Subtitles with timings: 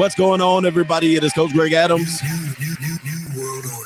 [0.00, 1.14] What's going on, everybody?
[1.16, 2.22] It is Coach Greg Adams.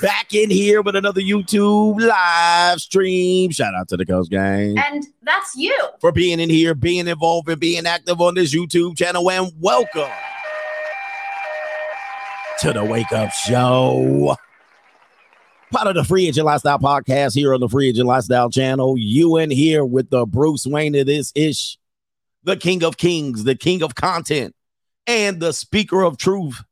[0.00, 3.50] Back in here with another YouTube live stream.
[3.50, 4.78] Shout out to the Coach Gang.
[4.78, 5.76] And that's you.
[6.00, 9.28] For being in here, being involved, and being active on this YouTube channel.
[9.28, 10.08] And welcome
[12.60, 14.36] to the Wake Up Show.
[15.72, 18.94] Part of the Free Agent Lifestyle podcast here on the Free Agent Lifestyle channel.
[18.96, 21.76] You in here with the Bruce Wayne of this ish,
[22.44, 24.54] the King of Kings, the King of Content,
[25.06, 26.62] and the Speaker of Truth,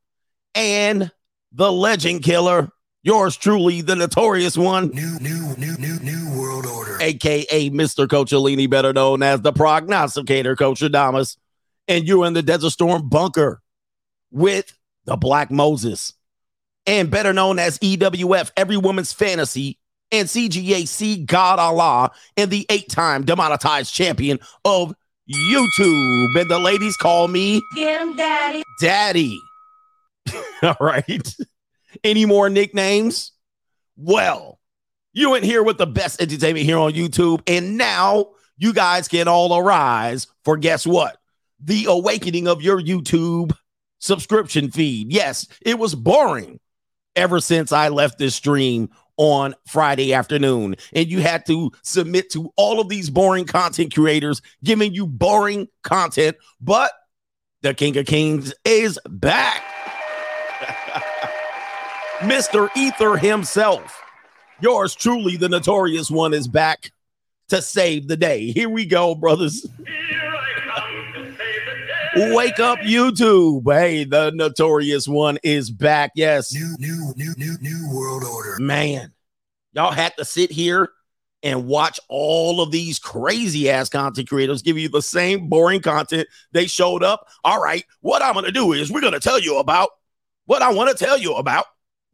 [0.55, 1.11] and
[1.53, 2.71] the Legend Killer.
[3.05, 4.89] Yours truly, the notorious one.
[4.91, 6.99] New, new, new, new, new world order.
[7.01, 8.07] aka Mr.
[8.07, 11.37] Coachellini, better known as the prognosticator, Coach Adamas.
[11.89, 13.61] And you're in the Desert Storm bunker
[14.31, 14.73] with
[15.05, 16.15] the Black Moses,
[16.87, 19.79] and better known as EWF, Every Woman's Fantasy,
[20.13, 24.95] and CGAC God Allah, and the eight time demonetized champion of
[25.33, 26.41] YouTube.
[26.41, 28.63] And the ladies call me Get him, daddy.
[28.81, 29.41] Daddy.
[30.63, 31.37] All right.
[32.05, 33.33] Any more nicknames?
[33.97, 34.59] Well,
[35.13, 37.43] you in here with the best entertainment here on YouTube.
[37.47, 41.19] And now you guys can all arise for guess what?
[41.61, 43.53] The awakening of your YouTube
[43.99, 45.13] subscription feed.
[45.13, 46.61] Yes, it was boring
[47.15, 50.77] ever since I left this stream on Friday afternoon.
[50.93, 55.69] And you had to submit to all of these boring content creators giving you boring
[55.83, 56.37] content.
[56.61, 56.93] But
[57.63, 59.63] the King of Kings is back.
[62.19, 62.69] Mr.
[62.77, 64.01] Ether himself,
[64.61, 66.93] yours truly, the notorious one, is back
[67.49, 68.53] to save the day.
[68.53, 69.67] Here we go, brothers.
[72.15, 73.63] Wake up, YouTube.
[73.73, 76.13] Hey, the notorious one is back.
[76.15, 78.57] Yes, New, new, new, new, new world order.
[78.61, 79.13] man.
[79.75, 80.91] Y'all had to sit here
[81.43, 86.29] and watch all of these crazy ass content creators give you the same boring content
[86.53, 87.27] they showed up.
[87.45, 89.89] All right, what I'm going to do is we're going to tell you about
[90.45, 91.65] what I want to tell you about,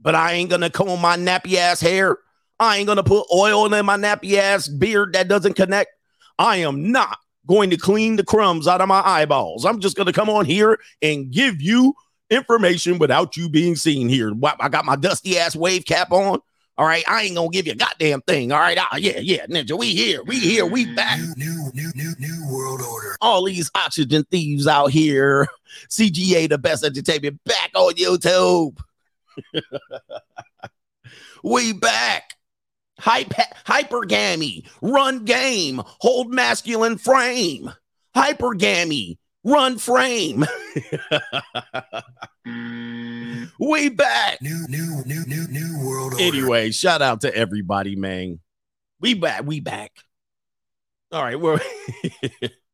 [0.01, 2.17] but I ain't going to comb my nappy ass hair.
[2.61, 5.91] I ain't going to put oil in my nappy ass beard that doesn't connect.
[6.39, 9.65] I am not going to clean the crumbs out of my eyeballs.
[9.65, 11.95] I'm just going to come on here and give you
[12.31, 14.33] information without you being seen here.
[14.61, 16.41] I got my dusty ass wave cap on.
[16.77, 18.53] All right, I ain't gonna give you a goddamn thing.
[18.53, 21.19] All right, ah, yeah, yeah, ninja, we here, we here, we back.
[21.19, 23.17] New, new, new, new, new world order.
[23.21, 25.49] All these oxygen thieves out here.
[25.91, 28.79] CGA, the best entertainment, back on YouTube.
[31.43, 32.38] we back.
[32.99, 37.73] Hype, hypergamy, run game, hold masculine frame.
[38.17, 40.45] Hypergamy, run frame.
[43.59, 44.43] we back.
[44.43, 46.25] New, new, new, new, new world order.
[46.25, 48.41] Anyway, shout out to everybody, man.
[49.01, 49.45] We back.
[49.45, 49.93] We back.
[51.13, 51.61] All right, we're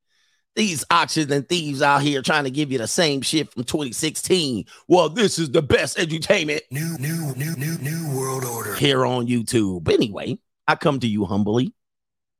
[0.54, 4.64] these auctions and thieves out here trying to give you the same shit from 2016.
[4.88, 8.74] Well, this is the best entertainment New, new, new, new, new world order.
[8.74, 9.88] here on YouTube.
[9.88, 10.38] Anyway,
[10.68, 11.74] I come to you humbly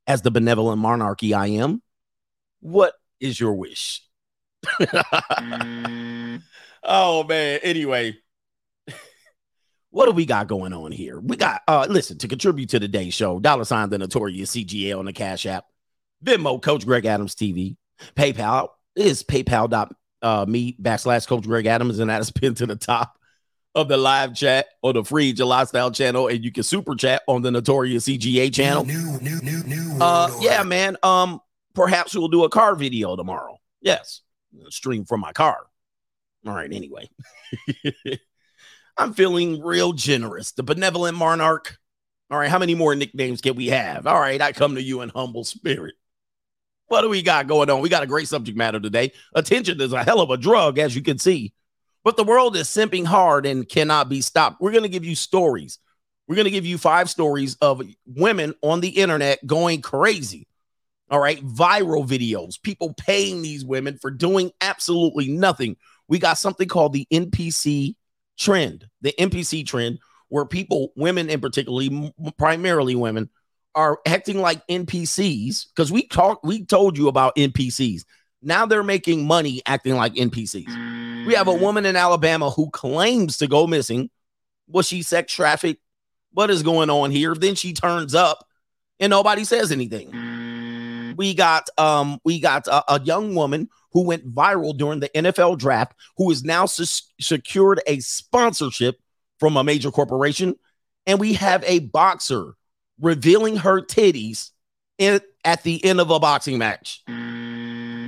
[0.07, 1.83] as the benevolent monarchy I am.
[2.61, 4.03] What is your wish?
[6.83, 7.61] oh man.
[7.63, 8.17] Anyway,
[9.91, 11.21] what do we got going on here?
[11.21, 13.41] We got uh listen to contribute to today's show.
[13.41, 15.65] Dollar sign the notorious CGA on the Cash App.
[16.25, 17.77] Venmo, Coach Greg Adams TV.
[18.17, 22.77] PayPal is PayPal.me uh, me backslash Coach Greg Adams, and that is pinned to the
[22.77, 23.19] top
[23.75, 27.23] of the live chat on the Free Agent Lifestyle channel, and you can super chat
[27.29, 28.85] on the notorious CGA channel.
[28.85, 30.97] New, new, new, new Uh, yeah, man.
[31.03, 31.41] Um,
[31.75, 33.59] perhaps we'll do a car video tomorrow.
[33.83, 34.23] Yes,
[34.71, 35.67] stream from my car.
[36.47, 36.73] All right.
[36.73, 37.09] Anyway,
[38.97, 40.53] I'm feeling real generous.
[40.53, 41.79] The benevolent monarch.
[42.31, 42.51] All right.
[42.51, 44.07] How many more nicknames can we have?
[44.07, 44.41] All right.
[44.41, 45.95] I come to you in humble spirit.
[46.89, 47.81] What do we got going on?
[47.81, 49.13] We got a great subject matter today.
[49.35, 51.53] Attention is a hell of a drug, as you can see.
[52.05, 54.61] But the world is simping hard and cannot be stopped.
[54.61, 55.79] We're going to give you stories.
[56.29, 60.47] We're going to give you five stories of women on the internet going crazy.
[61.11, 61.43] All right.
[61.45, 65.77] Viral videos, people paying these women for doing absolutely nothing.
[66.09, 67.95] We got something called the NPC
[68.39, 69.99] trend, the NPC trend,
[70.29, 73.31] where people, women in particularly, primarily women,
[73.75, 78.05] are acting like NPCs because we talked, we told you about NPCs.
[78.43, 81.27] Now they're making money acting like NPCs.
[81.27, 84.11] We have a woman in Alabama who claims to go missing.
[84.69, 85.81] Was she sex trafficked?
[86.33, 87.35] What is going on here?
[87.35, 88.47] Then she turns up
[89.01, 91.15] and nobody says anything.
[91.17, 95.59] We got um we got a, a young woman who went viral during the NFL
[95.59, 98.97] draft who has now sus- secured a sponsorship
[99.39, 100.57] from a major corporation
[101.07, 102.55] and we have a boxer
[103.01, 104.51] revealing her titties
[104.99, 107.03] in, at the end of a boxing match.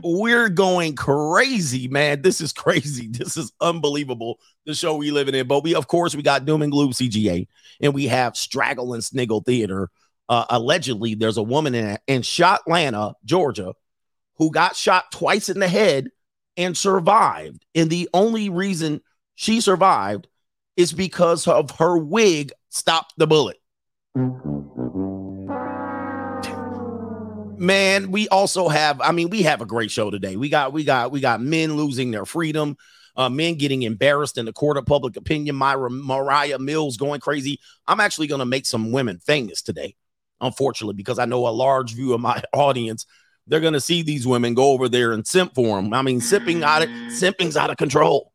[0.03, 2.23] we're going crazy, man.
[2.23, 3.09] This is crazy.
[3.13, 4.39] This is unbelievable.
[4.65, 5.47] The show we living in.
[5.47, 7.47] But we, of course, we got Doom and Gloom CGA,
[7.81, 9.91] and we have Straggle and Sniggle Theater.
[10.29, 13.75] Uh, allegedly, there's a woman in, in Shotlanta, Georgia,
[14.37, 16.09] who got shot twice in the head
[16.57, 17.65] and survived.
[17.75, 19.01] And the only reason
[19.35, 20.29] she survived
[20.77, 23.57] is because of her wig stopped the bullet.
[27.59, 30.37] Man, we also have, I mean, we have a great show today.
[30.37, 32.77] We got, we got, we got men losing their freedom,
[33.17, 35.57] uh, men getting embarrassed in the court of public opinion.
[35.57, 37.59] Myra, Mariah Mills going crazy.
[37.87, 39.97] I'm actually going to make some women famous today,
[40.41, 43.07] unfortunately, because I know a large view of my audience.
[43.47, 45.95] They're going to see these women go over there and simp for them.
[45.95, 48.33] I mean, simping out of simping's out of control.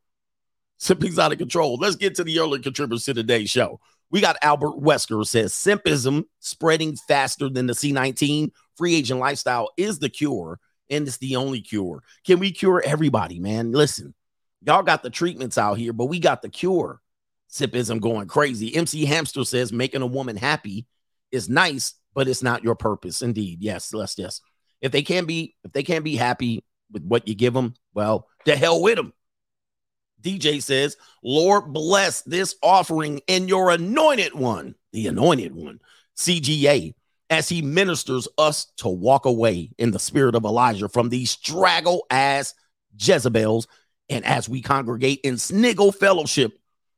[0.78, 1.76] Simping's out of control.
[1.76, 3.78] Let's get to the early contributors to today's show.
[4.10, 9.98] We got Albert Wesker says simpism spreading faster than the C19 free agent lifestyle is
[9.98, 10.58] the cure
[10.90, 12.02] and it's the only cure.
[12.26, 13.72] Can we cure everybody, man?
[13.72, 14.14] Listen,
[14.64, 17.00] y'all got the treatments out here, but we got the cure.
[17.50, 18.74] Simpism going crazy.
[18.74, 20.86] MC Hamster says making a woman happy
[21.30, 23.22] is nice, but it's not your purpose.
[23.22, 23.62] Indeed.
[23.62, 24.40] Yes, let's yes.
[24.80, 28.28] If they can't be, if they can't be happy with what you give them, well,
[28.44, 29.12] the hell with them.
[30.20, 35.80] DJ says, Lord bless this offering and your anointed one, the anointed one,
[36.16, 36.94] CGA,
[37.32, 42.04] as he ministers us to walk away in the spirit of Elijah from these straggle
[42.10, 42.52] ass
[43.00, 43.66] Jezebels.
[44.10, 46.52] And as we congregate in sniggle fellowship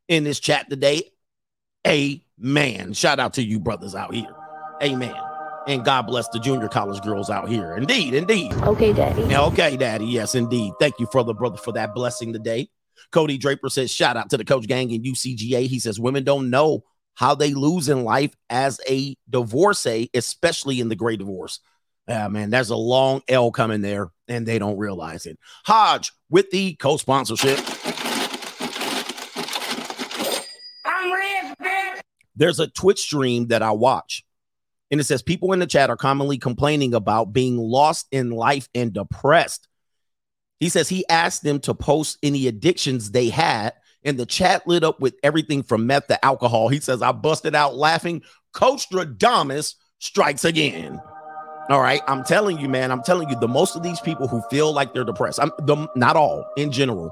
[0.09, 1.13] in this chat today,
[1.87, 2.95] amen.
[2.95, 4.35] Shout out to you brothers out here.
[4.83, 5.15] Amen.
[5.69, 7.77] And God bless the junior college girls out here.
[7.77, 8.53] Indeed, indeed.
[8.55, 9.23] Okay, Daddy.
[9.37, 10.07] Okay, Daddy.
[10.07, 10.73] Yes, indeed.
[10.81, 12.69] Thank you for the brother for that blessing today.
[13.13, 15.69] Cody Draper says, shout out to the coach gang in UCGA.
[15.69, 16.83] He says, women don't know
[17.15, 21.61] how they lose in life as a divorcee, especially in the great divorce.
[22.09, 25.39] Yeah, man, there's a long L coming there, and they don't realize it.
[25.65, 27.59] Hodge with the co sponsorship.
[30.85, 32.01] I'm rich, bitch.
[32.37, 34.25] There's a Twitch stream that I watch,
[34.91, 38.69] and it says people in the chat are commonly complaining about being lost in life
[38.75, 39.67] and depressed.
[40.61, 43.73] He says he asked them to post any addictions they had,
[44.05, 46.69] and the chat lit up with everything from meth to alcohol.
[46.69, 48.23] He says, I busted out laughing.
[48.53, 51.01] Coach Stradamus strikes again.
[51.71, 52.03] All right.
[52.06, 54.93] I'm telling you, man, I'm telling you, the most of these people who feel like
[54.93, 57.11] they're depressed, I'm the not all in general,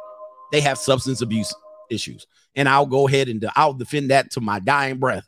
[0.53, 1.55] they have substance abuse
[1.91, 2.27] issues.
[2.55, 5.27] And I'll go ahead and I'll defend that to my dying breath.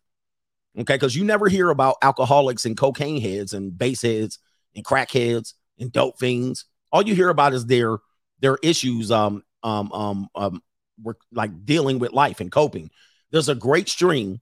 [0.78, 0.94] Okay.
[0.94, 4.38] Because you never hear about alcoholics and cocaine heads and base heads
[4.76, 6.66] and crack heads and dope fiends.
[6.92, 7.98] All you hear about is their
[8.40, 10.62] their issues um um um um
[11.02, 12.90] we're like dealing with life and coping.
[13.30, 14.40] There's a great stream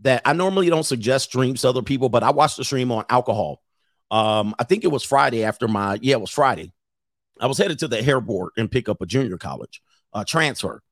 [0.00, 3.04] that I normally don't suggest streams to other people, but I watched the stream on
[3.08, 3.62] alcohol.
[4.10, 6.72] Um, I think it was Friday after my yeah, it was Friday.
[7.40, 10.82] I was headed to the airport and pick up a junior college uh, transfer,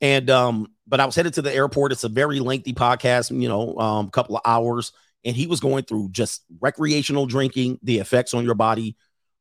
[0.00, 1.92] and um, but I was headed to the airport.
[1.92, 4.92] It's a very lengthy podcast, you know, um, a couple of hours,
[5.24, 8.96] and he was going through just recreational drinking, the effects on your body,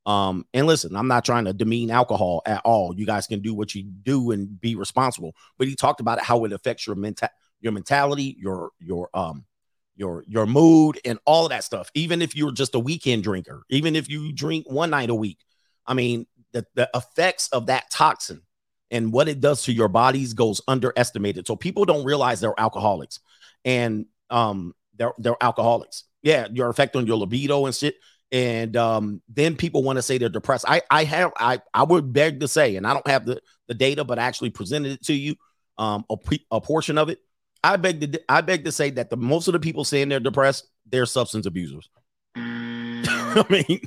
[0.06, 2.94] um, and listen, I'm not trying to demean alcohol at all.
[2.96, 5.36] You guys can do what you do and be responsible.
[5.58, 7.30] But he talked about how it affects your mental
[7.60, 9.46] your mentality, your your um
[9.96, 11.90] your your mood and all of that stuff.
[11.96, 15.40] Even if you're just a weekend drinker, even if you drink one night a week.
[15.88, 18.42] I mean, the, the effects of that toxin
[18.90, 21.46] and what it does to your bodies goes underestimated.
[21.46, 23.20] So people don't realize they're alcoholics
[23.64, 26.04] and um they're they're alcoholics.
[26.22, 27.96] Yeah, your effect on your libido and shit
[28.32, 30.66] and um, then people want to say they're depressed.
[30.68, 33.74] I I have I I would beg to say, and I don't have the the
[33.74, 35.36] data, but I actually presented it to you,
[35.78, 36.18] um, a,
[36.52, 37.20] a portion of it.
[37.64, 40.20] I beg to I beg to say that the most of the people saying they're
[40.20, 41.90] depressed, they're substance abusers.
[42.36, 43.82] I mean,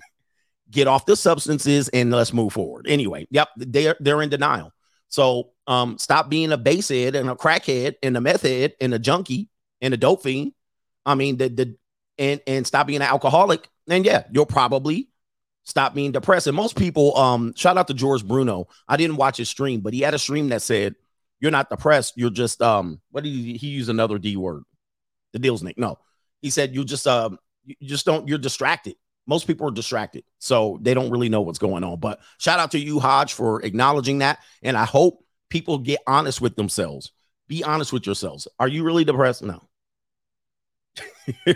[0.71, 2.87] get off the substances and let's move forward.
[2.89, 4.73] Anyway, yep, they're they're in denial.
[5.09, 8.99] So um, stop being a basehead and a crackhead and a meth head and a
[8.99, 9.49] junkie
[9.81, 10.53] and a dope fiend.
[11.07, 11.77] I mean, the the
[12.19, 15.09] and and stop being an alcoholic and yeah, you'll probably
[15.65, 16.47] stop being depressed.
[16.47, 18.69] And most people, um, shout out to George Bruno.
[18.89, 20.95] I didn't watch his stream, but he had a stream that said,
[21.41, 24.65] You're not depressed, you're just um, what did he, he used another D word?
[25.33, 25.79] The deal's Nick.
[25.79, 25.99] No,
[26.41, 28.97] he said you just um you just don't you're distracted.
[29.27, 32.01] Most people are distracted, so they don't really know what's going on.
[32.01, 34.39] But shout out to you, Hodge, for acknowledging that.
[34.63, 37.13] And I hope people get honest with themselves.
[37.47, 38.49] Be honest with yourselves.
[38.59, 39.43] Are you really depressed?
[39.43, 39.69] No.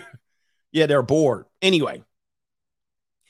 [0.73, 1.47] yeah, they're bored.
[1.62, 2.03] Anyway,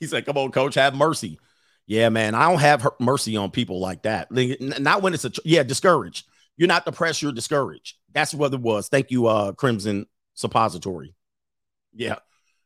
[0.02, 1.38] he said, Come on, coach, have mercy.
[1.86, 4.32] Yeah, man, I don't have mercy on people like that.
[4.32, 6.26] Not when it's a, yeah, discouraged.
[6.56, 7.96] You're not depressed, you're discouraged.
[8.12, 8.88] That's what it was.
[8.88, 11.14] Thank you, uh, Crimson Suppository.
[11.94, 12.16] Yeah.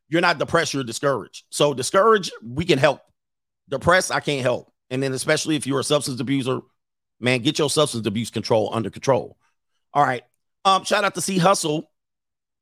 [0.08, 1.44] You're not depressed, you're discouraged.
[1.50, 3.02] So, discouraged, we can help.
[3.68, 4.72] Depressed, I can't help.
[4.88, 6.60] And then, especially if you're a substance abuser,
[7.20, 9.36] man, get your substance abuse control under control.
[9.92, 10.22] All right.
[10.64, 11.90] Um, shout out to C Hustle.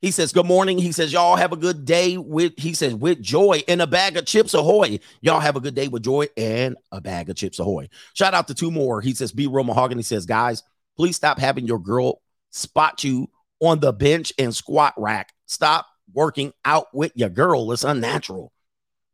[0.05, 0.77] He says, Good morning.
[0.77, 4.19] He says, Y'all have a good day with, he says, with joy and a bag
[4.19, 5.01] of chips ahoy.
[5.23, 7.89] Y'all have a good day with joy and a bag of chips ahoy.
[8.13, 9.01] Shout out to two more.
[9.01, 10.63] He says, Be real Mahogany He says, Guys,
[10.95, 12.21] please stop having your girl
[12.51, 13.31] spot you
[13.61, 15.33] on the bench and squat rack.
[15.47, 17.73] Stop working out with your girl.
[17.73, 18.53] It's unnatural.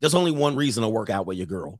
[0.00, 1.78] There's only one reason to work out with your girl.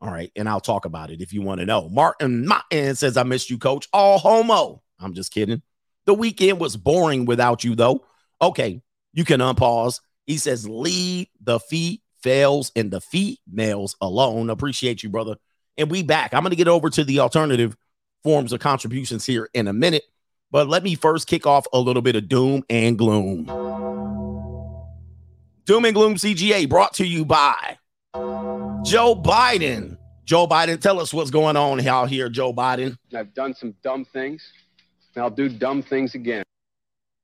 [0.00, 0.32] All right.
[0.36, 1.90] And I'll talk about it if you want to know.
[1.90, 3.88] Martin Martin says, I missed you, coach.
[3.92, 4.80] All homo.
[4.98, 5.60] I'm just kidding.
[6.06, 8.06] The weekend was boring without you, though.
[8.40, 10.00] Okay, you can unpause.
[10.26, 14.50] He says, leave the feet fails and the females alone.
[14.50, 15.36] Appreciate you, brother.
[15.76, 16.34] And we back.
[16.34, 17.76] I'm going to get over to the alternative
[18.22, 20.04] forms of contributions here in a minute.
[20.50, 23.44] But let me first kick off a little bit of doom and gloom.
[25.64, 27.78] Doom and gloom CGA brought to you by
[28.82, 29.98] Joe Biden.
[30.24, 32.96] Joe Biden, tell us what's going on out here, Joe Biden.
[33.14, 34.42] I've done some dumb things,
[35.14, 36.44] and I'll do dumb things again.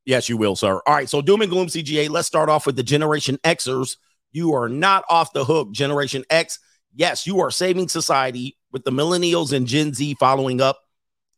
[0.05, 0.83] Yes, you will, sir.
[0.87, 1.09] All right.
[1.09, 3.97] So, Doom and Gloom CGA, let's start off with the Generation Xers.
[4.33, 6.59] You are not off the hook, Generation X.
[6.95, 10.79] Yes, you are saving society with the millennials and Gen Z following up.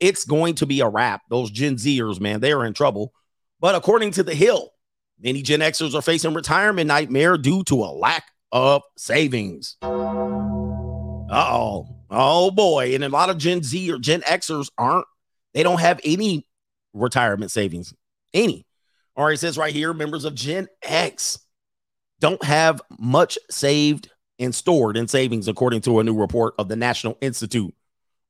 [0.01, 1.23] It's going to be a wrap.
[1.31, 3.13] Those Gen Zers, man, they are in trouble.
[3.61, 4.71] But according to The Hill,
[5.21, 9.77] many Gen Xers are facing retirement nightmare due to a lack of savings.
[11.31, 11.87] Oh.
[12.11, 12.95] Oh boy.
[12.95, 15.07] And a lot of Gen Z or Gen Xers aren't,
[15.55, 16.47] they don't have any
[16.93, 17.95] retirement savings
[18.33, 18.67] any.
[19.17, 21.39] Right, it says right here members of Gen X
[22.21, 26.77] don't have much saved and stored in savings, according to a new report of the
[26.77, 27.75] National Institute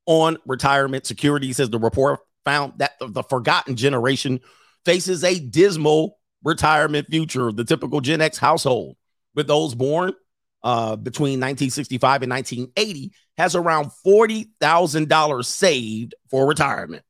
[0.05, 1.51] on Retirement Security.
[1.51, 4.39] Says the report found that the forgotten generation
[4.85, 7.51] faces a dismal retirement future.
[7.51, 8.95] The typical Gen X household,
[9.35, 10.13] with those born
[10.63, 17.03] uh, between 1965 and 1980, has around $40,000 saved for retirement.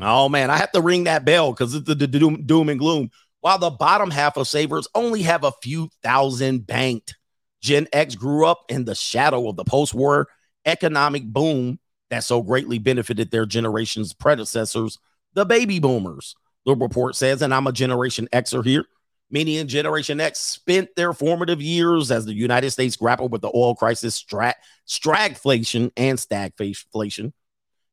[0.00, 2.78] Oh man, I have to ring that bell because it's the, the doom, doom and
[2.78, 3.10] gloom.
[3.40, 7.16] While the bottom half of savers only have a few thousand banked.
[7.62, 10.28] Gen X grew up in the shadow of the post-war
[10.66, 11.78] economic boom
[12.10, 14.98] that so greatly benefited their generation's predecessors,
[15.34, 16.34] the baby boomers.
[16.64, 18.84] The report says, and I'm a Generation Xer here.
[19.30, 23.50] Many in Generation X spent their formative years as the United States grappled with the
[23.54, 24.54] oil crisis, strat,
[24.86, 27.32] stagflation, and stagflation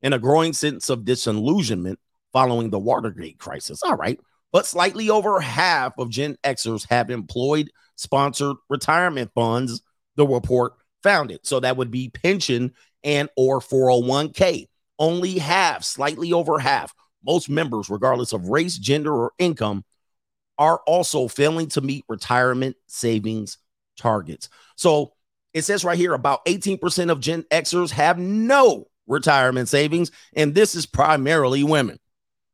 [0.03, 1.97] and a growing sense of disillusionment
[2.33, 3.81] following the Watergate crisis.
[3.83, 4.19] All right.
[4.51, 9.81] But slightly over half of Gen Xers have employed sponsored retirement funds,
[10.15, 11.45] the report found it.
[11.45, 14.67] So that would be pension and or 401k.
[14.99, 16.93] Only half, slightly over half,
[17.25, 19.83] most members, regardless of race, gender, or income,
[20.57, 23.57] are also failing to meet retirement savings
[23.97, 24.49] targets.
[24.75, 25.13] So
[25.53, 30.75] it says right here about 18% of Gen Xers have no retirement savings, and this
[30.75, 31.99] is primarily women.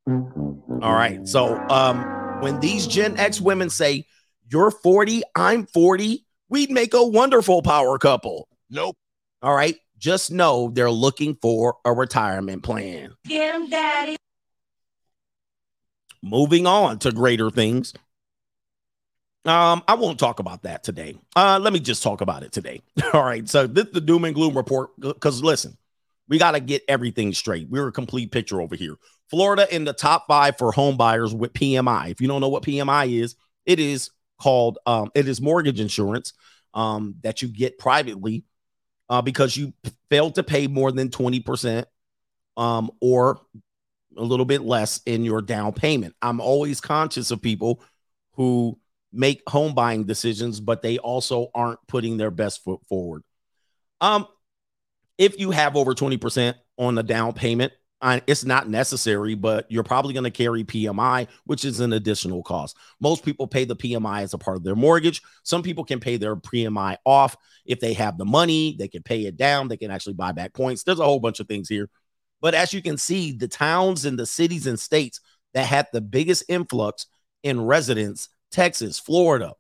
[0.08, 1.28] All right.
[1.28, 2.04] So um,
[2.42, 4.06] when these Gen X women say,
[4.48, 8.48] You're 40, I'm 40, we'd make a wonderful power couple.
[8.70, 8.96] Nope.
[9.42, 9.76] All right.
[9.98, 13.14] Just know they're looking for a retirement plan.
[13.26, 14.16] Get him, daddy.
[16.22, 17.94] Moving on to greater things.
[19.46, 21.18] Um, I won't talk about that today.
[21.36, 22.82] Uh, let me just talk about it today.
[23.14, 23.48] All right.
[23.48, 24.92] So this the doom and gloom report.
[25.00, 25.78] Because listen,
[26.30, 27.68] we got to get everything straight.
[27.70, 28.96] We're a complete picture over here.
[29.30, 32.12] Florida in the top five for home buyers with PMI.
[32.12, 36.34] If you don't know what PMI is, it is called um, it is mortgage insurance
[36.74, 38.46] um, that you get privately
[39.10, 41.86] uh, because you p- failed to pay more than 20%
[42.58, 43.42] um, or
[44.18, 46.16] a little bit less in your down payment.
[46.22, 47.84] I'm always conscious of people
[48.34, 48.80] who
[49.12, 53.24] make home buying decisions, but they also aren't putting their best foot forward.
[54.02, 54.28] Um,
[55.20, 57.72] if you have over 20% on the down payment,
[58.02, 62.78] it's not necessary, but you're probably going to carry PMI, which is an additional cost.
[63.02, 65.22] Most people pay the PMI as a part of their mortgage.
[65.44, 67.36] Some people can pay their PMI off
[67.66, 70.54] if they have the money, they can pay it down, they can actually buy back
[70.54, 70.84] points.
[70.84, 71.90] There's a whole bunch of things here.
[72.40, 75.20] But as you can see, the towns and the cities and states
[75.54, 77.08] that had the biggest influx
[77.44, 79.56] in residents, Texas, Florida,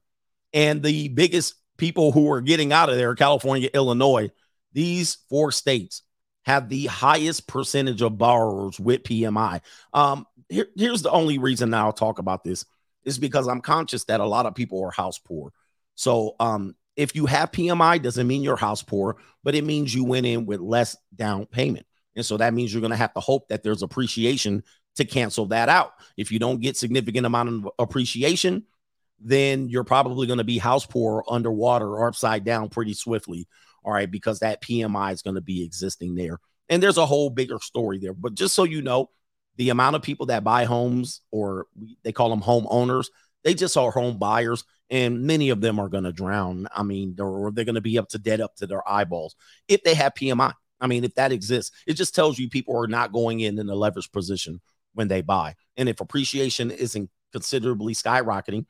[0.53, 4.29] and the biggest people who are getting out of there, California, Illinois,
[4.73, 6.03] these four states
[6.43, 9.61] have the highest percentage of borrowers with PMI.
[9.93, 12.65] Um, here, here's the only reason I'll talk about this
[13.03, 15.51] is because I'm conscious that a lot of people are house poor.
[15.95, 20.03] So, um, if you have PMI, doesn't mean you're house poor, but it means you
[20.03, 21.85] went in with less down payment.
[22.15, 24.63] And so that means you're going to have to hope that there's appreciation
[24.97, 25.93] to cancel that out.
[26.17, 28.65] If you don't get significant amount of appreciation,
[29.19, 33.47] then you're probably going to be house poor, underwater, or upside down pretty swiftly.
[33.89, 36.37] All right, because that PMI is going to be existing there.
[36.69, 38.13] And there's a whole bigger story there.
[38.13, 39.09] But just so you know,
[39.55, 41.65] the amount of people that buy homes, or
[42.03, 43.07] they call them homeowners,
[43.43, 46.67] they just are home buyers, and many of them are going to drown.
[46.71, 49.35] I mean, or they're going to be up to dead up to their eyeballs
[49.67, 50.53] if they have PMI.
[50.79, 53.67] I mean, if that exists, it just tells you people are not going in in
[53.69, 54.61] a leverage position
[54.93, 55.55] when they buy.
[55.77, 58.65] And if appreciation isn't considerably skyrocketing,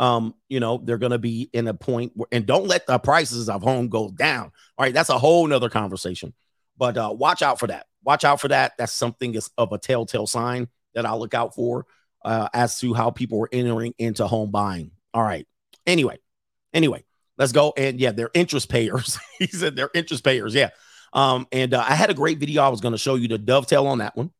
[0.00, 2.98] um, you know, they're going to be in a point where, and don't let the
[2.98, 4.50] prices of home go down.
[4.78, 6.32] All right, that's a whole nother conversation.
[6.78, 7.86] But uh, watch out for that.
[8.02, 8.72] Watch out for that.
[8.78, 11.84] That's something is of a telltale sign that I'll look out for
[12.24, 14.92] uh, as to how people are entering into home buying.
[15.12, 15.46] All right.
[15.86, 16.18] Anyway,
[16.72, 17.04] anyway,
[17.36, 17.74] let's go.
[17.76, 19.18] And yeah, they're interest payers.
[19.38, 20.54] he said they're interest payers.
[20.54, 20.70] Yeah.
[21.12, 23.38] Um, and uh, I had a great video I was going to show you to
[23.38, 24.30] dovetail on that one.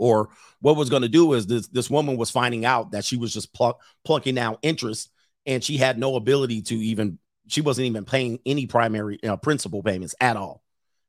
[0.00, 0.30] Or
[0.60, 3.32] what was going to do is this this woman was finding out that she was
[3.32, 5.10] just pluck, plucking out interest
[5.46, 9.82] and she had no ability to even she wasn't even paying any primary uh, principal
[9.82, 10.62] payments at all.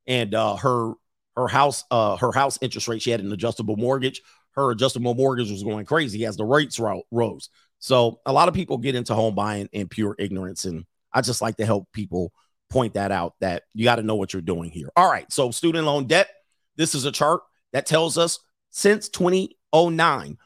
[0.08, 0.94] And uh, her
[1.36, 4.22] her house uh, her house interest rate she had an adjustable mortgage.
[4.52, 7.50] Her adjustable mortgage was going crazy as the rates ro- rose.
[7.80, 11.42] So a lot of people get into home buying in pure ignorance and i just
[11.42, 12.32] like to help people
[12.70, 14.90] point that out that you got to know what you're doing here.
[14.96, 16.30] All right so student loan debt
[16.78, 17.42] this is a chart
[17.74, 18.40] that tells us
[18.72, 20.38] since 2009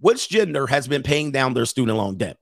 [0.00, 2.38] which gender has been paying down their student loan debt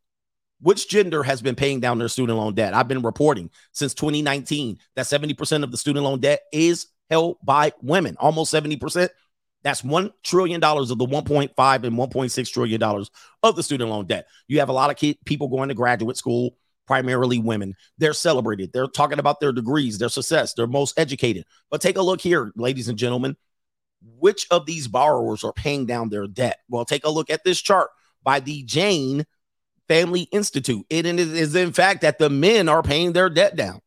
[0.62, 2.72] which gender has been paying down their student loan debt?
[2.72, 7.72] I've been reporting since 2019 that 70% of the student loan debt is held by
[7.82, 9.08] women, almost 70%.
[9.64, 12.82] That's $1 trillion of the 1.5 and $1.6 trillion
[13.42, 14.26] of the student loan debt.
[14.48, 17.74] You have a lot of people going to graduate school, primarily women.
[17.98, 18.72] They're celebrated.
[18.72, 20.54] They're talking about their degrees, their success.
[20.54, 21.44] They're most educated.
[21.70, 23.36] But take a look here, ladies and gentlemen.
[24.04, 26.58] Which of these borrowers are paying down their debt?
[26.68, 27.90] Well, take a look at this chart
[28.22, 29.24] by the Jain
[29.88, 30.84] Family Institute.
[30.88, 33.80] It is, in fact, that the men are paying their debt down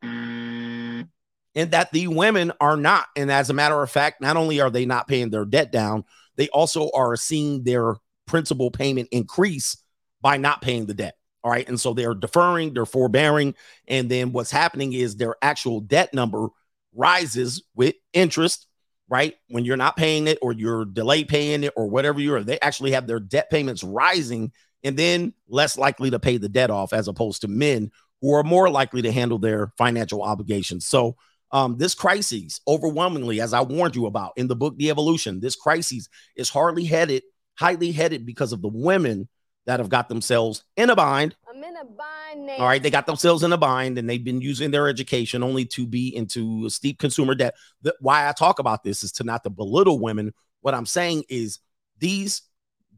[1.56, 3.08] and that the women are not.
[3.16, 6.04] And as a matter of fact, not only are they not paying their debt down,
[6.36, 9.78] they also are seeing their principal payment increase
[10.22, 11.16] by not paying the debt.
[11.44, 11.68] All right.
[11.68, 13.56] And so they're deferring, they're forbearing.
[13.88, 16.48] And then what's happening is their actual debt number
[16.94, 18.68] rises with interest,
[19.10, 19.36] right?
[19.50, 22.92] When you're not paying it or you're delay paying it or whatever you're, they actually
[22.92, 24.52] have their debt payments rising
[24.84, 27.92] and then less likely to pay the debt off as opposed to men
[28.22, 30.86] who are more likely to handle their financial obligations.
[30.88, 31.16] So,
[31.52, 35.56] um, this crisis, overwhelmingly, as I warned you about in the book The Evolution, this
[35.56, 39.30] crisis is hardly headed, highly headed because of the women
[39.66, 41.36] that have got themselves in a bind.
[41.50, 42.46] I'm in a bind.
[42.46, 42.60] Nate.
[42.60, 45.66] All right, they got themselves in a bind and they've been using their education only
[45.66, 47.56] to be into steep consumer debt.
[47.82, 50.34] The, why I talk about this is to not to belittle women.
[50.62, 51.60] What I'm saying is
[52.00, 52.42] these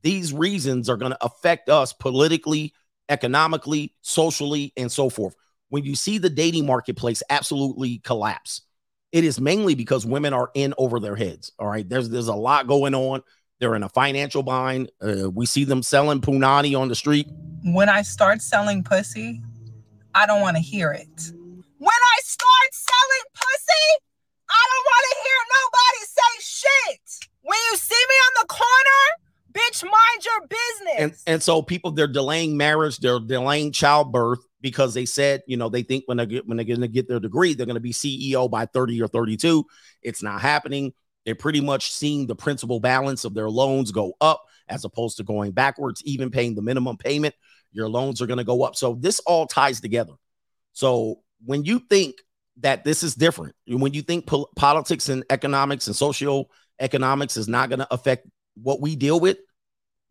[0.01, 2.73] these reasons are going to affect us politically,
[3.10, 5.36] economically, socially, and so forth.
[5.69, 8.62] When you see the dating marketplace absolutely collapse,
[9.12, 11.51] it is mainly because women are in over their heads.
[11.60, 13.21] All right, there's there's a lot going on.
[13.60, 14.91] They're in a financial bind.
[15.02, 17.28] Uh, we see them selling punani on the street.
[17.63, 19.41] When I start selling pussy,
[20.13, 21.32] I don't want to hear it.
[21.80, 23.88] When I start selling pussy,
[24.50, 27.30] I don't want to hear nobody say shit.
[27.41, 31.24] When you see me on the corner, Bitch, mind your business.
[31.26, 35.70] And and so people they're delaying marriage, they're delaying childbirth because they said, you know,
[35.70, 37.80] they think when they get when they're going to get their degree, they're going to
[37.80, 39.65] be CEO by 30 or 32.
[40.04, 40.93] It's not happening.
[41.28, 45.24] They're pretty much seeing the principal balance of their loans go up as opposed to
[45.24, 47.36] going backwards, even paying the minimum payment.
[47.74, 48.78] Your loans are going to go up.
[48.78, 50.13] So this all ties together.
[50.72, 52.16] So when you think
[52.62, 57.50] that this is different, when you think po- politics and economics and social economics is
[57.50, 59.40] not going to affect what we deal with,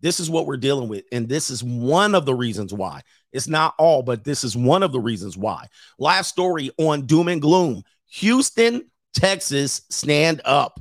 [0.03, 1.05] this is what we're dealing with.
[1.13, 3.01] And this is one of the reasons why.
[3.33, 5.69] It's not all, but this is one of the reasons why.
[5.99, 10.79] Last story on doom and gloom Houston, Texas, stand up.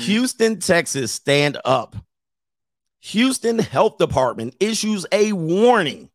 [0.00, 1.96] Houston, Texas, stand up.
[3.00, 6.10] Houston Health Department issues a warning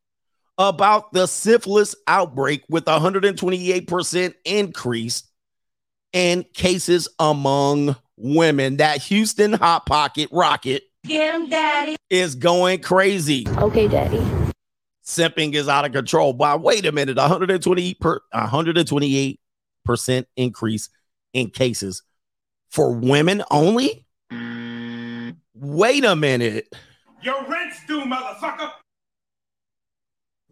[0.58, 5.24] about the syphilis outbreak with 128% increase
[6.14, 8.78] in cases among women.
[8.78, 11.96] That Houston Hot Pocket rocket Get him, daddy.
[12.10, 13.48] is going crazy.
[13.58, 14.22] Okay, daddy.
[15.04, 16.34] Simping is out of control.
[16.34, 19.40] But wait a minute, 120 per 128
[19.84, 20.90] percent increase
[21.34, 22.04] in cases
[22.72, 24.06] for women only.
[25.54, 26.74] Wait a minute.
[27.22, 28.72] Your rent's due, motherfucker.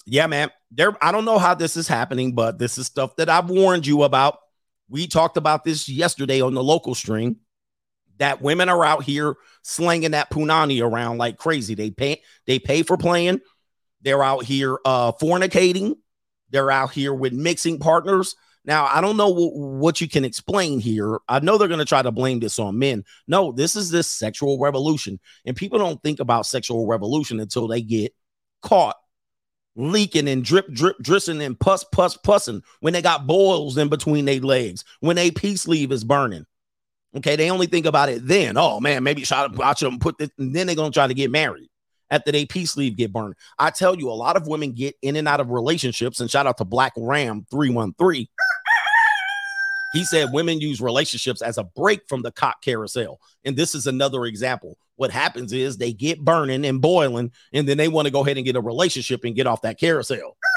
[0.05, 0.51] Yeah, man.
[0.71, 3.87] There, I don't know how this is happening, but this is stuff that I've warned
[3.87, 4.37] you about.
[4.87, 7.37] We talked about this yesterday on the local stream
[8.17, 11.73] that women are out here slinging that punani around like crazy.
[11.73, 13.39] They pay they pay for playing.
[14.01, 15.95] They're out here uh fornicating.
[16.51, 18.35] They're out here with mixing partners.
[18.69, 21.17] Now, I don't know wh- what you can explain here.
[21.27, 23.03] I know they're going to try to blame this on men.
[23.27, 25.19] No, this is this sexual revolution.
[25.43, 28.13] And people don't think about sexual revolution until they get
[28.61, 28.95] caught
[29.75, 34.25] leaking and drip, drip, drissing and pus, pus, pussing when they got boils in between
[34.25, 36.45] their legs, when a peace sleeve is burning.
[37.17, 38.55] Okay, they only think about it then.
[38.55, 41.31] Oh man, maybe should I should put this, and then they're gonna try to get
[41.31, 41.69] married
[42.11, 43.33] after they peace leave get burned.
[43.57, 46.45] I tell you, a lot of women get in and out of relationships, and shout
[46.45, 48.27] out to Black Ram 313.
[49.93, 53.19] He said women use relationships as a break from the cock carousel.
[53.43, 54.77] And this is another example.
[54.97, 58.37] What happens is they get burning and boiling, and then they want to go ahead
[58.37, 60.37] and get a relationship and get off that carousel.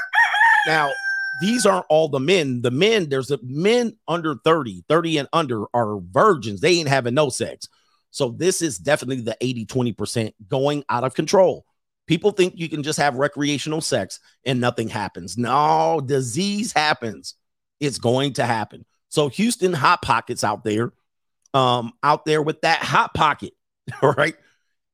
[0.65, 0.93] Now,
[1.41, 2.63] these aren't all the men.
[2.63, 6.61] The men, there's a men under 30, 30 and under are virgins.
[6.61, 7.69] They ain't having no sex.
[8.13, 11.65] So this is definitely the 80 20% going out of control.
[12.07, 15.39] People think you can just have recreational sex and nothing happens.
[15.39, 17.35] No, disease happens.
[17.81, 18.85] It's going to happen.
[19.13, 20.91] So Houston hot pockets out there,
[21.53, 23.53] um, out there with that hot pocket.
[24.03, 24.35] All right.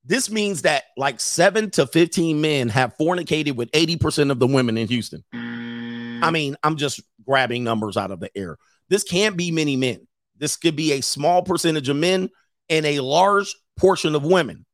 [0.05, 4.77] This means that like seven to 15 men have fornicated with 80% of the women
[4.77, 5.23] in Houston.
[5.33, 8.57] I mean, I'm just grabbing numbers out of the air.
[8.89, 10.09] This can't be many men.
[10.37, 12.29] This could be a small percentage of men
[12.69, 14.67] and a large portion of women.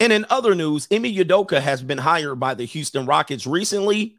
[0.00, 4.16] And in other news, Ime Udoka has been hired by the Houston Rockets recently.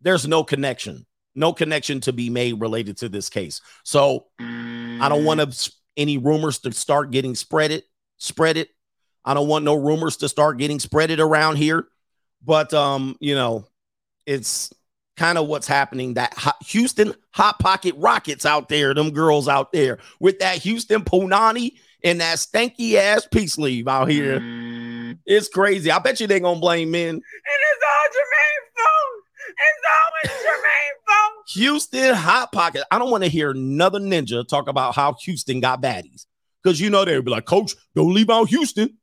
[0.00, 1.04] There's no connection,
[1.36, 3.60] no connection to be made related to this case.
[3.84, 7.84] So I don't want to any rumors to start getting spread it,
[8.18, 8.70] spread it.
[9.24, 11.86] I don't want no rumors to start getting spread it around here.
[12.44, 13.66] But um, you know,
[14.24, 14.72] it's
[15.16, 16.14] kind of what's happening.
[16.14, 21.02] That hot, Houston hot pocket rockets out there, them girls out there with that Houston
[21.02, 21.72] Punani
[22.04, 24.40] and that stanky ass peace leave out here.
[25.26, 25.90] It's crazy.
[25.90, 27.08] I bet you they gonna blame men.
[27.08, 29.16] And it's all Jermaine's fault.
[29.58, 31.25] It's always Jermaine's fault.
[31.50, 32.84] Houston hot pocket.
[32.90, 36.26] I don't want to hear another ninja talk about how Houston got baddies
[36.62, 38.98] because you know they'd be like, Coach, don't leave out Houston.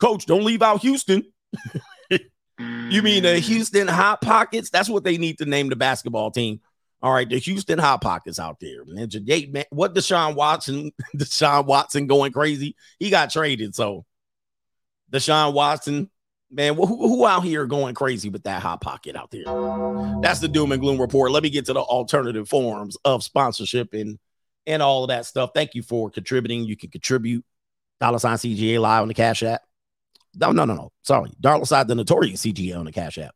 [0.00, 1.22] Coach, don't leave out Houston.
[2.58, 3.40] you mean the mm.
[3.40, 4.70] Houston Hot Pockets?
[4.70, 6.60] That's what they need to name the basketball team.
[7.02, 8.84] All right, the Houston Hot Pockets out there.
[8.84, 12.76] Ninja they, man, what Deshaun Watson, Deshaun Watson going crazy?
[12.98, 13.74] He got traded.
[13.74, 14.06] So
[15.10, 16.10] Deshaun Watson,
[16.52, 19.44] man, who, who out here going crazy with that hot pocket out there?
[20.20, 21.32] That's the doom and gloom report.
[21.32, 24.18] Let me get to the alternative forms of sponsorship and
[24.66, 25.50] and all of that stuff.
[25.54, 26.64] Thank you for contributing.
[26.64, 27.44] You can contribute
[28.00, 29.62] dollar sign CGA live on the Cash App.
[30.34, 30.92] No, no, no, no.
[31.02, 31.30] Sorry.
[31.40, 33.34] Dollar sign the notorious CGA on the Cash App.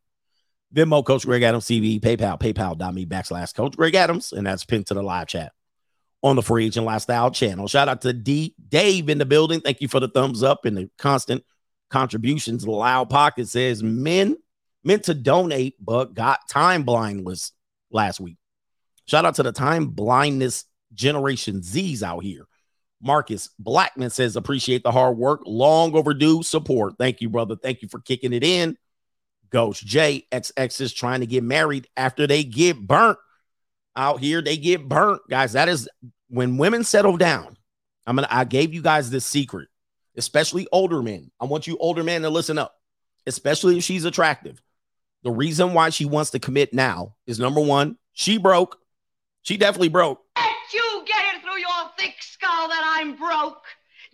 [0.73, 4.93] Venmo, Coach Greg Adams, TV, PayPal, PayPal.me backslash Coach Greg Adams, and that's pinned to
[4.93, 5.53] the live chat
[6.23, 7.67] on the Free Agent Lifestyle channel.
[7.67, 9.61] Shout out to D Dave in the building.
[9.61, 11.43] Thank you for the thumbs up and the constant
[11.89, 12.67] contributions.
[12.67, 14.37] Loud Pocket says men
[14.83, 17.51] meant to donate but got time blindness
[17.91, 18.37] last week.
[19.05, 22.45] Shout out to the time blindness generation Z's out here.
[23.01, 26.95] Marcus Blackman says, appreciate the hard work, long overdue support.
[26.97, 27.55] Thank you, brother.
[27.55, 28.77] Thank you for kicking it in.
[29.49, 33.17] Ghost J XX is trying to get married after they get burnt
[33.95, 34.41] out here.
[34.41, 35.53] They get burnt, guys.
[35.53, 35.87] That is
[36.29, 37.57] when women settle down.
[38.05, 38.27] I'm gonna.
[38.29, 39.69] I gave you guys this secret,
[40.17, 41.31] especially older men.
[41.39, 42.75] I want you older men to listen up,
[43.25, 44.61] especially if she's attractive.
[45.23, 48.77] The reason why she wants to commit now is number one, she broke.
[49.43, 50.21] She definitely broke.
[50.35, 53.63] Let you get it through your thick skull that I'm broke.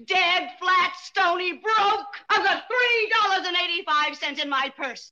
[0.05, 2.07] Dead, flat, stony, broke.
[2.29, 5.11] I've got three dollars and eighty-five cents in my purse.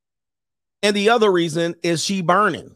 [0.83, 2.75] And the other reason is she burning.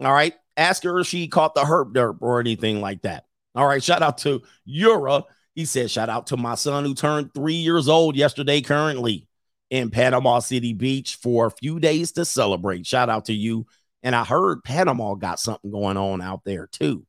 [0.00, 0.34] All right.
[0.56, 3.26] Ask her if she caught the herb derp or anything like that.
[3.54, 3.82] All right.
[3.82, 5.24] Shout out to Yura.
[5.60, 9.26] He said, shout out to my son who turned three years old yesterday, currently
[9.68, 12.86] in Panama City Beach for a few days to celebrate.
[12.86, 13.66] Shout out to you.
[14.02, 17.04] And I heard Panama got something going on out there too.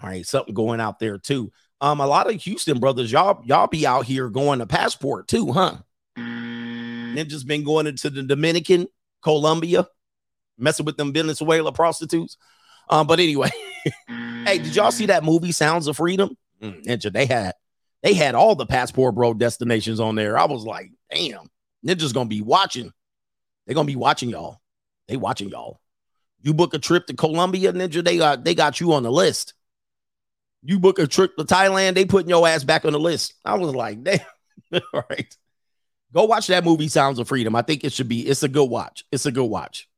[0.00, 1.50] All right, something going out there too.
[1.80, 5.50] Um, a lot of Houston brothers, y'all, y'all be out here going to passport too,
[5.50, 5.78] huh?
[6.16, 8.86] Ninja's been going into the Dominican,
[9.20, 9.88] Colombia,
[10.56, 12.36] messing with them Venezuela prostitutes.
[12.88, 13.50] Um, but anyway,
[14.06, 16.36] hey, did y'all see that movie Sounds of Freedom?
[16.62, 17.54] Mm, Ninja, they had
[18.02, 20.38] they had all the passport bro destinations on there.
[20.38, 21.48] I was like, damn,
[21.86, 22.92] Ninja's gonna be watching.
[23.66, 24.60] They're gonna be watching y'all.
[25.08, 25.80] They watching y'all.
[26.40, 29.54] You book a trip to Colombia, Ninja, they got they got you on the list.
[30.62, 33.34] You book a trip to Thailand, they putting your ass back on the list.
[33.44, 34.20] I was like, damn.
[34.72, 35.36] all right.
[36.12, 37.56] Go watch that movie, Sounds of Freedom.
[37.56, 39.04] I think it should be, it's a good watch.
[39.10, 39.88] It's a good watch.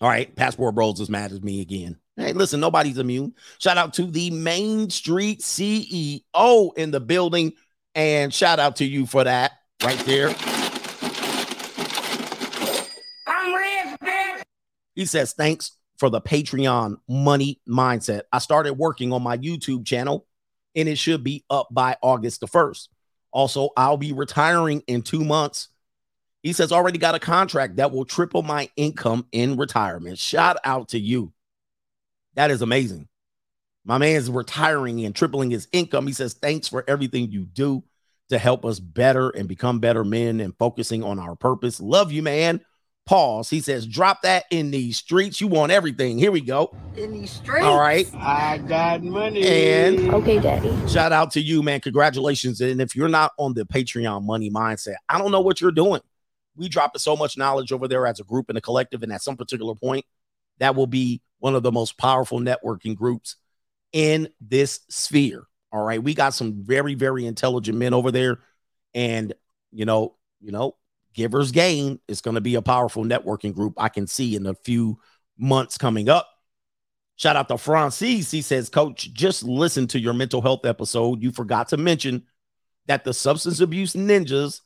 [0.00, 0.34] All right.
[0.34, 1.98] Passport Bros is mad at me again.
[2.18, 3.32] Hey, listen, nobody's immune.
[3.58, 7.52] Shout out to the Main Street CEO in the building.
[7.94, 9.52] And shout out to you for that
[9.84, 10.30] right there.
[13.24, 14.42] I'm rich, bitch.
[14.96, 18.22] He says, Thanks for the Patreon money mindset.
[18.32, 20.26] I started working on my YouTube channel
[20.74, 22.88] and it should be up by August the 1st.
[23.30, 25.68] Also, I'll be retiring in two months.
[26.42, 30.18] He says, already got a contract that will triple my income in retirement.
[30.18, 31.32] Shout out to you.
[32.34, 33.08] That is amazing.
[33.84, 36.06] My man's retiring and tripling his income.
[36.06, 37.82] He says, thanks for everything you do
[38.28, 41.80] to help us better and become better men and focusing on our purpose.
[41.80, 42.60] Love you, man.
[43.06, 43.48] Pause.
[43.48, 45.40] He says, drop that in these streets.
[45.40, 46.18] You want everything.
[46.18, 46.76] Here we go.
[46.94, 47.64] In these streets.
[47.64, 48.06] All right.
[48.16, 49.46] I got money.
[49.46, 50.70] And Okay, daddy.
[50.86, 51.80] shout out to you, man.
[51.80, 52.60] Congratulations.
[52.60, 56.02] And if you're not on the Patreon money mindset, I don't know what you're doing.
[56.54, 59.02] We dropping so much knowledge over there as a group and a collective.
[59.02, 60.04] And at some particular point,
[60.58, 63.36] that will be one of the most powerful networking groups
[63.92, 65.44] in this sphere.
[65.72, 66.02] All right.
[66.02, 68.38] We got some very, very intelligent men over there.
[68.94, 69.34] And,
[69.70, 70.76] you know, you know,
[71.14, 74.54] Givers Gain is going to be a powerful networking group I can see in a
[74.54, 74.98] few
[75.36, 76.28] months coming up.
[77.16, 78.30] Shout out to Francis.
[78.30, 81.22] He says, Coach, just listen to your mental health episode.
[81.22, 82.24] You forgot to mention
[82.86, 84.60] that the substance abuse ninjas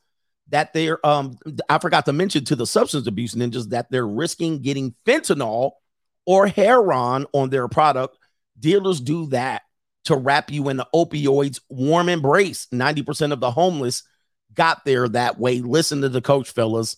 [0.49, 1.37] that they're um
[1.69, 5.73] I forgot to mention to the substance abuse ninjas that they're risking getting fentanyl
[6.27, 8.17] or heroin on their product.
[8.59, 9.63] Dealers do that
[10.05, 12.67] to wrap you in the opioids warm embrace.
[12.73, 14.03] 90% of the homeless
[14.55, 15.61] got there that way.
[15.61, 16.97] Listen to the coach, fellas.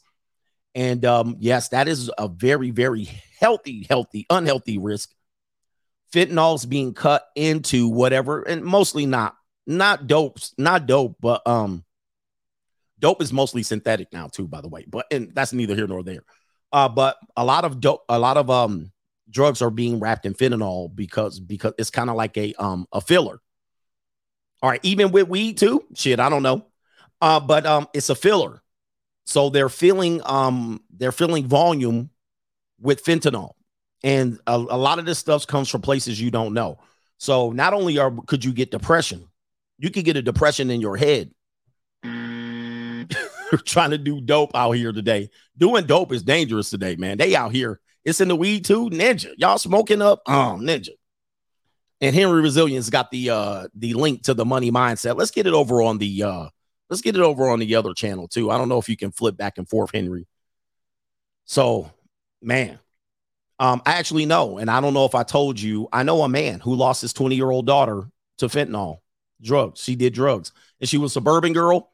[0.75, 3.09] And um, yes, that is a very, very
[3.39, 5.11] healthy, healthy, unhealthy risk.
[6.13, 11.85] Fentanyl's being cut into whatever, and mostly not, not dopes, not dope, but um,
[12.99, 14.85] dope is mostly synthetic now too, by the way.
[14.87, 16.25] But and that's neither here nor there.
[16.73, 18.93] Uh, but a lot of dope, a lot of um
[19.31, 23.01] drugs are being wrapped in fentanyl because because it's kind of like a um a
[23.01, 23.41] filler.
[24.63, 25.85] All right, even with weed too.
[25.95, 26.67] Shit, I don't know.
[27.21, 28.63] Uh, but um, it's a filler.
[29.27, 32.11] So they're filling um they're filling volume
[32.81, 33.53] with fentanyl,
[34.03, 36.79] and a, a lot of this stuff comes from places you don't know.
[37.19, 39.29] So not only are could you get depression,
[39.79, 41.31] you could get a depression in your head.
[43.65, 45.31] trying to do dope out here today.
[45.57, 47.19] Doing dope is dangerous today, man.
[47.19, 47.81] They out here.
[48.05, 48.91] It's in the weed too.
[48.91, 49.33] Ninja.
[49.37, 50.23] Y'all smoking up?
[50.29, 50.91] Um, ninja.
[52.01, 55.17] And Henry Resilience got the uh the link to the money mindset.
[55.17, 56.49] Let's get it over on the uh
[56.91, 58.51] let's get it over on the other channel too.
[58.51, 60.27] I don't know if you can flip back and forth, Henry.
[61.47, 61.91] So,
[62.43, 62.79] man,
[63.59, 66.29] um, I actually know, and I don't know if I told you, I know a
[66.29, 68.99] man who lost his 20 year old daughter to fentanyl
[69.41, 69.81] drugs.
[69.81, 71.91] She did drugs, and she was a suburban girl.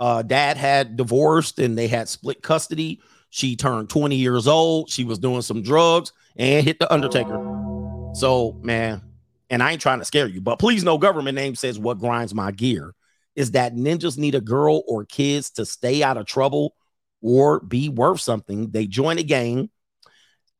[0.00, 3.00] Uh, dad had divorced and they had split custody.
[3.34, 4.88] She turned 20 years old.
[4.88, 8.12] She was doing some drugs and hit the Undertaker.
[8.14, 9.02] So, man,
[9.50, 12.32] and I ain't trying to scare you, but please know government name says what grinds
[12.32, 12.94] my gear
[13.34, 16.76] is that ninjas need a girl or kids to stay out of trouble
[17.22, 18.70] or be worth something.
[18.70, 19.68] They join a gang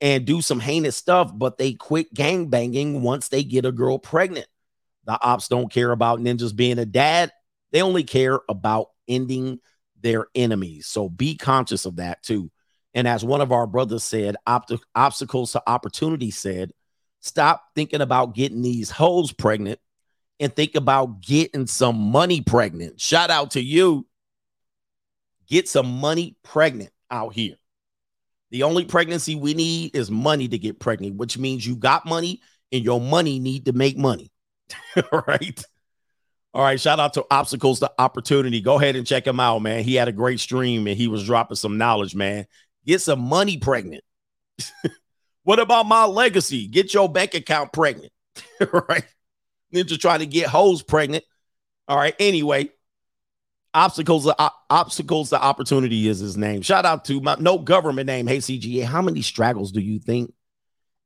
[0.00, 4.00] and do some heinous stuff, but they quit gang banging once they get a girl
[4.00, 4.48] pregnant.
[5.04, 7.30] The ops don't care about ninjas being a dad.
[7.70, 9.60] They only care about ending
[10.00, 10.88] their enemies.
[10.88, 12.50] So be conscious of that too.
[12.94, 16.72] And as one of our brothers said, obstacles to opportunity said,
[17.20, 19.80] stop thinking about getting these hoes pregnant
[20.38, 23.00] and think about getting some money pregnant.
[23.00, 24.06] Shout out to you.
[25.48, 27.56] Get some money pregnant out here.
[28.50, 32.40] The only pregnancy we need is money to get pregnant, which means you got money
[32.70, 34.30] and your money need to make money.
[35.12, 35.64] All right.
[36.52, 36.80] All right.
[36.80, 38.60] Shout out to Obstacles to Opportunity.
[38.60, 39.82] Go ahead and check him out, man.
[39.82, 42.46] He had a great stream and he was dropping some knowledge, man.
[42.86, 44.04] Get some money pregnant.
[45.42, 46.66] what about my legacy?
[46.66, 48.12] Get your bank account pregnant.
[48.88, 49.04] right.
[49.74, 51.24] Ninja trying to get hoes pregnant.
[51.88, 52.14] All right.
[52.18, 52.70] Anyway,
[53.72, 56.62] obstacles, uh, obstacles to opportunity is his name.
[56.62, 58.26] Shout out to my no government name.
[58.26, 60.32] Hey, CGA, how many straggles do you think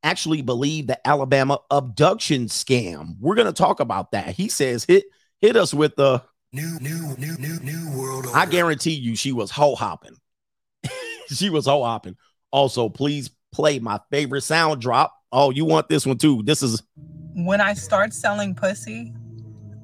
[0.03, 3.17] actually believe the Alabama abduction scam?
[3.21, 4.29] We're going to talk about that.
[4.31, 5.05] He says, hit,
[5.41, 8.39] hit us with the New, new, new, new, new world order.
[8.39, 10.17] I guarantee you she was hoe hopping.
[11.35, 12.17] she was hoe hopping.
[12.51, 15.15] Also, please play my favorite sound drop.
[15.33, 16.43] Oh, you want this one too?
[16.43, 16.83] This is
[17.35, 19.13] When I start selling pussy,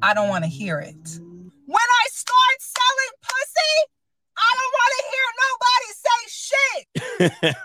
[0.02, 1.20] I don't want to hear it.
[1.66, 3.74] When I start selling pussy,
[4.37, 6.20] I don't want to hear nobody say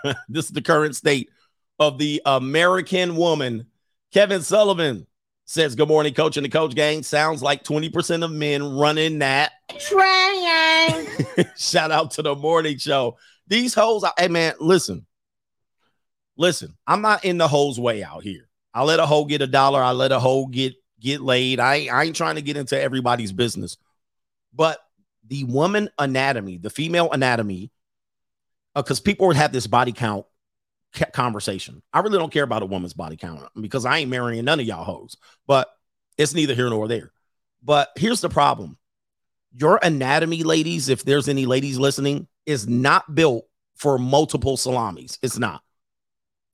[0.06, 0.16] shit.
[0.28, 1.30] this is the current state
[1.78, 3.66] of the American woman.
[4.12, 5.06] Kevin Sullivan
[5.46, 7.02] says, Good morning, coach and the coach gang.
[7.02, 9.52] Sounds like 20% of men running that.
[9.78, 11.06] Trying.
[11.56, 13.16] Shout out to the morning show.
[13.50, 15.04] These hoes, hey man, listen,
[16.36, 16.76] listen.
[16.86, 18.48] I'm not in the hoes way out here.
[18.72, 19.82] I let a hoe get a dollar.
[19.82, 21.58] I let a hoe get get laid.
[21.58, 23.76] I, ain't- I ain't trying to get into everybody's business,
[24.54, 24.78] but
[25.26, 27.72] the woman anatomy, the female anatomy,
[28.76, 30.26] uh, because people would have this body count
[31.12, 31.82] conversation.
[31.92, 34.66] I really don't care about a woman's body count because I ain't marrying none of
[34.66, 35.16] y'all hoes.
[35.46, 35.68] But
[36.16, 37.10] it's neither here nor there.
[37.64, 38.78] But here's the problem:
[39.52, 45.18] your anatomy, ladies, if there's any ladies listening, is not built for multiple salamis.
[45.22, 45.62] It's not.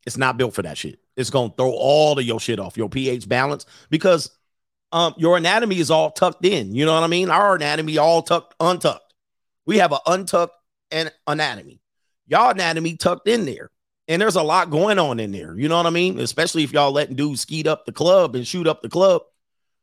[0.07, 1.01] It's not built for that shit.
[1.17, 4.31] It's gonna throw all of your shit off your pH balance because
[4.93, 6.75] um your anatomy is all tucked in.
[6.75, 7.31] You know what I mean?
[7.31, 9.15] Our anatomy all tucked, untucked.
[9.67, 10.55] We have an untucked
[10.91, 11.81] an anatomy.
[12.27, 13.71] Y'all anatomy tucked in there.
[14.09, 15.59] And there's a lot going on in there.
[15.59, 16.21] You know what I mean?
[16.21, 19.23] Especially if y'all letting dudes skeet up the club and shoot up the club.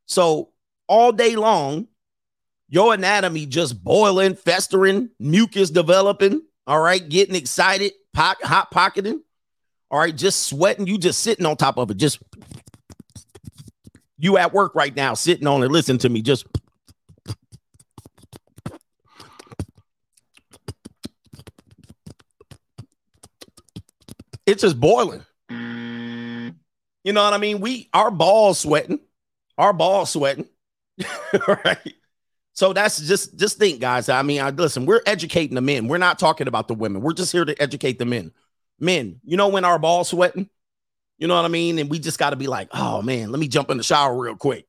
[0.06, 0.52] So
[0.88, 1.88] all day long,
[2.69, 6.41] your anatomy just boiling, festering, mucus developing.
[6.65, 9.21] All right, getting excited, hot pocketing.
[9.91, 10.88] All right, just sweating.
[10.88, 11.97] You just sitting on top of it.
[11.97, 12.19] Just
[14.17, 15.69] you at work right now, sitting on it.
[15.69, 16.21] Listen to me.
[16.21, 16.47] Just
[24.45, 25.23] it's just boiling.
[25.49, 27.60] You know what I mean?
[27.60, 28.99] We our balls sweating,
[29.58, 30.47] our balls sweating,
[31.47, 31.93] right?
[32.54, 34.10] So that's just just think, guys.
[34.10, 34.86] I mean, I listen.
[34.86, 35.88] We're educating the men.
[35.88, 37.02] We're not talking about the women.
[37.02, 38.32] We're just here to educate the men.
[38.80, 40.50] Men, you know when our balls sweating,
[41.18, 43.39] you know what I mean, and we just got to be like, oh man, let
[43.39, 44.68] me jump in the shower real quick,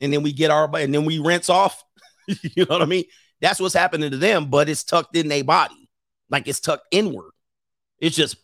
[0.00, 1.82] and then we get our and then we rinse off.
[2.26, 3.04] you know what I mean?
[3.40, 5.88] That's what's happening to them, but it's tucked in their body,
[6.28, 7.30] like it's tucked inward.
[7.98, 8.36] It's just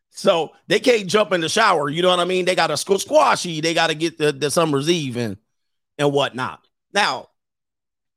[0.09, 1.89] so they can't jump in the shower.
[1.89, 2.45] You know what I mean?
[2.45, 3.61] They got to squ- squashy.
[3.61, 5.37] They got to get the, the summer's eve and
[5.97, 6.65] and whatnot.
[6.93, 7.29] Now,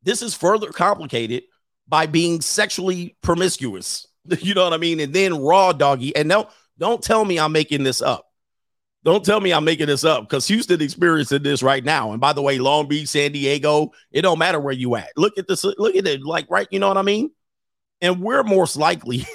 [0.03, 1.45] this is further complicated
[1.87, 4.07] by being sexually promiscuous.
[4.41, 5.01] You know what I mean?
[5.01, 6.15] And then raw doggy.
[6.15, 8.27] And don't don't tell me I'm making this up.
[9.05, 12.13] Don't tell me I'm making this up because Houston experiencing this right now.
[12.13, 15.11] And by the way, Long Beach, San Diego, it don't matter where you at.
[15.17, 15.65] Look at this.
[15.65, 16.23] Look at it.
[16.23, 17.31] Like right, you know what I mean?
[18.01, 19.27] And we're most likely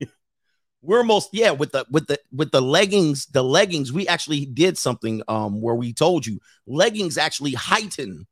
[0.82, 4.76] we're most yeah with the with the with the leggings the leggings we actually did
[4.76, 8.26] something um where we told you leggings actually heighten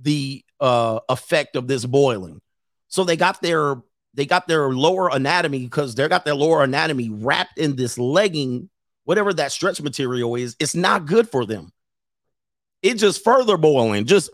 [0.00, 2.40] the uh effect of this boiling.
[2.88, 3.76] So they got their
[4.14, 8.68] they got their lower anatomy because they got their lower anatomy wrapped in this legging
[9.04, 11.72] whatever that stretch material is it's not good for them.
[12.82, 14.30] It just further boiling just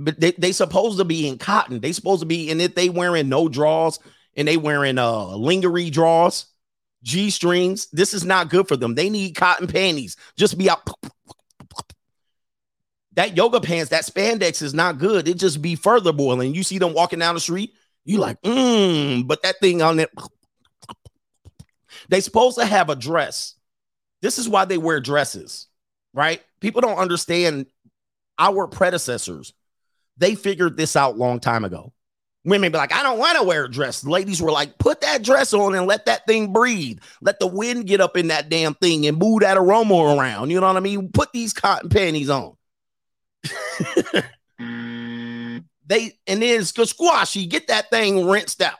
[0.00, 2.88] but they they supposed to be in cotton they supposed to be and if they
[2.88, 3.98] wearing no draws
[4.36, 6.46] and they wearing uh lingerie draws,
[7.02, 7.88] G strings.
[7.92, 8.94] This is not good for them.
[8.94, 10.16] They need cotton panties.
[10.36, 10.88] Just be out.
[13.14, 15.26] That yoga pants, that spandex is not good.
[15.26, 16.54] It just be further boiling.
[16.54, 20.10] You see them walking down the street, you like, mm, but that thing on it.
[22.08, 23.56] They supposed to have a dress.
[24.22, 25.66] This is why they wear dresses,
[26.14, 26.40] right?
[26.60, 27.66] People don't understand
[28.38, 29.52] our predecessors.
[30.20, 31.92] They figured this out long time ago.
[32.44, 34.04] Women be like, I don't want to wear a dress.
[34.04, 37.00] Ladies were like, put that dress on and let that thing breathe.
[37.20, 40.50] Let the wind get up in that damn thing and move that aroma around.
[40.50, 41.10] You know what I mean?
[41.10, 42.56] Put these cotton panties on.
[45.86, 48.78] they and then it's squashy, get that thing rinsed out.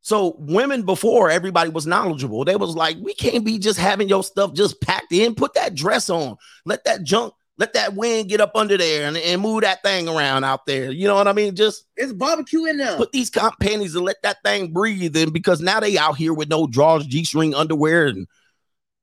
[0.00, 2.44] So women before everybody was knowledgeable.
[2.44, 5.34] They was like, we can't be just having your stuff just packed in.
[5.34, 6.36] Put that dress on.
[6.64, 10.08] Let that junk let that wind get up under there and, and move that thing
[10.08, 10.90] around out there.
[10.90, 11.56] You know what I mean?
[11.56, 12.96] Just It's barbecue in there.
[12.96, 15.16] put these comp panties and let that thing breathe.
[15.16, 18.26] And because now they out here with no drawers, G string underwear, and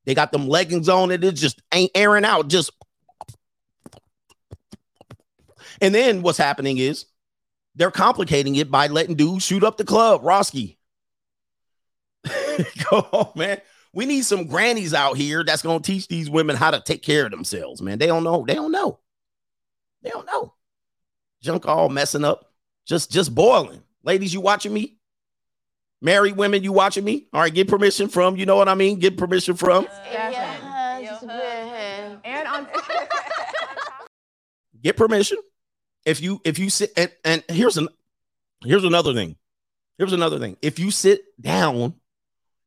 [0.05, 1.23] they got them leggings on it.
[1.23, 2.47] It just ain't airing out.
[2.47, 2.71] Just
[5.81, 7.05] and then what's happening is
[7.75, 10.21] they're complicating it by letting dudes shoot up the club.
[10.23, 10.77] Roski.
[12.89, 13.61] Go on, man.
[13.93, 17.25] We need some grannies out here that's gonna teach these women how to take care
[17.25, 17.99] of themselves, man.
[17.99, 18.43] They don't know.
[18.45, 18.99] They don't know.
[20.01, 20.53] They don't know.
[21.41, 22.51] Junk all messing up,
[22.85, 23.83] just just boiling.
[24.03, 24.97] Ladies, you watching me?
[26.01, 27.27] Married women, you watching me?
[27.31, 28.35] All right, get permission from.
[28.35, 28.99] You know what I mean?
[28.99, 29.87] Get permission from.
[32.25, 32.67] And on
[34.81, 35.37] Get permission.
[36.05, 37.87] If you if you sit and, and here's an
[38.65, 39.37] here's another thing.
[39.97, 40.57] Here's another thing.
[40.61, 41.93] If you sit down,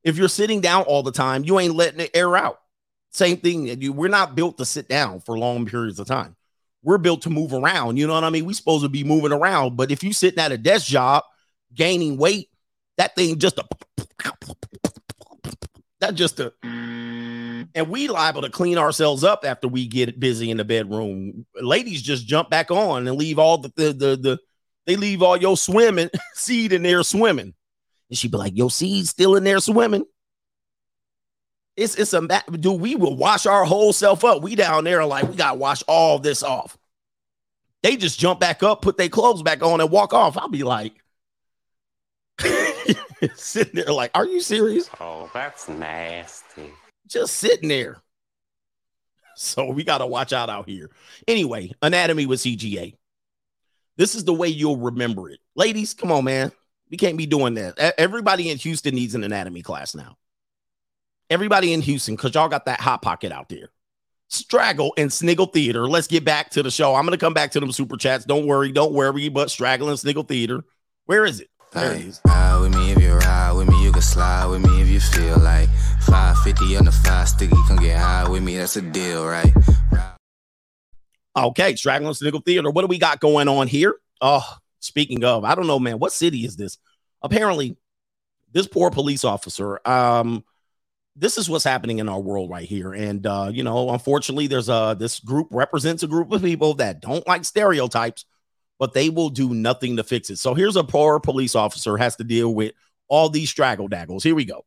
[0.06, 2.60] if you're sitting down all the time, you ain't letting it air out.
[3.10, 3.66] Same thing.
[3.82, 6.36] You, we're not built to sit down for long periods of time.
[6.84, 7.96] We're built to move around.
[7.96, 8.46] You know what I mean?
[8.46, 9.76] We're supposed to be moving around.
[9.76, 11.24] But if you're sitting at a desk job,
[11.74, 12.50] gaining weight,
[12.98, 13.64] that thing just a
[16.00, 20.56] that just a and we liable to clean ourselves up after we get busy in
[20.56, 21.44] the bedroom.
[21.60, 24.38] Ladies just jump back on and leave all the the the, the
[24.86, 27.54] they leave all your swimming seed in there swimming.
[28.08, 30.04] And she'd be like, Your seed's still in there swimming.
[31.76, 32.80] It's it's a dude.
[32.80, 34.42] We will wash our whole self up.
[34.42, 36.78] We down there like we gotta wash all this off.
[37.82, 40.38] They just jump back up, put their clothes back on, and walk off.
[40.38, 40.94] I'll be like,
[43.34, 44.88] sitting there like, are you serious?
[44.98, 46.72] Oh, that's nasty.
[47.06, 47.98] Just sitting there.
[49.36, 50.90] So we gotta watch out out here.
[51.28, 52.94] Anyway, anatomy with CGA.
[53.98, 55.92] This is the way you'll remember it, ladies.
[55.92, 56.52] Come on, man.
[56.90, 57.94] We can't be doing that.
[57.98, 60.16] Everybody in Houston needs an anatomy class now.
[61.28, 63.70] Everybody in Houston, because y'all got that hot pocket out there.
[64.28, 65.88] Straggle and Sniggle Theater.
[65.88, 66.94] Let's get back to the show.
[66.94, 68.24] I'm gonna come back to them super chats.
[68.24, 69.28] Don't worry, don't worry.
[69.28, 70.64] But Straggle and Sniggle Theater.
[71.06, 71.48] Where is it?
[71.72, 72.20] There it is.
[72.26, 75.00] ride with me if you ride with me, you can slide with me if you
[75.00, 75.68] feel like
[76.06, 79.52] 550 on the five sticky, come get high with me, that's a deal, right?
[81.36, 82.70] Okay, Straggle and Sniggle Theater.
[82.70, 83.96] What do we got going on here?
[84.20, 84.56] Oh,
[84.86, 85.98] speaking of, I don't know, man.
[85.98, 86.78] What city is this?
[87.22, 87.76] Apparently,
[88.52, 89.80] this poor police officer.
[89.86, 90.44] Um,
[91.14, 94.68] this is what's happening in our world right here, and uh, you know, unfortunately, there's
[94.68, 98.26] a this group represents a group of people that don't like stereotypes,
[98.78, 100.36] but they will do nothing to fix it.
[100.36, 102.72] So here's a poor police officer has to deal with
[103.08, 104.22] all these straggle daggles.
[104.22, 104.64] Here we go.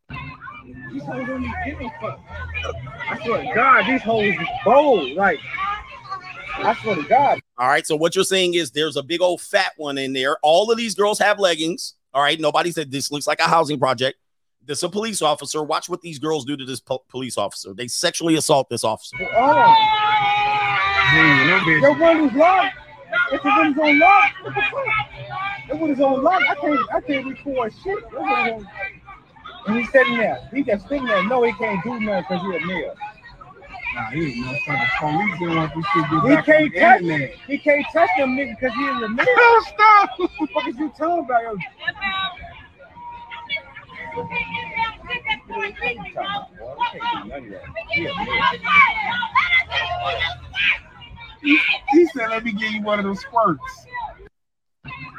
[3.11, 5.11] I swear God, these hoes is bold.
[5.13, 5.39] Like,
[6.65, 7.39] I swear to God.
[7.57, 7.85] All right.
[7.85, 10.37] So what you're saying is there's a big old fat one in there.
[10.43, 11.95] All of these girls have leggings.
[12.13, 12.39] All right.
[12.39, 14.17] Nobody said this looks like a housing project.
[14.65, 15.63] This a police officer.
[15.63, 17.73] Watch what these girls do to this po- police officer.
[17.73, 19.17] They sexually assault this officer.
[19.35, 19.75] Oh.
[21.15, 22.75] Your windows locked.
[23.31, 25.69] If the windows on lock, what the fuck?
[25.69, 26.41] The windows on lock.
[26.47, 26.79] I can't.
[26.93, 28.03] I can't record shit.
[28.15, 28.67] On-
[29.67, 30.47] And he's sitting there.
[30.53, 31.23] He just sitting there.
[31.23, 32.95] No, he can't do nothing because he's a male.
[33.95, 35.39] Nah, he ain't motherfucking police.
[35.39, 37.01] They want this shit to get He back can't the touch.
[37.01, 37.31] internet.
[37.47, 39.61] He can't touch them niggas because he is a male.
[39.63, 40.09] Stop.
[40.19, 41.43] What the fuck is you talking about?
[41.43, 41.57] Yo?
[51.41, 53.61] He said, "Let me give you one of those squirts."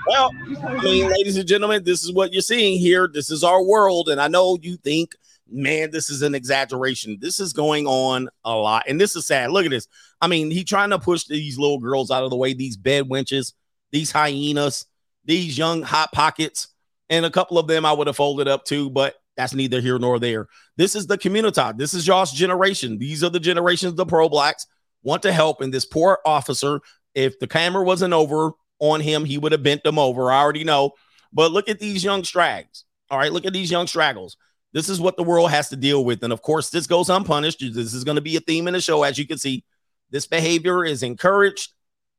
[0.06, 0.30] Well,
[0.64, 3.08] I mean, ladies and gentlemen, this is what you're seeing here.
[3.12, 4.08] This is our world.
[4.08, 5.14] And I know you think,
[5.50, 7.18] man, this is an exaggeration.
[7.20, 8.84] This is going on a lot.
[8.88, 9.50] And this is sad.
[9.50, 9.88] Look at this.
[10.20, 13.08] I mean, he trying to push these little girls out of the way, these bed
[13.08, 13.52] wenches,
[13.90, 14.86] these hyenas,
[15.24, 16.68] these young hot pockets.
[17.08, 19.98] And a couple of them I would have folded up too, but that's neither here
[19.98, 20.48] nor there.
[20.76, 21.60] This is the community.
[21.76, 22.98] This is y'all's generation.
[22.98, 24.66] These are the generations the pro blacks
[25.02, 25.60] want to help.
[25.60, 26.80] And this poor officer,
[27.14, 30.30] if the camera wasn't over on him, he would have bent them over.
[30.30, 30.92] I already know.
[31.32, 32.84] But look at these young strags.
[33.10, 34.36] All right, look at these young straggles.
[34.72, 36.22] This is what the world has to deal with.
[36.22, 37.60] And of course, this goes unpunished.
[37.60, 39.02] This is going to be a theme in the show.
[39.02, 39.64] As you can see,
[40.10, 41.72] this behavior is encouraged.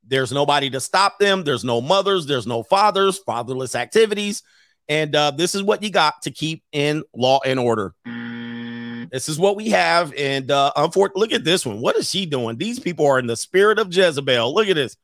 [0.05, 1.43] There's nobody to stop them.
[1.43, 2.25] There's no mothers.
[2.25, 4.43] There's no fathers, fatherless activities.
[4.89, 7.93] And uh, this is what you got to keep in law and order.
[9.11, 10.13] This is what we have.
[10.17, 11.79] And uh, unfortunately, look at this one.
[11.79, 12.57] What is she doing?
[12.57, 14.53] These people are in the spirit of Jezebel.
[14.53, 14.97] Look at this.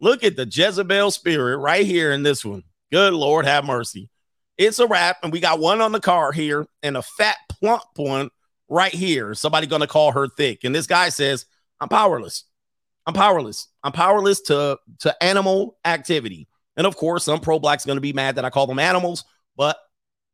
[0.00, 2.64] Look at the Jezebel spirit right here in this one.
[2.90, 4.09] Good Lord, have mercy.
[4.60, 7.82] It's a wrap, and we got one on the car here and a fat plump
[7.96, 8.28] one
[8.68, 9.34] right here.
[9.34, 11.46] Somebody gonna call her thick, and this guy says,
[11.80, 12.44] "I'm powerless.
[13.06, 13.68] I'm powerless.
[13.82, 16.46] I'm powerless to to animal activity."
[16.76, 19.24] And of course, some pro blacks gonna be mad that I call them animals,
[19.56, 19.78] but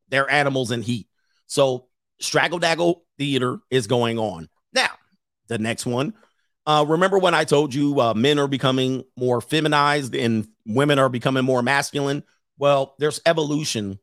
[0.08, 1.06] they're animals in heat.
[1.46, 1.86] So
[2.20, 4.90] straggle daggle theater is going on now.
[5.46, 6.14] The next one
[6.66, 11.08] uh, remember when I told you uh, men are becoming more feminized and women are
[11.08, 12.24] becoming more masculine?
[12.58, 14.00] Well, there's evolution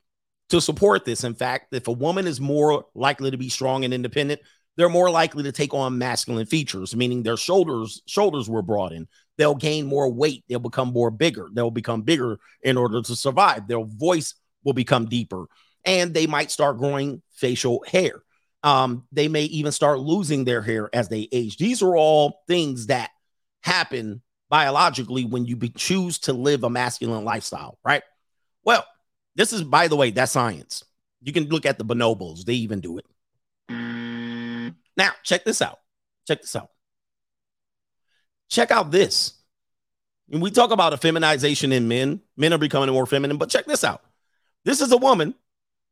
[0.50, 1.24] to support this.
[1.24, 4.41] In fact, if a woman is more likely to be strong and independent,
[4.76, 9.08] they're more likely to take on masculine features, meaning their shoulders shoulders were broadened.
[9.38, 10.44] They'll gain more weight.
[10.48, 11.50] They'll become more bigger.
[11.54, 13.68] They'll become bigger in order to survive.
[13.68, 15.46] Their voice will become deeper,
[15.86, 18.24] and they might start growing facial hair
[18.64, 21.58] um, they may even start losing their hair as they age.
[21.58, 23.12] These are all things that
[23.62, 28.04] happen biologically when you be, choose to live a masculine lifestyle, right?
[28.64, 28.86] Well,
[29.36, 30.84] this is, by the way, that's science.
[31.22, 33.06] You can look at the bonobos, they even do it.
[34.96, 35.80] Now, check this out.
[36.28, 36.70] Check this out.
[38.50, 39.34] Check out this.
[40.32, 43.66] And we talk about a feminization in men, men are becoming more feminine, but check
[43.66, 44.02] this out.
[44.66, 45.36] This is a woman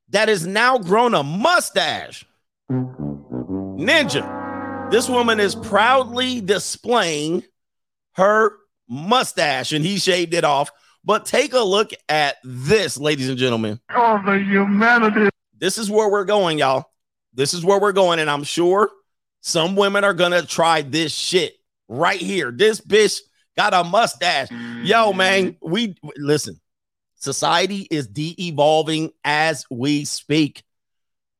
[0.09, 2.25] that has now grown a mustache.
[2.69, 4.39] Ninja.
[4.91, 7.43] This woman is proudly displaying
[8.13, 8.57] her
[8.89, 10.69] mustache and he shaved it off.
[11.03, 13.79] But take a look at this, ladies and gentlemen.
[13.89, 15.29] Oh, the humanity.
[15.57, 16.85] This is where we're going, y'all.
[17.33, 18.19] This is where we're going.
[18.19, 18.89] And I'm sure
[19.41, 21.55] some women are going to try this shit
[21.87, 22.51] right here.
[22.51, 23.19] This bitch
[23.57, 24.49] got a mustache.
[24.83, 26.59] Yo, man, we listen.
[27.15, 30.63] Society is de evolving as we speak.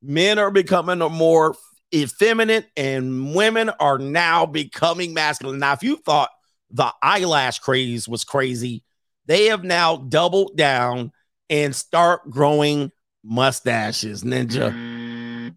[0.02, 1.56] Men are becoming more
[1.94, 5.60] effeminate and women are now becoming masculine.
[5.60, 6.30] Now, if you thought
[6.72, 8.84] the eyelash craze was crazy,
[9.32, 11.14] they have now doubled down
[11.50, 12.92] and start growing
[13.24, 15.56] mustaches, ninja.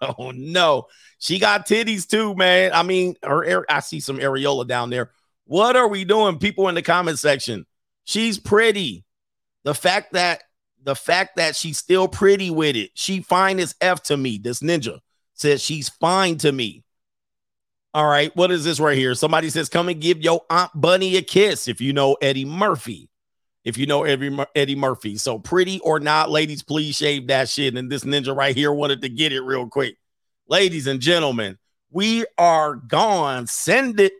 [0.00, 0.86] oh no,
[1.20, 2.72] she got titties too, man.
[2.74, 5.12] I mean, her I see some areola down there.
[5.44, 7.66] What are we doing, people in the comment section?
[8.02, 9.04] She's pretty.
[9.62, 10.42] The fact that
[10.82, 14.38] the fact that she's still pretty with it, she fine as f to me.
[14.38, 14.98] This ninja
[15.34, 16.83] says she's fine to me.
[17.94, 19.14] All right, what is this right here?
[19.14, 23.08] Somebody says, "Come and give your aunt Bunny a kiss." If you know Eddie Murphy,
[23.64, 27.76] if you know Eddie, Eddie Murphy, so pretty or not, ladies, please shave that shit.
[27.76, 29.96] And this ninja right here wanted to get it real quick,
[30.48, 31.56] ladies and gentlemen.
[31.92, 33.46] We are gone.
[33.46, 34.12] Send it.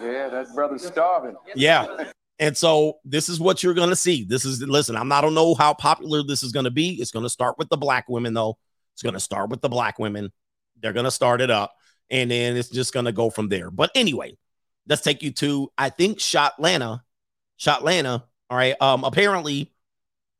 [0.00, 1.36] Yeah, that brother's starving.
[1.54, 2.04] Yeah.
[2.38, 4.24] And so this is what you're going to see.
[4.24, 6.94] This is listen, I'm not don't know how popular this is going to be.
[6.94, 8.56] It's going to start with the black women though.
[9.00, 10.30] It's going to start with the black women.
[10.78, 11.72] They're going to start it up
[12.10, 13.70] and then it's just going to go from there.
[13.70, 14.36] But anyway,
[14.86, 17.00] let's take you to I think Shotlanta.
[17.58, 18.74] Shotlanta, all right.
[18.78, 19.72] Um apparently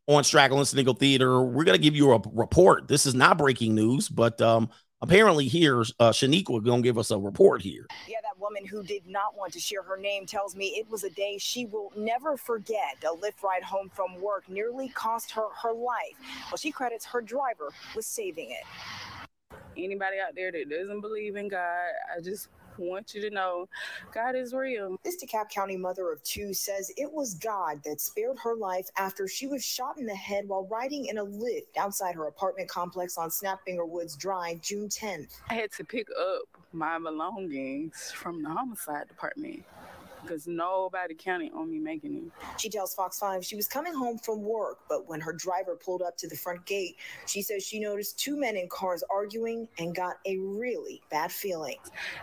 [0.06, 2.86] on Straggle and Sniggle Theater, we're going to give you a report.
[2.86, 4.68] This is not breaking news, but um
[5.02, 7.86] apparently here uh Shaniqua going to give us a report here.
[8.08, 11.04] Yeah, that woman who did not want to share her name tells me it was
[11.04, 12.96] a day she will never forget.
[13.02, 16.16] A Lyft ride home from work nearly cost her her life.
[16.50, 18.64] Well, she credits her driver with saving it.
[19.76, 22.48] Anybody out there that doesn't believe in God, I just
[22.78, 23.68] want you to know
[24.12, 24.96] God is real.
[25.04, 29.28] This DeKalb County mother of two says it was God that spared her life after
[29.28, 33.16] she was shot in the head while riding in a Lyft outside her apartment complex
[33.18, 35.40] on Snapfinger Woods Drive June 10th.
[35.48, 36.42] I had to pick up
[36.72, 39.64] my belongings from the homicide department
[40.22, 42.60] because nobody counted on me making it.
[42.60, 46.02] She tells Fox 5 she was coming home from work, but when her driver pulled
[46.02, 46.96] up to the front gate,
[47.26, 51.76] she says she noticed two men in cars arguing and got a really bad feeling.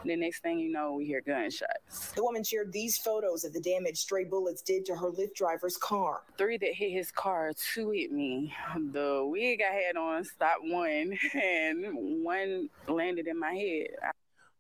[0.05, 2.11] The next thing you know, we hear gunshots.
[2.13, 5.77] The woman shared these photos of the damage stray bullets did to her Lyft driver's
[5.77, 6.21] car.
[6.37, 8.53] Three that hit his car, two hit me.
[8.91, 13.87] The wig I had on stopped one, and one landed in my head.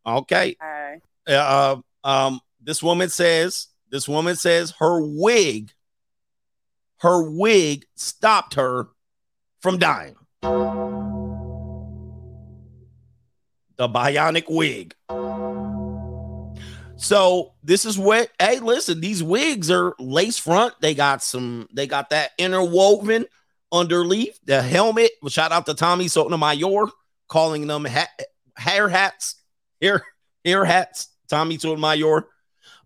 [0.05, 0.55] Okay.
[0.61, 5.71] I, Uh, um, this woman says, this woman says her wig,
[6.97, 8.87] her wig stopped her
[9.61, 10.15] from dying.
[13.77, 14.95] The bionic wig.
[16.99, 20.73] So this is what hey, listen, these wigs are lace front.
[20.81, 23.27] They got some, they got that interwoven
[23.71, 25.11] underleaf, the helmet.
[25.27, 26.87] Shout out to Tommy Sotomayor
[27.27, 28.09] calling them ha-
[28.55, 29.35] hair hats,
[29.81, 30.03] hair,
[30.43, 31.09] hair hats.
[31.29, 32.27] Tommy Sotomayor.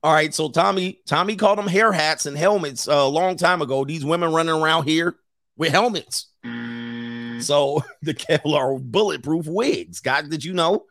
[0.03, 3.61] All right, so Tommy, Tommy called them hair hats and helmets uh, a long time
[3.61, 3.85] ago.
[3.85, 5.15] These women running around here
[5.57, 6.27] with helmets.
[6.43, 9.99] So the Kevlar bulletproof wigs.
[9.99, 10.85] God, did you know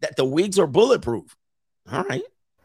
[0.00, 1.34] that the wigs are bulletproof?
[1.90, 2.22] All right.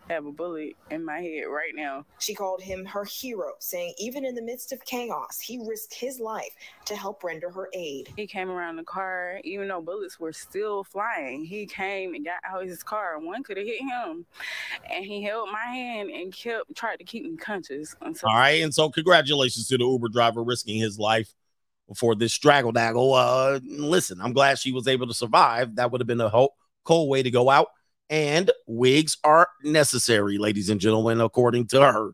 [0.09, 2.05] Have a bullet in my head right now.
[2.19, 6.19] She called him her hero, saying even in the midst of chaos, he risked his
[6.19, 6.55] life
[6.85, 8.09] to help render her aid.
[8.15, 11.43] He came around the car, even though bullets were still flying.
[11.43, 13.19] He came and got out of his car.
[13.19, 14.25] One could have hit him,
[14.89, 17.95] and he held my hand and kept tried to keep me conscious.
[18.01, 18.63] Until All right.
[18.63, 21.33] And so congratulations to the Uber driver risking his life
[21.95, 23.13] for this straggle daggle.
[23.15, 25.75] Uh, listen, I'm glad she was able to survive.
[25.75, 26.53] That would have been a ho-
[26.83, 27.67] cold way to go out.
[28.09, 32.11] And wigs are necessary, ladies and gentlemen, according to her.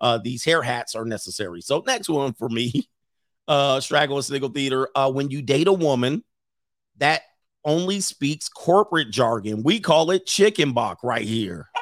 [0.00, 1.60] Uh, these hair hats are necessary.
[1.60, 2.88] So next one for me,
[3.48, 4.88] uh, Straggle and Sniggle Theater.
[4.94, 6.24] Uh, when you date a woman
[6.98, 7.22] that
[7.64, 11.68] only speaks corporate jargon, we call it chicken bok right here.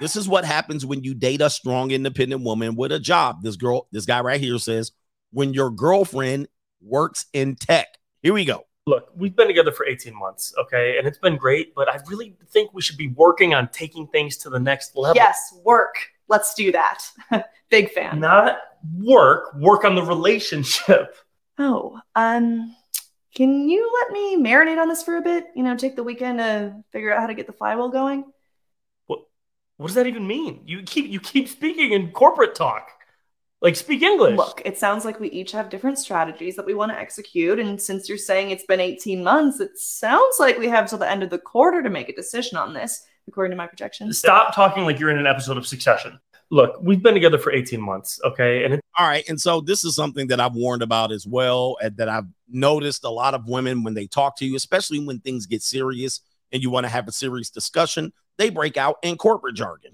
[0.00, 3.40] This is what happens when you date a strong, independent woman with a job.
[3.40, 4.90] This girl, this guy right here says,
[5.30, 6.48] when your girlfriend
[6.80, 7.86] works in tech.
[8.20, 8.64] Here we go.
[8.86, 10.98] Look, we've been together for 18 months, okay?
[10.98, 14.36] And it's been great, but I really think we should be working on taking things
[14.38, 15.14] to the next level.
[15.14, 15.94] Yes, work.
[16.28, 17.04] Let's do that.
[17.70, 18.18] Big fan.
[18.18, 18.58] Not
[18.98, 21.16] work, work on the relationship.
[21.58, 22.74] Oh, um,
[23.34, 25.46] can you let me marinate on this for a bit?
[25.54, 28.24] You know, take the weekend to figure out how to get the flywheel going.
[29.06, 29.20] What
[29.76, 30.62] what does that even mean?
[30.66, 32.90] You keep you keep speaking in corporate talk.
[33.62, 34.36] Like speak English.
[34.36, 37.80] Look, it sounds like we each have different strategies that we want to execute, and
[37.80, 41.22] since you're saying it's been 18 months, it sounds like we have till the end
[41.22, 44.18] of the quarter to make a decision on this, according to my projections.
[44.18, 46.18] Stop talking like you're in an episode of Succession.
[46.50, 48.64] Look, we've been together for 18 months, okay?
[48.64, 49.26] And it, All right.
[49.28, 53.04] And so this is something that I've warned about as well, and that I've noticed
[53.04, 56.62] a lot of women when they talk to you, especially when things get serious and
[56.62, 59.92] you want to have a serious discussion, they break out in corporate jargon.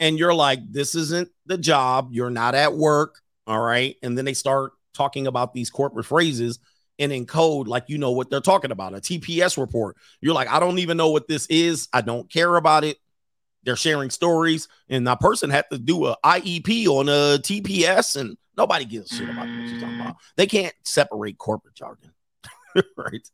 [0.00, 2.08] And you're like, this isn't the job.
[2.10, 3.20] You're not at work.
[3.46, 3.96] All right.
[4.02, 6.58] And then they start talking about these corporate phrases
[6.98, 9.96] and in code, like you know what they're talking about, a TPS report.
[10.20, 11.88] You're like, I don't even know what this is.
[11.92, 12.98] I don't care about it.
[13.62, 18.36] They're sharing stories, and that person had to do a IEP on a TPS, and
[18.56, 20.16] nobody gives a shit about what you're talking about.
[20.36, 22.12] They can't separate corporate jargon,
[22.96, 23.28] right?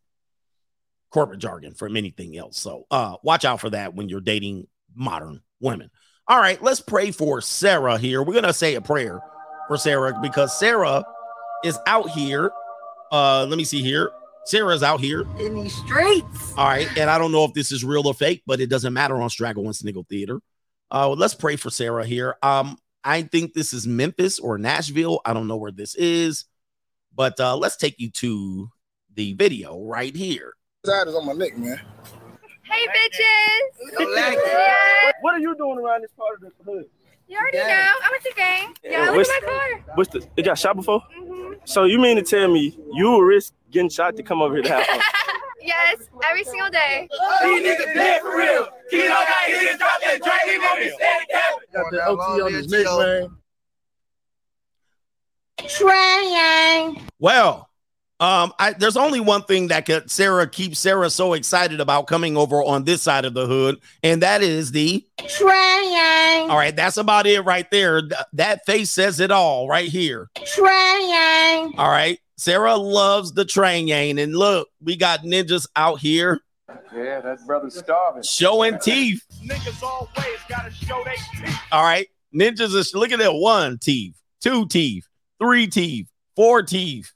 [1.10, 2.58] Corporate jargon from anything else.
[2.58, 5.90] So uh watch out for that when you're dating modern women.
[6.28, 8.20] All right, let's pray for Sarah here.
[8.20, 9.20] We're gonna say a prayer
[9.68, 11.04] for Sarah because Sarah
[11.62, 12.50] is out here.
[13.12, 14.10] Uh, let me see here.
[14.44, 15.24] Sarah's out here.
[15.38, 16.52] In these streets.
[16.56, 18.92] All right, and I don't know if this is real or fake, but it doesn't
[18.92, 20.40] matter on Straggle and Sniggle Theater.
[20.90, 22.34] Uh, let's pray for Sarah here.
[22.42, 25.20] Um, I think this is Memphis or Nashville.
[25.24, 26.44] I don't know where this is,
[27.14, 28.68] but uh, let's take you to
[29.14, 30.54] the video right here.
[30.84, 31.80] Side is on my neck, man.
[32.70, 34.36] Hey, bitches.
[35.20, 36.84] What are you doing around this part of the hood?
[37.28, 37.92] You already know.
[38.04, 38.74] I'm at the game.
[38.84, 39.94] Yeah, look What's- at my car.
[39.96, 40.26] What's the?
[40.36, 41.00] It got shot before.
[41.18, 41.54] Mm-hmm.
[41.64, 44.62] So you mean to tell me you will risk getting shot to come over here
[44.64, 45.00] to have fun?
[45.62, 47.08] Yes, every single day.
[47.42, 48.68] These niggas dead for real.
[48.88, 50.42] Kilo got hit and dropped that drink.
[50.44, 51.58] He gonna be steady capping.
[51.72, 53.36] Got the OT on his neck, man.
[55.68, 57.02] Trying.
[57.18, 57.68] Well,
[58.18, 62.36] um, I, there's only one thing that could Sarah keeps Sarah so excited about coming
[62.36, 66.50] over on this side of the hood, and that is the Trying.
[66.50, 66.74] all right.
[66.74, 68.00] That's about it right there.
[68.00, 70.28] Th- that face says it all right here.
[70.46, 71.74] Trying.
[71.78, 72.18] All right.
[72.38, 73.88] Sarah loves the train
[74.18, 76.40] and look, we got ninjas out here
[76.94, 78.22] Yeah, that brother's starving.
[78.22, 79.22] showing teeth.
[79.42, 81.14] Niggas always gotta show they
[81.44, 81.58] teeth.
[81.72, 82.08] All right.
[82.34, 85.06] Ninjas is look at that one teeth, two teeth,
[85.40, 87.10] three teeth, four teeth.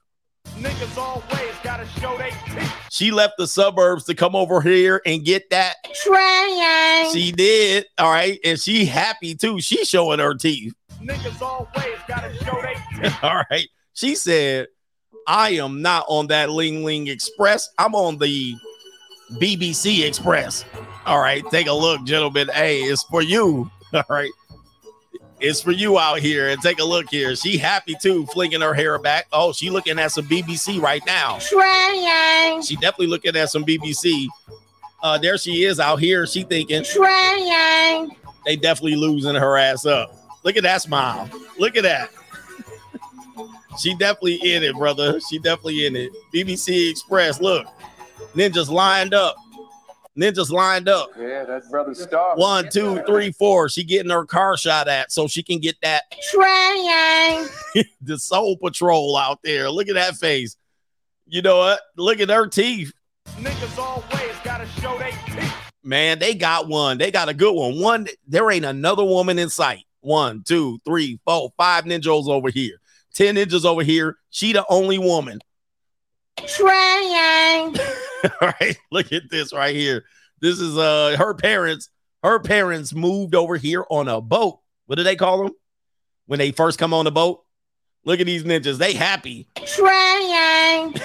[0.58, 2.72] Niggas always gotta show they teeth.
[2.90, 5.76] She left the suburbs to come over here and get that.
[6.04, 7.12] Trying.
[7.12, 7.86] She did.
[7.98, 8.38] All right.
[8.44, 9.60] And she happy too.
[9.60, 10.74] She showing her teeth.
[11.02, 13.14] Niggas always gotta show they teeth.
[13.22, 13.68] All right.
[13.94, 14.68] She said,
[15.26, 17.68] I am not on that Ling Ling Express.
[17.78, 18.54] I'm on the
[19.34, 20.64] BBC Express.
[21.06, 21.42] All right.
[21.50, 22.48] Take a look, gentlemen.
[22.52, 23.70] Hey, it's for you.
[23.94, 24.30] All right.
[25.40, 26.48] It's for you out here.
[26.50, 27.34] And take a look here.
[27.34, 29.26] She happy too, flinging her hair back.
[29.32, 31.38] Oh, she looking at some BBC right now.
[31.38, 32.62] Trying.
[32.62, 34.26] She definitely looking at some BBC.
[35.02, 36.26] Uh, there she is out here.
[36.26, 38.14] She thinking Trying.
[38.44, 40.14] they definitely losing her ass up.
[40.44, 41.28] Look at that smile.
[41.58, 42.10] Look at that.
[43.78, 45.20] she definitely in it, brother.
[45.20, 46.12] She definitely in it.
[46.34, 47.40] BBC Express.
[47.40, 47.66] Look,
[48.34, 49.36] ninjas lined up.
[50.20, 51.08] Ninjas lined up.
[51.18, 52.42] Yeah, that brother's starving.
[52.42, 53.70] One, two, three, four.
[53.70, 57.48] She getting her car shot at so she can get that Trying.
[58.02, 59.70] the soul patrol out there.
[59.70, 60.58] Look at that face.
[61.26, 61.80] You know what?
[61.96, 62.92] Look at her teeth.
[63.28, 65.54] Niggas always gotta show they teeth.
[65.82, 66.98] Man, they got one.
[66.98, 67.80] They got a good one.
[67.80, 69.84] One, there ain't another woman in sight.
[70.02, 72.78] One, two, three, four, five ninjas over here.
[73.14, 74.18] Ten ninjas over here.
[74.28, 75.40] She the only woman.
[76.46, 77.76] Trying.
[78.40, 78.76] All right.
[78.90, 80.04] Look at this right here.
[80.40, 81.88] This is uh her parents.
[82.22, 84.58] Her parents moved over here on a boat.
[84.86, 85.52] What do they call them?
[86.26, 87.42] When they first come on the boat?
[88.04, 88.78] Look at these ninjas.
[88.78, 89.48] They happy.
[89.66, 90.94] Trying.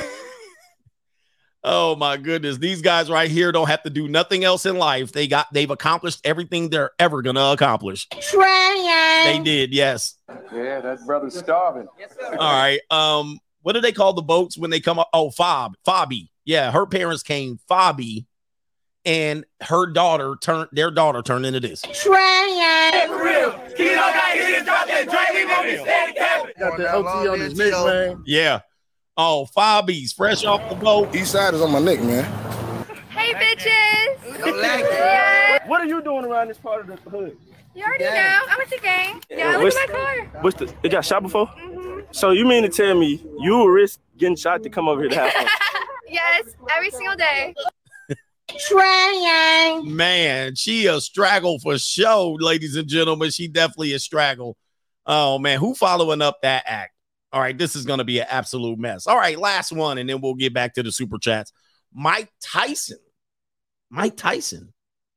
[1.67, 2.59] Oh my goodness.
[2.59, 5.11] These guys right here don't have to do nothing else in life.
[5.11, 8.07] They got they've accomplished everything they're ever gonna accomplish.
[8.11, 10.13] They did, yes.
[10.53, 11.87] Yeah, that brother's starving.
[11.99, 12.79] Yes, All right.
[12.91, 15.09] Um, what do they call the boats when they come up?
[15.11, 16.29] Oh, fob, fobby.
[16.45, 18.27] Yeah, her parents came fobby,
[19.03, 21.81] and her daughter turned their daughter turned into this.
[21.81, 23.07] Trying.
[23.07, 23.53] For real.
[23.75, 25.29] Kilo got hit and dropped that drink.
[25.35, 26.53] He gonna be steady capping.
[26.59, 28.23] Got the OT on his neck, man.
[28.27, 28.59] Yeah.
[29.17, 31.15] Oh, fobbies, fresh off the boat.
[31.15, 32.23] East side is on my neck, man.
[33.09, 34.45] Hey, bitches.
[35.67, 37.35] What are you doing around this part of the hood?
[37.75, 38.39] You already know.
[38.49, 39.19] I'm at the game.
[39.29, 40.41] Yeah, look What's- at my car.
[40.41, 40.73] What's the?
[40.83, 41.47] It got shot before.
[41.47, 41.99] Mm-hmm.
[42.11, 45.09] So you mean to tell me you will risk getting shot to come over here
[45.09, 45.47] to have fun?
[46.07, 47.53] Yes, every single day.
[48.67, 49.95] Trying.
[49.95, 53.31] Man, she a straggle for show, ladies and gentlemen.
[53.31, 54.55] She definitely a straggle.
[55.05, 56.93] Oh man, who following up that act?
[57.33, 59.07] All right, this is gonna be an absolute mess.
[59.07, 61.51] All right, last one, and then we'll get back to the super chats.
[61.91, 62.99] Mike Tyson.
[63.89, 64.71] Mike Tyson.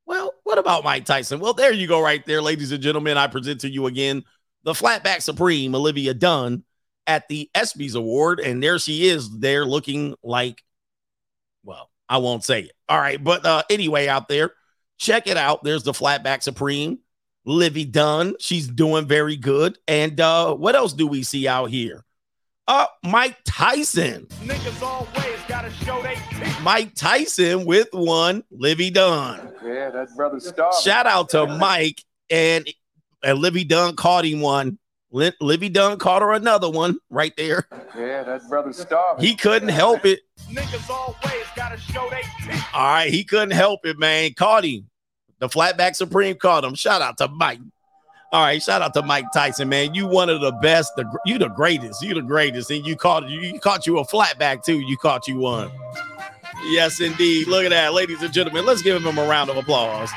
[0.09, 1.39] Well, what about Mike Tyson?
[1.39, 3.15] Well, there you go, right there, ladies and gentlemen.
[3.15, 4.23] I present to you again
[4.63, 6.63] the flatback supreme, Olivia Dunne,
[7.05, 10.63] at the ESPYS Award, and there she is, there looking like,
[11.63, 12.71] well, I won't say it.
[12.89, 14.53] All right, but uh, anyway, out there,
[14.97, 15.63] check it out.
[15.63, 16.97] There's the flatback supreme,
[17.45, 18.33] Livvy Dunne.
[18.39, 19.77] She's doing very good.
[19.87, 22.03] And uh, what else do we see out here?
[22.69, 24.27] Uh, Mike Tyson.
[24.43, 26.15] Niggas always gotta show they.
[26.61, 29.51] Mike Tyson with one, Livvy Dunne.
[29.65, 30.79] Yeah, that brother's starving.
[30.83, 32.03] Shout out to Mike.
[32.29, 32.71] And
[33.23, 34.77] and Livvy Dunne caught him one.
[35.11, 37.67] Livvy Dunne caught her another one right there.
[37.97, 39.25] Yeah, that brother's starving.
[39.25, 40.19] He couldn't help it.
[40.47, 42.21] Niggas always gotta show they.
[42.75, 44.33] All right, he couldn't help it, man.
[44.35, 44.89] Caught him.
[45.39, 46.75] The flatback supreme caught him.
[46.75, 47.61] Shout out to Mike.
[48.31, 49.95] All right, shout out to Mike Tyson, man.
[49.95, 50.95] You one of the best.
[50.95, 52.03] The you the greatest.
[52.03, 54.79] You the greatest, and you caught you, you caught you a flatback too.
[54.79, 55.71] You caught you one.
[56.65, 57.47] Yes, indeed.
[57.47, 58.67] Look at that, ladies and gentlemen.
[58.67, 60.11] Let's give him a round of applause.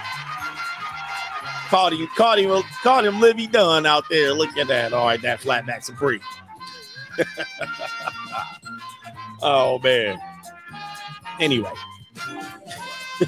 [1.68, 3.18] Caught him, caught him, caught him.
[3.18, 4.34] Livvy Dunne out there.
[4.34, 4.92] Look at that.
[4.92, 6.20] All right, that flatback supreme.
[9.42, 10.18] oh man.
[11.40, 11.72] Anyway.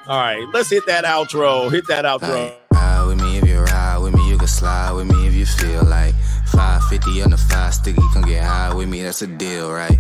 [0.09, 1.70] All right, let's hit that outro.
[1.70, 2.56] Hit that outro.
[2.72, 5.44] Ride with me if you ride with me, you can slide with me if you
[5.44, 6.14] feel like
[6.46, 9.98] 550 on the five sticky, come get high with me, that's a deal, right?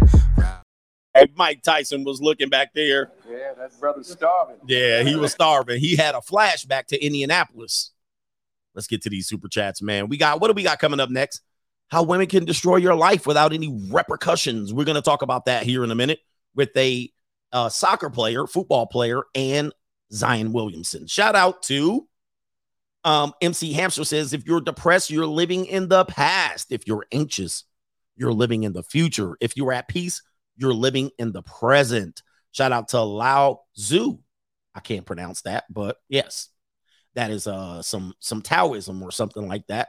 [1.12, 3.12] Hey, Mike Tyson was looking back there.
[3.30, 4.56] Yeah, that brother's starving.
[4.66, 5.78] Yeah, he was starving.
[5.78, 7.90] He had a flashback to Indianapolis.
[8.74, 10.08] Let's get to these super chats, man.
[10.08, 11.42] We got what do we got coming up next?
[11.88, 14.72] How women can destroy your life without any repercussions.
[14.72, 16.20] We're going to talk about that here in a minute
[16.54, 17.12] with a
[17.52, 19.70] uh, soccer player, football player, and
[20.12, 21.06] Zion Williamson.
[21.06, 22.06] Shout out to
[23.04, 26.72] um, MC Hamster says if you're depressed, you're living in the past.
[26.72, 27.64] If you're anxious,
[28.16, 29.36] you're living in the future.
[29.40, 30.22] If you're at peace,
[30.56, 32.22] you're living in the present.
[32.52, 34.18] Shout out to Lao Tzu.
[34.74, 36.48] I can't pronounce that, but yes,
[37.14, 39.88] that is uh some some Taoism or something like that.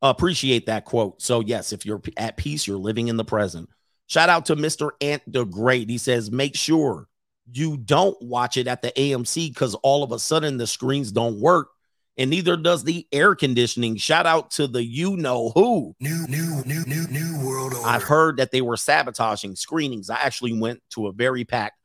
[0.00, 1.22] Appreciate that quote.
[1.22, 3.68] So yes, if you're at peace, you're living in the present.
[4.06, 4.90] Shout out to Mr.
[5.00, 5.88] Ant the Great.
[5.88, 7.06] He says, make sure
[7.50, 11.40] you don't watch it at the AMC because all of a sudden the screens don't
[11.40, 11.68] work,
[12.16, 13.96] and neither does the air conditioning.
[13.96, 15.94] Shout out to the you know who.
[16.00, 17.86] New, new, new, new, new world order.
[17.86, 20.10] I've heard that they were sabotaging screenings.
[20.10, 21.78] I actually went to a very packed,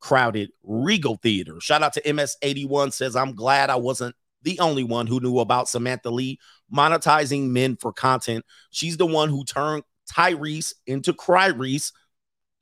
[0.00, 1.60] crowded Regal Theater.
[1.60, 5.68] Shout out to MS81 says, I'm glad I wasn't the only one who knew about
[5.68, 6.38] Samantha Lee
[6.72, 8.44] monetizing men for content.
[8.70, 9.82] She's the one who turned
[10.12, 11.92] Tyrese into Cry Reese,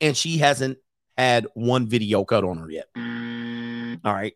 [0.01, 0.77] and she hasn't
[1.17, 2.87] had one video cut on her yet.
[2.95, 4.33] All right.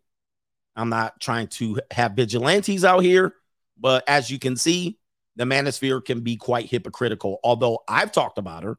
[0.76, 3.34] I'm not trying to have vigilantes out here,
[3.80, 5.00] but as you can see,
[5.36, 7.40] the manosphere can be quite hypocritical.
[7.44, 8.78] Although I've talked about her,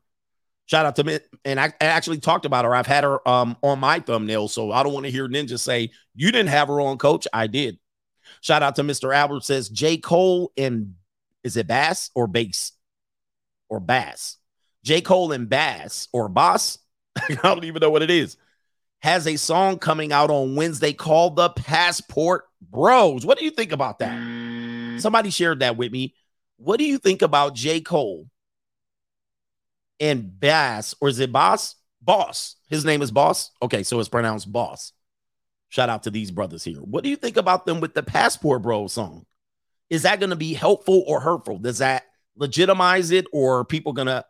[0.66, 2.74] shout out to me, and I, I actually talked about her.
[2.74, 5.90] I've had her um on my thumbnail, so I don't want to hear Ninja say
[6.14, 7.26] you didn't have her on, Coach.
[7.32, 7.78] I did.
[8.40, 9.14] Shout out to Mr.
[9.14, 10.94] Albert says J Cole and
[11.42, 12.72] is it Bass or Bass
[13.68, 14.36] or Bass?
[14.84, 16.78] J Cole and Bass or Boss?
[17.28, 18.36] I don't even know what it is.
[19.00, 23.24] Has a song coming out on Wednesday called The Passport Bros.
[23.24, 25.00] What do you think about that?
[25.00, 26.14] Somebody shared that with me.
[26.56, 27.80] What do you think about J.
[27.80, 28.26] Cole
[30.00, 31.76] and Bass, or is it Boss?
[32.02, 32.56] Boss.
[32.68, 33.50] His name is Boss.
[33.62, 34.92] Okay, so it's pronounced Boss.
[35.68, 36.78] Shout out to these brothers here.
[36.78, 39.26] What do you think about them with the Passport Bros song?
[39.90, 41.58] Is that going to be helpful or hurtful?
[41.58, 42.04] Does that
[42.38, 44.24] legitimize it, or are people gonna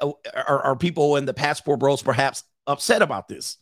[0.00, 3.58] uh, are, are people in the Passport Bros perhaps upset about this?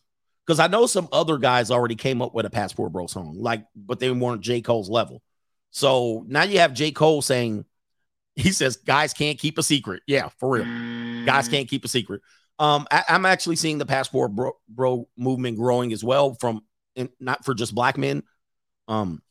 [0.47, 3.65] Because I know some other guys already came up with a Passport Bro song, like,
[3.77, 4.63] but they weren't J.
[4.63, 5.23] Cole's level.
[5.71, 6.91] So now you have J.
[6.91, 7.65] Cole saying,
[8.37, 10.03] he says, guys can't keep a secret.
[10.07, 11.25] Yeah, for real.
[11.27, 12.23] Guys can't keep a secret.
[12.59, 16.63] Um, I, am actually seeing the Passport Bro, bro movement growing as well from
[16.97, 18.23] and not for just black men.
[18.89, 19.23] Um,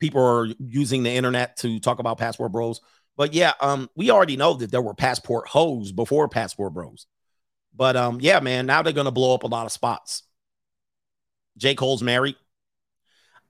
[0.00, 2.80] people are using the internet to talk about Passport Bros.
[3.16, 7.06] But yeah, um, we already know that there were passport hoes before Passport Bros.
[7.74, 10.22] But um, yeah, man, now they're gonna blow up a lot of spots.
[11.56, 11.74] J.
[11.74, 12.36] Cole's married.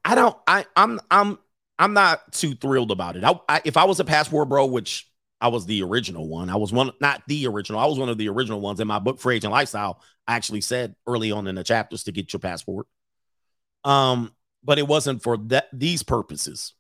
[0.04, 0.36] I don't.
[0.46, 0.66] I.
[0.76, 1.00] I'm.
[1.10, 1.38] I'm.
[1.78, 3.24] I'm not too thrilled about it.
[3.24, 5.10] I, I, if I was a passport bro, which
[5.40, 7.80] I was the original one, I was one, not the original.
[7.80, 10.00] I was one of the original ones in my book, Free Agent Lifestyle.
[10.26, 12.86] I actually said early on in the chapters to get your passport.
[13.82, 16.74] Um, but it wasn't for that these purposes.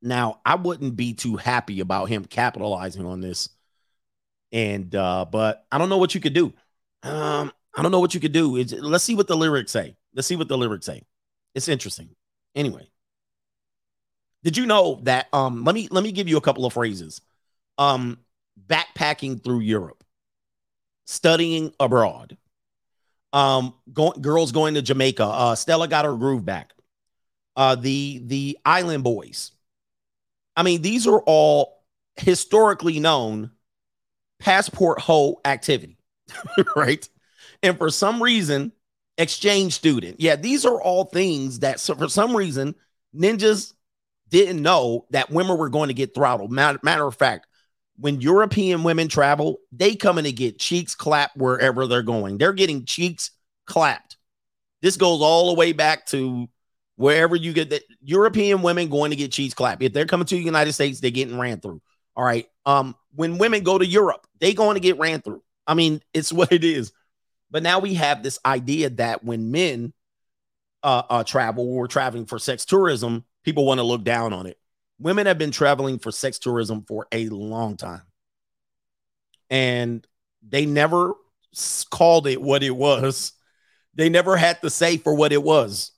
[0.00, 3.48] Now, I wouldn't be too happy about him capitalizing on this.
[4.52, 6.52] And uh, but I don't know what you could do.
[7.02, 8.56] Um, I don't know what you could do.
[8.56, 9.96] It's, let's see what the lyrics say.
[10.14, 11.02] Let's see what the lyrics say.
[11.54, 12.10] It's interesting.
[12.54, 12.88] Anyway,
[14.42, 15.28] did you know that?
[15.32, 17.20] Um, let me let me give you a couple of phrases.
[17.76, 18.18] Um,
[18.66, 20.02] backpacking through Europe,
[21.06, 22.36] studying abroad,
[23.32, 25.24] um, girls going to Jamaica.
[25.24, 26.72] Uh, Stella got her groove back.
[27.54, 29.52] Uh, the the Island Boys.
[30.58, 31.84] I mean, these are all
[32.16, 33.52] historically known
[34.40, 35.98] passport hoe activity,
[36.76, 37.08] right?
[37.62, 38.72] And for some reason,
[39.18, 40.20] exchange student.
[40.20, 42.74] Yeah, these are all things that so for some reason
[43.14, 43.72] ninjas
[44.30, 46.50] didn't know that women were going to get throttled.
[46.50, 47.46] Matter, matter of fact,
[47.96, 52.36] when European women travel, they come in to get cheeks clapped wherever they're going.
[52.36, 53.30] They're getting cheeks
[53.64, 54.16] clapped.
[54.82, 56.48] This goes all the way back to
[56.98, 59.80] Wherever you get that European women going to get cheese clap.
[59.80, 61.80] If they're coming to the United States, they're getting ran through.
[62.16, 62.48] All right.
[62.66, 65.44] Um, when women go to Europe, they going to get ran through.
[65.64, 66.90] I mean, it's what it is.
[67.52, 69.92] But now we have this idea that when men
[70.82, 74.58] uh, uh travel, we're traveling for sex tourism, people want to look down on it.
[74.98, 78.02] Women have been traveling for sex tourism for a long time.
[79.50, 80.04] And
[80.42, 81.14] they never
[81.90, 83.34] called it what it was.
[83.94, 85.92] They never had to say for what it was.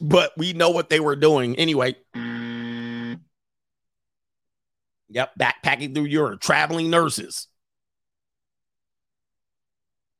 [0.00, 1.96] But we know what they were doing anyway.
[5.14, 7.48] Yep, backpacking through Europe, traveling nurses.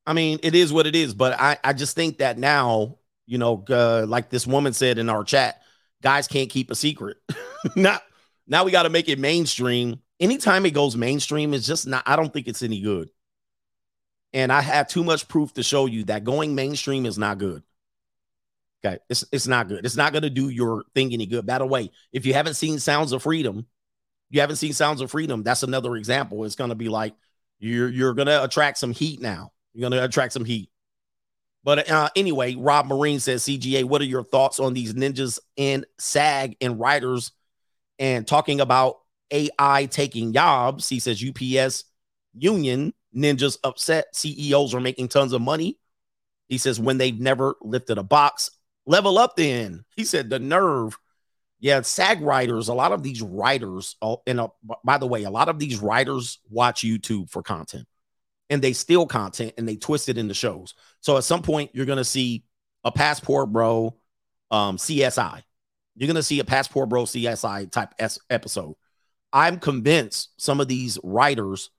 [0.07, 3.39] I mean, it is what it is, but I, I just think that now, you
[3.39, 5.63] know, uh, like this woman said in our chat,
[6.03, 7.17] guys can't keep a secret.
[7.77, 7.99] now,
[8.47, 10.01] now we got to make it mainstream.
[10.21, 13.09] Anytime it goes mainstream, it's just not, I don't think it's any good.
[14.35, 17.63] And I have too much proof to show you that going mainstream is not good.
[18.85, 18.99] Okay.
[19.09, 19.87] It's, it's not good.
[19.87, 21.47] It's not going to do your thing any good.
[21.47, 23.67] By the way, if you haven't seen Sounds of Freedom,
[24.31, 26.45] you haven't seen Sounds of Freedom, that's another example.
[26.45, 27.15] It's going to be like
[27.59, 29.53] you're you're going to attract some heat now.
[29.73, 30.71] You're going to attract some heat.
[31.65, 35.87] But uh, anyway, Rob Marine says, CGA, what are your thoughts on these ninjas and
[35.99, 37.33] SAG and writers
[37.99, 38.99] and talking about
[39.31, 40.91] AI taking jobs?
[40.91, 41.85] He says, UPS
[42.35, 44.15] union ninjas upset.
[44.15, 45.79] CEOs are making tons of money.
[46.49, 48.51] He says, when they've never lifted a box,
[48.87, 49.85] level up then.
[49.97, 50.99] He said, the nerve.
[51.61, 54.49] Yeah, SAG writers, a lot of these writers, oh, and uh,
[54.85, 57.87] by the way, a lot of these writers watch YouTube for content
[58.51, 60.75] and they steal content and they twist it into shows.
[61.01, 62.45] So at some point, you're going to see
[62.85, 63.97] a Passport Bro
[64.51, 65.43] um, CSI.
[65.97, 68.75] You're going to see a Passport Bro CSI type S- episode.
[69.33, 71.71] I'm convinced some of these writers,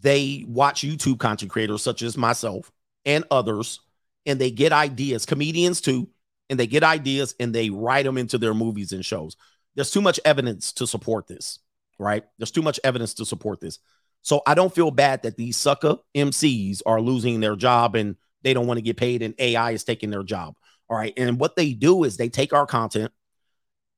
[0.00, 2.70] they watch YouTube content creators such as myself
[3.04, 3.80] and others,
[4.26, 6.08] and they get ideas, comedians too,
[6.48, 9.36] and they get ideas and they write them into their movies and shows.
[9.74, 11.58] There's too much evidence to support this,
[11.98, 12.24] right?
[12.38, 13.78] There's too much evidence to support this.
[14.22, 18.52] So I don't feel bad that these sucker MCs are losing their job and they
[18.52, 20.56] don't want to get paid and AI is taking their job.
[20.88, 21.14] All right.
[21.16, 23.12] And what they do is they take our content,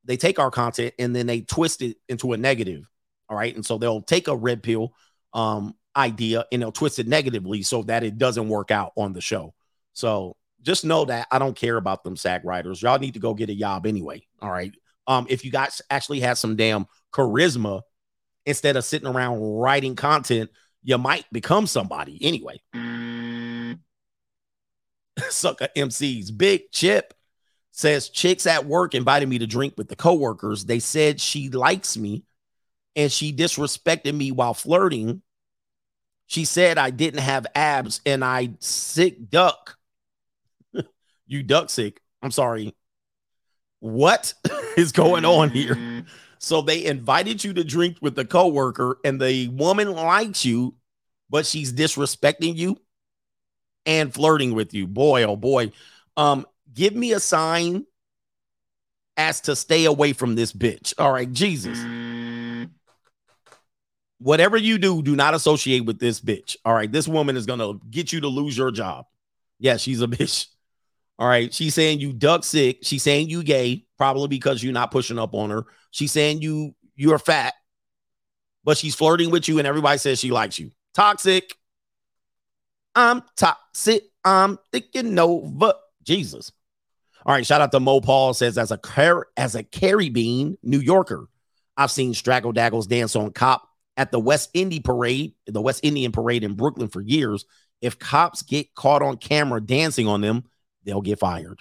[0.04, 2.88] they take our content and then they twist it into a negative.
[3.28, 3.54] All right.
[3.54, 4.94] And so they'll take a red pill
[5.32, 9.20] um idea and they'll twist it negatively so that it doesn't work out on the
[9.20, 9.54] show.
[9.92, 12.82] So just know that I don't care about them sack writers.
[12.82, 14.26] Y'all need to go get a job anyway.
[14.40, 14.72] All right.
[15.06, 17.82] Um, if you guys actually had some damn charisma
[18.46, 20.50] instead of sitting around writing content,
[20.82, 22.60] you might become somebody anyway.
[25.30, 26.36] Sucker MCs.
[26.36, 27.14] Big Chip
[27.72, 30.64] says chicks at work invited me to drink with the coworkers.
[30.64, 32.24] They said she likes me
[32.94, 35.22] and she disrespected me while flirting.
[36.26, 39.78] She said I didn't have abs and I sick duck.
[41.32, 42.00] You duck sick.
[42.22, 42.74] I'm sorry.
[43.80, 44.34] What
[44.76, 46.04] is going on here?
[46.38, 50.74] So they invited you to drink with the coworker, and the woman likes you,
[51.30, 52.76] but she's disrespecting you
[53.86, 54.86] and flirting with you.
[54.86, 55.72] Boy, oh boy.
[56.16, 57.86] Um, give me a sign
[59.16, 60.94] as to stay away from this bitch.
[60.98, 61.78] All right, Jesus.
[64.18, 66.56] Whatever you do, do not associate with this bitch.
[66.64, 69.06] All right, this woman is gonna get you to lose your job.
[69.58, 70.46] Yeah, she's a bitch.
[71.18, 72.78] All right, she's saying you duck sick.
[72.82, 75.66] She's saying you gay, probably because you're not pushing up on her.
[75.90, 77.54] She's saying you you're fat,
[78.64, 80.72] but she's flirting with you, and everybody says she likes you.
[80.94, 81.56] Toxic.
[82.94, 84.04] I'm toxic.
[84.24, 86.52] I'm thinking over Jesus.
[87.24, 90.58] All right, shout out to Mo Paul says as a car as a carry bean
[90.62, 91.28] New Yorker,
[91.76, 96.12] I've seen Straggle Daggles dance on cop at the West Indy parade, the West Indian
[96.12, 97.44] parade in Brooklyn for years.
[97.80, 100.44] If cops get caught on camera dancing on them,
[100.84, 101.60] they'll get fired.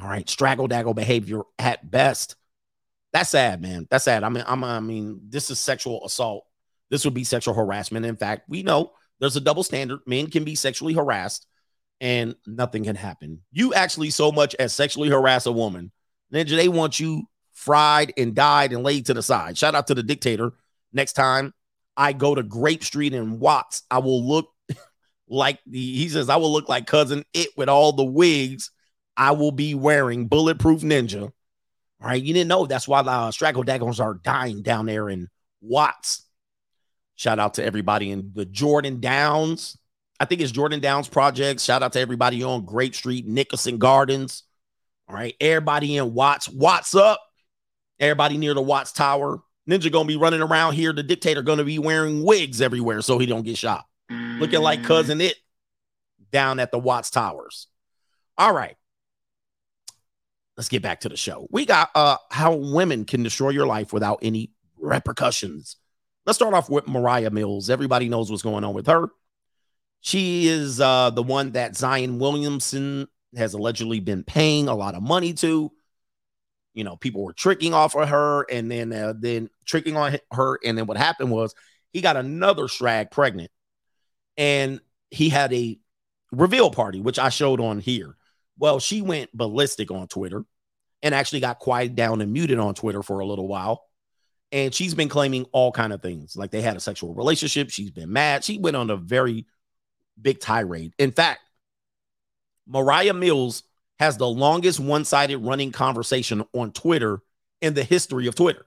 [0.00, 2.36] All right, straggle daggle behavior at best.
[3.12, 3.86] That's sad, man.
[3.90, 4.24] That's sad.
[4.24, 6.46] I mean, I'm, I mean, this is sexual assault.
[6.90, 8.04] This would be sexual harassment.
[8.04, 10.00] In fact, we know there's a double standard.
[10.06, 11.46] Men can be sexually harassed
[12.00, 13.40] and nothing can happen.
[13.52, 15.92] You actually so much as sexually harass a woman,
[16.32, 19.56] Ninja, they want you fried and died and laid to the side.
[19.56, 20.52] Shout out to the dictator.
[20.92, 21.54] Next time
[21.96, 24.48] I go to Grape Street in Watts, I will look
[25.28, 28.70] like he says, I will look like cousin it with all the wigs
[29.16, 31.22] I will be wearing bulletproof ninja.
[31.22, 31.32] All
[32.08, 32.22] right.
[32.22, 35.28] You didn't know that's why the uh, straggle daggons are dying down there in
[35.60, 36.26] Watts.
[37.16, 39.78] Shout out to everybody in the Jordan Downs.
[40.18, 41.60] I think it's Jordan Downs Project.
[41.60, 44.42] Shout out to everybody on Grape Street, Nickerson Gardens.
[45.08, 45.34] All right.
[45.40, 46.48] Everybody in Watts.
[46.48, 47.20] Watts up.
[48.00, 49.40] Everybody near the Watts Tower.
[49.70, 50.92] Ninja gonna be running around here.
[50.92, 53.86] The dictator gonna be wearing wigs everywhere so he don't get shot.
[54.38, 55.36] Looking like cousin it
[56.32, 57.68] down at the Watts Towers.
[58.36, 58.76] All right.
[60.56, 61.46] let's get back to the show.
[61.50, 65.76] We got uh how women can destroy your life without any repercussions.
[66.26, 67.70] Let's start off with Moriah Mills.
[67.70, 69.08] Everybody knows what's going on with her.
[70.00, 75.02] She is uh the one that Zion Williamson has allegedly been paying a lot of
[75.02, 75.72] money to.
[76.74, 80.58] You know, people were tricking off of her and then uh, then tricking on her
[80.64, 81.54] and then what happened was
[81.92, 83.50] he got another strag pregnant
[84.36, 84.80] and
[85.10, 85.78] he had a
[86.32, 88.16] reveal party which I showed on here.
[88.58, 90.44] Well, she went ballistic on Twitter
[91.02, 93.84] and actually got quiet down and muted on Twitter for a little while.
[94.52, 97.70] And she's been claiming all kind of things, like they had a sexual relationship.
[97.70, 98.44] She's been mad.
[98.44, 99.46] She went on a very
[100.20, 100.94] big tirade.
[100.98, 101.40] In fact,
[102.66, 103.64] Moriah Mills
[103.98, 107.20] has the longest one-sided running conversation on Twitter
[107.60, 108.66] in the history of Twitter,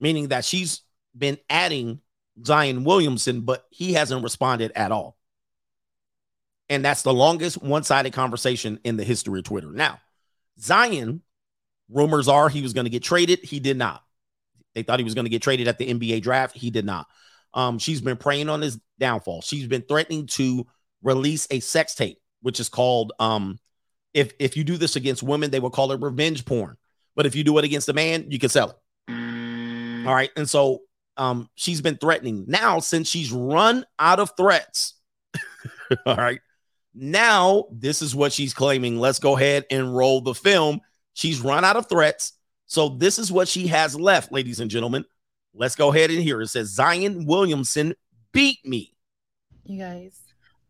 [0.00, 0.82] meaning that she's
[1.16, 2.00] been adding
[2.44, 5.16] Zion Williamson, but he hasn't responded at all.
[6.68, 9.70] And that's the longest one sided conversation in the history of Twitter.
[9.72, 10.00] Now,
[10.60, 11.22] Zion,
[11.88, 13.40] rumors are he was going to get traded.
[13.40, 14.04] He did not.
[14.74, 16.56] They thought he was going to get traded at the NBA draft.
[16.56, 17.06] He did not.
[17.54, 19.42] Um, she's been preying on his downfall.
[19.42, 20.66] She's been threatening to
[21.02, 23.58] release a sex tape, which is called um,
[24.14, 26.76] if if you do this against women, they will call it revenge porn.
[27.16, 30.06] But if you do it against a man, you can sell it.
[30.06, 30.30] All right.
[30.36, 30.82] And so
[31.20, 32.46] um, she's been threatening.
[32.48, 34.94] Now, since she's run out of threats,
[36.06, 36.40] all right,
[36.94, 38.98] now, this is what she's claiming.
[38.98, 40.80] Let's go ahead and roll the film.
[41.12, 42.32] She's run out of threats.
[42.64, 45.04] So, this is what she has left, ladies and gentlemen.
[45.52, 46.48] Let's go ahead and hear it.
[46.48, 47.94] says Zion Williamson
[48.32, 48.94] beat me.
[49.64, 50.22] You guys,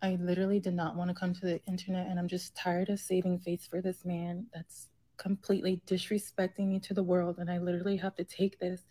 [0.03, 2.99] I literally did not want to come to the internet, and I'm just tired of
[2.99, 7.37] saving face for this man that's completely disrespecting me to the world.
[7.39, 8.83] And I literally have to take this.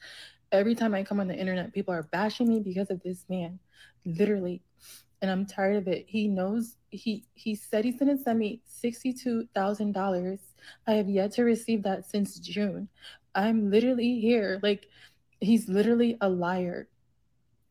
[0.51, 3.59] Every time I come on the internet, people are bashing me because of this man.
[4.05, 4.61] Literally,
[5.21, 6.05] and I'm tired of it.
[6.07, 10.39] He knows he he said he's gonna send me sixty-two thousand dollars.
[10.87, 12.89] I have yet to receive that since June.
[13.35, 14.59] I'm literally here.
[14.63, 14.87] Like
[15.39, 16.87] he's literally a liar.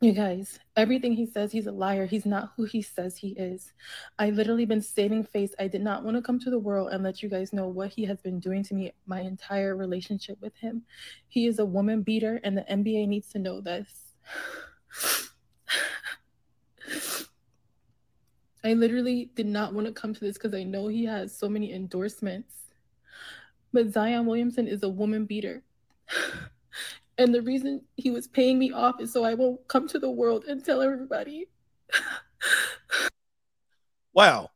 [0.01, 2.07] You guys, everything he says, he's a liar.
[2.07, 3.73] He's not who he says he is.
[4.17, 5.57] I literally been saving face.
[5.59, 7.91] I did not want to come to the world and let you guys know what
[7.91, 10.83] he has been doing to me my entire relationship with him.
[11.27, 14.15] He is a woman beater, and the NBA needs to know this.
[18.63, 21.49] I literally did not want to come to this because I know he has so
[21.49, 22.55] many endorsements.
[23.73, 25.65] But Zion Williamson is a woman beater.
[27.19, 30.11] and the reason he was paying me off is so I won't come to the
[30.11, 31.49] world and tell everybody.
[34.15, 34.51] wow.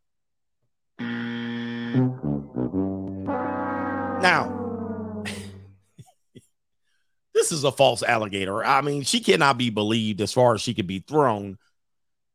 [4.20, 5.24] Now,
[7.34, 8.64] this is a false alligator.
[8.64, 11.58] I mean, she cannot be believed as far as she could be thrown.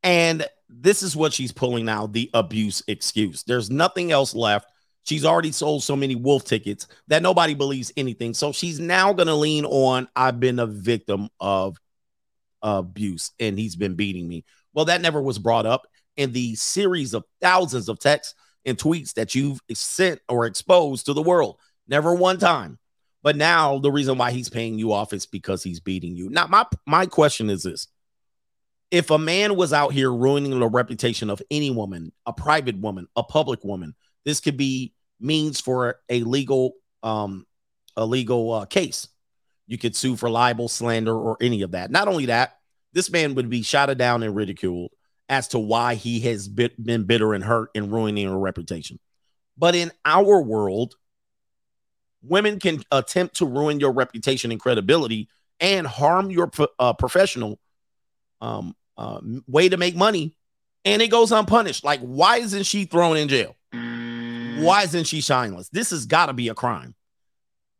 [0.04, 3.44] And this is what she's pulling now the abuse excuse.
[3.44, 4.70] There's nothing else left.
[5.08, 8.34] She's already sold so many wolf tickets that nobody believes anything.
[8.34, 11.78] So she's now going to lean on I've been a victim of
[12.62, 14.44] abuse and he's been beating me.
[14.74, 15.88] Well, that never was brought up
[16.18, 18.36] in the series of thousands of texts
[18.66, 21.58] and tweets that you've sent or exposed to the world.
[21.88, 22.78] Never one time.
[23.24, 26.30] But now the reason why he's paying you off is because he's beating you.
[26.30, 27.88] Now, my my question is this
[28.92, 33.08] if a man was out here ruining the reputation of any woman, a private woman,
[33.16, 33.96] a public woman,
[34.26, 37.46] this could be means for a legal um
[37.96, 39.08] a legal uh, case.
[39.66, 41.92] You could sue for libel, slander, or any of that.
[41.92, 42.58] Not only that,
[42.94, 44.92] this man would be shouted down and ridiculed
[45.28, 48.98] as to why he has bit, been bitter and hurt and ruining her reputation.
[49.58, 50.96] But in our world,
[52.22, 55.28] women can attempt to ruin your reputation and credibility
[55.60, 56.50] and harm your
[56.80, 57.60] uh, professional
[58.40, 60.38] um, uh, way to make money,
[60.86, 61.84] and it goes unpunished.
[61.84, 63.57] Like, why isn't she thrown in jail?
[64.64, 65.70] Why isn't she shineless?
[65.70, 66.96] This has got to be a crime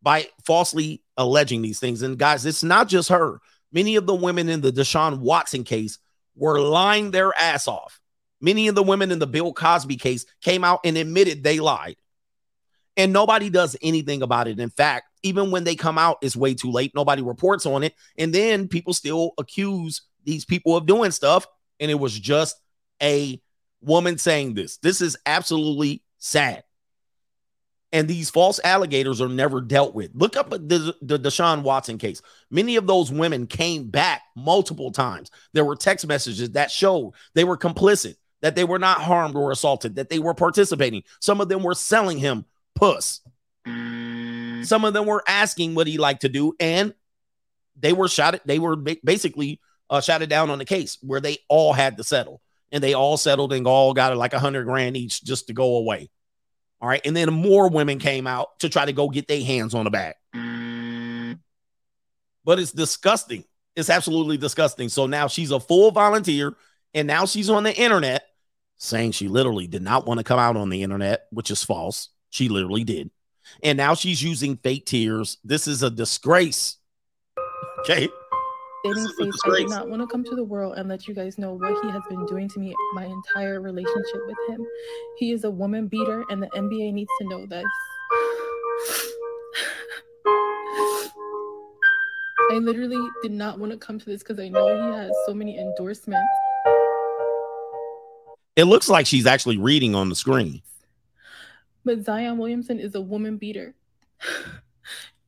[0.02, 2.02] by falsely alleging these things.
[2.02, 3.40] And guys, it's not just her.
[3.72, 6.00] Many of the women in the Deshaun Watson case
[6.36, 8.00] were lying their ass off.
[8.40, 11.98] Many of the women in the Bill Cosby case came out and admitted they lied.
[12.96, 14.60] And nobody does anything about it.
[14.60, 16.94] In fact, even when they come out, it's way too late.
[16.96, 17.94] Nobody reports on it.
[18.18, 21.46] And then people still accuse these people of doing stuff.
[21.80, 22.56] And it was just
[23.02, 23.42] a
[23.82, 24.78] woman saying this.
[24.78, 26.64] This is absolutely sad.
[27.98, 30.12] And these false alligators are never dealt with.
[30.14, 32.22] Look up the, the Deshaun Watson case.
[32.52, 35.32] Many of those women came back multiple times.
[35.54, 39.50] There were text messages that showed they were complicit, that they were not harmed or
[39.50, 41.02] assaulted, that they were participating.
[41.22, 42.46] Some of them were selling him
[42.76, 43.22] puss.
[43.66, 46.94] Some of them were asking what he liked to do, and
[47.80, 48.40] they were shot.
[48.46, 52.44] They were basically uh, shouted down on the case where they all had to settle
[52.72, 55.78] and they all settled and all got like a hundred grand each just to go
[55.78, 56.12] away.
[56.82, 57.02] All right.
[57.06, 59.90] And then more women came out to try to go get their hands on the
[59.90, 60.16] bag.
[60.36, 61.40] Mm.
[62.44, 63.44] But it's disgusting.
[63.76, 64.90] It's absolutely disgusting.
[64.90, 66.56] So now she's a full volunteer
[66.94, 68.24] and now she's on the internet
[68.78, 72.10] saying she literally did not want to come out on the internet, which is false.
[72.30, 73.10] She literally did.
[73.64, 75.38] And now she's using fake tears.
[75.44, 76.78] This is a disgrace.
[77.82, 78.10] Okay.
[78.84, 81.14] Dating This face, I did not want to come to the world and let you
[81.14, 84.66] guys know what he has been doing to me my entire relationship with him.
[85.18, 87.66] He is a woman beater, and the NBA needs to know this.
[92.50, 95.34] I literally did not want to come to this because I know he has so
[95.34, 96.30] many endorsements.
[98.56, 100.62] It looks like she's actually reading on the screen.
[101.84, 103.76] But Zion Williamson is a woman beater.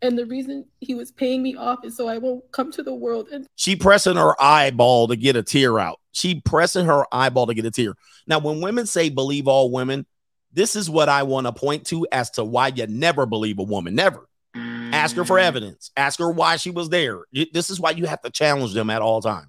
[0.02, 2.94] And the reason he was paying me off is so I won't come to the
[2.94, 6.00] world and She pressing her eyeball to get a tear out.
[6.14, 7.96] She pressing her eyeball to get a tear.
[8.26, 10.06] Now, when women say believe all women,
[10.54, 13.64] this is what I want to point to as to why you never believe a
[13.64, 13.96] woman.
[13.96, 14.28] Never.
[14.56, 15.44] Ask her for mm.
[15.44, 15.92] evidence.
[15.96, 17.20] Ask her why she was there.
[17.54, 19.48] This is why you have to challenge them at all times.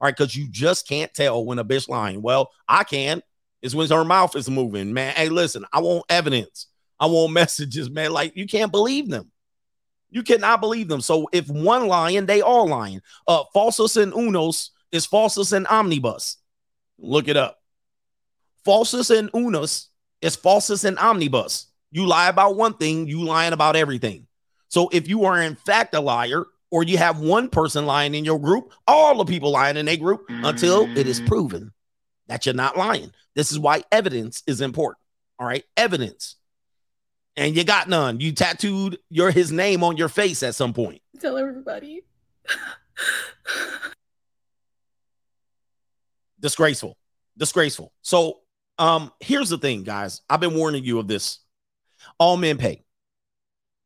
[0.00, 2.22] All right, because you just can't tell when a bitch lying.
[2.22, 3.22] Well, I can.
[3.62, 5.14] It's when her mouth is moving, man.
[5.14, 6.66] Hey, listen, I want evidence.
[7.00, 8.12] I want messages, man.
[8.12, 9.31] Like you can't believe them.
[10.12, 11.00] You cannot believe them.
[11.00, 13.00] So if one lying, they all lying.
[13.26, 16.36] Uh, falsus and unos is falsus and omnibus.
[16.98, 17.58] Look it up.
[18.64, 19.88] Falsus and unus
[20.20, 21.66] is falsus and omnibus.
[21.90, 24.26] You lie about one thing, you lying about everything.
[24.68, 28.24] So if you are in fact a liar, or you have one person lying in
[28.24, 31.70] your group, all the people lying in a group until it is proven
[32.28, 33.12] that you're not lying.
[33.34, 35.04] This is why evidence is important.
[35.38, 36.36] All right, evidence.
[37.36, 38.20] And you got none.
[38.20, 41.00] You tattooed your his name on your face at some point.
[41.20, 42.02] tell everybody.
[46.40, 46.96] Disgraceful.
[47.38, 47.92] Disgraceful.
[48.02, 48.40] So
[48.78, 50.20] um here's the thing, guys.
[50.28, 51.38] I've been warning you of this.
[52.18, 52.84] All men pay.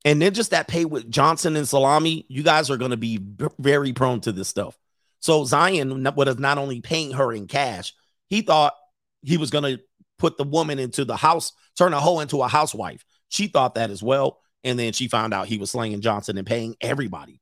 [0.05, 3.18] And then just that pay with Johnson and Salami, you guys are going to be
[3.18, 4.78] v- very prone to this stuff.
[5.18, 7.92] So Zion was not only paying her in cash,
[8.28, 8.74] he thought
[9.22, 9.82] he was going to
[10.18, 13.05] put the woman into the house, turn a hoe into a housewife.
[13.29, 14.41] She thought that as well.
[14.64, 17.41] And then she found out he was slanging Johnson and paying everybody.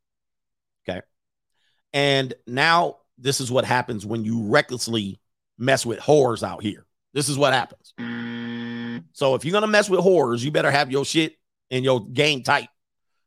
[0.87, 1.01] Okay.
[1.93, 5.21] And now this is what happens when you recklessly
[5.59, 6.85] mess with whores out here.
[7.13, 7.95] This is what happens.
[9.13, 11.37] So if you're gonna mess with whores, you better have your shit
[11.71, 12.69] and your game tight.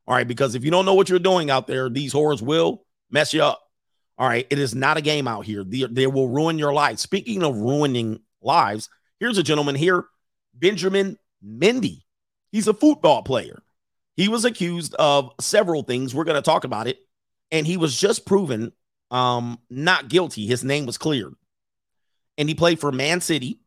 [0.05, 2.83] All right, because if you don't know what you're doing out there, these whores will
[3.09, 3.61] mess you up.
[4.17, 5.63] All right, it is not a game out here.
[5.63, 6.99] They, they will ruin your life.
[6.99, 8.89] Speaking of ruining lives,
[9.19, 10.05] here's a gentleman here,
[10.53, 12.03] Benjamin Mendy.
[12.57, 13.61] He's a football player.
[14.15, 16.15] He was accused of several things.
[16.15, 16.97] We're going to talk about it.
[17.51, 18.71] And he was just proven
[19.11, 20.47] um, not guilty.
[20.47, 21.35] His name was cleared.
[22.35, 23.59] And he played for Man City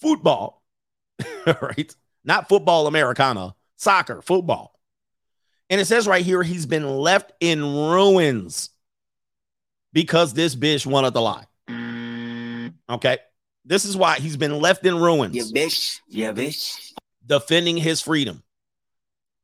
[0.00, 0.60] football,
[1.46, 1.94] right?
[2.24, 4.76] Not football Americana, soccer, football.
[5.70, 8.70] And it says right here, he's been left in ruins
[9.92, 11.46] because this bitch wanted to lie.
[12.90, 13.18] Okay.
[13.64, 15.36] This is why he's been left in ruins.
[15.36, 16.00] Yeah, bitch.
[16.08, 16.92] Yeah, bitch.
[17.24, 18.42] Defending his freedom.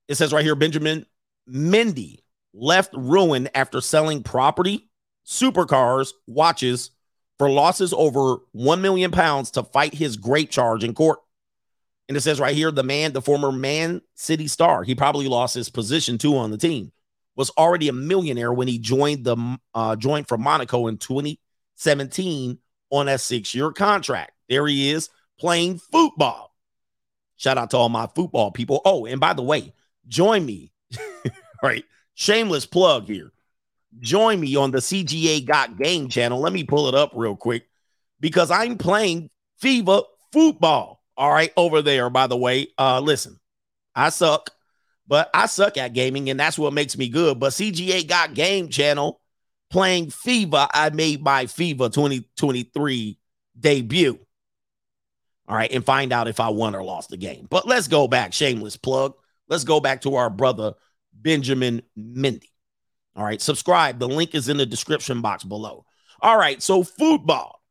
[0.09, 1.07] It says right here, Benjamin
[1.49, 2.21] Mendy
[2.53, 4.89] left ruined after selling property,
[5.27, 6.91] supercars, watches
[7.39, 11.21] for losses over 1 million pounds to fight his great charge in court.
[12.09, 15.55] And it says right here, the man, the former Man City star, he probably lost
[15.55, 16.91] his position too on the team,
[17.37, 22.59] was already a millionaire when he joined the uh, joined from Monaco in 2017
[22.91, 24.33] on a six-year contract.
[24.49, 26.48] There he is playing football.
[27.39, 28.83] Shout out to all my football people.
[28.85, 29.73] Oh, and by the way,
[30.09, 30.73] join me.
[31.63, 31.85] right,
[32.15, 33.33] shameless plug here.
[34.01, 36.41] Join me on the CGA Got Game channel.
[36.41, 37.69] Let me pull it up real quick
[38.21, 39.31] because I'm playing
[39.63, 41.03] FIFA football.
[41.17, 42.69] All right, over there, by the way.
[42.77, 43.39] Uh listen,
[43.95, 44.51] I suck,
[45.07, 47.39] but I suck at gaming, and that's what makes me good.
[47.39, 49.21] But CGA got game channel
[49.71, 50.69] playing FIFA.
[50.73, 53.19] I made my FIFA 2023
[53.59, 54.19] debut.
[55.49, 57.47] All right, and find out if I won or lost the game.
[57.49, 59.15] But let's go back, shameless plug.
[59.49, 60.75] Let's go back to our brother
[61.15, 62.51] Benjamin Mendy.
[63.17, 63.99] All right, subscribe.
[63.99, 65.87] The link is in the description box below.
[66.21, 67.63] All right, so football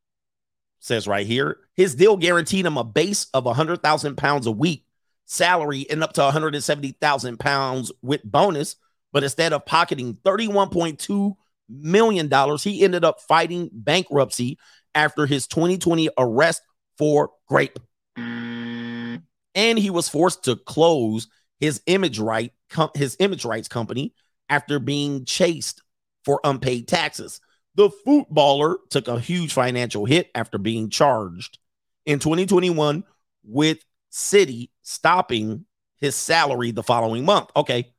[0.80, 4.86] says right here his deal guaranteed him a base of 100,000 pounds a week
[5.26, 8.76] salary and up to 170,000 pounds with bonus.
[9.14, 11.36] But instead of pocketing $31.2
[11.70, 14.58] million, he ended up fighting bankruptcy
[14.96, 16.62] after his 2020 arrest
[16.98, 17.80] for grape.
[18.18, 19.22] Mm.
[19.56, 21.28] And he was forced to close
[21.60, 24.14] his image right com- his image rights company
[24.50, 25.82] after being chased
[26.24, 27.40] for unpaid taxes.
[27.76, 31.60] The footballer took a huge financial hit after being charged
[32.06, 33.04] in 2021
[33.44, 33.80] with
[34.10, 35.66] City stopping
[36.00, 37.50] his salary the following month.
[37.56, 37.94] Okay.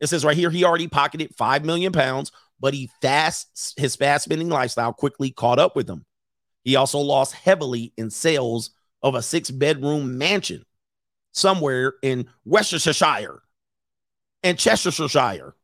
[0.00, 4.24] It says right here he already pocketed 5 million pounds, but he fast his fast
[4.24, 6.04] spending lifestyle quickly caught up with him.
[6.64, 8.70] He also lost heavily in sales
[9.02, 10.64] of a six bedroom mansion
[11.32, 13.42] somewhere in Worcestershire
[14.42, 15.54] and Chestershire.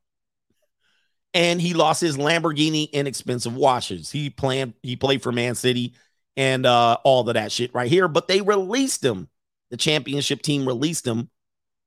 [1.35, 4.11] And he lost his Lamborghini inexpensive watches.
[4.11, 5.95] He planned he played for Man City
[6.37, 9.29] and uh all of that shit right here, but they released him.
[9.71, 11.29] The championship team released him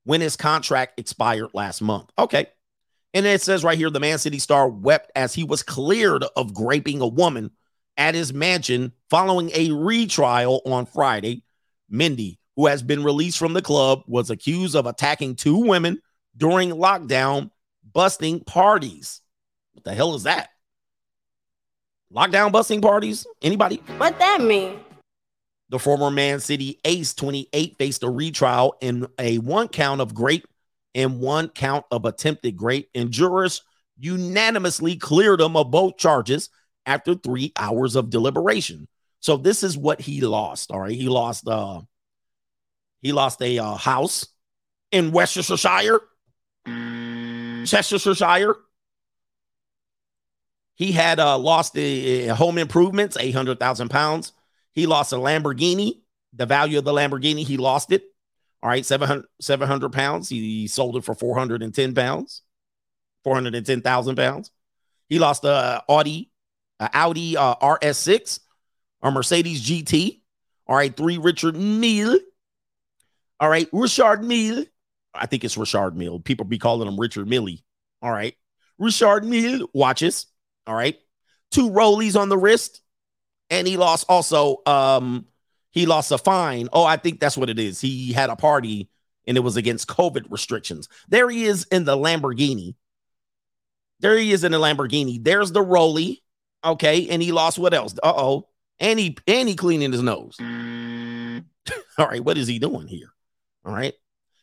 [0.03, 2.11] when his contract expired last month.
[2.17, 2.47] Okay.
[3.13, 6.51] And it says right here the Man City star wept as he was cleared of
[6.59, 7.51] raping a woman
[7.99, 11.43] at his mansion following a retrial on Friday.
[11.91, 16.01] Mendy, who has been released from the club, was accused of attacking two women
[16.35, 17.51] during lockdown,
[17.93, 19.21] busting parties.
[19.73, 20.49] What the hell is that?
[22.11, 23.27] Lockdown busting parties?
[23.41, 23.83] Anybody?
[23.97, 24.79] What that mean?
[25.69, 30.47] The former Man City ace 28 faced a retrial in a one count of grape
[30.95, 33.61] and one count of attempted grape, and jurors
[33.99, 36.49] unanimously cleared him of both charges
[36.89, 38.87] after three hours of deliberation.
[39.19, 40.71] So this is what he lost.
[40.71, 41.47] All right, he lost.
[41.47, 41.81] Uh,
[43.01, 44.27] he lost a uh, house
[44.91, 46.01] in Worcestershire,
[47.65, 48.55] Chestershire.
[50.75, 54.33] He had uh, lost the uh, home improvements, eight hundred thousand pounds.
[54.73, 56.01] He lost a Lamborghini.
[56.33, 58.03] The value of the Lamborghini, he lost it.
[58.61, 60.29] All right, 700, 700 pounds.
[60.29, 62.41] He sold it for 410 pounds,
[63.23, 64.51] 410,000 pounds.
[65.07, 66.29] He lost a Audi,
[66.79, 68.39] a Audi uh, RS6,
[69.01, 70.21] a Mercedes GT.
[70.67, 72.19] All right, three Richard Mille.
[73.39, 74.65] All right, Richard Mille.
[75.13, 76.19] I think it's Richard Mille.
[76.19, 77.63] People be calling him Richard Millie.
[78.01, 78.35] All right,
[78.77, 80.27] Richard Mille watches.
[80.67, 80.97] All right,
[81.51, 82.81] two rollies on the wrist,
[83.49, 84.61] and he lost also.
[84.65, 85.25] Um,
[85.71, 86.67] he lost a fine.
[86.73, 87.79] Oh, I think that's what it is.
[87.79, 88.89] He had a party
[89.29, 90.89] and it was against COVID restrictions.
[91.07, 92.73] There he is in the Lamborghini.
[93.99, 95.23] There he is in the Lamborghini.
[95.23, 96.21] There's the rollie.
[96.63, 97.09] Okay.
[97.09, 97.93] And he lost what else?
[98.01, 98.47] Uh oh.
[98.79, 100.37] And he and he cleaning his nose.
[101.97, 102.23] all right.
[102.23, 103.11] What is he doing here?
[103.65, 103.93] All right.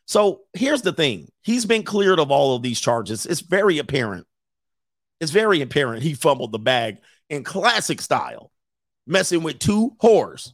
[0.06, 1.28] So here's the thing.
[1.42, 3.26] He's been cleared of all of these charges.
[3.26, 4.26] It's very apparent.
[5.20, 6.98] It's very apparent he fumbled the bag
[7.28, 8.52] in classic style,
[9.06, 10.52] messing with two whores.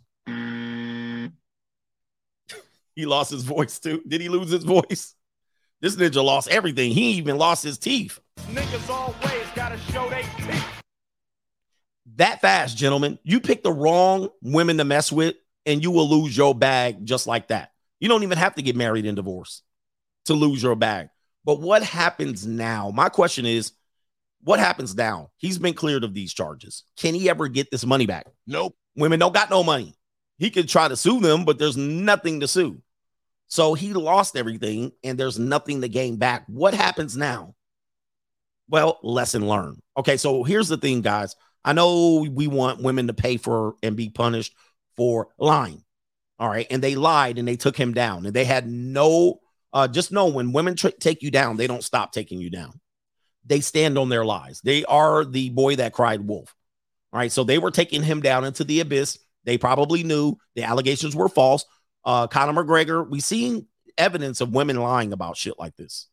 [2.94, 4.02] He lost his voice too.
[4.06, 5.14] Did he lose his voice?
[5.80, 6.92] This ninja lost everything.
[6.92, 8.20] He even lost his teeth.
[8.48, 10.71] Niggas always gotta show they teeth.
[12.16, 13.18] That fast, gentlemen.
[13.22, 17.26] You pick the wrong women to mess with, and you will lose your bag just
[17.26, 17.72] like that.
[18.00, 19.62] You don't even have to get married and divorced
[20.26, 21.08] to lose your bag.
[21.44, 22.90] But what happens now?
[22.90, 23.72] My question is,
[24.44, 25.30] what happens now?
[25.36, 26.84] He's been cleared of these charges.
[26.96, 28.26] Can he ever get this money back?
[28.46, 28.74] Nope.
[28.96, 29.94] Women don't got no money.
[30.38, 32.82] He could try to sue them, but there's nothing to sue.
[33.46, 36.44] So he lost everything and there's nothing to gain back.
[36.48, 37.54] What happens now?
[38.68, 39.80] Well, lesson learned.
[39.96, 41.36] Okay, so here's the thing, guys.
[41.64, 44.54] I know we want women to pay for and be punished
[44.96, 45.82] for lying.
[46.38, 46.66] All right.
[46.70, 49.40] And they lied and they took him down and they had no,
[49.72, 52.80] uh, just know when women tr- take you down, they don't stop taking you down.
[53.44, 54.60] They stand on their lies.
[54.62, 56.54] They are the boy that cried wolf.
[57.12, 57.30] All right.
[57.30, 59.18] So they were taking him down into the abyss.
[59.44, 61.64] They probably knew the allegations were false.
[62.04, 63.66] Uh, Conor McGregor, we seen
[63.96, 66.08] evidence of women lying about shit like this.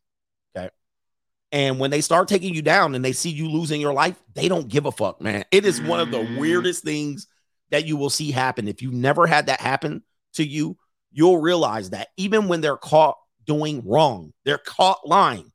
[1.51, 4.47] And when they start taking you down and they see you losing your life, they
[4.47, 5.45] don't give a fuck, man.
[5.51, 6.39] It is one of the mm.
[6.39, 7.27] weirdest things
[7.71, 8.67] that you will see happen.
[8.67, 10.03] If you never had that happen
[10.33, 10.77] to you,
[11.11, 15.51] you'll realize that even when they're caught doing wrong, they're caught lying.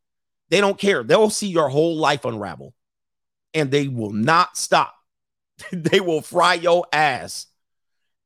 [0.50, 1.04] They don't care.
[1.04, 2.74] They'll see your whole life unravel
[3.54, 4.94] and they will not stop.
[5.72, 7.46] they will fry your ass.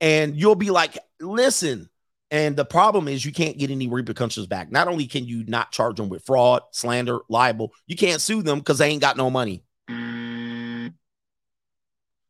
[0.01, 1.91] And you'll be like, listen.
[2.31, 4.71] And the problem is you can't get any repercussions back.
[4.71, 8.59] Not only can you not charge them with fraud, slander, libel, you can't sue them
[8.59, 9.65] because they ain't got no money.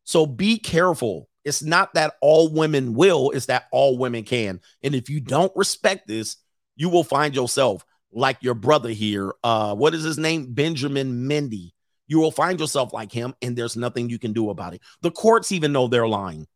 [0.05, 1.29] So be careful.
[1.45, 4.59] It's not that all women will, it's that all women can.
[4.83, 6.37] And if you don't respect this,
[6.75, 9.33] you will find yourself like your brother here.
[9.43, 10.53] Uh, what is his name?
[10.53, 11.73] Benjamin Mendy.
[12.07, 14.81] You will find yourself like him, and there's nothing you can do about it.
[15.01, 16.47] The courts even know they're lying.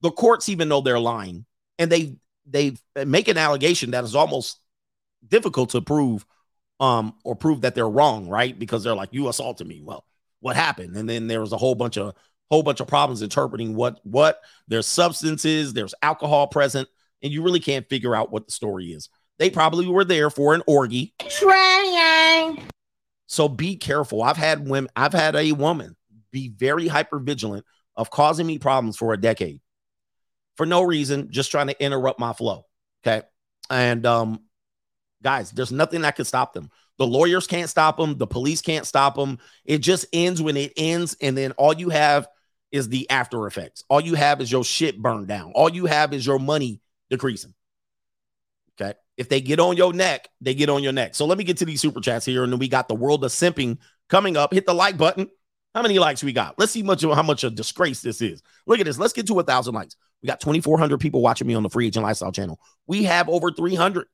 [0.00, 1.46] The courts even know they're lying,
[1.78, 2.16] and they
[2.46, 4.60] they make an allegation that is almost
[5.26, 6.24] difficult to prove,
[6.80, 8.56] um, or prove that they're wrong, right?
[8.58, 10.04] Because they're like, "You assaulted me." Well,
[10.40, 10.96] what happened?
[10.96, 12.14] And then there was a whole bunch of
[12.50, 16.88] whole bunch of problems interpreting what what there's substances, there's alcohol present,
[17.22, 19.08] and you really can't figure out what the story is.
[19.38, 21.14] They probably were there for an orgy.
[21.28, 22.62] Trying.
[23.26, 24.22] So be careful.
[24.22, 25.96] I've had women, I've had a woman
[26.30, 27.64] be very hyper vigilant
[27.96, 29.60] of causing me problems for a decade
[30.56, 32.66] for no reason, just trying to interrupt my flow.
[33.04, 33.26] Okay.
[33.70, 34.40] And um,
[35.22, 36.70] Guys, there's nothing that can stop them.
[36.98, 38.16] The lawyers can't stop them.
[38.16, 39.38] The police can't stop them.
[39.64, 41.16] It just ends when it ends.
[41.20, 42.28] And then all you have
[42.70, 43.82] is the after effects.
[43.88, 45.52] All you have is your shit burned down.
[45.54, 46.80] All you have is your money
[47.10, 47.54] decreasing.
[48.80, 48.94] Okay.
[49.16, 51.14] If they get on your neck, they get on your neck.
[51.14, 52.44] So let me get to these super chats here.
[52.44, 53.78] And then we got the world of simping
[54.08, 54.52] coming up.
[54.52, 55.28] Hit the like button.
[55.74, 56.58] How many likes we got?
[56.58, 58.42] Let's see much of how much a disgrace this is.
[58.66, 58.98] Look at this.
[58.98, 59.96] Let's get to a thousand likes.
[60.22, 62.58] We got 2,400 people watching me on the Free Agent Lifestyle channel.
[62.86, 64.06] We have over 300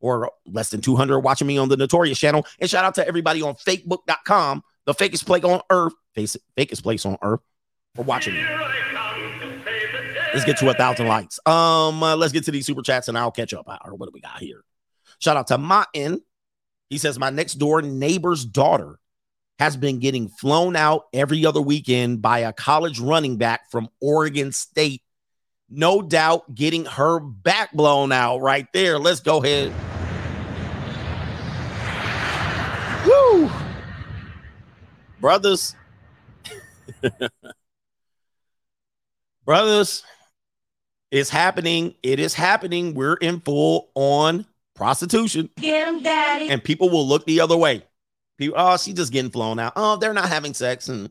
[0.00, 2.46] or less than 200 watching me on the Notorious channel.
[2.58, 7.16] And shout out to everybody on fakebook.com, the fakest place on earth, fakest place on
[7.22, 7.40] earth
[7.94, 8.44] for watching me.
[10.32, 11.40] Let's get to a thousand likes.
[11.44, 13.66] Um, uh, let's get to these super chats and I'll catch up.
[13.84, 14.62] Or what do we got here?
[15.18, 16.22] Shout out to Martin.
[16.88, 18.98] He says, My next door neighbor's daughter
[19.58, 24.52] has been getting flown out every other weekend by a college running back from Oregon
[24.52, 25.02] State.
[25.70, 28.98] No doubt getting her back blown out right there.
[28.98, 29.72] Let's go ahead.
[33.06, 33.48] Woo!
[35.20, 35.76] Brothers.
[39.44, 40.04] Brothers,
[41.10, 41.94] it's happening.
[42.02, 42.94] It is happening.
[42.94, 45.50] We're in full on prostitution.
[45.56, 46.48] Get him, daddy.
[46.50, 47.84] And people will look the other way.
[48.38, 49.74] People, oh, she's just getting flown out.
[49.76, 51.10] Oh, they're not having sex, and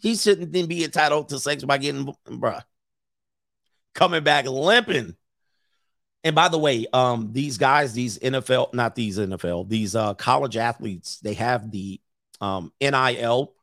[0.00, 2.62] he shouldn't then be entitled to sex by getting bruh.
[3.96, 5.16] Coming back limping.
[6.22, 10.58] And by the way, um, these guys, these NFL, not these NFL, these uh college
[10.58, 11.98] athletes, they have the
[12.42, 13.54] um NIL.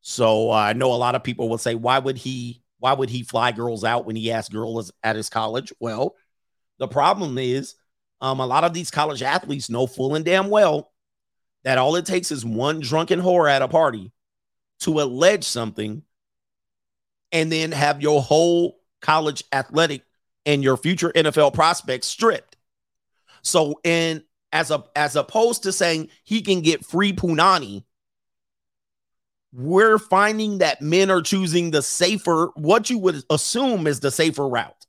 [0.00, 3.10] So uh, I know a lot of people will say, why would he why would
[3.10, 5.72] he fly girls out when he has girls at his college?
[5.80, 6.14] Well,
[6.78, 7.74] the problem is
[8.20, 10.92] um, a lot of these college athletes know full and damn well
[11.64, 14.12] that all it takes is one drunken whore at a party
[14.80, 16.02] to allege something
[17.32, 20.02] and then have your whole college athletic
[20.46, 22.56] and your future NFL prospects stripped.
[23.42, 24.22] So, and
[24.52, 27.84] as a as opposed to saying he can get free punani,
[29.52, 34.46] we're finding that men are choosing the safer, what you would assume is the safer
[34.46, 34.86] route.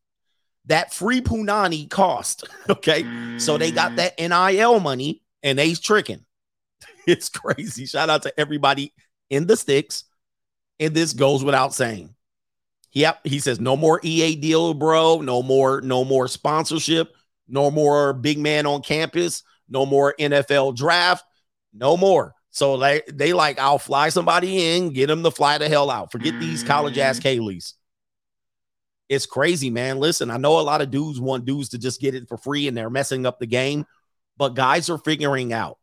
[0.66, 2.48] That free punani cost.
[2.70, 3.06] Okay.
[3.38, 6.26] So they got that NIL money and they's tricking.
[7.08, 7.88] It's crazy.
[7.88, 8.94] Shout out to everybody
[9.32, 10.04] in the sticks.
[10.80, 12.14] And this goes without saying.
[12.94, 13.20] Yep.
[13.24, 15.22] He says no more EA deal, bro.
[15.22, 17.14] No more, no more sponsorship.
[17.48, 19.44] No more big man on campus.
[19.70, 21.24] No more NFL draft.
[21.74, 22.34] No more.
[22.52, 26.12] So they, they like, I'll fly somebody in, get them to fly the hell out.
[26.12, 26.68] Forget these mm-hmm.
[26.68, 27.74] college ass Kayleys.
[29.08, 30.00] It's crazy, man.
[30.00, 32.68] Listen, I know a lot of dudes want dudes to just get it for free
[32.68, 33.86] and they're messing up the game,
[34.38, 35.78] but guys are figuring out.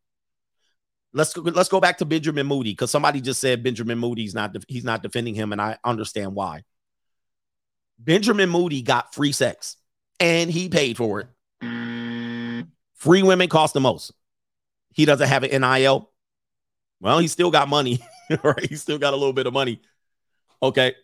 [1.15, 4.55] Let's go, let's go back to Benjamin Moody because somebody just said Benjamin Moody's not
[4.69, 6.65] he's not defending him, and I understand why.
[7.99, 9.77] Benjamin Moody got free sex
[10.21, 12.67] and he paid for it.
[12.95, 14.13] Free women cost the most.
[14.93, 16.11] He doesn't have an NIL.
[17.01, 18.01] Well, he still got money,
[18.43, 18.67] right?
[18.69, 19.81] He still got a little bit of money.
[20.63, 20.95] Okay.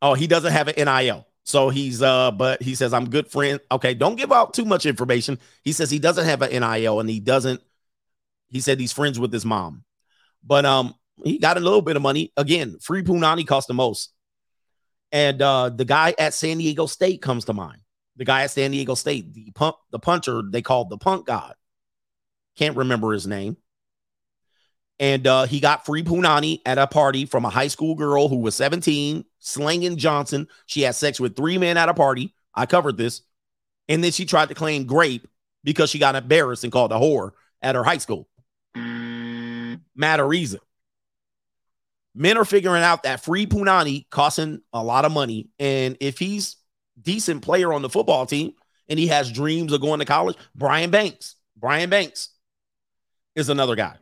[0.00, 1.26] Oh, he doesn't have an NIL.
[1.44, 3.60] So he's uh, but he says, I'm good friend.
[3.70, 5.38] Okay, don't give out too much information.
[5.62, 7.60] He says he doesn't have an NIL and he doesn't,
[8.48, 9.84] he said he's friends with his mom.
[10.44, 10.94] But um,
[11.24, 12.32] he got a little bit of money.
[12.36, 14.12] Again, free Punani cost the most.
[15.12, 17.82] And uh, the guy at San Diego State comes to mind.
[18.16, 21.54] The guy at San Diego State, the pump, the punter, they called the punk god.
[22.56, 23.56] Can't remember his name.
[24.98, 28.36] And uh, he got free punani at a party from a high school girl who
[28.36, 30.48] was 17, slanging Johnson.
[30.66, 32.34] She had sex with three men at a party.
[32.54, 33.22] I covered this.
[33.88, 35.26] And then she tried to claim grape
[35.64, 38.28] because she got embarrassed and called a whore at her high school.
[38.74, 40.60] Matter reason.
[42.14, 45.48] Men are figuring out that free punani costing a lot of money.
[45.58, 46.56] And if he's
[47.00, 48.52] decent player on the football team
[48.88, 52.28] and he has dreams of going to college, Brian Banks, Brian Banks
[53.34, 53.96] is another guy.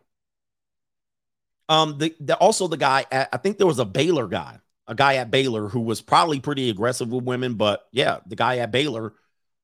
[1.69, 4.59] Um, the, the also the guy at, I think there was a Baylor guy,
[4.89, 8.59] a guy at Baylor who was probably pretty aggressive with women, but yeah, the guy
[8.59, 9.13] at Baylor,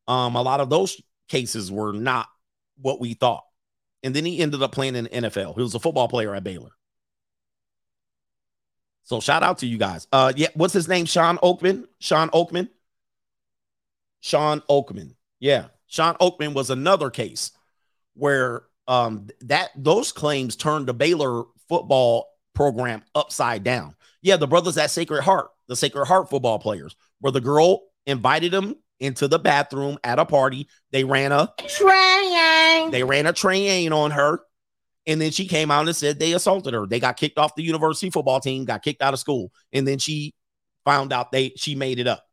[0.06, 2.28] um, a lot of those cases were not
[2.80, 3.42] what we thought.
[4.04, 5.56] And then he ended up playing in the NFL.
[5.56, 6.70] He was a football player at Baylor.
[9.06, 10.06] So shout out to you guys.
[10.12, 11.06] Uh yeah, what's his name?
[11.06, 11.86] Shawn Oakman.
[12.00, 12.68] Shawn Oakman.
[14.20, 15.14] Shawn Oakman.
[15.38, 15.66] Yeah.
[15.86, 17.52] Shawn Oakman was another case
[18.14, 23.94] where um that those claims turned the Baylor football program upside down.
[24.22, 28.50] Yeah, the brothers at Sacred Heart, the Sacred Heart football players, where the girl invited
[28.50, 30.68] them into the bathroom at a party.
[30.90, 32.90] They ran a train.
[32.90, 34.40] They ran a train on her.
[35.06, 36.86] And then she came out and said they assaulted her.
[36.86, 39.52] They got kicked off the university football team, got kicked out of school.
[39.72, 40.34] And then she
[40.84, 42.24] found out they she made it up.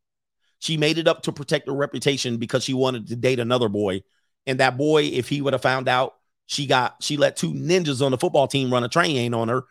[0.59, 4.01] She made it up to protect her reputation because she wanted to date another boy.
[4.47, 6.13] And that boy, if he would have found out
[6.47, 9.63] she got she let two ninjas on the football team run a train on her,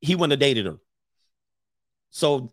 [0.00, 0.76] he wouldn't have dated her.
[2.10, 2.52] So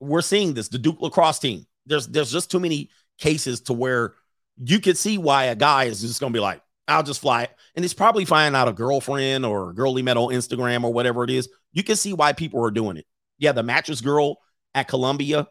[0.00, 1.66] we're seeing this, the Duke lacrosse team.
[1.86, 4.14] There's there's just too many cases to where
[4.62, 7.50] you could see why a guy is just gonna be like, I'll just fly it.
[7.74, 10.92] And it's probably finding out a girlfriend or a girl he met on Instagram or
[10.92, 11.48] whatever it is.
[11.72, 13.06] You can see why people are doing it.
[13.38, 14.38] Yeah, the mattress girl
[14.74, 15.48] at Columbia.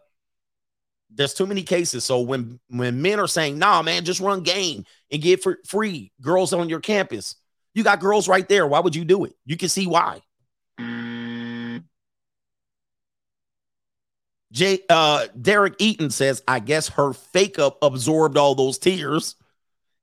[1.13, 2.03] There's too many cases.
[2.03, 6.11] So when when men are saying, nah, man, just run game and get for free
[6.21, 7.35] girls on your campus,
[7.73, 8.65] you got girls right there.
[8.65, 9.33] Why would you do it?
[9.45, 10.21] You can see why.
[14.51, 19.35] Jay, uh, Derek Eaton says, I guess her fake up absorbed all those tears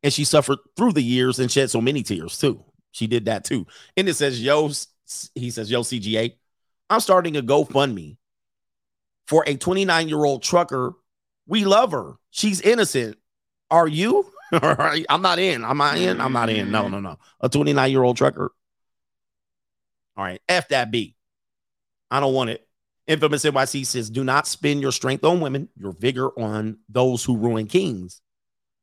[0.03, 2.65] and she suffered through the years and shed so many tears too.
[2.93, 3.67] She did that too.
[3.97, 4.71] And it says, Yo,
[5.35, 6.35] he says, Yo, CGA,
[6.91, 8.17] I'm starting a GoFundMe
[9.27, 10.93] for a 29 year old trucker.
[11.47, 12.15] We love her.
[12.31, 13.17] She's innocent.
[13.71, 14.27] Are you?
[14.53, 15.07] All right.
[15.09, 15.65] I'm not in.
[15.65, 16.21] I'm not in.
[16.21, 16.71] I'm not in.
[16.71, 17.19] No, no, no.
[17.41, 18.53] A 29 year old trucker.
[20.17, 20.41] All right.
[20.49, 21.17] F that B.
[22.11, 22.67] I don't want it.
[23.07, 27.37] Infamous NYC says, do not spend your strength on women, your vigor on those who
[27.37, 28.22] ruin kings.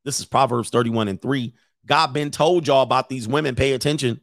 [0.03, 1.53] This is Proverbs 31 and 3.
[1.85, 3.55] God been told y'all about these women.
[3.55, 4.21] Pay attention.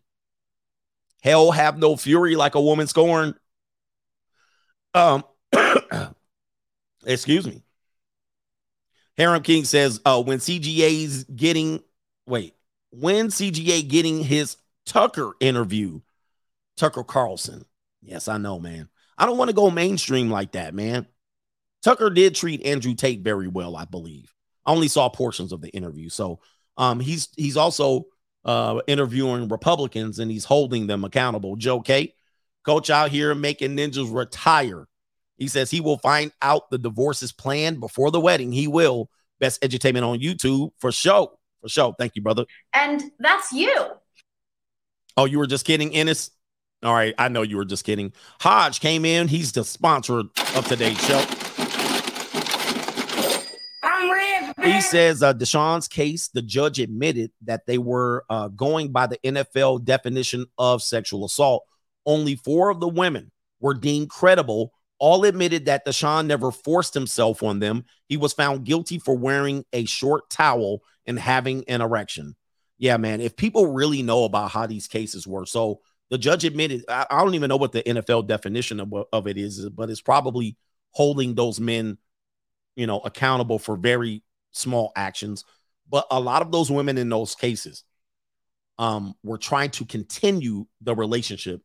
[1.22, 3.34] Hell have no fury like a woman scorned.
[4.94, 5.24] Um,
[7.06, 7.62] excuse me.
[9.16, 11.82] Harem King says, uh, when CGA's getting
[12.26, 12.54] wait,
[12.90, 16.00] when CGA getting his Tucker interview,
[16.76, 17.64] Tucker Carlson.
[18.02, 18.88] Yes, I know, man.
[19.18, 21.06] I don't want to go mainstream like that, man.
[21.82, 24.32] Tucker did treat Andrew Tate very well, I believe.
[24.66, 26.08] I only saw portions of the interview.
[26.08, 26.40] So
[26.76, 28.06] um he's he's also
[28.44, 31.56] uh interviewing Republicans and he's holding them accountable.
[31.56, 32.14] Joe K,
[32.64, 34.86] coach out here making ninjas retire.
[35.38, 38.52] He says he will find out the divorce is planned before the wedding.
[38.52, 39.10] He will.
[39.38, 41.38] Best edutainment on YouTube for show.
[41.60, 41.94] For show.
[41.98, 42.46] Thank you, brother.
[42.72, 43.74] And that's you.
[45.18, 46.30] Oh, you were just kidding, Ennis?
[46.82, 48.12] All right, I know you were just kidding.
[48.40, 49.28] Hodge came in.
[49.28, 51.24] He's the sponsor of today's show.
[53.82, 54.52] I'm ready.
[54.66, 59.18] He says uh, Deshaun's case, the judge admitted that they were uh, going by the
[59.18, 61.64] NFL definition of sexual assault.
[62.04, 63.30] Only four of the women
[63.60, 64.72] were deemed credible.
[64.98, 67.84] All admitted that Deshaun never forced himself on them.
[68.08, 72.34] He was found guilty for wearing a short towel and having an erection.
[72.76, 73.20] Yeah, man.
[73.20, 75.80] If people really know about how these cases were, so
[76.10, 79.38] the judge admitted, I, I don't even know what the NFL definition of, of it
[79.38, 80.56] is, but it's probably
[80.90, 81.98] holding those men,
[82.74, 84.22] you know, accountable for very
[84.56, 85.44] small actions.
[85.88, 87.84] But a lot of those women in those cases
[88.78, 91.62] um, were trying to continue the relationship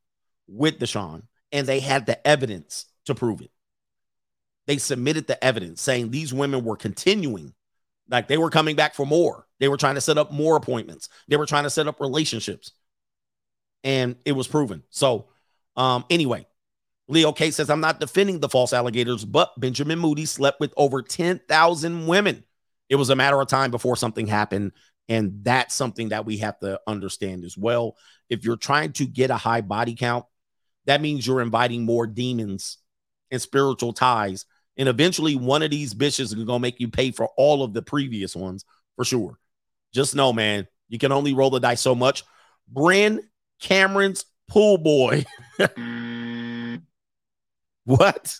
[0.47, 3.51] with Deshaun, and they had the evidence to prove it.
[4.67, 7.53] They submitted the evidence saying these women were continuing,
[8.09, 9.47] like they were coming back for more.
[9.59, 11.09] They were trying to set up more appointments.
[11.27, 12.71] They were trying to set up relationships
[13.83, 14.83] and it was proven.
[14.89, 15.27] So,
[15.75, 16.45] um, anyway,
[17.07, 21.01] Leo K says, I'm not defending the false alligators, but Benjamin Moody slept with over
[21.01, 22.43] 10,000 women.
[22.91, 24.73] It was a matter of time before something happened.
[25.07, 27.95] And that's something that we have to understand as well.
[28.29, 30.25] If you're trying to get a high body count,
[30.85, 32.79] that means you're inviting more demons
[33.31, 34.45] and spiritual ties.
[34.75, 37.73] And eventually, one of these bitches is going to make you pay for all of
[37.73, 38.65] the previous ones
[38.97, 39.39] for sure.
[39.93, 42.25] Just know, man, you can only roll the dice so much.
[42.73, 43.19] Brynn
[43.61, 45.25] Cameron's pool boy.
[47.85, 48.39] what?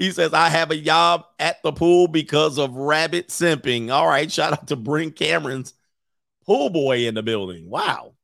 [0.00, 3.92] He says, I have a job at the pool because of rabbit simping.
[3.92, 4.32] All right.
[4.32, 5.74] Shout out to Brynn Cameron's
[6.46, 7.68] pool boy in the building.
[7.68, 8.14] Wow.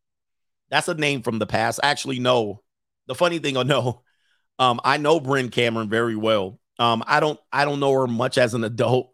[0.71, 1.81] That's a name from the past.
[1.83, 2.63] Actually, no.
[3.09, 4.01] The funny thing I know,
[4.59, 6.59] um, I know Brynn Cameron very well.
[6.79, 9.13] Um, I don't I don't know her much as an adult.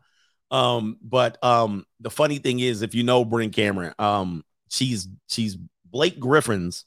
[0.52, 5.56] Um, but um, the funny thing is, if you know Brynn Cameron, um, she's she's
[5.84, 6.84] Blake Griffin's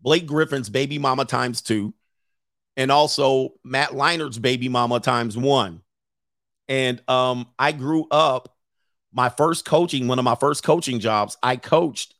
[0.00, 1.94] Blake Griffin's baby mama times two,
[2.80, 5.82] and also Matt Leinart's baby mama times one.
[6.66, 8.56] And um, I grew up
[9.12, 12.14] my first coaching, one of my first coaching jobs, I coached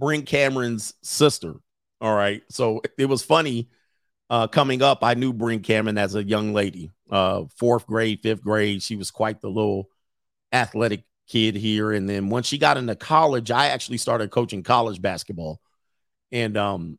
[0.00, 1.56] Brynn Cameron's sister.
[2.00, 2.42] All right.
[2.48, 3.68] So it was funny
[4.30, 5.00] uh, coming up.
[5.04, 8.82] I knew Brynn Cameron as a young lady, uh, fourth grade, fifth grade.
[8.82, 9.90] She was quite the little
[10.52, 11.92] athletic kid here.
[11.92, 15.60] And then once she got into college, I actually started coaching college basketball.
[16.30, 16.98] And um,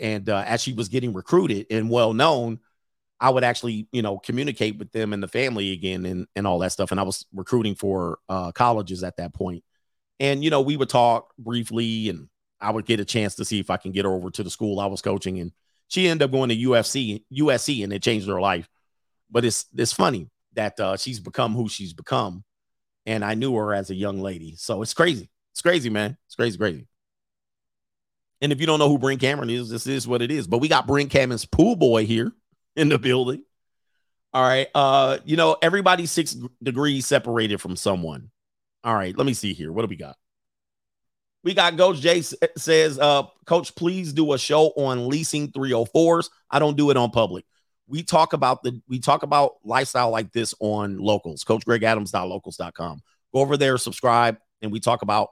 [0.00, 2.60] and uh, as she was getting recruited and well known,
[3.20, 6.58] I would actually, you know, communicate with them and the family again and, and all
[6.60, 6.90] that stuff.
[6.90, 9.62] And I was recruiting for uh, colleges at that point.
[10.18, 12.28] And, you know, we would talk briefly and
[12.60, 14.50] I would get a chance to see if I can get her over to the
[14.50, 15.38] school I was coaching.
[15.38, 15.52] And
[15.88, 18.68] she ended up going to UFC, USC, and it changed her life.
[19.30, 22.44] But it's it's funny that uh, she's become who she's become
[23.06, 24.54] and I knew her as a young lady.
[24.56, 25.30] So it's crazy.
[25.52, 26.16] It's crazy, man.
[26.26, 26.86] It's crazy, crazy.
[28.42, 30.46] And if you don't know who Brynn Cameron is, this is what it is.
[30.46, 32.32] But we got Brynn Cameron's pool boy here
[32.76, 33.44] in the building.
[34.34, 34.68] All right.
[34.74, 38.30] Uh, you know, everybody's six degrees separated from someone.
[38.84, 39.70] All right, let me see here.
[39.70, 40.16] What do we got?
[41.44, 46.30] We got Coach Jay says, uh, Coach, please do a show on leasing 304s.
[46.50, 47.44] I don't do it on public.
[47.88, 53.02] We talk about the we talk about lifestyle like this on locals, coach Greg coachgregadams.locals.com.
[53.34, 55.30] Go over there, subscribe, and we talk about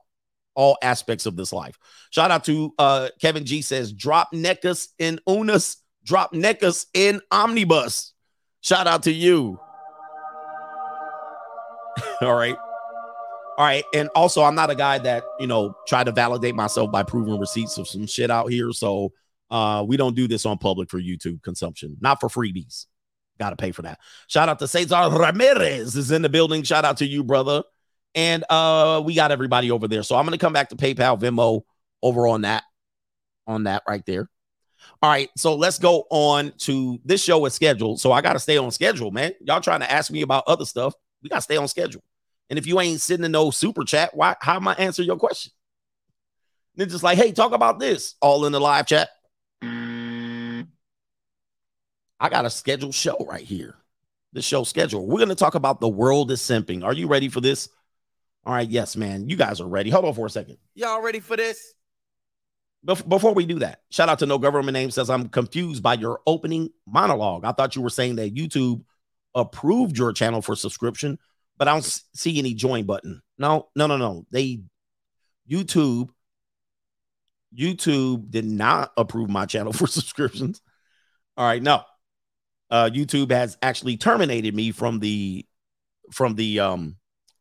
[0.55, 1.79] all aspects of this life.
[2.11, 8.13] Shout out to uh Kevin G says, drop neckus in unus, drop neckus in omnibus.
[8.61, 9.59] Shout out to you.
[12.21, 12.57] all right.
[13.57, 13.85] All right.
[13.95, 17.39] And also, I'm not a guy that, you know, try to validate myself by proving
[17.39, 18.73] receipts of some shit out here.
[18.73, 19.13] So
[19.51, 22.87] uh, we don't do this on public for YouTube consumption, not for freebies.
[23.39, 23.99] Got to pay for that.
[24.29, 26.63] Shout out to Cesar Ramirez is in the building.
[26.63, 27.63] Shout out to you, brother.
[28.15, 30.03] And uh, we got everybody over there.
[30.03, 31.63] So I'm to come back to PayPal, Venmo
[32.03, 32.65] over on that,
[33.47, 34.29] on that right there.
[35.03, 38.01] All right, so let's go on to this show is scheduled.
[38.01, 39.33] So I got to stay on schedule, man.
[39.41, 40.95] Y'all trying to ask me about other stuff.
[41.23, 42.03] We got to stay on schedule.
[42.49, 45.17] And if you ain't sitting in no super chat, why how am I answer your
[45.17, 45.53] question?
[46.75, 49.09] Then just like, hey, talk about this all in the live chat.
[49.63, 50.67] I
[52.29, 53.77] got a scheduled show right here.
[54.33, 55.07] The show schedule.
[55.07, 56.85] We're going to talk about the world is simping.
[56.85, 57.69] Are you ready for this?
[58.45, 59.29] All right, yes, man.
[59.29, 59.91] You guys are ready.
[59.91, 60.57] Hold on for a second.
[60.75, 61.75] Y'all ready for this?
[62.87, 65.95] Bef- Before we do that, shout out to No Government Name says, I'm confused by
[65.95, 67.45] your opening monologue.
[67.45, 68.83] I thought you were saying that YouTube
[69.35, 71.19] approved your channel for subscription,
[71.59, 73.21] but I don't see any join button.
[73.37, 74.27] No, no, no, no.
[74.31, 74.63] They
[75.49, 76.09] YouTube
[77.55, 80.63] YouTube did not approve my channel for subscriptions.
[81.37, 81.83] All right, no.
[82.71, 85.45] Uh YouTube has actually terminated me from the
[86.13, 86.97] from the um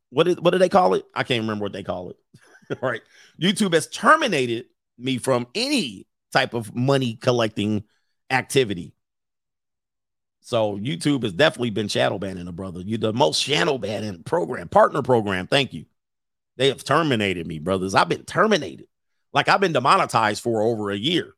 [0.09, 1.05] what did what do they call it?
[1.13, 2.77] I can't remember what they call it.
[2.81, 3.01] All right.
[3.41, 4.65] YouTube has terminated
[4.97, 7.83] me from any type of money collecting
[8.29, 8.93] activity.
[10.41, 12.81] So YouTube has definitely been shadow banning a brother.
[12.81, 15.47] You the most shadow banning program, partner program.
[15.47, 15.85] Thank you.
[16.57, 17.95] They have terminated me, brothers.
[17.95, 18.87] I've been terminated.
[19.31, 21.33] Like I've been demonetized for over a year.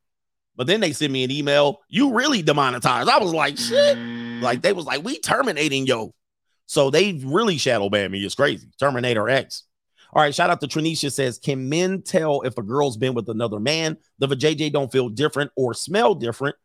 [0.56, 1.80] But then they sent me an email.
[1.88, 3.10] You really demonetized.
[3.10, 3.98] I was like, shit.
[4.42, 6.14] Like they was like, we terminating yo.
[6.72, 8.24] So they really shadow banned me.
[8.24, 8.70] It's crazy.
[8.80, 9.64] Terminator X.
[10.14, 13.28] All right, shout out to Trinisha says, Can men tell if a girl's been with
[13.28, 13.98] another man?
[14.20, 16.56] The JJ don't feel different or smell different.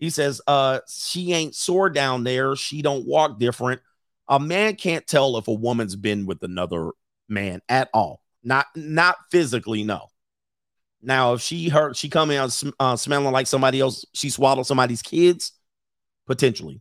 [0.00, 2.56] He says, uh, she ain't sore down there.
[2.56, 3.80] She don't walk different.
[4.26, 6.90] A man can't tell if a woman's been with another
[7.28, 8.20] man at all.
[8.42, 10.08] Not not physically, no.
[11.02, 15.02] Now, if she hurt, she come in uh, smelling like somebody else, she swallowed somebody's
[15.02, 15.52] kids,
[16.26, 16.80] potentially.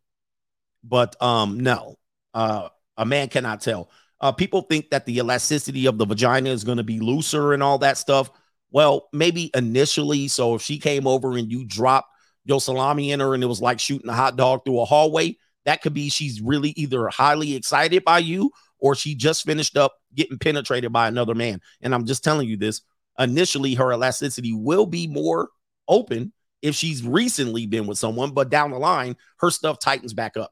[0.84, 1.98] But um, no,
[2.34, 3.90] uh, a man cannot tell.
[4.20, 7.64] Uh, people think that the elasticity of the vagina is going to be looser and
[7.64, 8.30] all that stuff.
[8.70, 10.28] Well, maybe initially.
[10.28, 12.10] So if she came over and you dropped
[12.46, 15.38] your salami in her and it was like shooting a hot dog through a hallway,
[15.66, 19.94] that could be she's really either highly excited by you or she just finished up
[20.16, 21.60] getting penetrated by another man.
[21.82, 22.82] And I'm just telling you this
[23.20, 25.50] initially, her elasticity will be more
[25.88, 30.38] open if she's recently been with someone, but down the line, her stuff tightens back
[30.38, 30.52] up.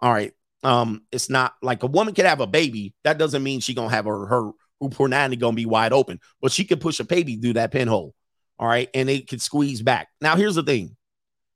[0.00, 0.32] All right.
[0.64, 2.94] Um, it's not like a woman can have a baby.
[3.04, 4.50] That doesn't mean she gonna have her her
[4.82, 8.14] punani gonna be wide open, but she can push a baby through that pinhole.
[8.58, 10.08] All right, and it could squeeze back.
[10.20, 10.96] Now, here's the thing.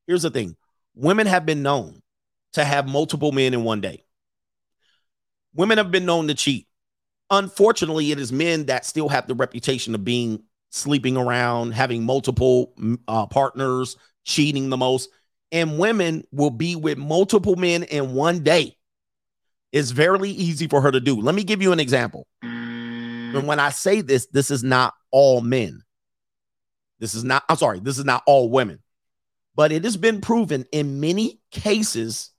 [0.06, 0.56] Here's the thing.
[0.94, 2.02] Women have been known
[2.54, 4.04] to have multiple men in one day.
[5.54, 6.66] Women have been known to cheat.
[7.30, 12.74] Unfortunately, it is men that still have the reputation of being sleeping around, having multiple
[13.06, 15.10] uh, partners, cheating the most.
[15.52, 18.77] And women will be with multiple men in one day.
[19.72, 21.20] It's very easy for her to do.
[21.20, 22.26] Let me give you an example.
[22.42, 25.82] And when I say this, this is not all men.
[26.98, 28.80] This is not, I'm sorry, this is not all women.
[29.54, 32.30] But it has been proven in many cases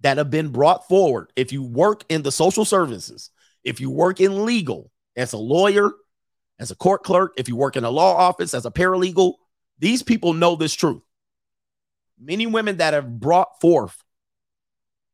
[0.00, 1.32] that have been brought forward.
[1.36, 3.30] If you work in the social services,
[3.64, 5.90] if you work in legal as a lawyer,
[6.58, 9.34] as a court clerk, if you work in a law office as a paralegal,
[9.78, 11.02] these people know this truth.
[12.18, 13.96] Many women that have brought forth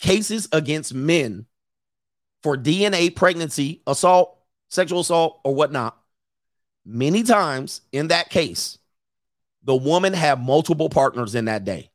[0.02, 1.46] cases against men
[2.42, 4.36] for DNA, pregnancy, assault,
[4.68, 5.96] sexual assault, or whatnot,
[6.84, 8.78] many times in that case,
[9.62, 11.88] the woman had multiple partners in that day.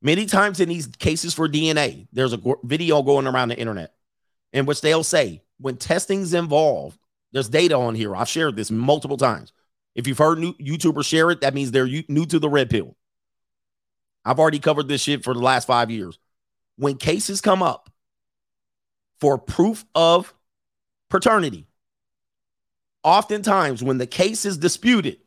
[0.00, 3.92] Many times in these cases for DNA, there's a video going around the internet
[4.52, 6.98] in which they'll say when testing's involved,
[7.32, 8.14] there's data on here.
[8.14, 9.52] I've shared this multiple times.
[9.94, 12.96] If you've heard new YouTubers share it, that means they're new to the red pill.
[14.24, 16.18] I've already covered this shit for the last five years.
[16.76, 17.90] When cases come up
[19.20, 20.34] for proof of
[21.08, 21.66] paternity.
[23.04, 25.18] Oftentimes, when the case is disputed,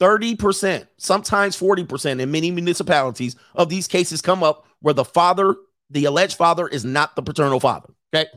[0.00, 5.56] 30%, sometimes 40% in many municipalities of these cases come up where the father,
[5.90, 7.88] the alleged father, is not the paternal father.
[8.14, 8.28] Okay.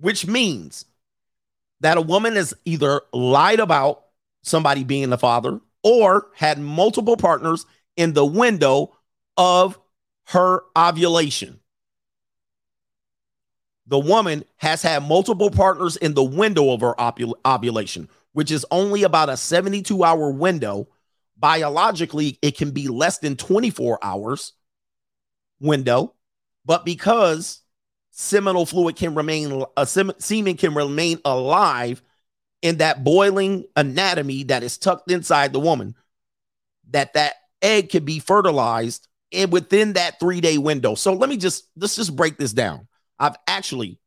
[0.00, 0.86] Which means
[1.80, 4.04] that a woman has either lied about
[4.42, 7.66] somebody being the father or had multiple partners
[7.96, 8.96] in the window
[9.36, 9.78] of
[10.26, 11.60] her ovulation.
[13.86, 18.66] The woman has had multiple partners in the window of her ovul- ovulation, which is
[18.70, 20.88] only about a 72 hour window.
[21.38, 24.52] Biologically, it can be less than 24 hours
[25.60, 26.14] window,
[26.66, 27.62] but because
[28.10, 32.02] seminal fluid can remain uh, sem- semen can remain alive
[32.62, 35.94] in that boiling anatomy that is tucked inside the woman
[36.90, 40.94] that that egg can be fertilized and within that 3-day window.
[40.94, 42.88] So let me just let's just break this down.
[43.18, 44.00] I've actually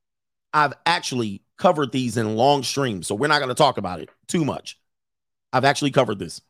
[0.53, 4.09] I've actually covered these in long streams, so we're not going to talk about it
[4.27, 4.79] too much.
[5.53, 6.41] I've actually covered this.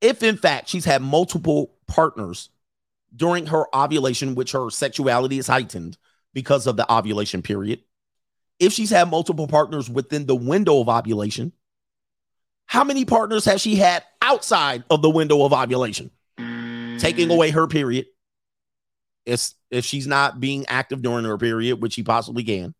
[0.00, 2.48] If in fact she's had multiple partners
[3.14, 5.98] during her ovulation, which her sexuality is heightened
[6.32, 7.82] because of the ovulation period,
[8.60, 11.52] if she's had multiple partners within the window of ovulation,
[12.66, 16.10] how many partners has she had outside of the window of ovulation?
[16.36, 17.34] Taking mm.
[17.34, 18.06] away her period.
[19.26, 22.74] If, if she's not being active during her period, which she possibly can.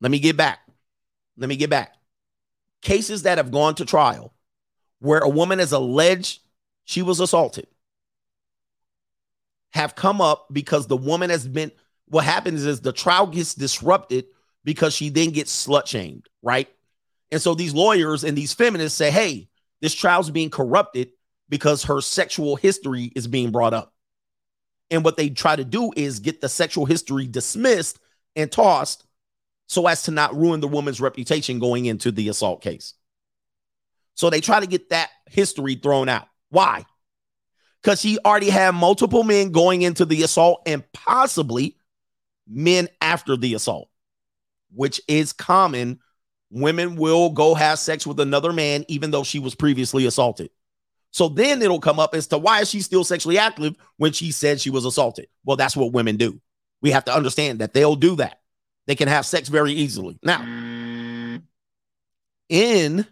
[0.00, 0.60] Let me get back.
[1.36, 1.94] Let me get back.
[2.82, 4.34] Cases that have gone to trial
[4.98, 6.40] where a woman is alleged
[6.84, 7.66] she was assaulted
[9.72, 11.72] have come up because the woman has been
[12.08, 14.26] what happens is the trial gets disrupted
[14.64, 16.68] because she then gets slut shamed, right?
[17.30, 19.48] And so these lawyers and these feminists say, hey,
[19.80, 21.10] this trial's being corrupted
[21.48, 23.92] because her sexual history is being brought up.
[24.90, 27.98] And what they try to do is get the sexual history dismissed
[28.36, 29.04] and tossed
[29.66, 32.94] so as to not ruin the woman's reputation going into the assault case.
[34.14, 36.28] So they try to get that history thrown out.
[36.50, 36.84] Why?
[37.82, 41.76] Because she already had multiple men going into the assault and possibly
[42.48, 43.88] men after the assault,
[44.74, 46.00] which is common.
[46.50, 50.50] Women will go have sex with another man, even though she was previously assaulted.
[51.10, 54.32] So then it'll come up as to why is she still sexually active when she
[54.32, 55.28] said she was assaulted?
[55.44, 56.40] Well, that's what women do.
[56.82, 58.40] We have to understand that they'll do that.
[58.86, 60.18] They can have sex very easily.
[60.22, 60.42] Now,
[62.48, 63.06] in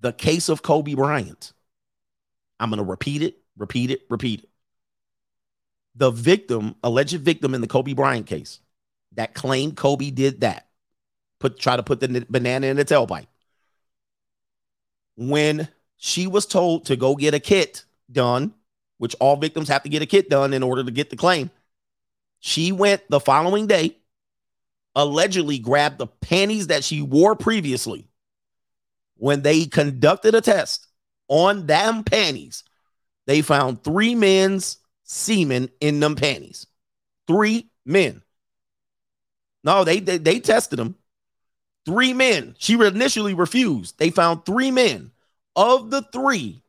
[0.00, 1.52] the case of Kobe Bryant,
[2.58, 4.48] I'm going to repeat it, repeat it, repeat it.
[5.96, 8.60] The victim, alleged victim in the Kobe Bryant case,
[9.12, 10.68] that claimed Kobe did that,
[11.40, 13.26] put try to put the banana in the tailpipe.
[15.16, 18.52] When she was told to go get a kit done,
[18.98, 21.50] which all victims have to get a kit done in order to get the claim,
[22.40, 23.96] she went the following day,
[24.94, 28.08] allegedly grabbed the panties that she wore previously.
[29.16, 30.88] When they conducted a test
[31.28, 32.64] on them panties,
[33.26, 36.66] they found three men's semen in them panties.
[37.26, 38.22] Three men.
[39.64, 40.96] No, they, they, they tested them.
[41.86, 42.54] Three men.
[42.58, 43.98] She initially refused.
[43.98, 45.12] They found three men.
[45.54, 46.62] Of the three,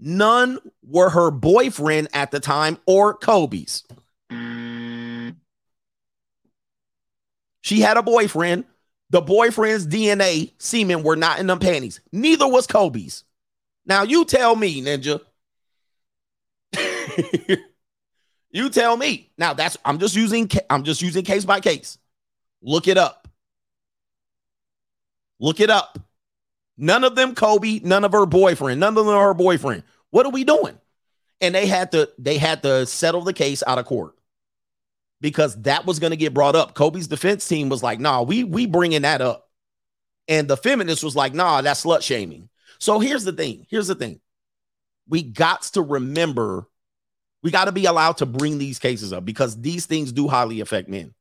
[0.00, 3.84] none were her boyfriend at the time or Kobe's.
[7.60, 8.64] She had a boyfriend.
[9.10, 12.00] The boyfriend's DNA semen were not in them panties.
[12.10, 13.24] Neither was Kobe's.
[13.86, 15.20] Now you tell me, Ninja.
[18.52, 19.30] you tell me.
[19.38, 21.98] Now that's I'm just using I'm just using case by case.
[22.62, 23.28] Look it up.
[25.40, 25.98] Look it up.
[26.76, 29.82] None of them Kobe, none of her boyfriend, none of them her boyfriend.
[30.10, 30.78] What are we doing?
[31.40, 34.14] And they had to they had to settle the case out of court
[35.20, 36.74] because that was going to get brought up.
[36.74, 39.48] Kobe's defense team was like, "Nah, we we bringing that up,"
[40.28, 42.48] and the feminist was like, "Nah, that's slut shaming."
[42.78, 43.66] So here's the thing.
[43.70, 44.20] Here's the thing.
[45.08, 46.66] We got to remember.
[47.42, 50.60] We got to be allowed to bring these cases up because these things do highly
[50.60, 51.14] affect men.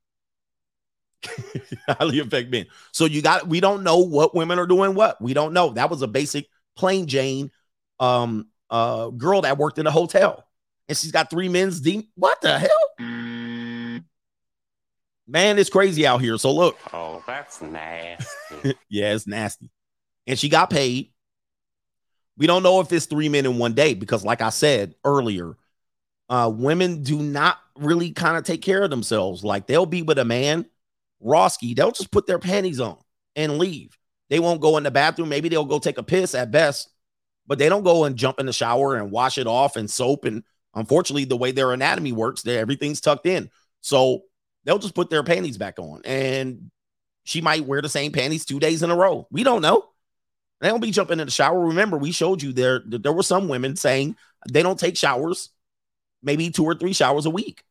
[1.88, 2.66] highly affect men.
[2.92, 3.48] So you got.
[3.48, 4.96] We don't know what women are doing.
[4.96, 5.72] What we don't know.
[5.72, 7.52] That was a basic plain Jane,
[8.00, 10.46] um, uh, girl that worked in a hotel,
[10.88, 12.10] and she's got three men's deep.
[12.16, 14.02] What the hell?
[15.28, 16.38] Man, it's crazy out here.
[16.38, 16.78] So look.
[16.92, 18.76] Oh, that's nasty.
[18.90, 19.70] yeah, it's nasty.
[20.28, 21.14] And she got paid.
[22.38, 25.56] We don't know if it's three men in one day because, like I said earlier,
[26.32, 29.44] uh, women do not really kind of take care of themselves.
[29.44, 30.66] Like they'll be with a man,
[31.24, 32.98] Roski, they'll just put their panties on
[33.36, 33.96] and leave.
[34.32, 35.30] They won't go in the bathroom.
[35.30, 36.90] Maybe they'll go take a piss at best,
[37.46, 40.26] but they don't go and jump in the shower and wash it off and soap
[40.26, 40.44] and
[40.74, 43.50] Unfortunately, the way their anatomy works, everything's tucked in.
[43.82, 44.24] So
[44.64, 46.02] they'll just put their panties back on.
[46.06, 46.72] And
[47.24, 49.28] she might wear the same panties two days in a row.
[49.32, 49.86] We don't know.
[50.62, 51.68] They don't be jumping in the shower.
[51.68, 54.16] Remember, we showed you there there were some women saying
[54.50, 55.50] they don't take showers,
[56.24, 57.64] maybe two or three showers a week.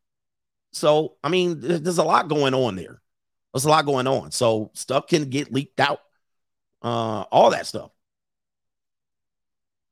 [0.73, 3.01] So, I mean, there's a lot going on there.
[3.53, 4.31] There's a lot going on.
[4.31, 6.01] So stuff can get leaked out.
[6.83, 7.91] Uh, all that stuff.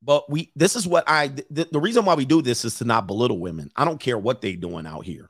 [0.01, 2.85] But we this is what I the, the reason why we do this is to
[2.85, 3.69] not belittle women.
[3.75, 5.29] I don't care what they're doing out here.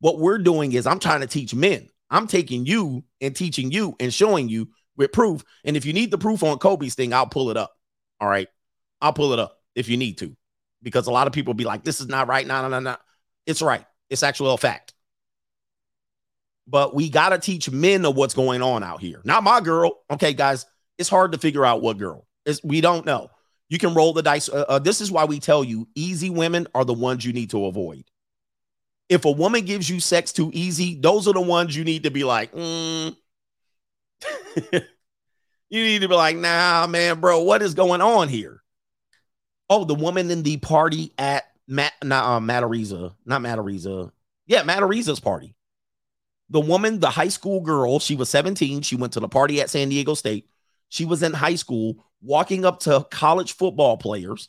[0.00, 1.88] What we're doing is I'm trying to teach men.
[2.10, 5.44] I'm taking you and teaching you and showing you with proof.
[5.64, 7.72] And if you need the proof on Kobe's thing, I'll pull it up.
[8.20, 8.48] All right.
[9.00, 10.36] I'll pull it up if you need to.
[10.82, 12.46] Because a lot of people be like, this is not right.
[12.46, 12.96] No, no, no, no.
[13.46, 13.84] It's right.
[14.10, 14.94] It's actual fact.
[16.66, 19.20] But we got to teach men of what's going on out here.
[19.24, 20.00] Not my girl.
[20.10, 20.66] Okay, guys.
[20.98, 22.26] It's hard to figure out what girl.
[22.46, 23.30] It's, we don't know.
[23.68, 24.48] You can roll the dice.
[24.48, 27.50] Uh, uh, this is why we tell you easy women are the ones you need
[27.50, 28.04] to avoid.
[29.08, 32.10] If a woman gives you sex too easy, those are the ones you need to
[32.10, 33.16] be like, mm.
[34.72, 34.82] you
[35.84, 38.61] need to be like, nah, man, bro, what is going on here?
[39.70, 44.12] Oh, the woman in the party at Matt, not uh, not Matt Araiza.
[44.46, 45.54] Yeah, Matt Araiza's party.
[46.50, 48.82] The woman, the high school girl, she was 17.
[48.82, 50.48] She went to the party at San Diego State.
[50.88, 54.48] She was in high school walking up to college football players,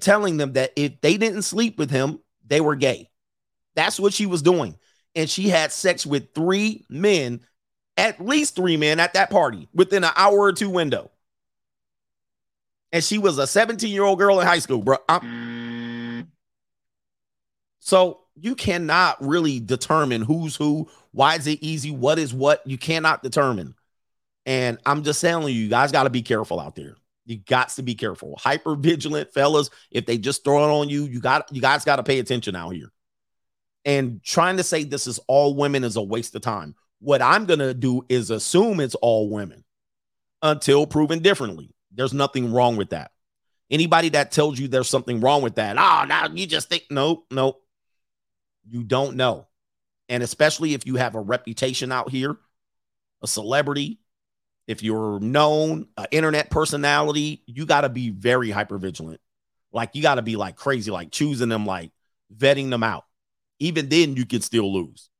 [0.00, 3.08] telling them that if they didn't sleep with him, they were gay.
[3.74, 4.76] That's what she was doing.
[5.14, 7.40] And she had sex with three men,
[7.96, 11.10] at least three men at that party within an hour or two window.
[12.92, 14.96] And she was a 17 year old girl in high school, bro.
[17.78, 20.88] So you cannot really determine who's who.
[21.12, 21.90] Why is it easy?
[21.90, 22.66] What is what?
[22.66, 23.74] You cannot determine.
[24.46, 26.96] And I'm just telling you, you guys got to be careful out there.
[27.26, 28.36] You got to be careful.
[28.38, 29.70] Hyper vigilant fellas.
[29.90, 32.56] If they just throw it on you, you got you guys got to pay attention
[32.56, 32.90] out here.
[33.84, 36.74] And trying to say this is all women is a waste of time.
[37.00, 39.64] What I'm gonna do is assume it's all women
[40.42, 41.70] until proven differently.
[41.92, 43.12] There's nothing wrong with that.
[43.70, 47.26] Anybody that tells you there's something wrong with that, oh, now you just think, nope,
[47.30, 47.62] nope.
[48.68, 49.46] You don't know.
[50.08, 52.36] And especially if you have a reputation out here,
[53.22, 54.00] a celebrity,
[54.66, 59.20] if you're known, an internet personality, you got to be very hyper vigilant.
[59.72, 61.92] Like you got to be like crazy, like choosing them, like
[62.36, 63.04] vetting them out.
[63.58, 65.10] Even then, you can still lose.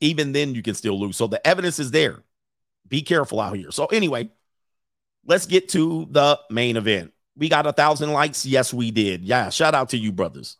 [0.00, 1.16] Even then, you can still lose.
[1.16, 2.22] So the evidence is there.
[2.86, 3.70] Be careful out here.
[3.70, 4.30] So anyway,
[5.24, 7.12] let's get to the main event.
[7.36, 8.44] We got a thousand likes.
[8.44, 9.24] Yes, we did.
[9.24, 10.56] Yeah, shout out to you, brothers,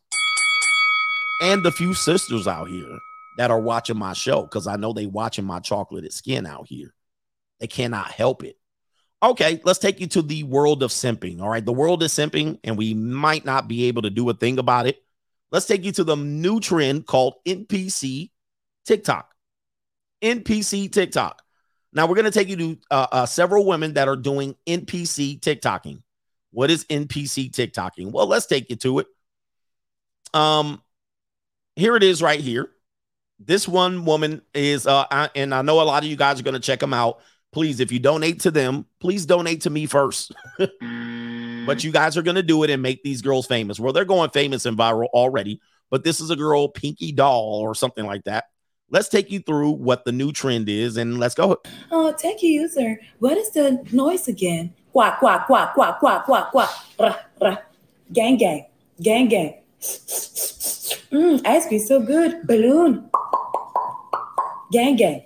[1.42, 2.98] and the few sisters out here
[3.38, 6.94] that are watching my show because I know they watching my chocolated skin out here.
[7.60, 8.56] They cannot help it.
[9.20, 11.40] Okay, let's take you to the world of simping.
[11.40, 14.34] All right, the world is simping, and we might not be able to do a
[14.34, 15.02] thing about it.
[15.50, 18.30] Let's take you to the new trend called NPC
[18.86, 19.34] TikTok.
[20.22, 21.42] NPC TikTok.
[21.92, 25.40] Now we're going to take you to uh, uh, several women that are doing NPC
[25.40, 26.02] TikToking.
[26.50, 28.12] What is NPC TikToking?
[28.12, 29.06] Well, let's take you to it.
[30.34, 30.82] Um,
[31.76, 32.68] here it is right here.
[33.38, 36.42] This one woman is, uh, I, and I know a lot of you guys are
[36.42, 37.20] going to check them out
[37.52, 40.32] please, if you donate to them, please donate to me first.
[40.58, 43.80] but you guys are going to do it and make these girls famous.
[43.80, 45.60] Well, they're going famous and viral already,
[45.90, 48.44] but this is a girl, Pinky Doll, or something like that.
[48.90, 51.60] Let's take you through what the new trend is and let's go.
[51.90, 53.00] Oh, you, user.
[53.18, 54.72] What is the noise again?
[54.92, 56.70] Quack, quack, quack, quack, quack, quack, quack.
[56.98, 57.56] Rah, rah.
[58.12, 58.64] Gang, gang,
[59.02, 59.54] gang, gang.
[61.12, 62.46] Mmm, ice cream so good.
[62.46, 63.10] Balloon.
[64.72, 65.22] Gang, gang,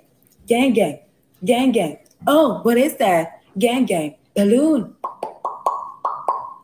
[0.46, 0.98] gang, gang,
[1.44, 1.98] gang, gang.
[2.26, 3.42] Oh, what is that?
[3.58, 4.16] Gang gang.
[4.34, 4.94] Balloon.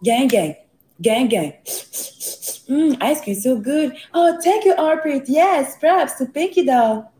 [0.02, 0.56] Gang gang.
[1.00, 1.52] Gang gang.
[1.64, 3.96] Mmm, ice cream so good.
[4.12, 5.24] Oh, thank you, Arpit.
[5.26, 7.12] Yes, perhaps the pinky doll.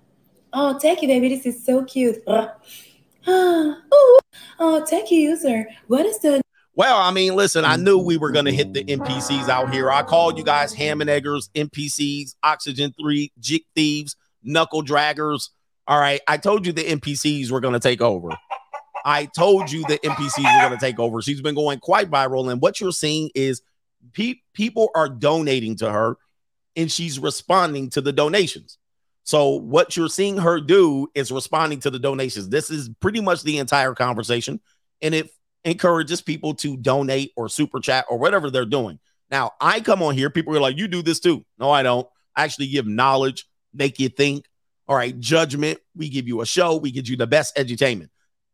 [0.52, 1.28] Oh, thank you, baby.
[1.28, 2.16] This is so cute.
[2.26, 4.20] oh,
[4.58, 5.66] oh, thank you, user.
[5.86, 6.42] What is the
[6.74, 9.90] well, I mean, listen, I knew we were going to hit the NPCs out here.
[9.90, 14.14] I called you guys ham and eggers, NPCs, Oxygen 3, Jig Thieves,
[14.44, 15.48] Knuckle Draggers,
[15.88, 16.20] all right.
[16.28, 18.28] I told you the NPCs were going to take over.
[19.04, 21.22] I told you the NPCs were going to take over.
[21.22, 22.50] She's been going quite viral.
[22.50, 23.62] And what you're seeing is
[24.12, 26.16] pe- people are donating to her
[26.76, 28.78] and she's responding to the donations.
[29.24, 32.48] So, what you're seeing her do is responding to the donations.
[32.48, 34.60] This is pretty much the entire conversation.
[35.02, 35.30] And it
[35.64, 38.98] encourages people to donate or super chat or whatever they're doing.
[39.30, 41.44] Now, I come on here, people are like, you do this too.
[41.58, 42.06] No, I don't.
[42.34, 44.46] I actually give knowledge, make you think,
[44.88, 45.78] all right, judgment.
[45.94, 46.76] We give you a show.
[46.76, 48.08] We give you the best edutainment.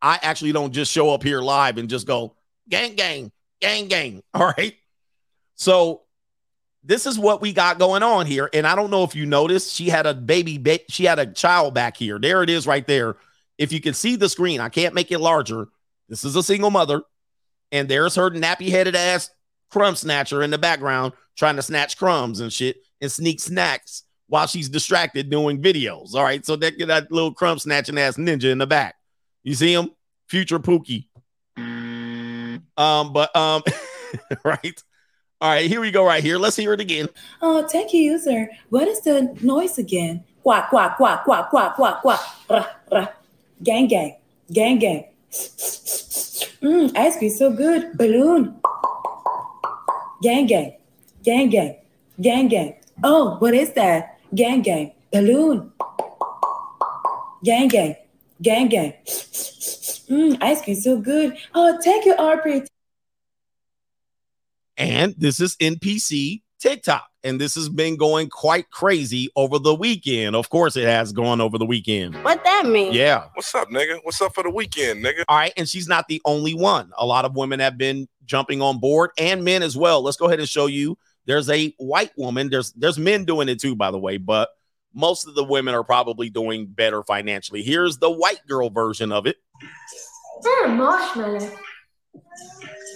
[0.05, 2.37] I actually don't just show up here live and just go
[2.69, 4.23] gang, gang, gang, gang.
[4.35, 4.75] All right.
[5.55, 6.03] So
[6.83, 8.51] this is what we got going on here.
[8.53, 11.33] And I don't know if you noticed, she had a baby, ba- she had a
[11.33, 12.19] child back here.
[12.19, 13.17] There it is right there.
[13.57, 15.69] If you can see the screen, I can't make it larger.
[16.11, 17.01] This is a single mother,
[17.73, 19.31] and there's her nappy headed ass
[19.71, 24.47] crumb snatcher in the background trying to snatch crumbs and shit and sneak snacks while
[24.47, 26.15] she's distracted doing videos.
[26.15, 26.45] All right.
[26.45, 28.97] So that, that little crumb snatching ass ninja in the back.
[29.45, 29.91] You see him?
[30.29, 31.07] Future Pookie.
[32.77, 33.63] Um, but um,
[34.45, 34.83] right.
[35.41, 36.39] All right, here we go right here.
[36.39, 37.09] Let's hear it again.
[37.43, 40.25] Oh, tech user, what is the noise again?
[40.43, 43.17] Quack, quack, quack, quack, quack, quack, quack.
[43.63, 44.17] Gang, gang,
[44.51, 45.05] gang, gang.
[45.31, 47.97] Mmm, ice cream so good.
[47.99, 48.57] Balloon.
[50.23, 50.77] Gang, gang,
[51.23, 51.77] gang, gang,
[52.21, 52.75] gang, gang.
[53.03, 54.19] Oh, what is that?
[54.35, 55.73] Gang, gang, balloon.
[57.45, 57.97] Gang, gang,
[58.43, 58.95] gang, gang.
[59.05, 61.37] Mmm, ice cream so good.
[61.55, 62.65] Oh, thank you, Aubrey.
[64.77, 67.07] And this is NPC TikTok.
[67.23, 70.37] And this has been going quite crazy over the weekend.
[70.37, 72.23] Of course, it has gone over the weekend.
[72.23, 72.93] What that mean?
[72.93, 73.29] Yeah.
[73.35, 73.99] What's up, nigga?
[74.03, 75.25] What's up for the weekend, nigga?
[75.29, 75.53] All right.
[75.57, 76.91] And she's not the only one.
[76.99, 80.03] A lot of women have been jumping on board and men as well.
[80.03, 80.99] Let's go ahead and show you.
[81.27, 82.51] There's a white woman.
[82.51, 84.51] There's there's men doing it too, by the way, but
[84.95, 87.63] most of the women are probably doing better financially.
[87.63, 89.37] Here's the white girl version of it.
[90.43, 91.51] Mmm, marshmallow.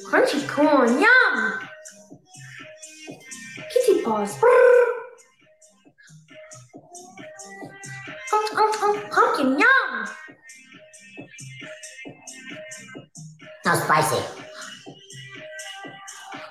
[0.07, 1.61] Crunchy corn, yum.
[3.73, 4.43] Kitty paws.
[8.33, 10.09] Um, um, um, pumpkin, yum.
[13.65, 14.25] Now spicy.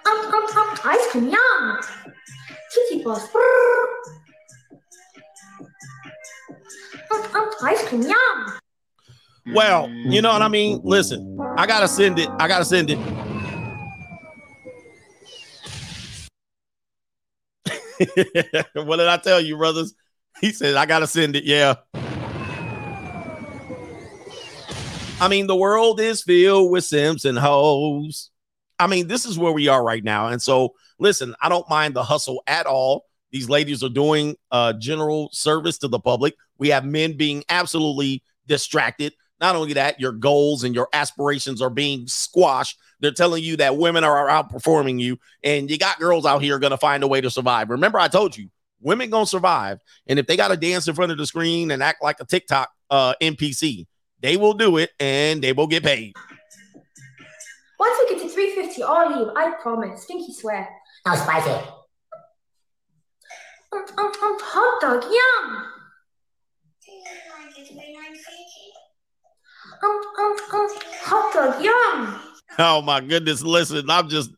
[0.06, 1.80] Um, um, um, ice cream, yum.
[2.74, 3.28] Kitty paws.
[7.62, 8.60] Ice cream, yum.
[9.54, 10.82] Well, you know what I mean?
[10.84, 12.30] Listen, I gotta send it.
[12.40, 12.98] I gotta send it.
[18.74, 19.96] what did I tell you, brothers?
[20.42, 21.46] He said, I gotta send it.
[21.46, 21.76] Yeah.
[25.20, 28.30] I mean, the world is filled with simps and hoes.
[28.78, 30.28] I mean, this is where we are right now.
[30.28, 33.07] And so, listen, I don't mind the hustle at all.
[33.32, 36.36] These ladies are doing uh, general service to the public.
[36.58, 39.14] We have men being absolutely distracted.
[39.40, 42.80] Not only that, your goals and your aspirations are being squashed.
[43.00, 46.72] They're telling you that women are outperforming you, and you got girls out here going
[46.72, 47.70] to find a way to survive.
[47.70, 48.50] Remember, I told you,
[48.82, 49.80] women going to survive.
[50.08, 52.26] And if they got to dance in front of the screen and act like a
[52.26, 53.86] TikTok uh, NPC,
[54.22, 56.16] they will do it and they will get paid.
[57.80, 59.34] Once we get to 350, I'll leave.
[59.36, 60.04] I promise.
[60.04, 60.68] Stinky swear.
[61.06, 61.68] Now spicy.
[63.74, 65.66] Um, um, um, hot dog, yum.
[69.84, 70.70] Um, um, um,
[71.04, 72.22] hot dog, yum.
[72.60, 73.44] Oh my goodness!
[73.44, 74.32] Listen, I'm just,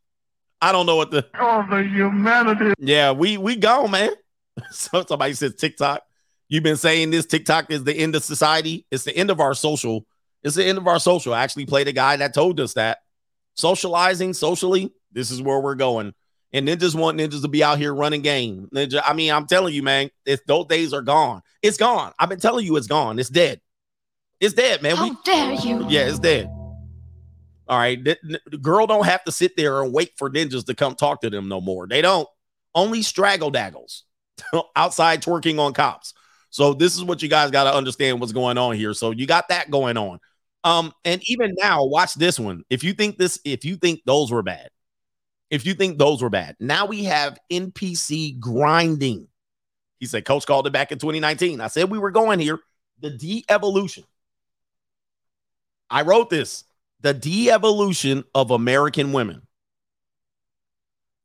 [0.62, 1.26] I don't know what the.
[1.40, 2.74] Oh, the humanity.
[2.80, 4.12] Yeah, we we gone, man.
[4.72, 6.02] so somebody says TikTok.
[6.48, 8.86] You've been saying this TikTok is the end of society.
[8.90, 10.06] It's the end of our social.
[10.44, 11.34] It's the end of our social.
[11.34, 13.00] I actually played a guy that told us that
[13.54, 16.14] socializing socially, this is where we're going.
[16.52, 18.70] And ninjas want ninjas to be out here running game.
[18.74, 21.42] Ninja, I mean, I'm telling you, man, it's those days are gone.
[21.62, 22.12] It's gone.
[22.18, 23.20] I've been telling you it's gone.
[23.20, 23.62] It's dead.
[24.40, 24.96] It's dead, man.
[24.96, 25.86] How dare you?
[25.90, 26.48] Yeah, it's dead.
[27.68, 28.04] All right.
[28.04, 28.18] The,
[28.48, 31.30] the girl don't have to sit there and wait for ninjas to come talk to
[31.30, 31.88] them no more.
[31.88, 32.28] They don't.
[32.74, 34.06] Only straggle daggles
[34.76, 36.14] outside twerking on cops.
[36.50, 38.94] So this is what you guys got to understand what's going on here.
[38.94, 40.20] So you got that going on.
[40.64, 42.64] Um, and even now, watch this one.
[42.70, 44.70] If you think this, if you think those were bad,
[45.50, 49.28] if you think those were bad, now we have NPC grinding.
[50.00, 51.60] He said, Coach called it back in 2019.
[51.60, 52.60] I said we were going here.
[53.00, 54.04] The de evolution.
[55.90, 56.66] I wrote this
[57.02, 59.42] the de evolution of American women.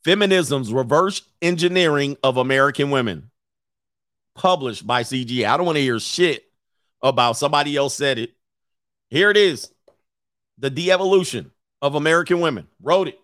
[0.04, 3.30] Feminism's reverse engineering of American women.
[4.34, 5.46] Published by CG.
[5.46, 6.44] I don't want to hear shit
[7.02, 8.30] about somebody else said it.
[9.08, 9.70] Here it is.
[10.58, 12.66] The de evolution of American women.
[12.82, 13.18] Wrote it.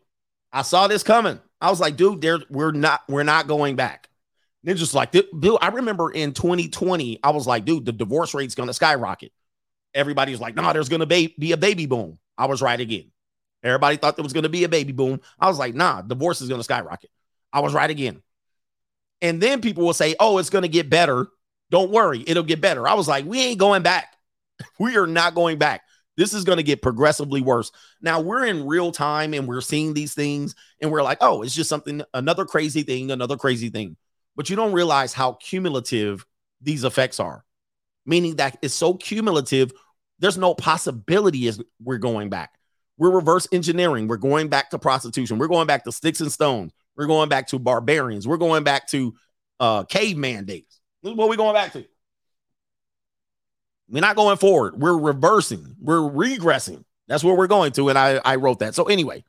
[0.52, 1.40] I saw this coming.
[1.60, 4.08] I was like, dude, there we're not we're not going back.
[4.62, 5.26] They're just like, dude,
[5.60, 9.32] I remember in 2020, I was like, dude, the divorce rate's gonna skyrocket.
[9.94, 12.18] Everybody was like, no, there's gonna be, be a baby boom.
[12.36, 13.10] I was right again.
[13.62, 15.20] Everybody thought there was gonna be a baby boom.
[15.38, 17.10] I was like, nah, divorce is gonna skyrocket.
[17.52, 18.22] I was right again.
[19.22, 21.28] And then people will say, oh, it's gonna get better.
[21.70, 22.86] Don't worry, it'll get better.
[22.86, 24.14] I was like, we ain't going back.
[24.78, 25.82] we are not going back.
[26.20, 27.72] This is going to get progressively worse.
[28.02, 31.54] Now we're in real time and we're seeing these things and we're like, oh, it's
[31.54, 33.96] just something, another crazy thing, another crazy thing.
[34.36, 36.26] But you don't realize how cumulative
[36.60, 37.42] these effects are,
[38.04, 39.72] meaning that it's so cumulative,
[40.18, 42.50] there's no possibility as we're going back.
[42.98, 44.06] We're reverse engineering.
[44.06, 45.38] We're going back to prostitution.
[45.38, 46.72] We're going back to sticks and stones.
[46.98, 48.28] We're going back to barbarians.
[48.28, 49.14] We're going back to
[49.58, 50.80] uh caveman days.
[51.02, 51.86] This is what we're going back to.
[53.90, 54.80] We're not going forward.
[54.80, 55.74] We're reversing.
[55.80, 56.84] We're regressing.
[57.08, 57.88] That's where we're going to.
[57.88, 58.76] And I, I wrote that.
[58.76, 59.24] So anyway,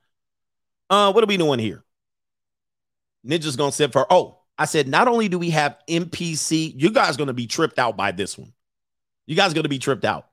[0.89, 1.83] uh, what are we doing here?
[3.25, 4.05] Ninja's gonna sit for.
[4.11, 7.97] Oh, I said not only do we have NPC, you guys gonna be tripped out
[7.97, 8.53] by this one.
[9.25, 10.27] You guys gonna be tripped out.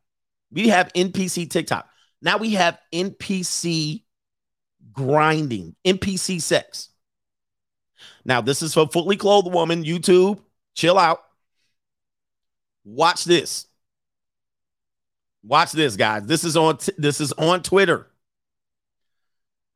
[0.50, 1.88] We have NPC TikTok.
[2.20, 4.02] Now we have NPC
[4.92, 6.90] grinding, NPC sex.
[8.24, 9.84] Now this is for fully clothed woman.
[9.84, 10.40] YouTube,
[10.74, 11.20] chill out.
[12.84, 13.67] Watch this.
[15.42, 16.24] Watch this, guys.
[16.26, 18.06] This is on t- this is on Twitter.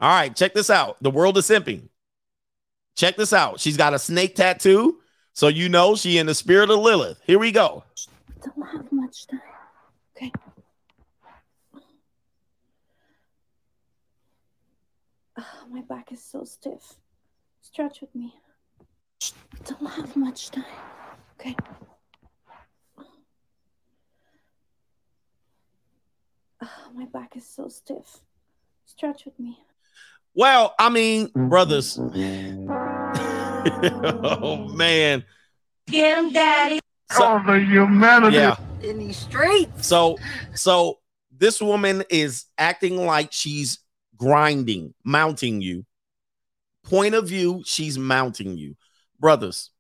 [0.01, 0.97] All right, check this out.
[1.01, 1.89] The world is simping.
[2.97, 3.61] Check this out.
[3.61, 5.01] She's got a snake tattoo,
[5.33, 7.21] so you know she in the spirit of Lilith.
[7.25, 7.85] Here we go.
[8.43, 9.41] Don't have much time.
[10.17, 10.33] Okay.
[15.39, 16.95] Ah, my back is so stiff.
[17.63, 18.35] Stretch with me.
[19.65, 20.65] Don't have much time.
[21.41, 21.57] Okay.
[26.63, 28.21] Ah, my back is so stiff.
[28.87, 29.59] Stretch with me.
[30.35, 31.99] Well, I mean, brothers.
[31.99, 32.09] oh
[34.73, 35.25] man.
[35.89, 36.79] Get him, daddy.
[37.11, 38.37] So- the humanity.
[38.37, 38.57] Yeah.
[38.83, 39.87] In these streets.
[39.87, 40.19] So
[40.55, 41.01] so
[41.37, 43.81] this woman is acting like she's
[44.17, 45.85] grinding, mounting you.
[46.85, 48.77] Point of view, she's mounting you.
[49.19, 49.71] Brothers,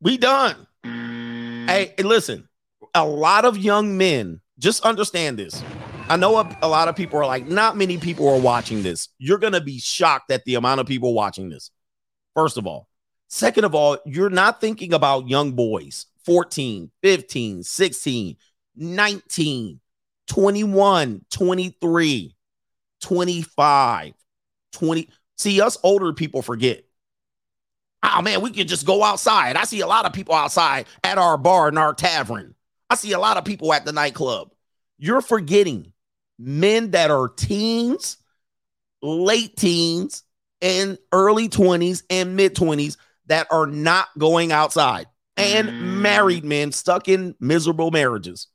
[0.00, 0.66] we done.
[0.84, 2.48] Hey, hey, listen,
[2.94, 5.62] a lot of young men, just understand this.
[6.06, 9.08] I know a, a lot of people are like, not many people are watching this.
[9.18, 11.70] You're going to be shocked at the amount of people watching this.
[12.34, 12.88] First of all.
[13.28, 18.36] Second of all, you're not thinking about young boys 14, 15, 16,
[18.76, 19.80] 19,
[20.26, 22.36] 21, 23,
[23.00, 24.12] 25,
[24.72, 25.10] 20.
[25.36, 26.84] See, us older people forget.
[28.02, 29.56] Oh man, we can just go outside.
[29.56, 32.54] I see a lot of people outside at our bar and our tavern.
[32.90, 34.50] I see a lot of people at the nightclub.
[34.98, 35.93] You're forgetting
[36.38, 38.18] men that are teens,
[39.02, 40.22] late teens,
[40.60, 42.96] and early 20s and mid 20s
[43.26, 45.06] that are not going outside,
[45.36, 45.80] and mm.
[46.00, 48.48] married men stuck in miserable marriages.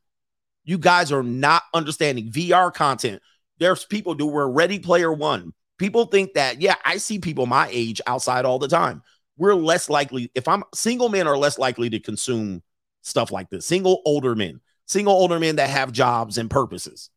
[0.64, 3.22] You guys are not understanding VR content.
[3.58, 5.54] There's people do we're ready player one.
[5.78, 9.02] People think that, yeah, I see people my age outside all the time.
[9.38, 12.62] We're less likely, if I'm single men are less likely to consume
[13.02, 13.66] stuff like this.
[13.66, 17.10] Single older men, single older men that have jobs and purposes.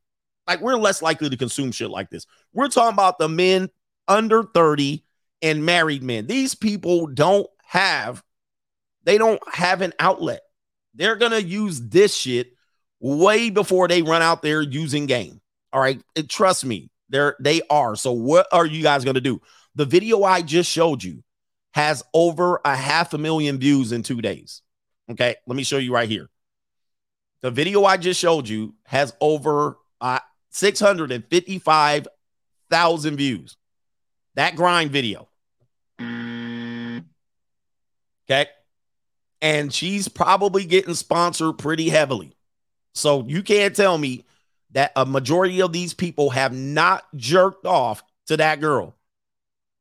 [0.46, 2.26] Like we're less likely to consume shit like this.
[2.52, 3.70] We're talking about the men
[4.08, 5.04] under 30
[5.40, 6.26] and married men.
[6.26, 8.22] These people don't have
[9.04, 10.42] they don't have an outlet.
[10.94, 12.52] They're going to use this shit
[13.00, 15.40] way before they run out there using game.
[15.72, 16.00] All right?
[16.14, 17.96] And trust me, they're they are.
[17.96, 19.40] So what are you guys going to do?
[19.74, 21.24] The video I just showed you
[21.72, 24.62] has over a half a million views in 2 days.
[25.10, 25.34] Okay?
[25.46, 26.28] Let me show you right here.
[27.40, 30.20] The video I just showed you has over uh,
[30.52, 33.56] 655,000 views.
[34.34, 35.28] That grind video.
[38.30, 38.46] Okay.
[39.40, 42.36] And she's probably getting sponsored pretty heavily.
[42.94, 44.24] So you can't tell me
[44.70, 48.94] that a majority of these people have not jerked off to that girl.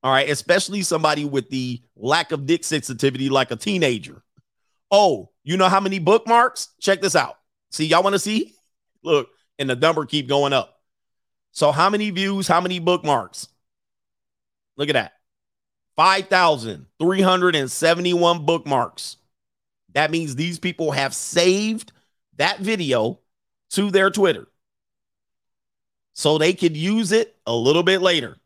[0.04, 0.28] All right.
[0.30, 4.24] Especially somebody with the lack of dick sensitivity like a teenager.
[4.90, 6.70] Oh, you know how many bookmarks?
[6.80, 7.38] Check this out.
[7.70, 8.56] See, y'all want to see?
[9.04, 9.30] Look,
[9.60, 10.80] and the number keep going up.
[11.52, 13.50] So how many views, how many bookmarks?
[14.78, 15.14] Look at that.
[15.96, 19.18] 5,371 bookmarks.
[19.94, 21.92] That means these people have saved
[22.38, 23.20] that video
[23.72, 24.48] to their Twitter
[26.14, 28.38] so they could use it a little bit later.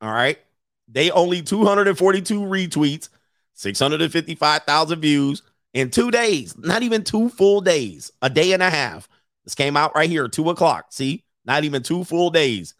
[0.00, 0.38] All right.
[0.86, 3.08] They only 242 retweets,
[3.54, 5.42] 655,000 views
[5.74, 9.06] in two days, not even two full days, a day and a half.
[9.48, 10.88] This came out right here, two o'clock.
[10.90, 12.74] See, not even two full days.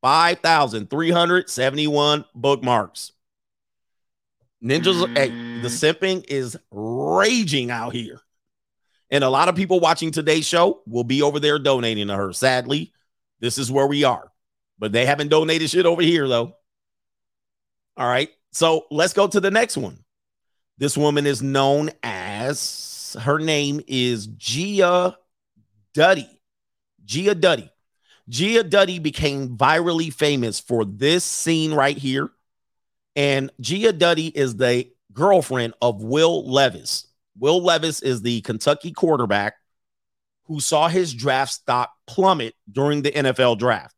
[0.00, 3.10] 5,371 bookmarks.
[4.62, 5.66] Ninjas, hey, the mm-hmm.
[5.66, 8.20] simping is raging out here.
[9.10, 12.32] And a lot of people watching today's show will be over there donating to her.
[12.32, 12.92] Sadly,
[13.40, 14.30] this is where we are.
[14.78, 16.54] But they haven't donated shit over here, though.
[17.96, 18.28] All right.
[18.52, 20.04] So let's go to the next one.
[20.78, 25.18] This woman is known as, her name is Gia
[25.94, 26.28] Duddy.
[27.04, 27.70] Gia Duddy.
[28.28, 32.30] Gia Duddy became virally famous for this scene right here.
[33.16, 37.06] And Gia Duddy is the girlfriend of Will Levis.
[37.38, 39.54] Will Levis is the Kentucky quarterback
[40.46, 43.94] who saw his draft stock plummet during the NFL draft.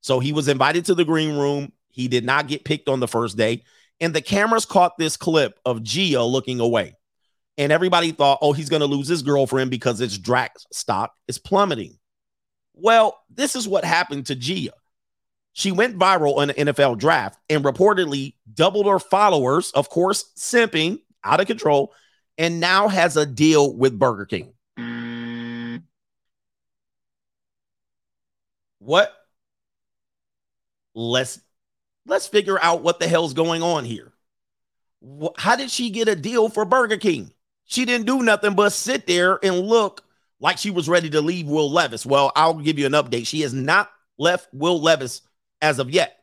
[0.00, 1.72] So he was invited to the green room.
[1.90, 3.62] He did not get picked on the first day.
[4.00, 6.95] And the cameras caught this clip of Gia looking away.
[7.58, 11.38] And everybody thought, oh, he's going to lose his girlfriend because its draft stock is
[11.38, 11.98] plummeting.
[12.74, 14.72] Well, this is what happened to Gia.
[15.54, 21.00] She went viral in the NFL draft and reportedly doubled her followers, of course, simping
[21.24, 21.94] out of control,
[22.36, 24.52] and now has a deal with Burger King.
[28.78, 29.12] What?
[30.94, 31.40] Let's
[32.06, 34.12] let's figure out what the hell's going on here.
[35.36, 37.32] How did she get a deal for Burger King?
[37.66, 40.02] She didn't do nothing but sit there and look
[40.40, 42.06] like she was ready to leave Will Levis.
[42.06, 43.26] Well, I'll give you an update.
[43.26, 45.22] She has not left Will Levis
[45.60, 46.18] as of yet.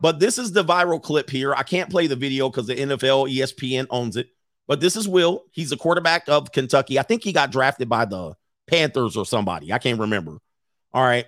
[0.00, 1.54] But this is the viral clip here.
[1.54, 4.30] I can't play the video because the NFL, ESPN owns it.
[4.66, 5.44] But this is Will.
[5.50, 6.98] He's a quarterback of Kentucky.
[6.98, 8.34] I think he got drafted by the
[8.66, 9.72] Panthers or somebody.
[9.72, 10.38] I can't remember.
[10.92, 11.26] All right.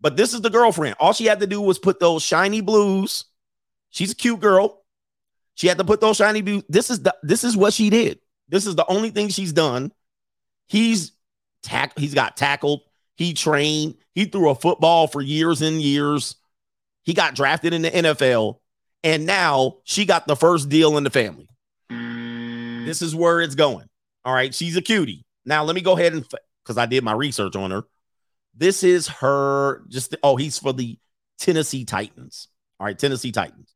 [0.00, 0.96] But this is the girlfriend.
[0.98, 3.26] All she had to do was put those shiny blues.
[3.90, 4.82] She's a cute girl.
[5.54, 6.64] She had to put those shiny blues.
[6.68, 8.18] This is the this is what she did.
[8.48, 9.92] This is the only thing she's done.
[10.66, 11.12] He's
[11.62, 12.82] tack he's got tackled.
[13.16, 13.96] He trained.
[14.14, 16.36] He threw a football for years and years.
[17.04, 18.58] He got drafted in the NFL.
[19.02, 21.48] And now she got the first deal in the family.
[21.90, 23.86] This is where it's going.
[24.24, 24.54] All right.
[24.54, 25.24] She's a cutie.
[25.44, 26.26] Now, let me go ahead and,
[26.62, 27.84] because I did my research on her.
[28.56, 30.98] This is her, just, oh, he's for the
[31.38, 32.48] Tennessee Titans.
[32.80, 32.98] All right.
[32.98, 33.74] Tennessee Titans.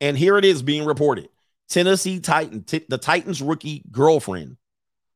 [0.00, 1.28] And here it is being reported
[1.68, 4.56] Tennessee Titan, t- the Titans rookie girlfriend,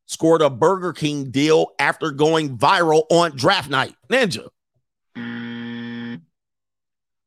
[0.06, 3.94] scored a Burger King deal after going viral on draft night.
[4.08, 4.48] Ninja.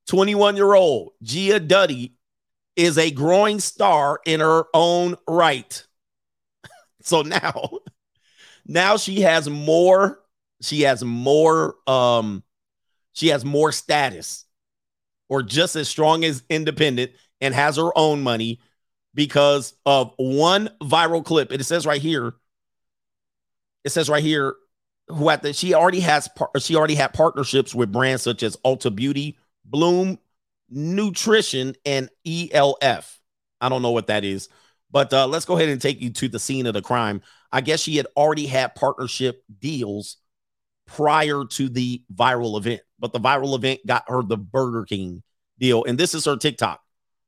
[0.08, 2.16] 21 year old Gia Duddy
[2.76, 5.86] is a growing star in her own right.
[7.02, 7.70] so now,
[8.66, 10.20] now she has more,
[10.62, 12.44] she has more, um,
[13.14, 14.46] she has more status
[15.30, 18.60] or just as strong as independent and has her own money
[19.14, 21.52] because of one viral clip.
[21.52, 22.34] It says right here,
[23.84, 24.56] it says right here,
[25.08, 28.56] who at the she already has par- she already had partnerships with brands such as
[28.66, 30.18] Ulta Beauty, Bloom
[30.70, 33.20] Nutrition, and ELF.
[33.62, 34.50] I don't know what that is,
[34.92, 37.22] but uh, let's go ahead and take you to the scene of the crime.
[37.52, 40.18] I guess she had already had partnership deals
[40.88, 45.22] prior to the viral event, but the viral event got her the Burger King
[45.60, 46.82] deal, and this is her TikTok.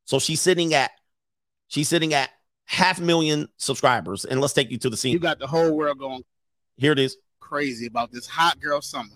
[0.06, 0.92] So she's sitting at
[1.76, 2.30] she's sitting at
[2.64, 5.12] half million subscribers, and let's take you to the scene.
[5.12, 6.24] You got the whole world going
[6.78, 7.18] Here it is.
[7.42, 9.14] crazy about this hot girl summer,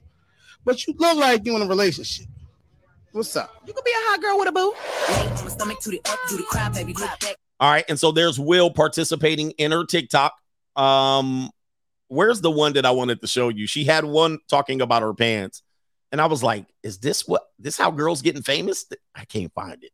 [0.66, 2.28] but you look like you in a relationship.
[3.14, 3.50] What's up?
[3.66, 4.74] You could be a hot girl with a boo.
[5.42, 6.94] My stomach to the up, do the cry, baby.
[6.94, 7.36] Look back.
[7.62, 10.34] All right, and so there's Will participating in her TikTok.
[10.76, 11.50] Um,
[12.10, 13.68] where's the one that I wanted to show you?
[13.68, 15.64] She had one talking about her pants,
[16.12, 17.44] and I was like, "Is this what?
[17.58, 19.92] This how girls getting famous?" I can't find it.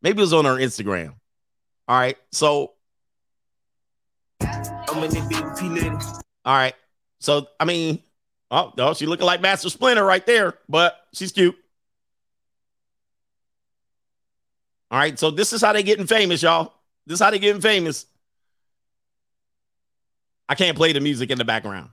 [0.00, 1.14] Maybe it was on her Instagram.
[1.88, 2.72] All right, so
[4.40, 5.92] I'm in it,
[6.44, 6.74] all right,
[7.20, 8.02] so I mean,
[8.50, 11.56] oh no, she looking like Master Splinter right there, but she's cute.
[14.90, 16.72] All right, so this is how they getting famous, y'all.
[17.06, 18.06] This is how they getting famous.
[20.48, 21.90] I can't play the music in the background.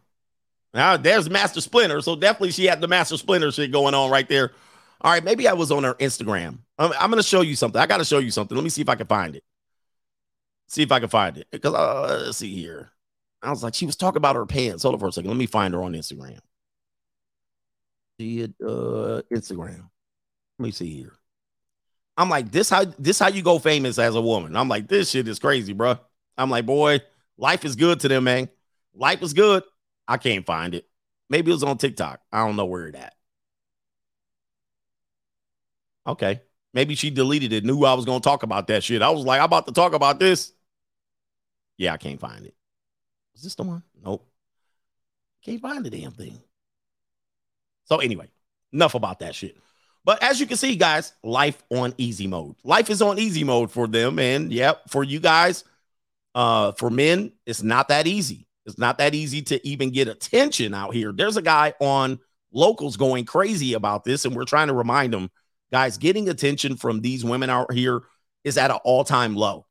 [0.73, 4.27] Now there's Master Splinter, so definitely she had the Master Splinter shit going on right
[4.27, 4.53] there.
[5.01, 6.57] All right, maybe I was on her Instagram.
[6.79, 7.79] I'm, I'm gonna show you something.
[7.79, 8.57] I gotta show you something.
[8.57, 9.43] Let me see if I can find it.
[10.67, 11.47] See if I can find it.
[11.51, 12.91] Because uh, let's see here.
[13.41, 14.83] I was like, she was talking about her pants.
[14.83, 15.29] Hold on for a second.
[15.29, 16.39] Let me find her on Instagram.
[18.19, 19.89] She had uh Instagram.
[20.59, 21.13] Let me see here.
[22.15, 24.55] I'm like, this how this how you go famous as a woman.
[24.55, 25.97] I'm like, this shit is crazy, bro.
[26.37, 27.01] I'm like, boy,
[27.37, 28.49] life is good to them, man.
[28.93, 29.63] Life is good.
[30.07, 30.87] I can't find it.
[31.29, 32.21] Maybe it was on TikTok.
[32.31, 33.13] I don't know where it at.
[36.05, 36.41] Okay.
[36.73, 39.01] Maybe she deleted it, knew I was gonna talk about that shit.
[39.01, 40.53] I was like, I'm about to talk about this.
[41.77, 42.55] Yeah, I can't find it.
[43.35, 43.83] Is this the one?
[44.03, 44.27] Nope.
[45.43, 46.39] Can't find the damn thing.
[47.85, 48.29] So anyway,
[48.71, 49.57] enough about that shit.
[50.05, 52.55] But as you can see, guys, life on easy mode.
[52.63, 54.19] Life is on easy mode for them.
[54.19, 55.63] And yep, for you guys,
[56.35, 58.47] uh, for men, it's not that easy.
[58.65, 61.11] It's not that easy to even get attention out here.
[61.11, 62.19] There's a guy on
[62.51, 65.29] locals going crazy about this, and we're trying to remind them,
[65.73, 68.03] guys, getting attention from these women out here
[68.43, 69.65] is at an all-time low.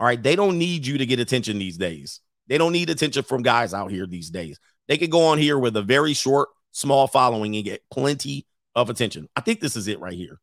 [0.00, 0.20] All right.
[0.20, 2.20] They don't need you to get attention these days.
[2.46, 4.58] They don't need attention from guys out here these days.
[4.88, 8.88] They could go on here with a very short, small following and get plenty of
[8.88, 9.28] attention.
[9.36, 10.40] I think this is it right here.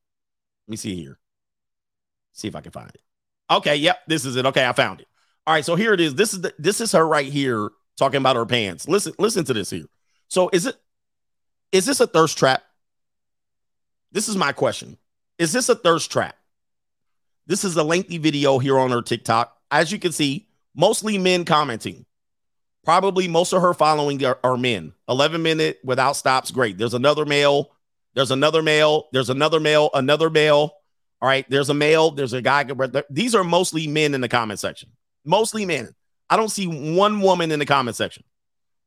[0.67, 1.17] Let me see here.
[2.33, 3.01] See if I can find it.
[3.49, 4.45] Okay, yep, this is it.
[4.45, 5.07] Okay, I found it.
[5.47, 6.13] All right, so here it is.
[6.13, 8.87] This is the, this is her right here talking about her pants.
[8.87, 9.85] Listen, listen to this here.
[10.27, 10.75] So is it
[11.71, 12.63] is this a thirst trap?
[14.13, 14.97] This is my question.
[15.39, 16.37] Is this a thirst trap?
[17.47, 19.57] This is a lengthy video here on her TikTok.
[19.71, 22.05] As you can see, mostly men commenting.
[22.83, 24.93] Probably most of her following are, are men.
[25.09, 26.51] 11 minute without stops.
[26.51, 26.77] Great.
[26.77, 27.71] There's another male.
[28.13, 29.07] There's another male.
[29.13, 29.89] There's another male.
[29.95, 30.73] Another male.
[31.19, 31.49] All right.
[31.49, 32.11] There's a male.
[32.11, 32.65] There's a guy.
[33.09, 34.89] These are mostly men in the comment section.
[35.25, 35.95] Mostly men.
[36.29, 38.23] I don't see one woman in the comment section.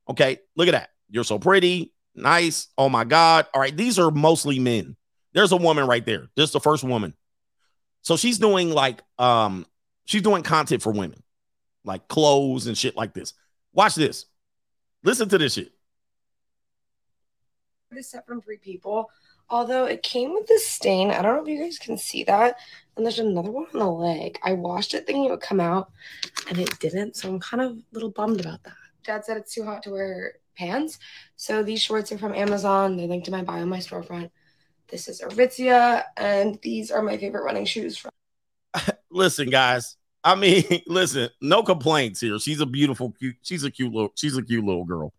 [0.09, 0.39] Okay.
[0.55, 0.91] Look at that.
[1.11, 1.93] You're so pretty.
[2.15, 2.69] Nice.
[2.79, 3.47] Oh my God.
[3.53, 3.77] All right.
[3.77, 4.97] These are mostly men.
[5.37, 6.31] There's a woman right there.
[6.35, 7.13] Is the first woman.
[8.01, 9.67] So she's doing like um
[10.07, 11.23] she's doing content for women,
[11.85, 13.35] like clothes and shit like this.
[13.75, 14.25] Watch this.
[15.05, 15.73] Listen to this shit.
[17.91, 19.11] This set from Free People,
[19.51, 21.11] although it came with this stain.
[21.11, 22.57] I don't know if you guys can see that.
[22.97, 24.39] And there's another one on the leg.
[24.43, 25.93] I washed it thinking it would come out,
[26.49, 27.15] and it didn't.
[27.15, 28.73] So I'm kind of a little bummed about that.
[29.05, 30.99] Dad said it's too hot to wear pants.
[31.37, 32.97] So these shorts are from Amazon.
[32.97, 34.31] They're linked to my bio my storefront.
[34.89, 38.11] This is Aritzia, and these are my favorite running shoes from.
[39.11, 39.97] listen, guys.
[40.23, 42.39] I mean, listen, no complaints here.
[42.39, 43.37] She's a beautiful, cute.
[43.43, 44.13] She's a cute little.
[44.15, 45.13] She's a cute little girl.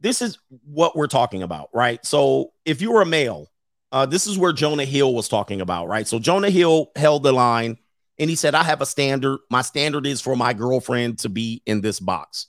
[0.00, 2.04] This is what we're talking about, right?
[2.04, 3.50] So, if you were a male,
[3.92, 6.06] uh, this is where Jonah Hill was talking about, right?
[6.06, 7.76] So Jonah Hill held the line,
[8.18, 9.40] and he said, "I have a standard.
[9.50, 12.46] My standard is for my girlfriend to be in this box."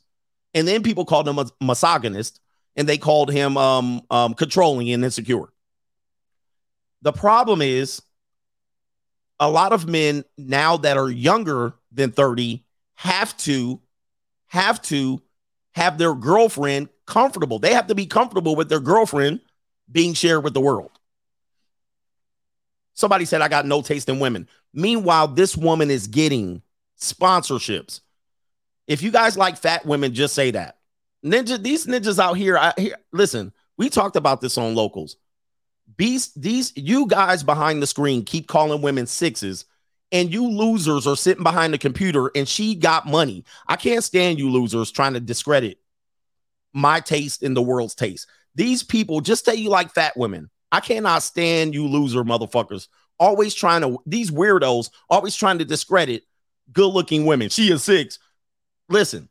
[0.54, 2.40] And then people called him a misogynist,
[2.76, 5.52] and they called him um, um, controlling and insecure.
[7.02, 8.02] The problem is
[9.40, 12.64] a lot of men now that are younger than 30
[12.96, 13.82] have to
[14.48, 15.22] have to
[15.74, 17.58] have their girlfriend comfortable.
[17.58, 19.42] They have to be comfortable with their girlfriend
[19.92, 20.92] being shared with the world.
[22.94, 24.48] Somebody said I got no taste in women.
[24.74, 26.62] Meanwhile, this woman is getting
[27.00, 28.02] sponsorships.
[28.88, 30.78] If you guys like fat women, just say that.
[31.24, 35.18] Ninja, these ninjas out here, I here, listen, we talked about this on locals.
[35.98, 39.66] These, these, you guys behind the screen keep calling women sixes,
[40.12, 43.46] and you losers are sitting behind the computer and she got money.
[43.68, 45.78] I can't stand you losers trying to discredit
[46.74, 48.28] my taste in the world's taste.
[48.56, 50.50] These people just say you like fat women.
[50.72, 52.88] I cannot stand you loser motherfuckers.
[53.20, 56.24] Always trying to, these weirdos, always trying to discredit
[56.72, 57.50] good looking women.
[57.50, 58.20] She is six.
[58.90, 59.30] Listen,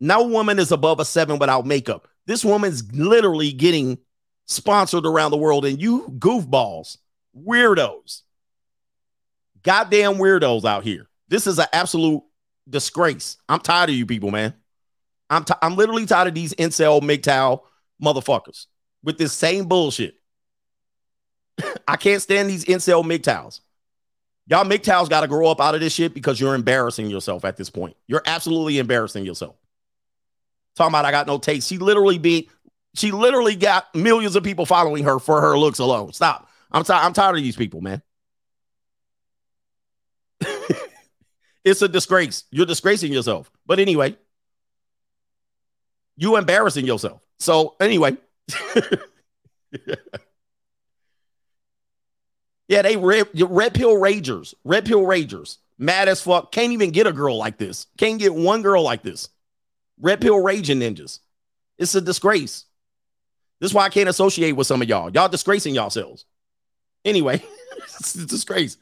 [0.00, 2.08] no woman is above a seven without makeup.
[2.26, 3.98] This woman's literally getting
[4.46, 6.98] sponsored around the world, and you goofballs,
[7.36, 8.22] weirdos,
[9.62, 11.08] goddamn weirdos out here.
[11.28, 12.22] This is an absolute
[12.68, 13.36] disgrace.
[13.48, 14.54] I'm tired of you people, man.
[15.28, 17.60] I'm t- I'm literally tired of these incel MGTOW
[18.02, 18.66] motherfuckers
[19.02, 20.16] with this same bullshit.
[21.88, 23.60] I can't stand these incel MGTOWs.
[24.46, 27.56] Y'all MGTOWs got to grow up out of this shit because you're embarrassing yourself at
[27.56, 27.96] this point.
[28.08, 29.54] You're absolutely embarrassing yourself.
[30.80, 31.68] Talking about I got no taste.
[31.68, 32.48] She literally beat
[32.94, 36.12] she literally got millions of people following her for her looks alone.
[36.12, 36.48] Stop.
[36.72, 37.04] I'm tired.
[37.04, 38.02] I'm tired of these people, man.
[41.64, 42.44] it's a disgrace.
[42.50, 43.50] You're disgracing yourself.
[43.66, 44.16] But anyway,
[46.16, 47.22] you embarrassing yourself.
[47.38, 48.16] So anyway.
[52.68, 56.50] yeah, they red, red pill ragers, red pill ragers, mad as fuck.
[56.50, 57.86] Can't even get a girl like this.
[57.98, 59.28] Can't get one girl like this.
[60.00, 61.20] Red pill raging ninjas.
[61.78, 62.64] It's a disgrace.
[63.60, 65.10] This is why I can't associate with some of y'all.
[65.10, 66.24] Y'all disgracing yourselves.
[67.04, 67.42] Anyway,
[67.98, 68.76] it's a disgrace.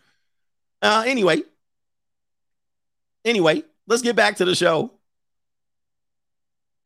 [0.81, 1.43] Uh, anyway,
[3.25, 4.93] anyway, let's get back to the show.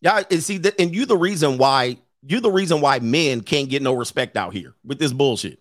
[0.01, 3.69] Yeah, and see that, and you the reason why you the reason why men can't
[3.69, 5.61] get no respect out here with this bullshit.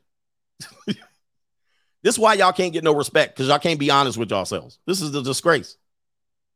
[0.87, 0.97] this
[2.15, 4.79] is why y'all can't get no respect because y'all can't be honest with yourselves.
[4.85, 5.77] This is the disgrace.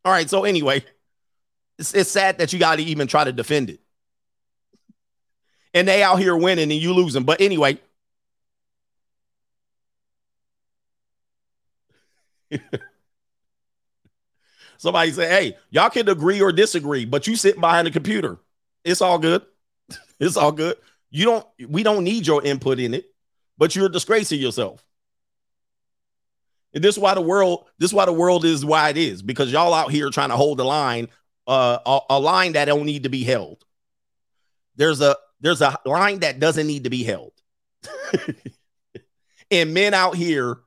[0.03, 0.83] All right, so anyway,
[1.77, 3.79] it's, it's sad that you got to even try to defend it
[5.75, 7.23] and they out here winning and you losing.
[7.23, 7.77] But anyway.
[14.77, 18.37] Somebody say, hey, y'all can agree or disagree, but you sit behind the computer.
[18.85, 19.41] It's all good.
[20.19, 20.77] it's all good.
[21.11, 23.13] You don't, we don't need your input in it,
[23.57, 24.81] but you're disgracing yourself.
[26.73, 29.21] And this is why the world, this is why the world is why it is,
[29.21, 31.09] because y'all out here trying to hold the line,
[31.47, 33.63] uh, a, a line that don't need to be held.
[34.75, 37.31] There's a there's a line that doesn't need to be held.
[39.51, 40.57] and men out here,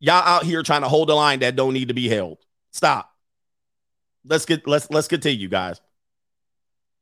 [0.00, 2.38] y'all out here trying to hold a line that don't need to be held.
[2.72, 3.10] Stop.
[4.24, 5.80] Let's get let's let's continue, guys.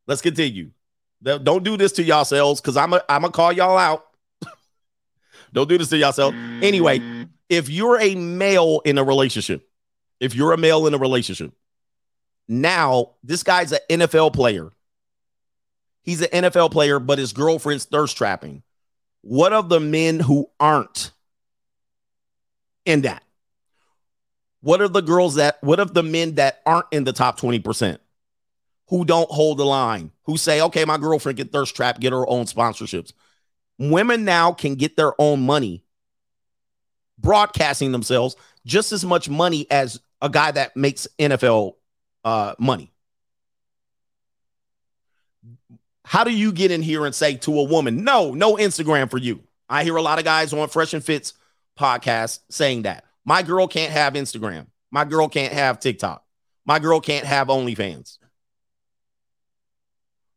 [0.07, 0.71] Let's continue.
[1.23, 4.07] Don't do this to yourselves because I'm a, I'm gonna call y'all out.
[5.53, 6.35] don't do this to yourself.
[6.63, 9.69] Anyway, if you're a male in a relationship,
[10.21, 11.53] if you're a male in a relationship,
[12.49, 14.71] now this guy's an NFL player
[16.03, 18.63] He's an NFL player, but his girlfriend's thirst trapping.
[19.23, 21.11] What of the men who aren't?
[22.87, 23.23] in that.
[24.63, 27.99] What are the girls that, what of the men that aren't in the top 20%?
[28.89, 32.27] Who don't hold the line, who say, okay, my girlfriend get thirst trap, get her
[32.29, 33.13] own sponsorships.
[33.79, 35.85] Women now can get their own money
[37.19, 41.75] broadcasting themselves just as much money as a guy that makes NFL
[42.27, 42.93] uh, money.
[46.05, 49.19] How do you get in here and say to a woman, no, no Instagram for
[49.19, 49.41] you?
[49.69, 51.33] I hear a lot of guys on Fresh and Fits
[51.79, 53.05] podcast saying that.
[53.25, 54.67] My girl can't have Instagram.
[54.91, 56.25] My girl can't have TikTok.
[56.65, 58.19] My girl can't have OnlyFans.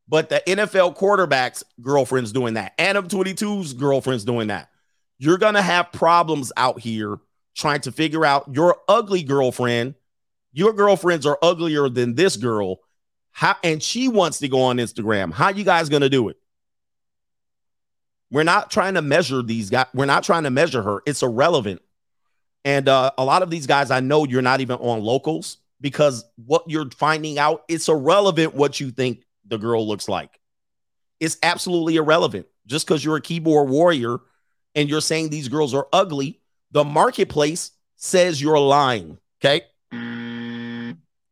[0.08, 2.74] But the NFL quarterback's girlfriend's doing that.
[2.80, 4.70] Adam 22's girlfriend's doing that.
[5.20, 7.18] You're going to have problems out here
[7.56, 9.96] trying to figure out your ugly girlfriend.
[10.52, 12.80] Your girlfriends are uglier than this girl.
[13.32, 15.32] How, and she wants to go on Instagram.
[15.32, 16.38] How you guys to do it?
[18.32, 19.88] We're not trying to measure these guys.
[19.94, 21.02] We're not trying to measure her.
[21.06, 21.82] It's irrelevant.
[22.66, 26.26] And uh, a lot of these guys, I know you're not even on locals because
[26.46, 30.40] what you're finding out, it's irrelevant what you think the girl looks like.
[31.20, 32.48] It's absolutely irrelevant.
[32.66, 34.18] Just because you're a keyboard warrior
[34.76, 36.40] and you're saying these girls are ugly,
[36.72, 39.18] the marketplace says you're lying.
[39.42, 39.64] Okay.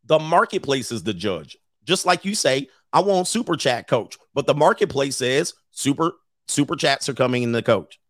[0.08, 1.56] The marketplace is the judge.
[1.84, 6.12] Just like you say, I want super chat coach, but the marketplace says super
[6.48, 8.00] super chats are coming in the coach.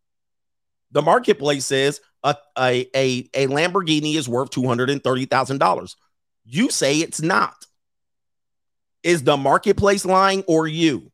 [0.91, 5.95] The marketplace says a, a, a, a Lamborghini is worth $230,000.
[6.45, 7.65] You say it's not.
[9.03, 11.11] Is the marketplace lying or you?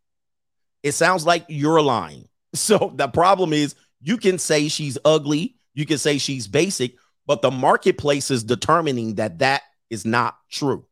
[0.84, 2.30] It sounds like you're lying.
[2.54, 6.94] So the problem is you can say she's ugly, you can say she's basic,
[7.28, 9.64] but the marketplace is determining that that
[9.96, 10.86] is not true.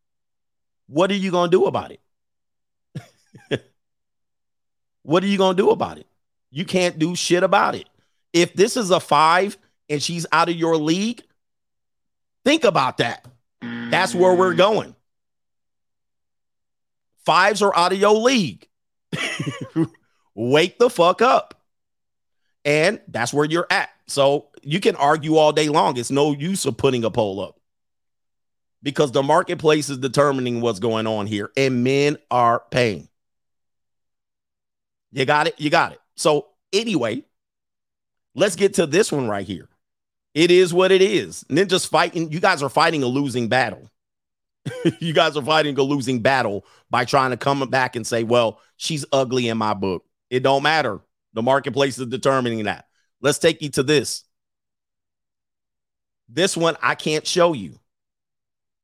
[0.87, 1.99] What are you going to do about it?
[5.03, 6.07] what are you going to do about it?
[6.49, 7.89] You can't do shit about it.
[8.31, 9.57] If this is a five
[9.89, 11.21] and she's out of your league,
[12.45, 13.25] think about that.
[13.61, 14.95] That's where we're going.
[17.25, 18.67] Fives are out of your league.
[20.35, 21.61] Wake the fuck up.
[22.65, 23.89] And that's where you're at.
[24.07, 25.97] So you can argue all day long.
[25.97, 27.59] It's no use of putting a poll up
[28.83, 33.07] because the marketplace is determining what's going on here and men are paying.
[35.11, 35.55] You got it?
[35.57, 35.99] You got it.
[36.15, 37.23] So, anyway,
[38.35, 39.69] let's get to this one right here.
[40.33, 41.45] It is what it is.
[41.49, 42.31] Ninja's fighting.
[42.31, 43.89] You guys are fighting a losing battle.
[44.99, 48.59] you guys are fighting a losing battle by trying to come back and say, well,
[48.77, 50.03] she's ugly in my book.
[50.29, 50.99] It don't matter.
[51.33, 52.87] The marketplace is determining that.
[53.21, 54.23] Let's take you to this.
[56.27, 57.79] This one I can't show you.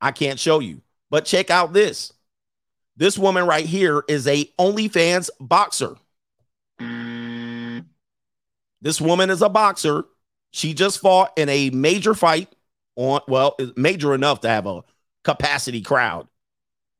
[0.01, 0.81] I can't show you.
[1.09, 2.13] But check out this.
[2.95, 5.95] This woman right here is a OnlyFans boxer.
[8.81, 10.05] This woman is a boxer.
[10.51, 12.53] She just fought in a major fight
[12.95, 14.83] on, well, major enough to have a
[15.23, 16.27] capacity crowd.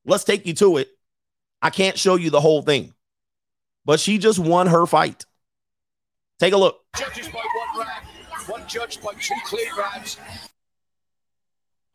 [0.05, 0.89] Let's take you to it.
[1.61, 2.93] I can't show you the whole thing,
[3.85, 5.26] but she just won her fight.
[6.39, 6.80] Take a look.
[6.97, 7.43] Judges by
[7.73, 8.05] one round,
[8.47, 10.17] one judge by two clear rounds.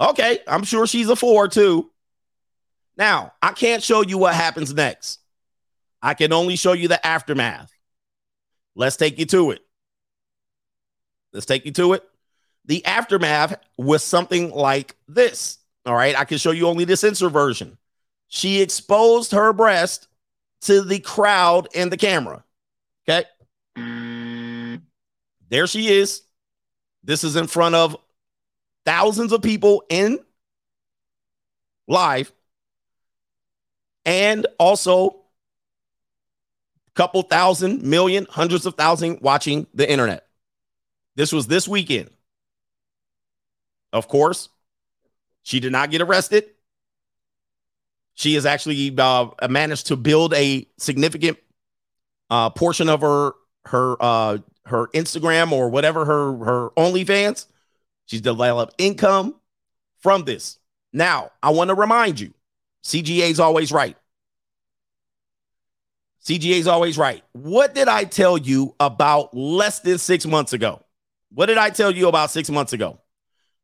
[0.05, 1.90] Okay, I'm sure she's a four too.
[2.97, 5.20] Now, I can't show you what happens next.
[6.02, 7.72] I can only show you the aftermath.
[8.76, 9.62] Let's take you to it.
[11.32, 12.05] Let's take you to it.
[12.66, 15.59] The aftermath was something like this.
[15.86, 16.18] All right.
[16.18, 17.78] I can show you only the censor version.
[18.28, 20.09] She exposed her breast
[20.62, 22.44] to the crowd and the camera.
[23.09, 23.24] Okay.
[25.48, 26.22] There she is.
[27.02, 27.97] This is in front of
[28.85, 30.19] thousands of people in
[31.86, 32.32] live
[34.05, 35.12] and also a
[36.94, 40.27] couple thousand million hundreds of thousand watching the internet.
[41.16, 42.11] This was this weekend.
[43.93, 44.48] Of course
[45.43, 46.47] she did not get arrested.
[48.15, 51.39] She has actually uh, managed to build a significant
[52.31, 53.32] uh, portion of her
[53.66, 57.47] her uh, her instagram or whatever her her onlyfans
[58.06, 59.35] She's developed income
[60.01, 60.59] from this.
[60.93, 62.32] Now, I want to remind you
[62.85, 63.97] CGA is always right.
[66.24, 67.22] CGA is always right.
[67.32, 70.82] What did I tell you about less than six months ago?
[71.31, 72.98] What did I tell you about six months ago?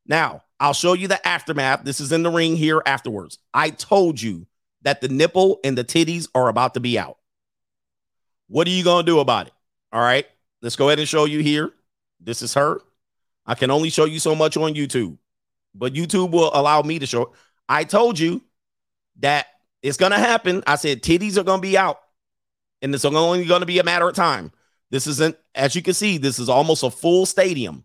[0.06, 1.84] Now, I'll show you the aftermath.
[1.84, 3.38] This is in the ring here afterwards.
[3.54, 4.46] I told you
[4.82, 7.16] that the nipple and the titties are about to be out.
[8.48, 9.52] What are you going to do about it?
[9.92, 10.26] All right,
[10.60, 11.70] let's go ahead and show you here.
[12.20, 12.80] This is her.
[13.51, 15.18] I can only show you so much on YouTube,
[15.74, 17.32] but YouTube will allow me to show.
[17.68, 18.43] I told you
[19.18, 19.48] that
[19.82, 20.62] it's to happen.
[20.68, 21.98] I said titties are to be out,
[22.81, 24.52] and it's only to be a matter of time.
[24.90, 27.82] This isn't, as you can see, this is almost a full stadium.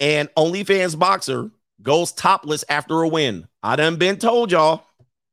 [0.00, 1.50] And OnlyFans boxer
[1.82, 3.46] goes topless after a win.
[3.62, 4.84] I done been told y'all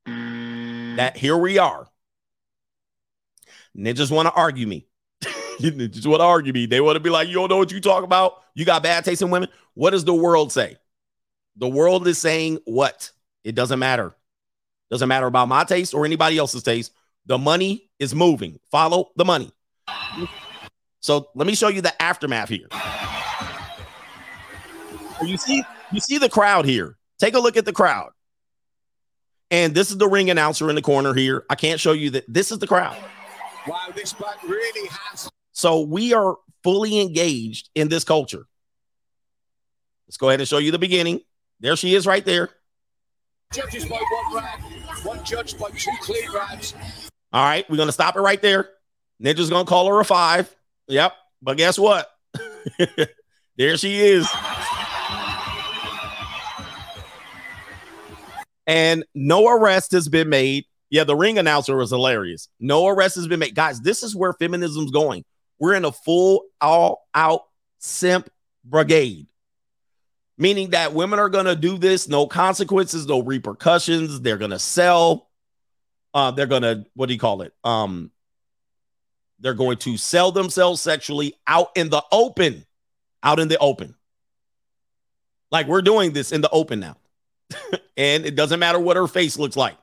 [0.06, 1.88] that here we are.
[3.73, 4.85] They just want to argue me.
[5.60, 6.65] Ninjas want to argue me.
[6.65, 8.44] They want to be like, you don't know what you talk about.
[8.53, 9.49] You got bad taste in women.
[9.73, 10.77] What does the world say?
[11.57, 13.11] The world is saying what?
[13.44, 14.15] It doesn't matter.
[14.90, 16.91] Doesn't matter about my taste or anybody else's taste.
[17.26, 18.60] The money is moving.
[18.72, 19.52] Follow the money.
[20.99, 22.68] So let me show you the aftermath here.
[25.23, 26.98] You see, you see the crowd here.
[27.19, 28.11] Take a look at the crowd.
[29.52, 31.45] And this is the ring announcer in the corner here.
[31.49, 32.98] I can't show you that this is the crowd.
[33.68, 35.30] Wow, this butt really has.
[35.65, 38.45] So we are fully engaged in this culture.
[40.07, 41.21] Let's go ahead and show you the beginning.
[41.59, 42.51] There she is right there.
[43.51, 44.61] Judges by one round,
[45.03, 46.75] one judge by two clean rounds.
[47.33, 48.69] All right, we're gonna stop it right there.
[49.19, 50.55] Ninja's gonna call her a five.
[50.87, 51.13] Yep.
[51.41, 52.11] But guess what?
[53.57, 54.29] there she is.
[58.67, 60.65] And no arrest has been made.
[60.91, 62.49] Yeah, the ring announcer was hilarious.
[62.59, 63.55] No arrest has been made.
[63.55, 65.25] Guys, this is where feminism's going.
[65.60, 67.41] We're in a full, all out
[67.80, 68.30] simp
[68.64, 69.27] brigade,
[70.38, 74.22] meaning that women are going to do this, no consequences, no repercussions.
[74.22, 75.30] They're going to sell.
[76.14, 77.53] Uh, they're going to, what do you call it?
[77.64, 78.11] Um,
[79.40, 82.65] they're going to sell themselves sexually out in the open,
[83.22, 83.95] out in the open.
[85.52, 86.98] Like we're doing this in the open now.
[87.98, 89.77] and it doesn't matter what her face looks like.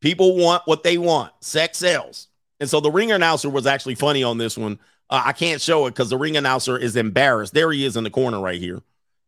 [0.00, 1.32] People want what they want.
[1.40, 2.28] Sex sells.
[2.62, 4.78] And so the ring announcer was actually funny on this one.
[5.10, 7.52] Uh, I can't show it because the ring announcer is embarrassed.
[7.54, 8.80] There he is in the corner right here.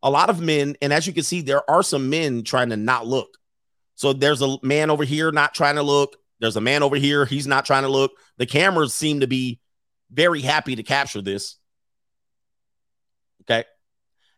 [0.04, 2.76] A lot of men, and as you can see, there are some men trying to
[2.76, 3.36] not look.
[3.96, 6.16] So there's a man over here not trying to look.
[6.38, 7.24] There's a man over here.
[7.24, 8.12] He's not trying to look.
[8.36, 9.58] The cameras seem to be
[10.12, 11.56] very happy to capture this.
[13.40, 13.64] Okay.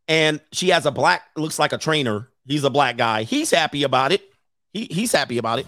[0.08, 2.30] And she has a black, looks like a trainer.
[2.46, 3.24] He's a black guy.
[3.24, 4.22] He's happy about it.
[4.72, 5.66] He, he's happy about it.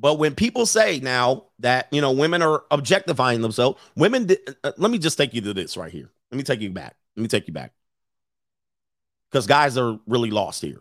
[0.00, 4.72] But when people say now that, you know, women are objectifying themselves, women, di- uh,
[4.78, 6.10] let me just take you to this right here.
[6.30, 6.96] Let me take you back.
[7.16, 7.72] Let me take you back.
[9.30, 10.80] Because guys are really lost here.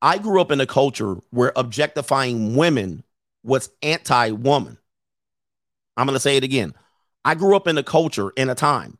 [0.00, 3.02] I grew up in a culture where objectifying women
[3.42, 4.78] was anti woman.
[5.96, 6.74] I'm going to say it again.
[7.24, 8.98] I grew up in a culture in a time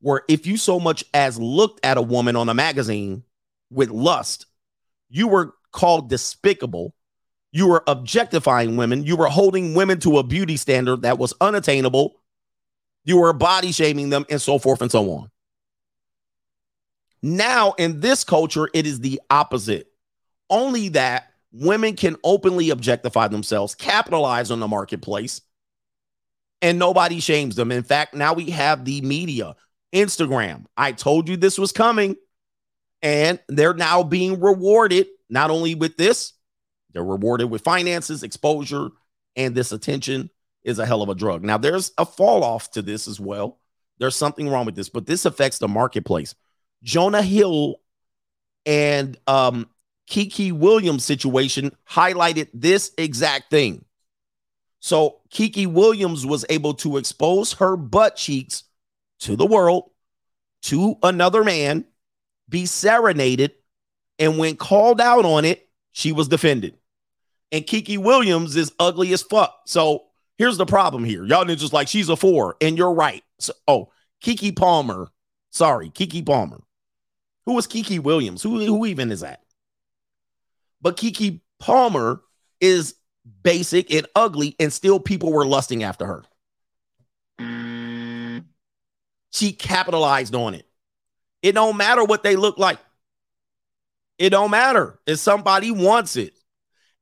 [0.00, 3.24] where if you so much as looked at a woman on a magazine
[3.70, 4.46] with lust,
[5.08, 6.94] you were called despicable.
[7.54, 9.04] You were objectifying women.
[9.04, 12.16] You were holding women to a beauty standard that was unattainable.
[13.04, 15.30] You were body shaming them and so forth and so on.
[17.22, 19.86] Now, in this culture, it is the opposite.
[20.50, 25.40] Only that women can openly objectify themselves, capitalize on the marketplace,
[26.60, 27.70] and nobody shames them.
[27.70, 29.54] In fact, now we have the media,
[29.94, 30.64] Instagram.
[30.76, 32.16] I told you this was coming,
[33.00, 36.33] and they're now being rewarded not only with this,
[36.94, 38.88] they're rewarded with finances, exposure,
[39.36, 40.30] and this attention
[40.62, 41.42] is a hell of a drug.
[41.42, 43.58] Now, there's a fall off to this as well.
[43.98, 46.34] There's something wrong with this, but this affects the marketplace.
[46.82, 47.80] Jonah Hill
[48.64, 49.68] and um,
[50.06, 53.84] Kiki Williams situation highlighted this exact thing.
[54.80, 58.64] So Kiki Williams was able to expose her butt cheeks
[59.20, 59.90] to the world,
[60.62, 61.84] to another man,
[62.48, 63.52] be serenaded,
[64.18, 66.76] and when called out on it, she was defended.
[67.54, 69.60] And Kiki Williams is ugly as fuck.
[69.64, 70.06] So
[70.38, 71.24] here's the problem here.
[71.24, 73.22] Y'all just like she's a four, and you're right.
[73.38, 75.06] So, oh, Keke Palmer.
[75.52, 76.62] Sorry, Keke Palmer.
[77.46, 78.42] Who was Kiki Williams?
[78.42, 79.44] Who, who even is that?
[80.82, 82.22] But Keke Palmer
[82.60, 82.96] is
[83.44, 86.24] basic and ugly, and still people were lusting after her.
[87.38, 88.46] Mm.
[89.30, 90.66] She capitalized on it.
[91.40, 92.80] It don't matter what they look like.
[94.18, 96.33] It don't matter if somebody wants it.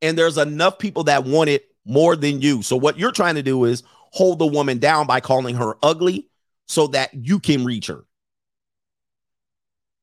[0.02, 2.62] And there's enough people that want it more than you.
[2.62, 6.28] So what you're trying to do is hold the woman down by calling her ugly
[6.66, 8.04] so that you can reach her.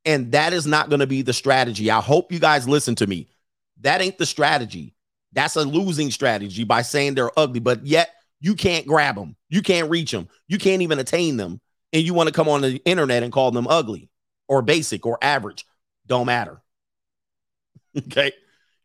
[0.05, 1.91] And that is not going to be the strategy.
[1.91, 3.27] I hope you guys listen to me.
[3.81, 4.95] That ain't the strategy.
[5.33, 8.09] That's a losing strategy by saying they're ugly, but yet
[8.39, 9.35] you can't grab them.
[9.49, 10.27] You can't reach them.
[10.47, 11.61] You can't even attain them.
[11.93, 14.09] And you want to come on the internet and call them ugly
[14.47, 15.65] or basic or average.
[16.07, 16.61] Don't matter.
[17.97, 18.31] okay.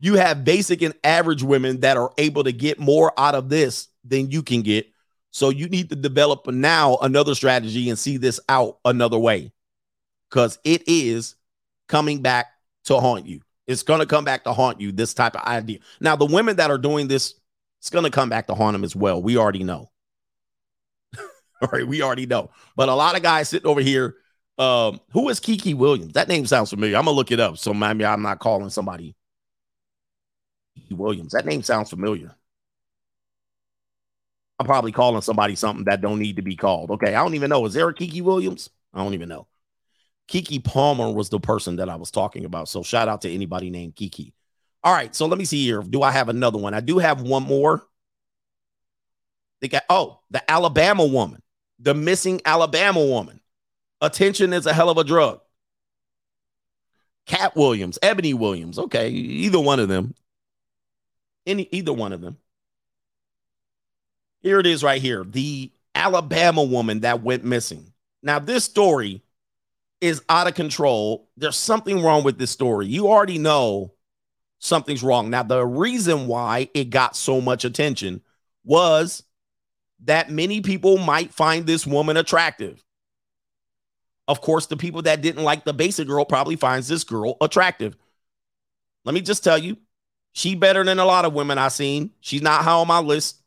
[0.05, 3.89] You have basic and average women that are able to get more out of this
[4.05, 4.87] than you can get.
[5.31, 9.51] So you need to develop now another strategy and see this out another way
[10.29, 11.37] because it is
[11.89, 12.49] coming back
[12.85, 13.41] to haunt you.
[13.67, 15.79] It's going to come back to haunt you, this type of idea.
[16.01, 17.37] Now, the women that are doing this,
[17.81, 19.23] it's going to come back to haunt them as well.
[19.23, 19.91] We already know.
[21.63, 22.51] All right, we already know.
[22.77, 24.17] But a lot of guys sitting over here.
[24.59, 26.13] Um, who is Kiki Williams?
[26.13, 26.99] That name sounds familiar.
[26.99, 27.57] I'm gonna look it up.
[27.57, 29.17] So maybe I'm not calling somebody
[30.91, 31.33] Williams.
[31.33, 32.35] That name sounds familiar.
[34.59, 36.91] I'm probably calling somebody something that don't need to be called.
[36.93, 37.65] Okay, I don't even know.
[37.67, 38.71] Is there a Kiki Williams?
[38.93, 39.47] I don't even know.
[40.29, 42.69] Keke Palmer was the person that I was talking about.
[42.69, 44.33] So shout out to anybody named Kiki.
[44.83, 45.83] All right, so let me see here.
[45.83, 46.75] Do I have another one?
[46.75, 47.83] I do have one more.
[49.61, 51.43] They got oh, the Alabama woman,
[51.79, 53.41] the missing Alabama woman.
[54.01, 55.41] Attention is a hell of a drug.
[57.27, 58.79] Cat Williams, Ebony Williams.
[58.79, 60.15] Okay, either one of them.
[61.47, 62.39] Any either one of them.
[64.41, 65.25] Here it is right here.
[65.25, 67.93] The Alabama woman that went missing.
[68.23, 69.23] Now, this story
[70.01, 71.29] is out of control.
[71.37, 72.87] There's something wrong with this story.
[72.87, 73.95] You already know
[74.59, 75.31] something's wrong.
[75.31, 78.23] Now, the reason why it got so much attention
[78.65, 79.23] was
[80.05, 82.83] that many people might find this woman attractive.
[84.27, 87.97] Of course, the people that didn't like the basic girl probably finds this girl attractive.
[89.05, 89.77] Let me just tell you,
[90.35, 92.11] she better than a lot of women I've seen.
[92.21, 93.41] She's not high on my list.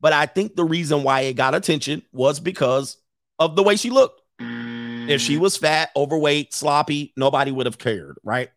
[0.00, 2.96] But I think the reason why it got attention was because
[3.38, 4.22] of the way she looked.
[4.38, 8.50] If she was fat, overweight, sloppy, nobody would have cared, right?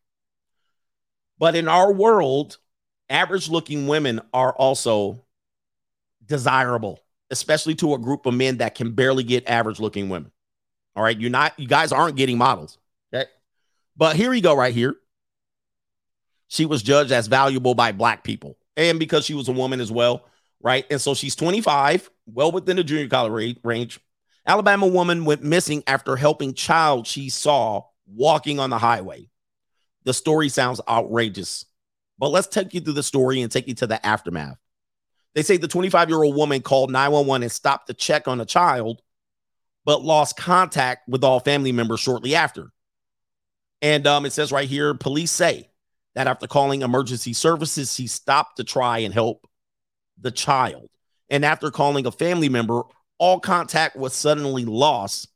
[1.38, 2.58] But in our world,
[3.10, 5.24] average looking women are also
[6.26, 7.00] desirable,
[7.30, 10.32] especially to a group of men that can barely get average looking women.
[10.96, 11.20] All right.
[11.20, 12.78] You're not, you guys aren't getting models.
[13.14, 13.30] Okay.
[13.96, 14.96] But here we go, right here.
[16.50, 18.58] She was judged as valuable by black people.
[18.76, 20.26] And because she was a woman as well,
[20.62, 20.86] right?
[20.90, 24.00] And so she's 25, well within the junior college range.
[24.46, 29.30] Alabama woman went missing after helping child she saw walking on the highway.
[30.06, 31.66] The story sounds outrageous,
[32.18, 34.58] but let's take you through the story and take you to the aftermath.
[35.36, 38.46] They say the 25 year old woman called 911 and stopped to check on a
[38.46, 39.04] child,
[39.86, 42.72] but lost contact with all family members shortly after.
[43.82, 45.69] And um, it says right here police say
[46.16, 49.48] that after calling emergency services, she stopped to try and help
[50.20, 50.90] the child.
[51.30, 52.84] And after calling a family member,
[53.18, 55.30] all contact was suddenly lost.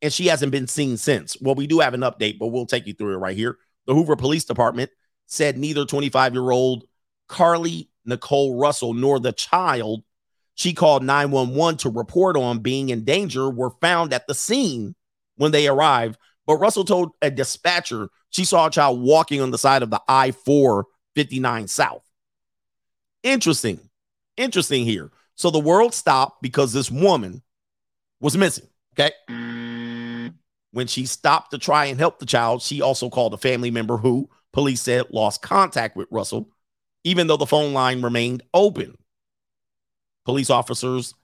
[0.00, 1.36] And she hasn't been seen since.
[1.40, 3.58] Well, we do have an update, but we'll take you through it right here.
[3.86, 4.90] The Hoover Police Department
[5.26, 6.84] said neither 25 year old
[7.28, 10.04] Carlee Nicole Russell nor the child
[10.58, 14.96] she called 911 to report on being in danger were found at the scene
[15.36, 16.18] when they arrived.
[16.48, 20.00] But Russell told a dispatcher she saw a child walking on the side of the
[20.08, 22.04] I 459 South.
[23.22, 23.80] Interesting.
[24.36, 25.10] Interesting here.
[25.34, 27.42] So the world stopped because this woman
[28.20, 28.66] was missing.
[28.98, 29.12] Okay.
[30.72, 33.96] When she stopped to try and help the child, she also called a family member
[33.96, 36.50] who police said lost contact with Russell,
[37.04, 38.96] even though the phone line remained open.
[40.24, 41.14] Police officers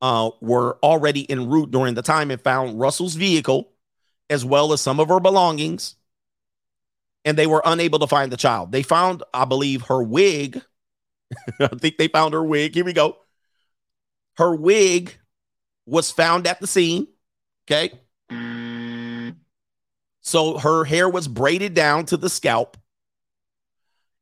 [0.00, 3.72] uh, were already en route during the time and found Russell's vehicle
[4.30, 5.96] as well as some of her belongings.
[7.28, 8.72] And they were unable to find the child.
[8.72, 10.62] They found, I believe, her wig.
[11.60, 12.72] I think they found her wig.
[12.72, 13.18] Here we go.
[14.38, 15.14] Her wig
[15.84, 17.06] was found at the scene.
[17.70, 17.92] Okay.
[20.22, 22.78] So her hair was braided down to the scalp.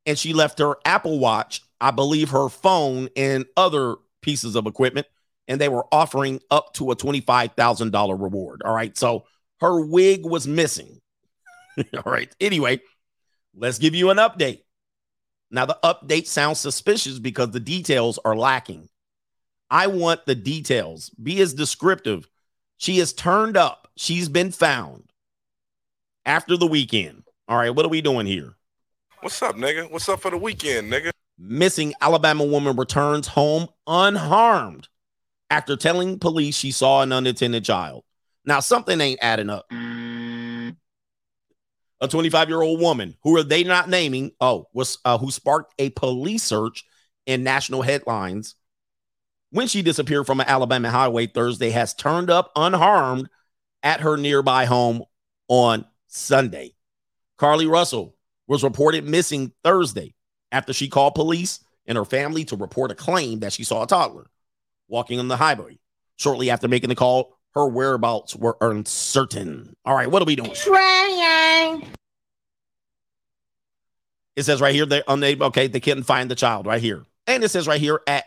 [0.05, 5.07] And she left her Apple Watch, I believe her phone, and other pieces of equipment.
[5.47, 8.63] And they were offering up to a $25,000 reward.
[8.65, 8.97] All right.
[8.97, 9.23] So
[9.61, 10.99] her wig was missing.
[11.95, 12.35] All right.
[12.41, 12.81] Anyway,
[13.57, 14.61] let's give you an update.
[15.49, 18.89] Now, the update sounds suspicious because the details are lacking.
[19.69, 21.09] I want the details.
[21.11, 22.27] Be as descriptive.
[22.77, 23.89] She has turned up.
[23.95, 25.11] She's been found
[26.25, 27.23] after the weekend.
[27.47, 28.55] All right, what are we doing here?
[29.21, 29.89] What's up, nigga?
[29.89, 31.11] What's up for the weekend, nigga?
[31.39, 34.89] Missing Alabama woman returns home unharmed
[35.49, 38.03] after telling police she saw an unattended child.
[38.45, 39.65] Now, something ain't adding up.
[41.99, 44.31] A 25 year old woman, who are they not naming?
[44.39, 46.85] Oh, was uh, who sparked a police search
[47.25, 48.55] in national headlines
[49.51, 53.29] when she disappeared from an Alabama highway Thursday, has turned up unharmed
[53.83, 55.03] at her nearby home
[55.47, 56.73] on Sunday.
[57.39, 58.15] Carlee Russell
[58.47, 60.15] was reported missing Thursday
[60.51, 63.87] after she called police and her family to report a claim that she saw a
[63.87, 64.29] toddler
[64.87, 65.79] walking on the highway.
[66.17, 69.75] Shortly after making the call, her whereabouts were uncertain.
[69.83, 70.53] All right, what are we doing?
[70.53, 71.87] Trying.
[74.35, 75.47] It says right here they're unable.
[75.47, 77.03] Okay, they couldn't find the child right here.
[77.25, 78.25] And it says right here at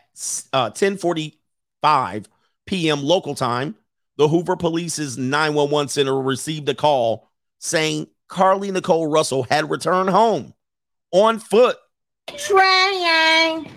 [0.52, 2.26] uh, 10:45
[2.66, 3.02] p.m.
[3.04, 3.76] local time,
[4.16, 10.54] the Hoover Police's 911 center received a call saying Carlee Nicole Russell had returned home
[11.12, 11.76] on foot.
[12.36, 13.70] Trying.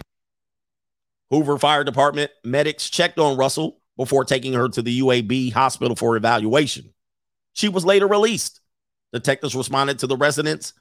[1.30, 6.15] Hoover Fire Department medics checked on Russell, before taking her to the UAB hospital for
[6.15, 6.94] evaluation.
[7.53, 8.60] She was later released.
[9.11, 10.74] Detectives responded to the residents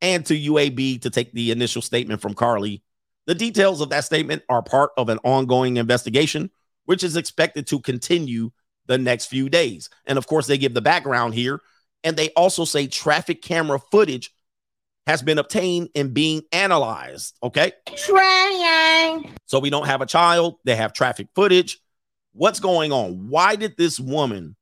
[0.00, 2.82] and to UAB to take the initial statement from Carlee.
[3.26, 6.50] The details of that statement are part of an ongoing investigation,
[6.84, 8.50] which is expected to continue
[8.86, 9.88] the next few days.
[10.06, 11.60] And of course, they give the background here.
[12.04, 14.30] And they also say traffic camera footage
[15.06, 17.36] has been obtained and being analyzed.
[17.42, 17.72] Okay.
[17.96, 19.34] Trying.
[19.46, 21.80] So we don't have a child, they have traffic footage.
[22.38, 23.28] What's going on?
[23.28, 24.54] Why did this woman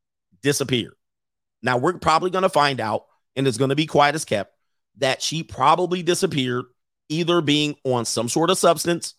[0.43, 0.97] disappear?
[1.63, 3.05] Now we're probably going to find out,
[3.37, 4.55] and it's going to be quiet as kept,
[4.97, 6.65] that she probably disappeared
[7.11, 9.13] either being on some sort of substance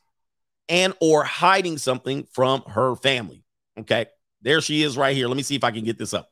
[0.68, 3.44] and or hiding something from her family.
[3.80, 4.08] Okay.
[4.42, 5.28] There she is right here.
[5.28, 6.32] Let me see if I can get this up.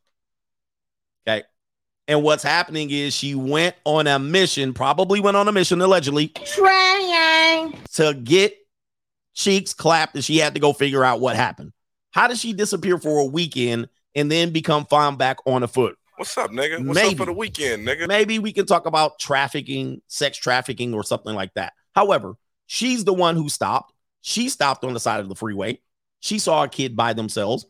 [1.27, 1.43] Okay.
[2.07, 6.29] And what's happening is she went on a mission, probably went on a mission allegedly
[6.29, 7.77] Trying.
[7.93, 8.55] to get
[9.35, 11.71] cheeks clapped and she had to go figure out what happened.
[12.15, 15.97] How did she disappear for a weekend and then become found back on a foot?
[16.15, 16.77] What's up, nigga?
[16.87, 17.09] What's Maybe.
[17.09, 18.07] up for the weekend, nigga?
[18.07, 21.73] Maybe we can talk about trafficking, sex trafficking, or something like that.
[21.93, 22.37] However,
[22.67, 23.93] she's the one who stopped.
[24.21, 25.81] She stopped on the side of the freeway.
[26.21, 27.65] She saw a kid by themselves.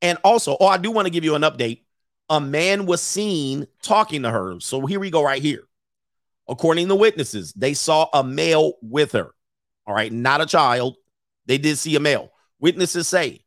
[0.00, 1.82] And also, oh, I do want to give you an update.
[2.30, 4.58] A man was seen talking to her.
[4.60, 5.64] So here we go, right here.
[6.48, 9.34] According to witnesses, they saw a male with her.
[9.86, 10.96] All right, not a child.
[11.44, 12.32] They did see a male.
[12.58, 13.41] Witnesses say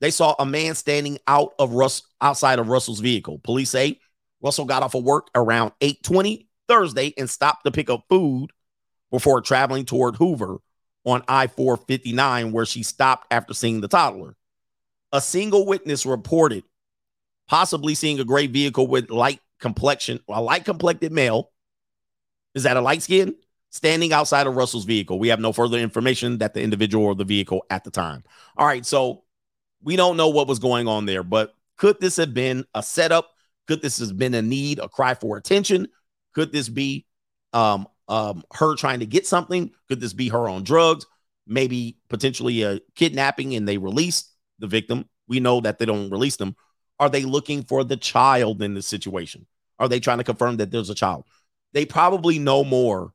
[0.00, 3.38] they saw a man standing out of Russ outside of Russell's vehicle.
[3.38, 4.00] Police say
[4.42, 8.50] Russell got off of work around 8:20 Thursday and stopped to pick up food
[9.10, 10.60] before traveling toward Hoover
[11.04, 14.36] on I-459, where she stopped after seeing the toddler.
[15.12, 16.62] A single witness reported
[17.48, 21.50] possibly seeing a gray vehicle with light complexion, a light complected male.
[22.54, 23.34] Is that a light skin?
[23.70, 25.18] Standing outside of Russell's vehicle.
[25.18, 28.24] We have no further information that the individual or the vehicle at the time.
[28.56, 29.24] All right, so
[29.82, 33.30] we don't know what was going on there, but could this have been a setup?
[33.66, 35.88] Could this have been a need, a cry for attention?
[36.34, 37.06] Could this be
[37.52, 39.70] um, um, her trying to get something?
[39.88, 41.06] Could this be her on drugs?
[41.46, 45.08] Maybe potentially a kidnapping and they released the victim.
[45.26, 46.56] We know that they don't release them.
[46.98, 49.46] Are they looking for the child in this situation?
[49.78, 51.24] Are they trying to confirm that there's a child?
[51.72, 53.14] They probably know more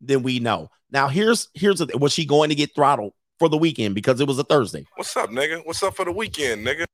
[0.00, 0.70] than we know.
[0.90, 4.28] Now, here's here's the, was she going to get throttled for the weekend because it
[4.28, 4.86] was a Thursday?
[4.96, 5.64] What's up, nigga?
[5.64, 6.84] What's up for the weekend, nigga?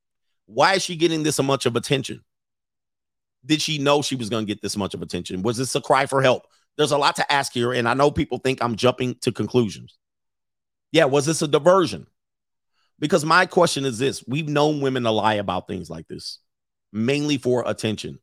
[0.47, 2.23] Why is she getting this much of attention?
[3.45, 5.43] Did she know she was going to get this much of attention?
[5.43, 6.47] Was this a cry for help?
[6.77, 9.99] There's a lot to ask here, and I know people think I'm jumping to conclusions.
[10.91, 12.07] Yeah, was this a diversion?
[12.99, 16.39] Because my question is this we've known women to lie about things like this,
[16.93, 18.21] mainly for attention.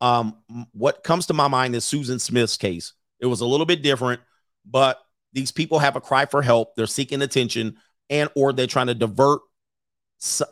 [0.00, 0.36] Um,
[0.72, 2.92] what comes to my mind is Susan Smith's case.
[3.20, 4.20] It was a little bit different,
[4.64, 4.98] but
[5.34, 6.74] these people have a cry for help.
[6.74, 7.76] They're seeking attention,
[8.08, 9.42] and or they're trying to divert.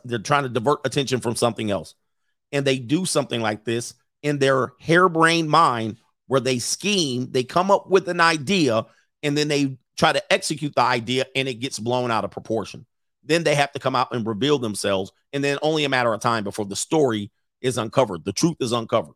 [0.05, 1.95] They're trying to divert attention from something else,
[2.51, 5.97] and they do something like this in their harebrained mind,
[6.27, 7.31] where they scheme.
[7.31, 8.85] They come up with an idea,
[9.23, 12.85] and then they try to execute the idea, and it gets blown out of proportion
[13.23, 16.19] then they have to come out and reveal themselves and then only a matter of
[16.19, 17.31] time before the story
[17.61, 19.15] is uncovered the truth is uncovered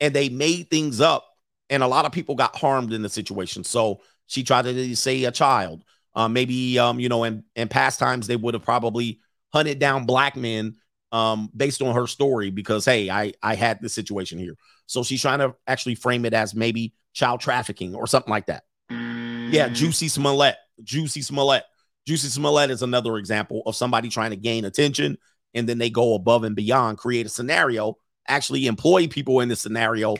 [0.00, 1.26] and they made things up
[1.70, 5.24] and a lot of people got harmed in the situation so she tried to say
[5.24, 5.82] a child.
[6.14, 9.20] Uh, maybe um, you know in, in past times they would have probably
[9.52, 10.76] hunted down black men
[11.12, 14.54] um, based on her story because hey i i had this situation here.
[14.86, 18.64] So she's trying to actually frame it as maybe child trafficking or something like that.
[18.90, 21.64] Yeah Jussie Smollett Jussie Smollett.
[22.08, 25.18] Jussie Smollett is another example of somebody trying to gain attention
[25.54, 29.56] and then they go above and beyond, create a scenario, actually employ people in the
[29.56, 30.16] scenario,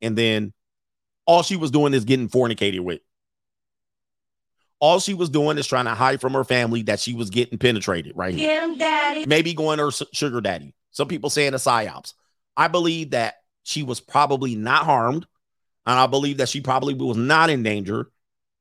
[0.00, 0.52] and then
[1.26, 3.00] all she was doing is getting fornicated with.
[4.82, 7.56] All she was doing is trying to hide from her family that she was getting
[7.56, 8.60] penetrated right here.
[8.60, 9.24] Him, daddy.
[9.26, 10.74] Maybe going to her sugar daddy.
[10.90, 12.14] Some people saying a psyops.
[12.56, 15.24] I believe that she was probably not harmed,
[15.86, 18.10] and I believe that she probably was not in danger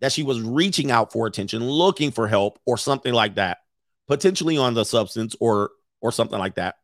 [0.02, 3.60] that she was reaching out for attention, looking for help or something like that,
[4.08, 6.76] potentially on the substance or or something like that.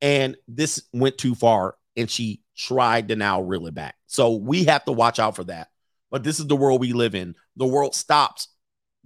[0.00, 3.94] And this went too far and she tried to now reel it back.
[4.06, 5.68] So we have to watch out for that.
[6.10, 7.34] But this is the world we live in.
[7.56, 8.48] The world stops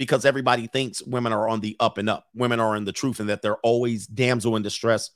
[0.01, 2.25] because everybody thinks women are on the up and up.
[2.35, 5.11] Women are in the truth and that they're always damsel in distress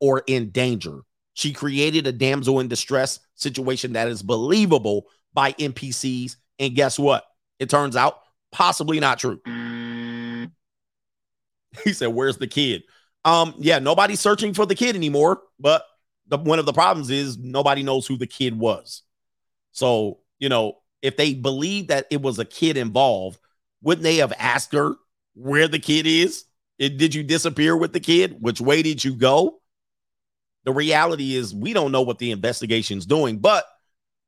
[0.00, 1.00] or in danger.
[1.34, 5.04] She created a damsel in distress situation that is believable
[5.34, 6.36] by NPCs.
[6.58, 7.24] And guess what?
[7.58, 8.20] It turns out
[8.50, 9.38] possibly not true.
[11.84, 12.82] He said, "Where's the kid?"
[13.24, 15.40] Um, yeah, nobody's searching for the kid anymore.
[15.58, 15.82] But
[16.26, 19.00] the, one of the problems is nobody knows who the kid was.
[19.70, 23.38] So you know, if they believe that it was a kid involved,
[23.82, 24.94] wouldn't they have asked her
[25.34, 26.44] where the kid is?
[26.78, 28.36] Did you disappear with the kid?
[28.40, 29.60] Which way did you go?
[30.64, 33.64] The reality is we don't know what the investigation's doing, but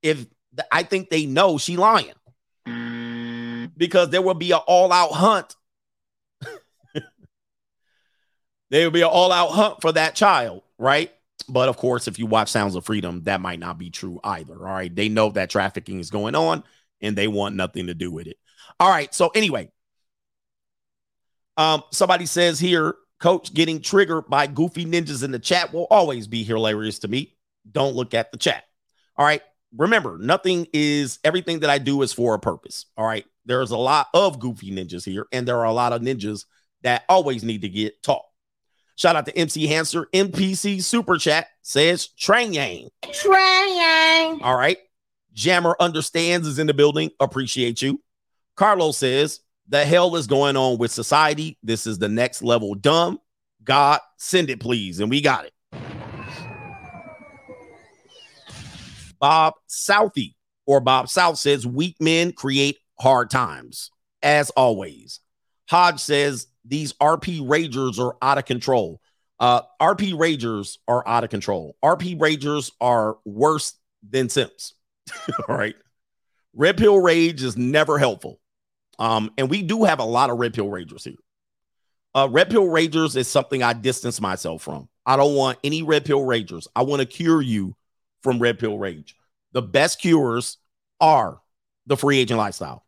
[0.03, 0.27] if
[0.71, 2.13] I think they know she lying
[3.77, 5.57] because there will be an all-out hunt.
[8.71, 11.13] there will be an all-out hunt for that child, right?
[11.49, 14.55] But of course, if you watch Sounds of Freedom, that might not be true either.
[14.55, 14.95] All right.
[14.95, 16.65] They know that trafficking is going on
[17.01, 18.39] and they want nothing to do with it.
[18.81, 19.13] All right.
[19.15, 19.71] So anyway,
[21.57, 26.27] um, somebody says here, coach getting triggered by goofy ninjas in the chat will always
[26.27, 27.37] be hilarious to me.
[27.71, 28.65] Don't look at the chat.
[29.17, 29.43] All right.
[29.77, 32.87] Remember, nothing is everything that I do is for a purpose.
[32.97, 33.25] All right.
[33.47, 36.45] There's a lot of goofy ninjas here, and there are a lot of ninjas
[36.83, 38.25] that always need to get taught.
[38.97, 42.91] Shout out to MC Hanser, MPC Super Chat says Train Yang.
[43.13, 44.41] Trying.
[44.43, 44.79] All right.
[45.33, 47.11] Jammer understands is in the building.
[47.19, 48.01] Appreciate you.
[48.57, 51.59] Carlos says, The hell is going on with society?
[51.63, 53.19] This is the next level dumb.
[53.63, 55.01] God, send it, please.
[55.01, 55.53] And we got it.
[59.19, 63.91] Bob Southey or Bob South says, Weak men create hard times,
[64.23, 65.21] as always.
[65.69, 69.01] Hodge says, These RP Ragers are out of control.
[69.41, 71.77] Uh, RP Ragers are out of control.
[71.83, 73.75] RP Ragers are worse
[74.09, 74.75] than Simps.
[75.49, 75.75] All right.
[76.55, 78.41] Red Pill Rage is never helpful.
[78.99, 81.15] Um, and we do have a lot of Red Pill Ragers here.
[82.15, 84.89] Uh, Red Pill Ragers is something I distance myself from.
[85.05, 86.67] I don't want any Red Pill Ragers.
[86.75, 87.77] I want to cure you
[88.23, 89.17] from Red Pill Rage.
[89.53, 90.59] The best cures
[91.01, 91.41] are
[91.87, 92.85] the free agent lifestyle.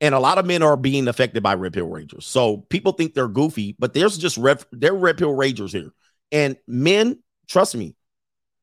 [0.00, 2.24] And a lot of men are being affected by Red Pill Ragers.
[2.24, 5.92] So people think they're goofy, but there's just red, they're Red Pill Ragers here.
[6.30, 7.96] And men, trust me,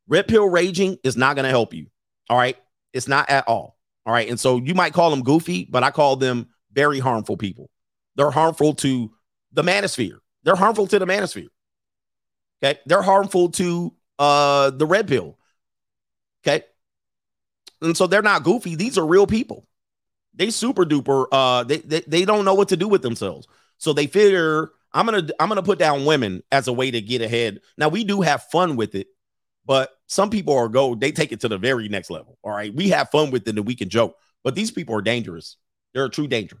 [0.06, 1.86] Red Pill Raging is not going to help you.
[2.30, 2.56] All right.
[2.92, 3.76] It's not at all.
[4.06, 4.28] All right.
[4.28, 7.70] And so you might call them goofy, but I call them very harmful people.
[8.16, 9.10] They're harmful to
[9.52, 10.18] the manosphere.
[10.42, 11.48] They're harmful to the manosphere.
[12.62, 12.78] Okay.
[12.86, 15.38] They're harmful to uh the red pill.
[16.46, 16.64] Okay.
[17.80, 18.74] And so they're not goofy.
[18.76, 19.66] These are real people.
[20.34, 23.46] They super duper uh they they, they don't know what to do with themselves.
[23.78, 27.22] So they figure I'm gonna I'm gonna put down women as a way to get
[27.22, 27.60] ahead.
[27.76, 29.08] Now we do have fun with it,
[29.66, 32.38] but some people are go they take it to the very next level.
[32.42, 32.74] All right.
[32.74, 35.56] We have fun with it and we can joke, but these people are dangerous.
[35.94, 36.58] They're a true danger.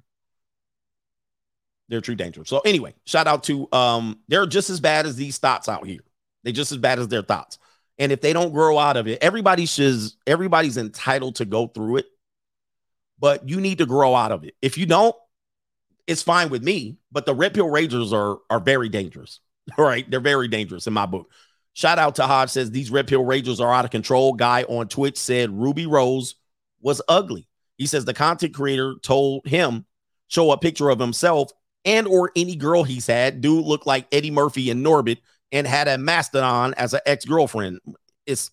[1.88, 2.44] They're true danger.
[2.44, 6.00] So anyway, shout out to um, they're just as bad as these thoughts out here.
[6.42, 7.58] They're just as bad as their thoughts.
[7.98, 11.98] And if they don't grow out of it, everybody should everybody's entitled to go through
[11.98, 12.06] it,
[13.18, 14.54] but you need to grow out of it.
[14.62, 15.14] If you don't,
[16.06, 16.96] it's fine with me.
[17.12, 19.40] But the red pill ragers are are very dangerous.
[19.78, 21.30] All right, they're very dangerous in my book.
[21.74, 24.32] Shout out to Hodge says these red pill ragers are out of control.
[24.32, 26.36] Guy on Twitch said Ruby Rose
[26.80, 27.48] was ugly.
[27.76, 29.86] He says the content creator told him
[30.28, 31.50] show a picture of himself
[31.84, 33.40] and or any girl he's had.
[33.40, 35.18] Dude looked like Eddie Murphy and Norbit
[35.52, 37.80] and had a mastodon as an ex-girlfriend.
[38.26, 38.50] It's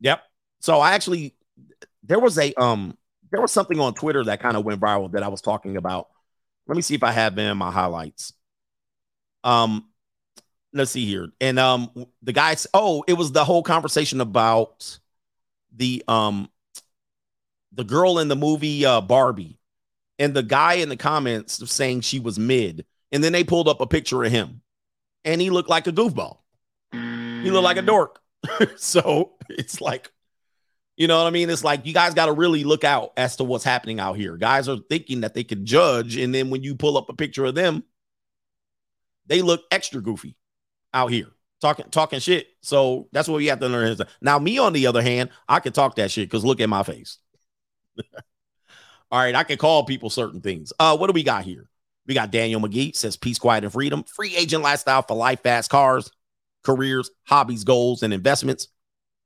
[0.00, 0.22] Yep.
[0.60, 1.34] So I actually
[2.02, 2.96] there was a um
[3.30, 6.08] there was something on Twitter that kind of went viral that I was talking about.
[6.66, 8.32] Let me see if I have them in my highlights.
[9.44, 9.88] Um
[10.72, 11.30] let's see here.
[11.40, 11.90] And um
[12.22, 14.98] the guys oh, it was the whole conversation about
[15.78, 16.50] the um
[17.72, 19.58] the girl in the movie uh Barbie
[20.18, 23.80] and the guy in the comments saying she was mid and then they pulled up
[23.80, 24.60] a picture of him
[25.24, 26.38] and he looked like a goofball.
[26.92, 28.20] He looked like a dork.
[28.76, 30.12] so it's like
[30.96, 31.48] you know what I mean?
[31.48, 34.36] It's like you guys got to really look out as to what's happening out here.
[34.36, 37.44] Guys are thinking that they can judge and then when you pull up a picture
[37.44, 37.84] of them
[39.28, 40.34] they look extra goofy
[40.92, 41.28] out here
[41.60, 42.46] talking talking shit.
[42.62, 43.96] So that's what we have to learn.
[44.20, 46.82] Now, me on the other hand, I can talk that shit because look at my
[46.82, 47.18] face.
[49.10, 50.72] All right, I can call people certain things.
[50.78, 51.68] Uh, what do we got here?
[52.06, 54.04] We got Daniel McGee says peace, quiet, and freedom.
[54.04, 56.10] Free agent lifestyle for life, fast cars,
[56.62, 58.68] careers, hobbies, goals, and investments.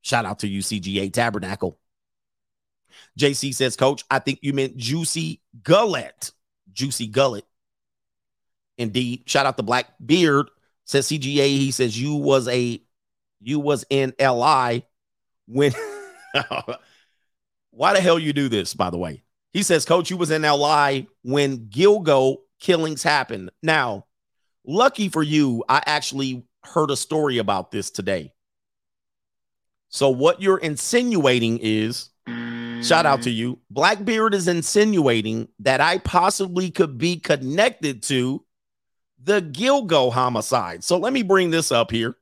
[0.03, 1.79] Shout out to UCGA Tabernacle.
[3.19, 6.33] JC says, Coach, I think you meant Juicy Gullet.
[6.73, 7.45] Juicy Gullet.
[8.79, 9.25] Indeed.
[9.27, 10.49] Shout out to Black Beard.
[10.93, 11.47] Says CGA.
[11.47, 12.79] He says you was a
[13.41, 14.85] you was in LI
[15.47, 15.73] when
[17.71, 19.23] why the hell you do this, by the way?
[19.55, 23.51] He says, Coach, you was in LI when Gilgo killings happened.
[23.63, 24.05] Now,
[24.67, 28.35] lucky for you, I actually heard a story about this today.
[29.89, 32.11] So, what you're insinuating is
[32.83, 33.61] shout out to you.
[33.71, 38.45] Blackbeard is insinuating that I possibly could be connected to
[39.23, 40.85] the Gilgo homicide.
[40.85, 42.17] So, let me bring this up here.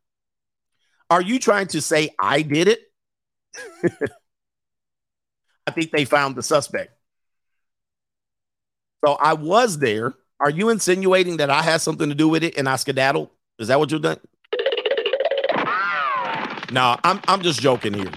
[1.08, 2.80] Are you trying to say I did it?
[5.66, 6.94] I think they found the suspect.
[9.04, 10.14] So I was there.
[10.40, 13.30] Are you insinuating that I had something to do with it and I skedaddled?
[13.58, 14.18] Is that what you're doing?
[16.72, 18.12] No, I'm I'm just joking here.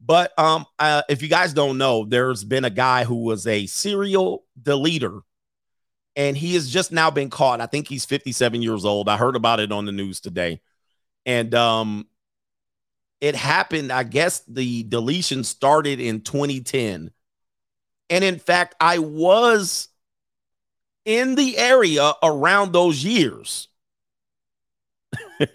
[0.00, 3.66] But um, uh, if you guys don't know, there's been a guy who was a
[3.66, 5.22] serial deleter,
[6.16, 7.60] and he has just now been caught.
[7.60, 9.08] I think he's 57 years old.
[9.08, 10.60] I heard about it on the news today,
[11.24, 12.06] and um,
[13.20, 13.92] it happened.
[13.92, 17.10] I guess the deletion started in 2010,
[18.10, 19.88] and in fact, I was
[21.04, 23.68] in the area around those years.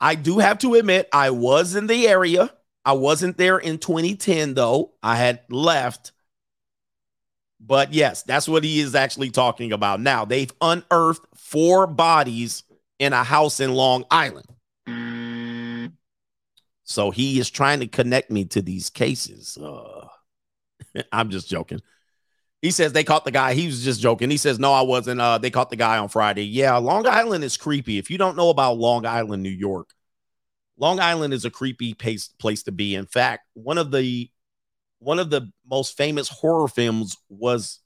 [0.00, 2.52] I do have to admit, I was in the area.
[2.84, 4.92] I wasn't there in 2010, though.
[5.02, 6.12] I had left.
[7.60, 10.00] But yes, that's what he is actually talking about.
[10.00, 12.64] Now, they've unearthed four bodies
[12.98, 14.46] in a house in Long Island.
[16.84, 19.58] So he is trying to connect me to these cases.
[19.58, 20.06] Uh,
[21.12, 21.80] I'm just joking.
[22.62, 23.54] He says they caught the guy.
[23.54, 24.30] He was just joking.
[24.30, 25.20] He says, No, I wasn't.
[25.20, 26.44] Uh, they caught the guy on Friday.
[26.44, 27.98] Yeah, Long Island is creepy.
[27.98, 29.90] If you don't know about Long Island, New York,
[30.78, 32.94] Long Island is a creepy place, place to be.
[32.94, 34.30] In fact, one of the
[34.98, 37.80] one of the most famous horror films was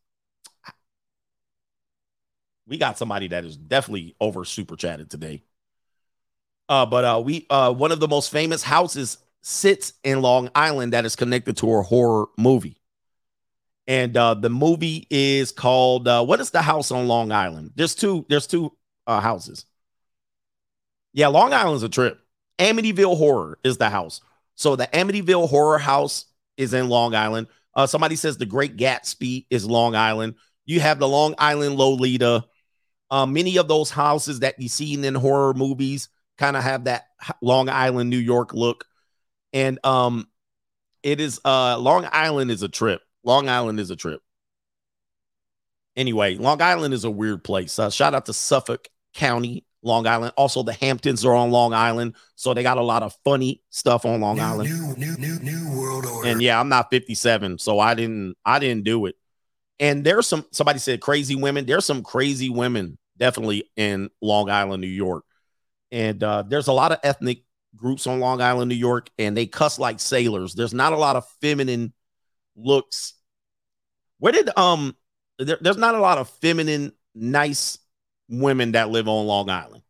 [2.67, 5.43] we got somebody that is definitely over super chatted today.
[6.69, 10.93] Uh, but uh, we uh, one of the most famous houses sits in Long Island
[10.93, 12.81] that is connected to a horror movie.
[13.87, 17.73] And uh, the movie is called uh, what is the house on Long Island?
[17.75, 18.73] There's two, there's two
[19.07, 19.65] uh, houses.
[21.13, 22.21] Yeah, Long Island's a trip.
[22.59, 24.21] Amityville Horror is the house.
[24.55, 26.27] So the Amityville Horror House
[26.61, 27.47] is in Long Island.
[27.75, 30.35] Uh, somebody says the Great Gatsby is Long Island.
[30.67, 32.45] You have the Long Island Lolita.
[33.11, 36.09] Uh, many of those houses that you see in horror movies
[36.39, 37.07] kind of have that
[37.41, 38.85] Long Island, New York look.
[39.53, 40.29] And um,
[41.03, 43.01] it is uh, Long Island is a trip.
[43.25, 44.21] Long Island is a trip.
[45.97, 47.79] Anyway, Long Island is a weird place.
[47.79, 50.33] Uh, shout out to Suffolk County, Long Island.
[50.37, 54.05] Also, the Hamptons are on Long Island, so they got a lot of funny stuff
[54.05, 54.71] on Long new, Island.
[54.71, 56.29] New, new, new, new world order.
[56.29, 59.17] And yeah, I'm not 57, so I didn't I didn't do it.
[59.79, 61.65] And there's some somebody said crazy women.
[61.65, 65.25] There's some crazy women definitely in Long Island, New York.
[65.91, 67.43] And uh, there's a lot of ethnic
[67.77, 70.55] groups on Long Island, New York, and they cuss like sailors.
[70.55, 71.93] There's not a lot of feminine
[72.57, 73.15] looks.
[74.19, 74.97] Where did um
[75.39, 77.79] there, there's not a lot of feminine, nice
[78.31, 79.83] women that live on Long Island.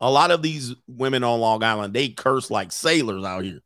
[0.00, 3.60] A lot of these women on Long Island, they curse like sailors out here.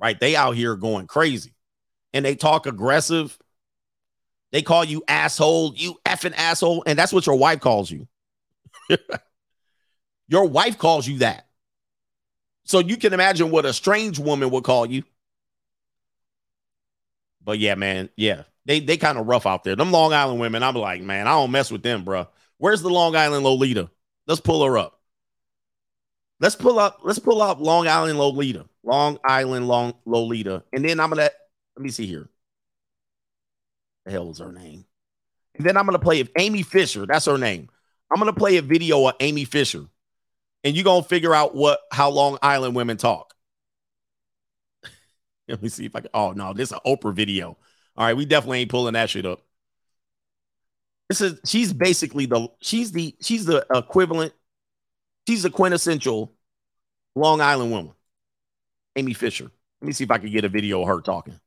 [0.00, 0.18] Right?
[0.18, 1.54] They out here going crazy.
[2.12, 3.36] And they talk aggressive.
[4.50, 6.84] They call you asshole, you effing asshole.
[6.86, 8.08] And that's what your wife calls you.
[10.28, 11.46] your wife calls you that.
[12.64, 15.02] So you can imagine what a strange woman would call you.
[17.42, 19.74] But yeah, man, yeah, they they kind of rough out there.
[19.74, 22.28] Them Long Island women, I'm like, man, I don't mess with them, bro.
[22.58, 23.90] Where's the Long Island Lolita?
[24.26, 25.00] Let's pull her up.
[26.38, 27.00] Let's pull up.
[27.02, 28.66] Let's pull up Long Island Lolita.
[28.84, 31.30] Long Island Long Lolita, and then I'm gonna
[31.76, 32.28] let me see here.
[34.04, 34.84] The hell is her name?
[35.54, 37.06] And then I'm gonna play if Amy Fisher.
[37.06, 37.70] That's her name.
[38.10, 39.86] I'm gonna play a video of Amy Fisher,
[40.62, 43.32] and you're gonna figure out what how Long Island women talk.
[45.48, 46.10] Let me see if I can.
[46.12, 47.56] Oh no, this is an Oprah video.
[47.98, 49.42] All right, we definitely ain't pulling that shit up.
[51.08, 54.32] This is she's basically the she's the she's the equivalent.
[55.26, 56.32] She's the quintessential
[57.16, 57.92] Long Island woman.
[58.94, 59.50] Amy Fisher.
[59.80, 61.40] Let me see if I can get a video of her talking.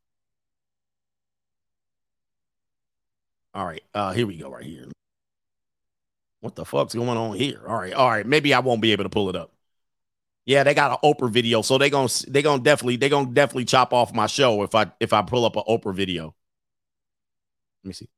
[3.54, 4.88] All right, uh, here we go, right here.
[6.42, 7.62] What the fuck's going on here?
[7.66, 8.26] All right, all right.
[8.26, 9.54] Maybe I won't be able to pull it up.
[10.46, 13.66] Yeah, they got an Oprah video, so they gonna they gonna definitely they gonna definitely
[13.66, 16.36] chop off my show if I if I pull up an Oprah video.
[17.84, 18.10] Let me see.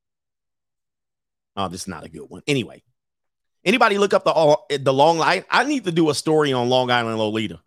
[1.56, 2.42] Oh, this is not a good one.
[2.48, 2.83] Anyway,
[3.64, 5.45] anybody look up the all the long line?
[5.50, 7.59] I need to do a story on Long Island Lolita.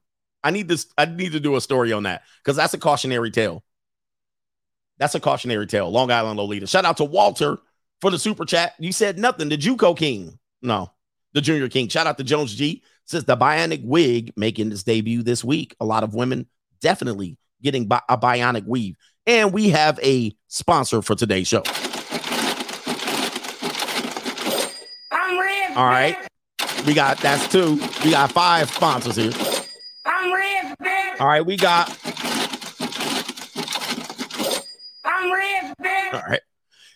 [0.42, 0.86] I need this.
[0.99, 3.62] I need to do a story on that because that's a cautionary tale.
[4.99, 5.91] That's a cautionary tale.
[5.91, 6.66] Long Island Lolita.
[6.66, 7.58] Shout out to Walter
[8.00, 8.75] for the super chat.
[8.78, 9.49] You said nothing.
[9.49, 10.39] The JUCO King.
[10.62, 10.91] No,
[11.33, 11.89] the Junior King.
[11.89, 12.83] Shout out to Jones G.
[13.05, 15.76] Says the bionic wig making its debut this week.
[15.81, 16.47] A lot of women
[16.81, 18.97] definitely getting bi- a bionic weave.
[19.26, 21.62] And we have a sponsor for today's show.
[25.10, 25.57] I'm rich.
[25.76, 26.16] All right.
[26.86, 27.78] We got that's two.
[28.02, 29.32] We got five sponsors here.
[30.06, 31.20] I'm rich, bitch.
[31.20, 31.44] All right.
[31.44, 31.90] We got
[35.05, 36.14] I'm rich, bitch.
[36.14, 36.40] all right.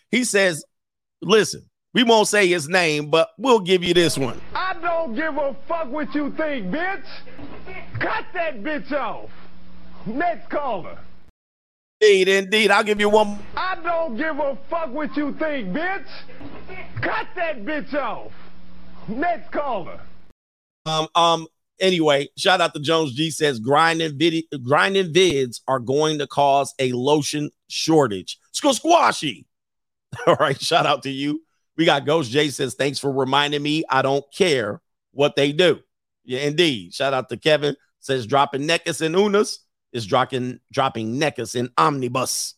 [0.09, 0.65] He says,
[1.21, 4.41] listen, we won't say his name, but we'll give you this one.
[4.55, 7.05] I don't give a fuck what you think, bitch.
[7.99, 9.29] Cut that bitch off.
[10.07, 10.97] Next caller.
[12.01, 12.71] Indeed, indeed.
[12.71, 13.37] I'll give you one.
[13.55, 16.07] I don't give a fuck what you think, bitch.
[16.99, 18.31] Cut that bitch off.
[19.07, 19.99] Next caller.
[20.85, 21.47] Um, um,
[21.79, 26.73] anyway, shout out to Jones G says grinding vid- grinding vids are going to cause
[26.79, 28.39] a lotion shortage.
[28.51, 29.45] School squashy.
[30.27, 31.43] All right, shout out to you.
[31.77, 33.83] We got Ghost J says, thanks for reminding me.
[33.89, 34.81] I don't care
[35.11, 35.79] what they do.
[36.23, 36.93] Yeah, indeed.
[36.93, 39.59] Shout out to Kevin says dropping Neckus and Unas
[39.93, 42.55] is dropping dropping Neckus in Omnibus.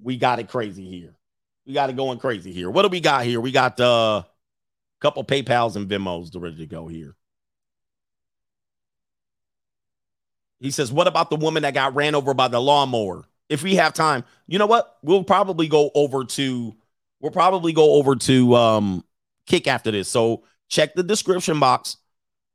[0.00, 1.14] We got it crazy here.
[1.66, 2.70] We got it going crazy here.
[2.70, 3.40] What do we got here?
[3.40, 4.22] We got uh,
[5.02, 7.16] couple PayPal's and Venmos to ready to go here.
[10.60, 13.24] He says, What about the woman that got ran over by the lawnmower?
[13.48, 14.96] If we have time, you know what?
[15.02, 16.74] We'll probably go over to
[17.20, 19.04] we'll probably go over to um
[19.46, 20.08] kick after this.
[20.08, 21.96] So check the description box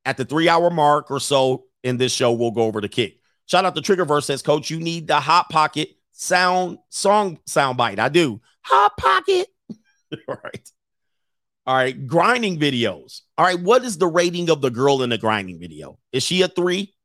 [0.05, 2.31] at the three hour mark or so in this show.
[2.31, 3.19] We'll go over to kick.
[3.45, 7.99] Shout out to Triggerverse says, Coach, you need the hot pocket sound song sound bite.
[7.99, 8.39] I do.
[8.63, 9.47] Hot pocket.
[10.27, 10.71] All right.
[11.67, 12.07] All right.
[12.07, 13.21] Grinding videos.
[13.37, 13.59] All right.
[13.59, 15.99] What is the rating of the girl in the grinding video?
[16.13, 16.93] Is she a three?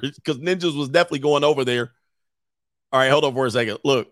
[0.00, 1.92] Because Ninjas was definitely going over there.
[2.90, 3.10] All right.
[3.10, 3.80] Hold on for a second.
[3.84, 4.10] Look.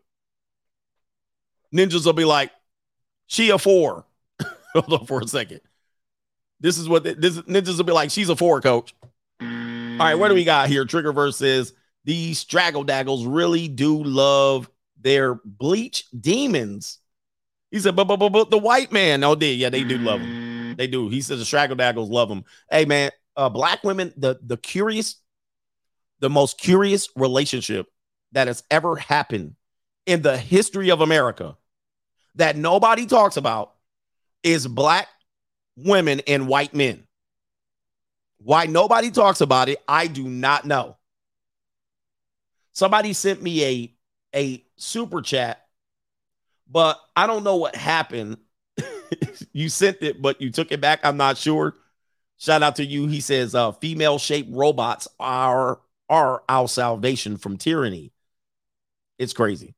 [1.75, 2.51] Ninjas will be like,
[3.27, 4.05] she a four.
[4.75, 5.61] hold on for a second.
[6.61, 8.95] This is what the, this Ninjas will be like, she's a four, coach.
[9.41, 9.47] All
[9.99, 10.15] right.
[10.15, 10.85] What do we got here?
[10.85, 11.73] Triggerverse says,
[12.05, 14.69] these straggle daggles really do love
[15.01, 16.99] their bleach demons.
[17.73, 20.21] He said, but, but, but, but the white man, oh, they, yeah, they do love
[20.21, 20.77] him.
[20.77, 21.09] They do.
[21.09, 22.45] He says the straggle daggles love him.
[22.71, 25.17] Hey, man, uh, black women, the the curious,
[26.21, 27.87] the most curious relationship
[28.33, 29.57] that has ever happened
[30.07, 31.57] in the history of America
[32.37, 33.73] that nobody talks about
[34.43, 35.09] is black
[35.77, 37.05] women and white men.
[38.39, 40.97] Why nobody talks about it, I do not know.
[42.73, 43.95] Somebody sent me a
[44.35, 45.62] a super chat,
[46.73, 48.39] but I don't know what happened.
[49.53, 51.01] you sent it, but you took it back.
[51.05, 51.75] I'm not sure.
[52.39, 53.07] Shout out to you.
[53.07, 58.13] He says, uh, female shaped robots are are our salvation from tyranny.
[59.19, 59.75] It's crazy.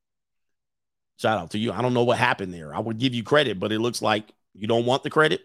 [1.19, 1.73] Shout out to you.
[1.73, 2.75] I don't know what happened there.
[2.75, 4.25] I would give you credit, but it looks like
[4.55, 5.43] you don't want the credit.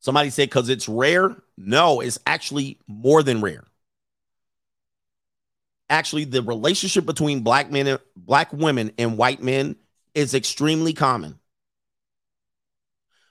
[0.00, 1.34] Somebody said because it's rare.
[1.56, 3.64] No, it's actually more than rare
[5.94, 9.76] actually the relationship between black men and black women and white men
[10.14, 11.38] is extremely common.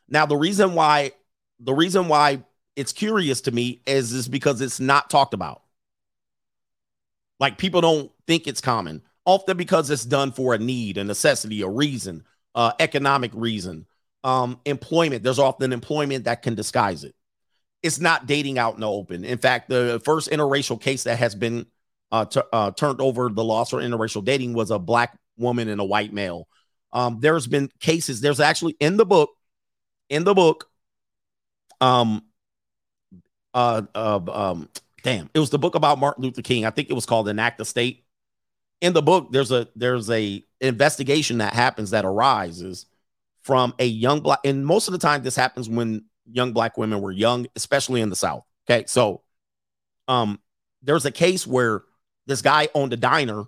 [0.09, 1.11] Now, the reason why
[1.59, 2.43] the reason why
[2.75, 5.61] it's curious to me is is because it's not talked about.
[7.40, 11.61] Like people don't think it's common, often because it's done for a need, a necessity,
[11.61, 12.24] a reason,
[12.56, 13.85] uh, economic reason,
[14.24, 15.24] um, employment.
[15.24, 17.16] There's often employment that can disguise it.
[17.82, 19.25] It's not dating out in the open.
[19.25, 21.66] In fact, the first interracial case that has been
[22.14, 25.82] uh, t- uh, turned over the loss for interracial dating was a black woman and
[25.82, 26.48] a white male.
[26.93, 28.22] Um, there's been cases.
[28.22, 29.32] There's actually in the book,
[30.09, 30.69] in the book,
[31.82, 32.22] um,
[33.56, 34.69] uh, uh, um,
[35.01, 36.66] damn, it was the book about Martin Luther King.
[36.66, 38.06] I think it was called An Act of State.
[38.80, 42.85] In the book, there's a there's a investigation that happens that arises
[43.42, 47.01] from a young black, and most of the time this happens when young black women
[47.01, 48.43] were young, especially in the South.
[48.69, 49.24] Okay, so
[50.08, 50.40] um,
[50.83, 51.83] there's a case where
[52.26, 53.43] this guy owned a diner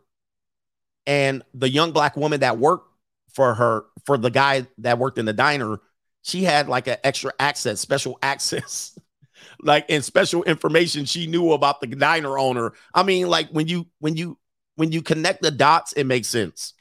[1.05, 2.89] and the young black woman that worked
[3.33, 5.79] for her for the guy that worked in the diner
[6.21, 8.97] she had like an extra access special access
[9.61, 12.73] like and special information she knew about the diner owner.
[12.93, 14.37] I mean like when you when you
[14.75, 16.73] when you connect the dots it makes sense.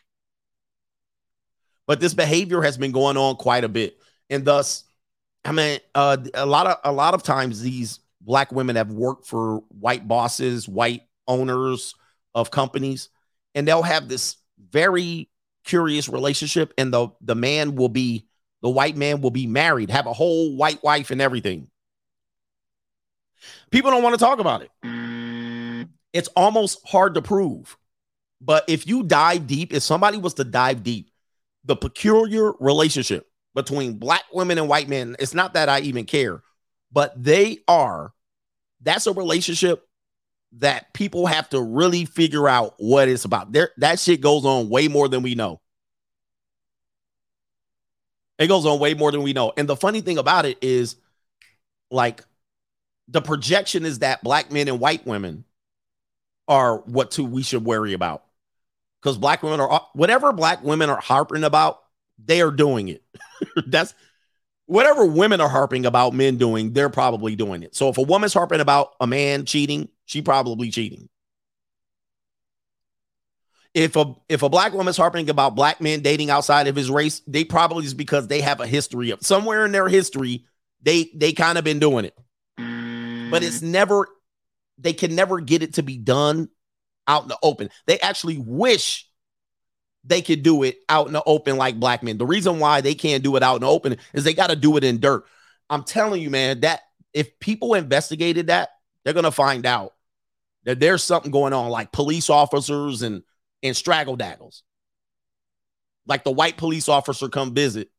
[1.87, 3.99] But this behavior has been going on quite a bit.
[4.31, 4.85] And thus
[5.45, 9.27] i mean uh, a lot of a lot of times these black women have worked
[9.27, 11.95] for white bosses white owners
[12.35, 13.09] of companies
[13.55, 14.37] and they'll have this
[14.71, 15.31] very
[15.65, 18.27] curious relationship and the the man will be
[18.63, 21.69] the white man will be married have a whole white wife and everything.
[23.71, 24.71] People don't want to talk about it.
[26.13, 27.77] It's almost hard to prove
[28.45, 31.11] but if you dive deep if somebody was to dive deep
[31.65, 36.43] the peculiar relationship between black women and white men it's not that i even care
[36.93, 38.13] but they are
[38.83, 39.87] that's a relationship
[40.59, 43.53] that people have to really figure out what it's about.
[43.53, 45.61] There, that shit goes on way more than we know.
[48.39, 49.53] It goes on way more than we know.
[49.57, 50.97] And the funny thing about it is,
[51.91, 52.25] like,
[53.09, 55.45] the projection is that black men and white women
[56.49, 58.25] are what two we should worry about.
[59.01, 61.83] Because black women are whatever black women are harping about,
[62.25, 63.03] they are doing it.
[63.67, 63.95] That's
[64.67, 67.75] whatever women are harping about men doing, they're probably doing it.
[67.75, 71.09] So if a woman's harping about a man cheating, she probably cheating.
[73.75, 77.21] if a if a black woman's harping about black men dating outside of his race,
[77.27, 80.47] they probably is because they have a history of somewhere in their history,
[80.81, 82.17] they they kind of been doing it.
[83.31, 84.07] But it's never
[84.79, 86.49] they can never get it to be done
[87.09, 87.69] out in the open.
[87.87, 89.09] They actually wish
[90.05, 92.19] they could do it out in the open like black men.
[92.19, 94.57] The reason why they can't do it out in the open is they got to
[94.57, 95.25] do it in dirt.
[95.69, 98.69] I'm telling you, man, that if people investigated that,
[99.03, 99.94] they're gonna find out
[100.65, 103.23] that there's something going on, like police officers and
[103.63, 104.63] and straggle daggles.
[106.07, 107.91] Like the white police officer come visit,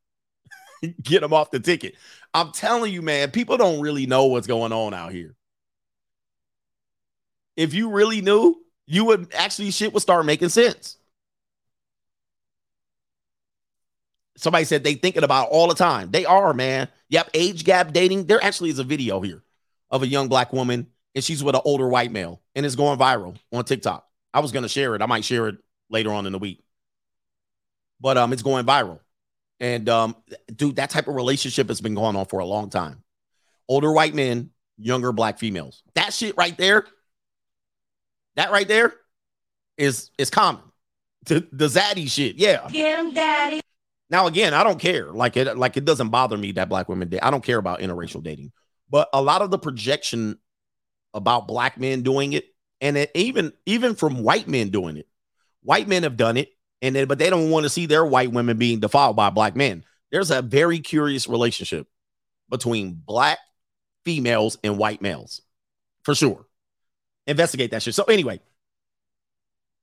[1.02, 1.94] get them off the ticket.
[2.34, 5.34] I'm telling you, man, people don't really know what's going on out here.
[7.56, 10.98] If you really knew, you would actually shit would start making sense.
[14.36, 16.10] Somebody said they thinking about all the time.
[16.10, 16.88] They are, man.
[17.08, 18.26] Yep, age gap dating.
[18.26, 19.42] There actually is a video here
[19.90, 22.98] of a young black woman and she's with an older white male and it's going
[22.98, 24.06] viral on TikTok.
[24.32, 25.02] I was gonna share it.
[25.02, 25.56] I might share it
[25.90, 26.62] later on in the week.
[27.98, 29.00] But um, it's going viral.
[29.58, 30.14] And um,
[30.54, 33.02] dude, that type of relationship has been going on for a long time.
[33.66, 35.82] Older white men, younger black females.
[35.94, 36.84] That shit right there,
[38.36, 38.92] that right there
[39.78, 40.62] is is common.
[41.24, 42.36] The, the zaddy shit.
[42.36, 42.68] Yeah.
[42.70, 43.60] Get him, daddy.
[44.10, 45.10] Now again, I don't care.
[45.10, 47.20] Like it, like it doesn't bother me that black women date.
[47.22, 48.52] I don't care about interracial dating.
[48.90, 50.38] But a lot of the projection
[51.14, 52.46] about black men doing it,
[52.80, 55.08] and it, even even from white men doing it,
[55.62, 56.50] white men have done it,
[56.82, 59.56] and then, but they don't want to see their white women being defiled by black
[59.56, 59.84] men.
[60.10, 61.88] There's a very curious relationship
[62.48, 63.38] between black
[64.04, 65.42] females and white males,
[66.02, 66.46] for sure.
[67.26, 67.94] Investigate that shit.
[67.94, 68.40] So anyway,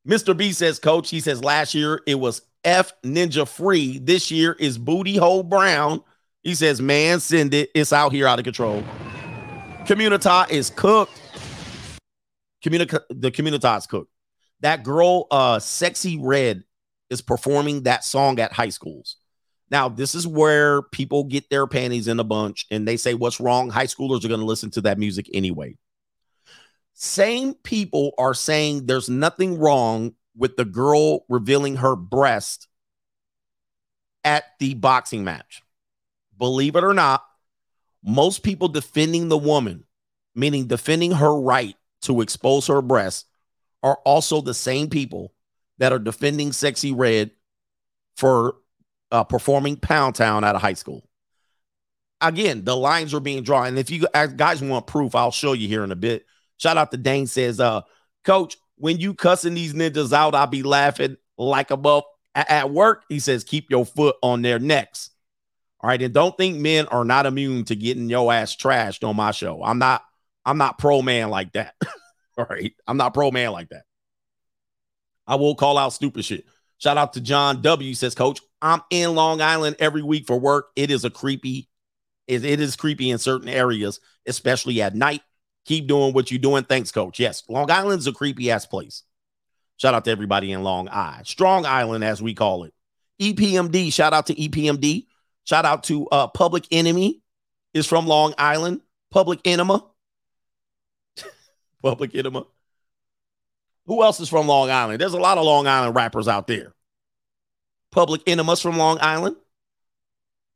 [0.08, 0.36] Mr.
[0.36, 4.00] B says, Coach, he says last year it was F Ninja free.
[4.00, 6.04] This year is Booty Hole Brown.
[6.42, 7.70] He says, man, send it.
[7.74, 8.84] It's out here out of control.
[9.86, 11.20] Communita is cooked.
[12.64, 14.12] Communica- the Communita is cooked.
[14.62, 16.64] That girl, uh, Sexyy Red,
[17.10, 19.18] is performing that song at high schools.
[19.70, 23.40] Now, this is where people get their panties in a bunch and they say, What's
[23.40, 23.70] wrong?
[23.70, 25.78] High schoolers are going to listen to that music anyway.
[26.94, 32.68] Same people are saying there's nothing wrong with the girl revealing her breast
[34.24, 35.62] at the boxing match.
[36.38, 37.26] Believe it or not,
[38.04, 39.86] most people defending the woman,
[40.36, 43.26] meaning defending her right to expose her breasts,
[43.82, 45.34] are also the same people
[45.78, 47.32] that are defending Sexyy Red
[48.16, 48.56] for
[49.12, 51.08] uh, performing Pound Town at a high school.
[52.22, 53.68] Again, the lines are being drawn.
[53.68, 56.26] And if you guys want proof, I'll show you here in a bit.
[56.58, 57.82] Shout out to Dane says, uh,
[58.24, 63.04] Coach, when you cussing these ninjas out, I'll be laughing like a buff at work.
[63.10, 65.10] He says, keep your foot on their necks.
[65.84, 66.02] All right.
[66.02, 69.62] And don't think men are not immune to getting your ass trashed on my show.
[69.62, 70.02] I'm not,
[70.46, 71.76] I'm not pro man like that.
[72.38, 72.74] All right.
[72.88, 73.84] I'm not pro man like that.
[75.28, 76.46] I will call out stupid shit.
[76.78, 77.94] Shout out to John W.
[77.94, 80.68] Says, Coach, I'm in Long Island every week for work.
[80.76, 81.70] It is a creepy,
[82.28, 85.22] it, it is creepy in certain areas, especially at night.
[85.66, 86.66] Keep doing what you're doing.
[86.66, 87.20] Thanks, Coach.
[87.20, 89.04] Yes, Long Island's a creepy ass place.
[89.78, 92.74] Shout out to everybody in Long Island, Strong Island, as we call it.
[93.22, 95.06] EPMD, shout out to EPMD.
[95.46, 97.22] Shout out to uh, Public Enemy
[97.74, 98.82] is from Long Island.
[99.12, 99.86] Public Enema.
[101.82, 102.46] Public Enema.
[103.86, 105.02] Who else is from Long Island?
[105.02, 106.74] There's a lot of Long Island rappers out there.
[107.92, 109.36] Public Enemas from Long Island.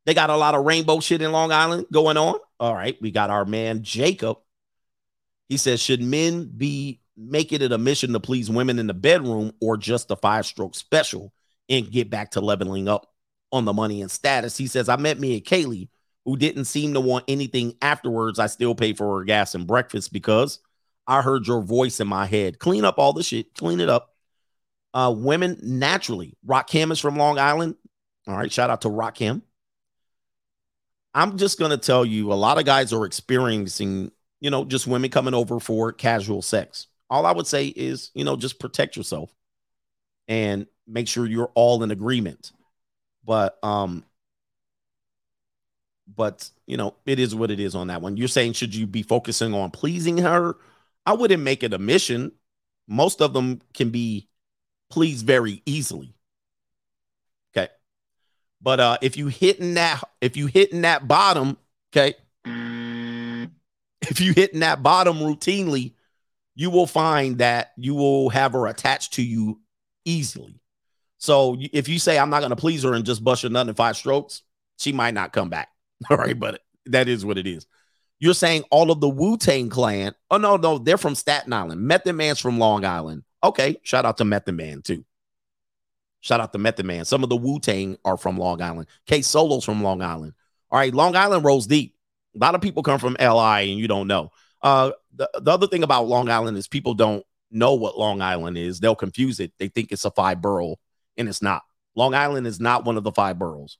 [0.06, 2.40] They got a lot of rainbow shit in Long Island going on.
[2.60, 4.38] All right, we got our man Jacob.
[5.50, 9.52] He says, should men be making it a mission to please women in the bedroom
[9.60, 11.34] or just a five stroke special
[11.68, 13.12] and get back to leveling up
[13.52, 14.58] on the money and status?
[14.58, 15.90] He says, I met me and Kaylee,
[16.26, 18.40] who didn't seem to want anything afterwards.
[18.40, 20.60] I still pay for her gas and breakfast because
[21.08, 22.60] I heard your voice in my head.
[22.60, 24.14] Clean up all the shit, clean it up.
[24.94, 26.36] Uh, women naturally.
[26.46, 27.76] Rakim is from Long Island.
[28.28, 29.42] All right, shout out to Rakim.
[31.14, 35.10] I'm just gonna tell you, a lot of guys are experiencing, you know, just women
[35.10, 36.88] coming over for casual sex.
[37.10, 39.34] All I would say is, you know, just protect yourself
[40.28, 42.52] and make sure you're all in agreement.
[43.28, 44.06] But um,
[46.08, 48.16] but you know, it is what it is on that one.
[48.16, 50.56] You're saying should you be focusing on pleasing her?
[51.06, 52.32] I wouldn't make it a mission.
[52.88, 54.30] Most of them can be
[54.90, 56.16] pleased very easily.
[57.52, 57.68] Okay.
[58.62, 61.58] But uh if you hitting that if you hitting that bottom,
[61.92, 62.16] okay,
[62.46, 65.96] if you hitting that bottom routinely,
[66.56, 69.60] you will find that you will have her attached to you
[70.06, 70.62] easily.
[71.18, 73.68] So if you say I'm not going to please her and just bust your nut
[73.68, 74.44] in five strokes,
[74.78, 75.70] she might not come back.
[76.10, 77.66] All right, but that is what it is.
[78.20, 80.16] You're saying all of the Wu Tang clan.
[80.32, 81.82] Oh no, no, they're from Staten Island.
[81.82, 83.24] Method Man's from Long Island.
[83.44, 85.06] Okay, shout out to Method Man too.
[86.22, 87.06] Shout out to Method Man.
[87.06, 88.88] Some of the Wu Tang are from Long Island.
[89.06, 90.34] K Solo's from Long Island.
[90.72, 91.96] All right, Long Island rolls deep.
[92.36, 94.32] A lot of people come from LI and you don't know.
[94.62, 98.58] Uh, the, the other thing about Long Island is people don't know what Long Island
[98.58, 98.80] is.
[98.80, 99.54] They'll confuse it.
[99.60, 100.78] They think it's a five borough,
[101.18, 101.64] and it's not.
[101.96, 103.78] Long Island is not one of the five boroughs.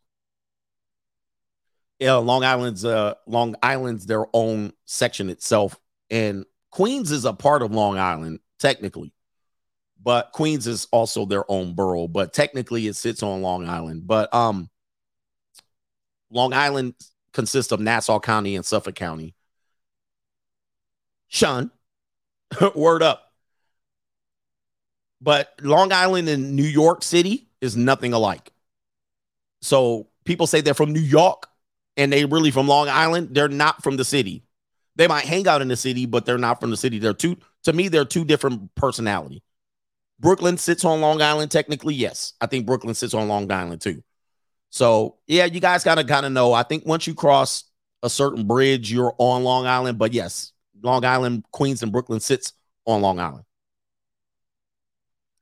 [2.00, 7.62] Yeah, Long Island's uh Long Island's their own section itself, and Queens is a part
[7.62, 9.14] of Long Island technically,
[10.02, 12.08] but Queens is also their own borough.
[12.08, 14.06] But technically, it sits on Long Island.
[14.06, 14.70] But um,
[16.30, 16.94] Long Island
[17.34, 19.36] consists of Nassau County and Suffolk County.
[21.28, 21.72] Sean,
[22.76, 23.27] word up.
[25.22, 28.52] But Long Island and New York City is nothing alike.
[29.62, 31.48] So people say they're from New York
[31.96, 33.30] and they really from Long Island.
[33.32, 34.44] They're not from the city.
[34.96, 37.00] They might hang out in the city, but they're not from the city.
[37.00, 39.44] They're two to me, they're two different personality.
[40.20, 41.94] Brooklyn sits on Long Island, technically.
[41.94, 42.34] Yes.
[42.42, 44.04] I think Brooklyn sits on Long Island too.
[44.70, 46.54] So yeah, you guys gotta kind of know.
[46.54, 47.66] I think once you cross
[48.04, 49.98] a certain bridge, you're on Long Island.
[49.98, 52.54] But yes, Long Island, Queens, and Brooklyn sits
[52.86, 53.44] on Long Island.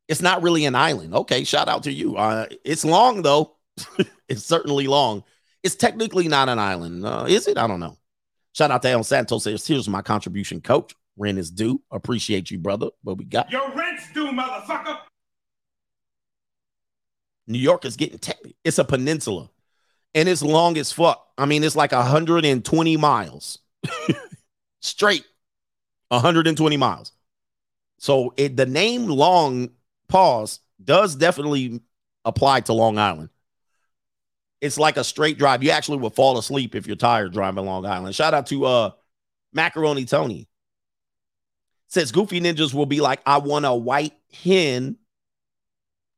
[0.08, 1.14] It's not really an island.
[1.14, 2.16] Okay, shout out to you.
[2.16, 3.56] Uh, it's long though.
[4.30, 5.24] it's certainly long.
[5.64, 7.06] It's technically not an island.
[7.06, 7.58] Uh, is it?
[7.58, 7.98] I don't know.
[8.53, 9.43] Shout out to El Santos.
[9.43, 10.93] Says, Here's my contribution, coach.
[11.17, 11.82] Rent is due.
[11.92, 12.90] Appreciate you, brother.
[13.03, 13.51] But we got?
[13.51, 15.00] Your rent's due, motherfucker.
[17.48, 18.58] New York is getting technical.
[18.64, 19.50] It's a peninsula
[20.16, 21.27] and it's long as fuck.
[21.38, 23.59] I mean, it's like 120 miles
[24.82, 25.25] straight,
[26.08, 27.11] 120 miles.
[28.00, 29.69] So it, the name long
[30.08, 31.82] pause does definitely
[32.24, 33.30] apply to Long Island.
[34.61, 35.64] It's like a straight drive.
[35.64, 38.16] You actually will fall asleep if you're tired driving Long Island.
[38.16, 38.92] Shout out to uh
[39.53, 40.48] Macaroni Tony.
[41.88, 44.98] Says Goofy Ninjas will be like, I want a white hen.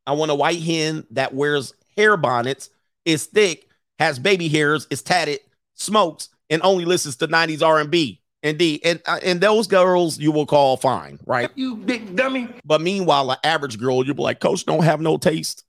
[0.06, 2.70] I want a white hen that wears hair bonnets,
[3.06, 3.68] is thick,
[4.00, 5.40] has baby hairs, is tatted,
[5.74, 8.22] smokes, and only listens to 90s R&B.
[8.48, 11.50] Indeed, and uh, and those girls you will call fine, right?
[11.56, 12.48] You big dummy.
[12.64, 15.66] But meanwhile, an average girl, you'll be like, Coach, don't have no taste.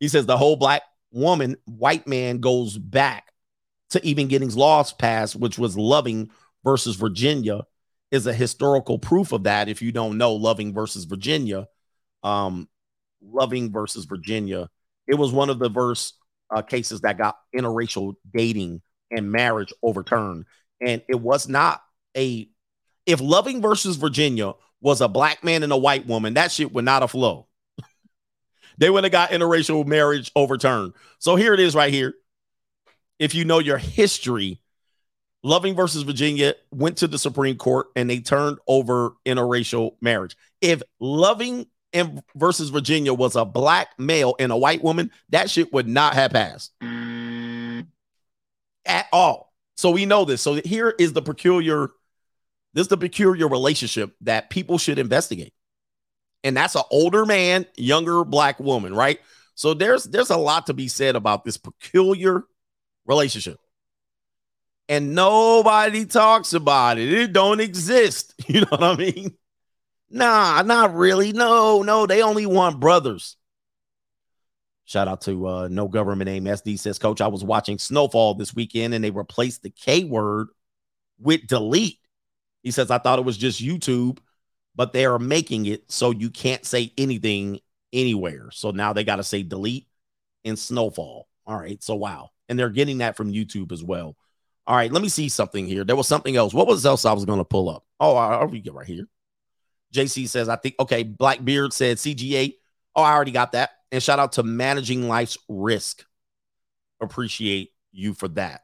[0.00, 3.32] He says the whole black woman, white man goes back
[3.90, 6.30] to even Giddings Laws passed, which was Loving
[6.64, 7.62] versus Virginia,
[8.10, 9.68] is a historical proof of that.
[9.68, 11.68] If you don't know Loving versus Virginia,
[12.24, 12.68] um,
[13.22, 14.68] Loving versus Virginia,
[15.06, 16.14] it was one of the verse
[16.52, 20.46] uh, cases that got interracial dating and marriage overturned.
[20.80, 21.82] And it was not
[22.16, 22.48] a,
[23.06, 26.84] if Loving versus Virginia was a black man and a white woman, that shit would
[26.84, 27.46] not have flowed.
[28.78, 30.94] they would have got interracial marriage overturned.
[31.18, 32.14] So here it is right here.
[33.18, 34.60] If you know your history,
[35.42, 40.36] Loving versus Virginia went to the Supreme Court and they turned over interracial marriage.
[40.60, 45.72] If Loving and versus Virginia was a black male and a white woman, that shit
[45.72, 46.72] would not have passed
[48.90, 49.49] at all.
[49.80, 50.42] So we know this.
[50.42, 51.88] So here is the peculiar,
[52.74, 55.54] this is the peculiar relationship that people should investigate.
[56.44, 59.20] And that's an older man, younger black woman, right?
[59.54, 62.44] So there's there's a lot to be said about this peculiar
[63.06, 63.58] relationship.
[64.90, 67.10] And nobody talks about it.
[67.10, 68.34] It don't exist.
[68.48, 69.34] You know what I mean?
[70.10, 71.32] Nah, not really.
[71.32, 73.36] No, no, they only want brothers.
[74.90, 78.52] Shout out to uh, no government name SD says, Coach, I was watching Snowfall this
[78.52, 80.48] weekend and they replaced the K word
[81.20, 82.00] with delete.
[82.64, 84.18] He says, I thought it was just YouTube,
[84.74, 87.60] but they are making it so you can't say anything
[87.92, 88.48] anywhere.
[88.50, 89.86] So now they got to say delete
[90.42, 91.28] in Snowfall.
[91.46, 91.80] All right.
[91.84, 92.30] So wow.
[92.48, 94.16] And they're getting that from YouTube as well.
[94.66, 94.90] All right.
[94.90, 95.84] Let me see something here.
[95.84, 96.52] There was something else.
[96.52, 97.84] What was else I was going to pull up?
[98.00, 99.06] Oh, I'll read it right here.
[99.94, 102.54] JC says, I think, okay, Blackbeard said CGA.
[102.96, 103.70] Oh, I already got that.
[103.92, 106.04] And shout out to Managing Life's Risk.
[107.00, 108.62] Appreciate you for that.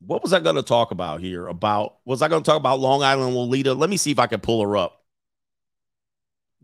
[0.00, 1.46] What was I going to talk about here?
[1.46, 3.72] About, was I going to talk about Long Island Lolita?
[3.74, 5.04] Let me see if I can pull her up.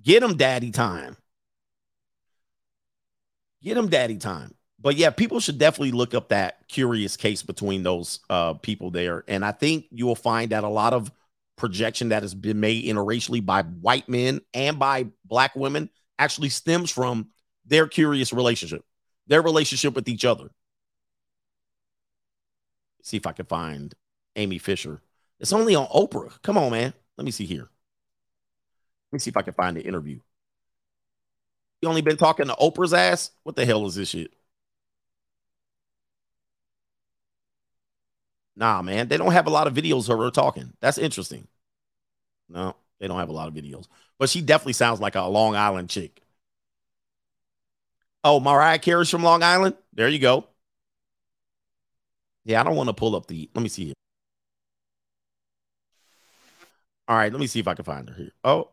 [0.02, 1.17] Get him daddy time.
[3.62, 4.55] Get him daddy time.
[4.81, 9.23] But yeah, people should definitely look up that curious case between those uh, people there.
[9.28, 11.12] And I think you will find that a lot of
[11.57, 15.89] projection that has been made interracially by white men and by black women
[16.23, 17.26] actually stems from
[17.67, 18.84] their curious relationship,
[19.26, 20.51] their relationship with each other.
[23.02, 23.92] See if I can find
[24.36, 25.02] Amy Fisher.
[25.41, 26.41] It's only on Oprah.
[26.42, 26.94] Come on, man.
[27.18, 27.68] Let me see here.
[29.10, 30.20] Let me see if I can find the interview.
[31.81, 33.33] You only been talking to Oprah's ass?
[33.42, 34.33] What the hell is this shit?
[38.55, 40.73] Nah, man, they don't have a lot of videos of her talking.
[40.81, 41.49] That's interesting.
[42.49, 43.89] No, they don't have a lot of videos,
[44.23, 46.23] but she definitely sounds like a Long Island chick.
[48.23, 49.75] Oh, Mariah Carey's from Long Island.
[49.92, 50.47] There you go.
[52.44, 53.51] Yeah, I don't want to pull up the.
[53.52, 53.94] Let me see here.
[57.09, 58.31] All right, let me see if I can find her here.
[58.44, 58.70] Oh.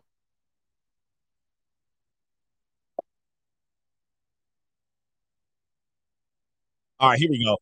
[7.00, 7.58] All right, here we go.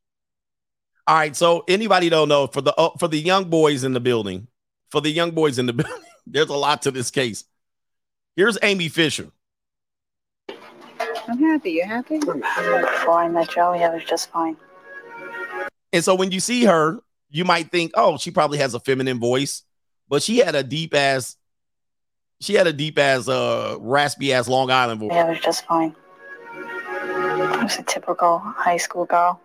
[1.07, 4.01] All right, so anybody don't know for the uh, for the young boys in the
[4.01, 4.49] building,
[4.91, 7.45] for the young boys in the building, there's a lot to this case.
[8.37, 9.31] Here's Amy Fisher.
[11.27, 11.71] I'm happy.
[11.71, 12.19] You happy?
[12.19, 14.55] Before I met Joey, I was just fine.
[15.91, 16.99] And so when you see her,
[17.31, 19.63] you might think, oh, she probably has a feminine voice,
[20.07, 21.35] but she had a deep ass,
[22.39, 25.09] she had a deep ass, uh, raspy ass Long Island voice.
[25.13, 25.95] Yeah, I was just fine.
[26.53, 29.41] I was a typical high school girl.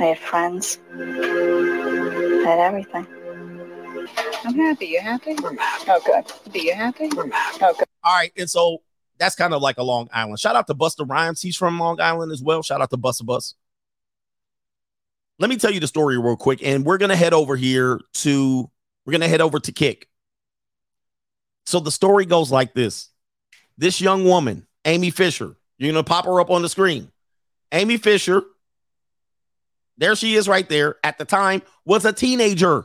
[0.00, 0.78] I had friends.
[0.94, 3.06] I had everything.
[4.44, 4.86] I'm happy.
[4.86, 5.36] You happy?
[5.42, 6.54] Oh, good.
[6.54, 7.08] Are you happy?
[7.12, 7.86] Oh, good.
[8.02, 8.78] All right, and so
[9.18, 10.40] that's kind of like a Long Island.
[10.40, 11.42] Shout out to Busta Rhymes.
[11.42, 12.62] He's from Long Island as well.
[12.62, 13.54] Shout out to Busta Bus.
[15.38, 18.70] Let me tell you the story real quick, and we're gonna head over here to
[19.04, 20.08] we're gonna head over to Kick.
[21.66, 23.08] So the story goes like this:
[23.78, 27.10] This young woman, Amy Fisher, you're gonna pop her up on the screen.
[27.72, 28.42] Amy Fisher,
[29.96, 30.96] there she is right there.
[31.04, 32.84] At the time, was a teenager,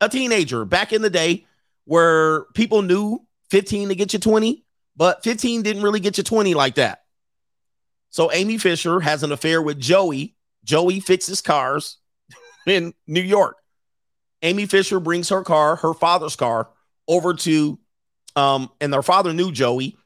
[0.00, 1.46] a teenager back in the day
[1.84, 3.20] where people knew
[3.50, 4.64] 15 to get you 20,
[4.96, 7.02] but 15 didn't really get you 20 like that.
[8.10, 10.36] So Amy Fisher has an affair with Joey.
[10.64, 11.98] Joey fixes cars
[12.66, 13.56] in New York.
[14.42, 16.70] Amy Fisher brings her car, her father's car,
[17.06, 17.78] over to,
[18.36, 19.96] um, and their father knew Joey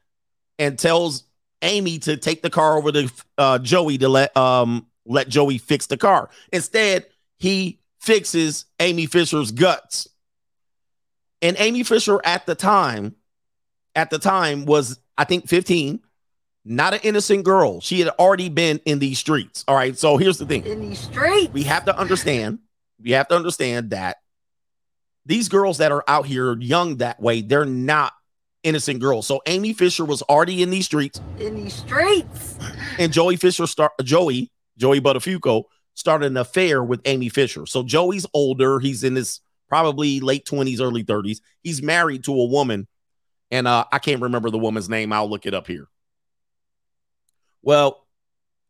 [0.59, 1.23] and tells
[1.61, 5.85] Amy to take the car over to uh, Joey to let um let Joey fix
[5.87, 6.29] the car.
[6.51, 7.05] Instead,
[7.37, 10.07] he fixes Amy Fisher's guts.
[11.41, 13.15] And Amy Fisher at the time,
[13.95, 15.99] at the time was I think 15,
[16.65, 17.81] not an innocent girl.
[17.81, 19.63] She had already been in these streets.
[19.67, 19.97] All right.
[19.97, 20.65] So here's the thing.
[20.65, 21.51] In these streets.
[21.53, 22.59] We have to understand,
[23.01, 24.17] we have to understand that
[25.25, 28.13] these girls that are out here young that way, they're not
[28.63, 29.27] innocent girls.
[29.27, 31.21] So Amy Fisher was already in these streets.
[31.39, 32.57] In these streets.
[32.99, 35.63] And Joey Fisher start Joey, Joey Buttafuoco
[35.95, 37.65] started an affair with Amy Fisher.
[37.65, 38.79] So Joey's older.
[38.79, 41.39] He's in his probably late 20s, early 30s.
[41.63, 42.87] He's married to a woman.
[43.49, 45.11] And uh, I can't remember the woman's name.
[45.11, 45.87] I'll look it up here.
[47.61, 48.05] Well,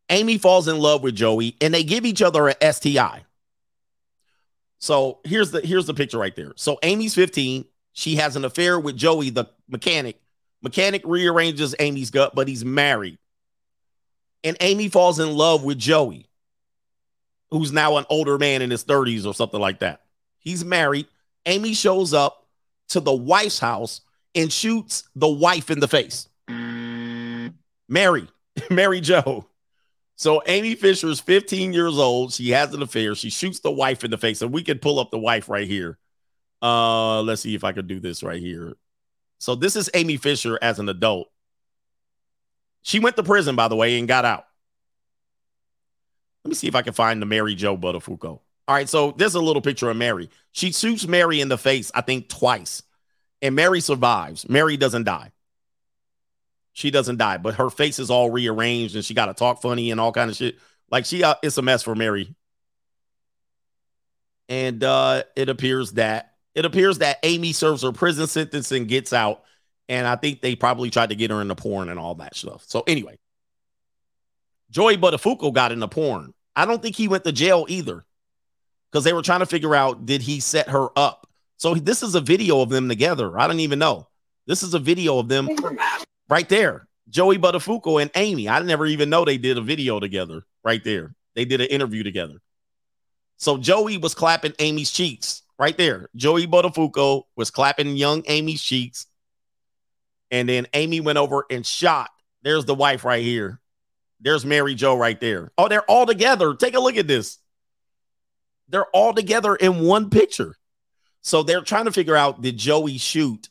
[0.08, 3.24] Amy falls in love with Joey and they give each other a STI.
[4.78, 6.52] So here's the here's the picture right there.
[6.56, 7.64] So Amy's 15.
[7.92, 10.20] She has an affair with Joey, the mechanic.
[10.62, 13.18] Mechanic rearranges Amy's gut, but he's married.
[14.44, 16.28] And Amy falls in love with Joey,
[17.50, 20.02] who's now an older man in his 30s or something like that.
[20.38, 21.06] He's married.
[21.46, 22.46] Amy shows up
[22.88, 24.00] to the wife's house
[24.34, 26.28] and shoots the wife in the face.
[27.88, 28.28] Mary,
[28.70, 29.46] Mary Jo.
[30.16, 32.32] So Amy Fisher is 15 years old.
[32.32, 33.14] She has an affair.
[33.14, 34.40] She shoots the wife in the face.
[34.40, 35.98] And we can pull up the wife right here.
[36.62, 38.76] Uh, let's see if I could do this right here.
[39.38, 41.28] So this is Amy Fisher as an adult.
[42.82, 44.45] She went to prison, by the way, and got out.
[46.46, 48.24] Let me see if I can find the Mary Jo Buttafuoco.
[48.24, 50.30] All right, so there's a little picture of Mary.
[50.52, 52.84] She shoots Mary in the face, I think, twice.
[53.42, 54.48] And Mary survives.
[54.48, 55.32] Mary doesn't die.
[56.72, 59.90] She doesn't die, but her face is all rearranged and she got to talk funny
[59.90, 60.56] and all kind of shit.
[60.88, 62.32] Like she, uh, it's a mess for Mary.
[64.48, 69.12] And uh, it appears that it appears that Amy serves her prison sentence and gets
[69.12, 69.42] out.
[69.88, 72.62] And I think they probably tried to get her into porn and all that stuff.
[72.68, 73.18] So anyway,
[74.70, 76.34] Joey Buttafuoco got into porn.
[76.56, 78.04] I don't think he went to jail either
[78.90, 81.28] because they were trying to figure out did he set her up.
[81.58, 83.38] So this is a video of them together.
[83.38, 84.08] I don't even know.
[84.46, 85.48] This is a video of them
[86.28, 86.88] right there.
[87.08, 88.48] Joey Buttafuoco and Amy.
[88.48, 91.14] I never even know they did a video together right there.
[91.34, 92.40] They did an interview together.
[93.36, 96.08] So Joey was clapping Amy's cheeks right there.
[96.16, 99.06] Joey Buttafuoco was clapping young Amy's cheeks.
[100.30, 102.10] And then Amy went over and shot.
[102.42, 103.60] There's the wife right here.
[104.20, 105.52] There's Mary Jo right there.
[105.58, 106.54] Oh, they're all together.
[106.54, 107.38] Take a look at this.
[108.68, 110.56] They're all together in one picture.
[111.22, 113.48] So they're trying to figure out did Joey shoot?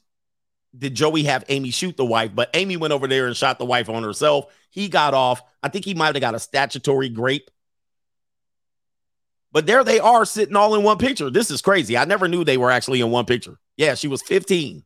[0.78, 2.32] Did Joey have Amy shoot the wife?
[2.34, 4.46] But Amy went over there and shot the wife on herself.
[4.70, 5.42] He got off.
[5.64, 7.50] I think he might have got a statutory grape.
[9.52, 11.30] But there they are sitting all in one picture.
[11.30, 11.98] This is crazy.
[11.98, 13.58] I never knew they were actually in one picture.
[13.78, 14.84] Yeah, she was 15.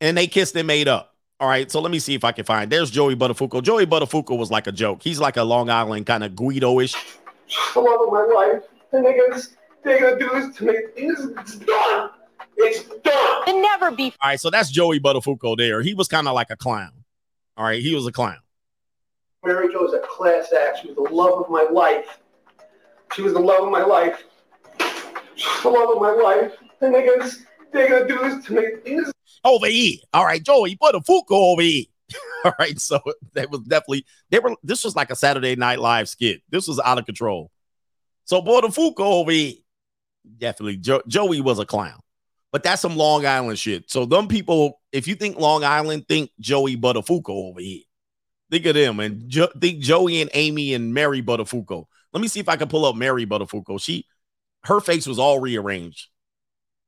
[0.00, 1.15] And they kissed and made up.
[1.38, 2.72] All right, so let me see if I can find.
[2.72, 3.62] There's Joey Buttafuoco.
[3.62, 5.02] Joey Buttafuoco was like a joke.
[5.02, 6.94] He's like a Long Island kind of Guido-ish.
[6.94, 8.62] I love of my life.
[8.92, 9.42] And they gonna,
[9.84, 10.74] they gonna do this to me.
[10.96, 12.10] It's done.
[12.56, 13.42] It's done.
[13.48, 14.14] It never be.
[14.22, 15.82] All right, so that's Joey Buttafuoco there.
[15.82, 17.04] He was kind of like a clown.
[17.58, 18.38] All right, he was a clown.
[19.44, 20.78] Mary Jo is a class act.
[20.80, 22.18] She was the love of my life.
[23.14, 24.24] She was the love of my life.
[25.34, 26.52] She was the love of my life.
[26.80, 27.30] And they're gonna,
[27.72, 28.62] they're gonna do this to me.
[28.84, 29.12] This
[29.44, 29.98] over here.
[30.12, 31.84] All right, Joey, Buttafuoco over here.
[32.44, 33.00] All right, so
[33.34, 34.54] that was definitely they were.
[34.62, 36.42] This was like a Saturday Night Live skit.
[36.50, 37.50] This was out of control.
[38.24, 39.54] So Fuko over here,
[40.38, 42.00] definitely jo- Joey was a clown,
[42.52, 43.90] but that's some Long Island shit.
[43.90, 47.82] So them people, if you think Long Island, think Joey Buttafuoco over here.
[48.50, 51.86] Think of them and jo- think Joey and Amy and Mary Buttafuoco.
[52.12, 53.80] Let me see if I can pull up Mary Buttafuoco.
[53.80, 54.06] She,
[54.64, 56.08] her face was all rearranged.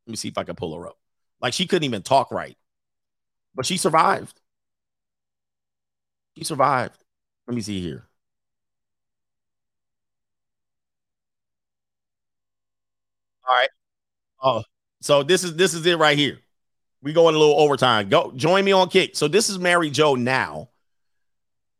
[0.06, 0.98] Let me see if I can pull her up.
[1.40, 2.56] Like she couldn't even talk right,
[3.54, 4.40] but she survived.
[6.36, 7.02] She survived.
[7.46, 8.04] Let me see here.
[13.48, 13.68] All right.
[14.42, 14.62] Oh,
[15.00, 16.38] so this is this is it right here.
[17.02, 18.08] We going a little overtime.
[18.08, 19.16] Go join me on kick.
[19.16, 20.70] So this is Mary Jo now,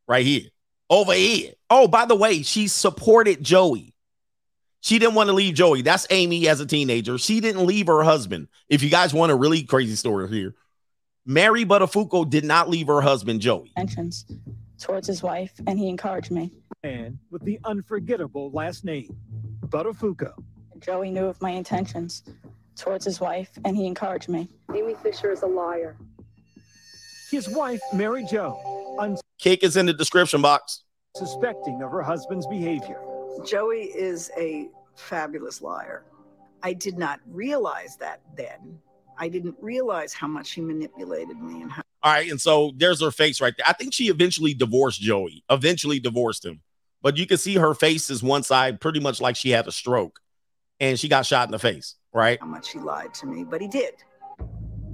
[0.06, 0.48] right here,
[0.88, 1.52] over here.
[1.70, 3.94] Oh, by the way, she supported Joey.
[4.80, 5.82] She didn't want to leave Joey.
[5.82, 7.18] That's Amy as a teenager.
[7.18, 8.48] She didn't leave her husband.
[8.68, 10.54] If you guys want a really crazy story here,
[11.26, 13.72] Mary Buttafuoco did not leave her husband Joey.
[13.76, 14.24] Intentions
[14.78, 16.52] towards his wife, and he encouraged me.
[16.84, 19.16] And with the unforgettable last name,
[19.66, 20.32] Buttafuoco.
[20.78, 22.22] Joey knew of my intentions
[22.76, 24.48] towards his wife, and he encouraged me.
[24.74, 25.96] Amy Fisher is a liar.
[27.30, 28.56] His wife, Mary Jo,
[29.38, 30.84] Cake is in the description box.
[31.16, 33.00] Suspecting of her husband's behavior.
[33.44, 36.04] Joey is a fabulous liar.
[36.62, 38.78] I did not realize that then.
[39.18, 43.00] I didn't realize how much he manipulated me and how All right, and so there's
[43.00, 43.66] her face right there.
[43.68, 45.42] I think she eventually divorced Joey.
[45.50, 46.62] Eventually divorced him,
[47.02, 49.72] but you can see her face is one side, pretty much like she had a
[49.72, 50.20] stroke,
[50.78, 51.96] and she got shot in the face.
[52.12, 52.40] Right?
[52.40, 53.94] how much he lied to me, but he did.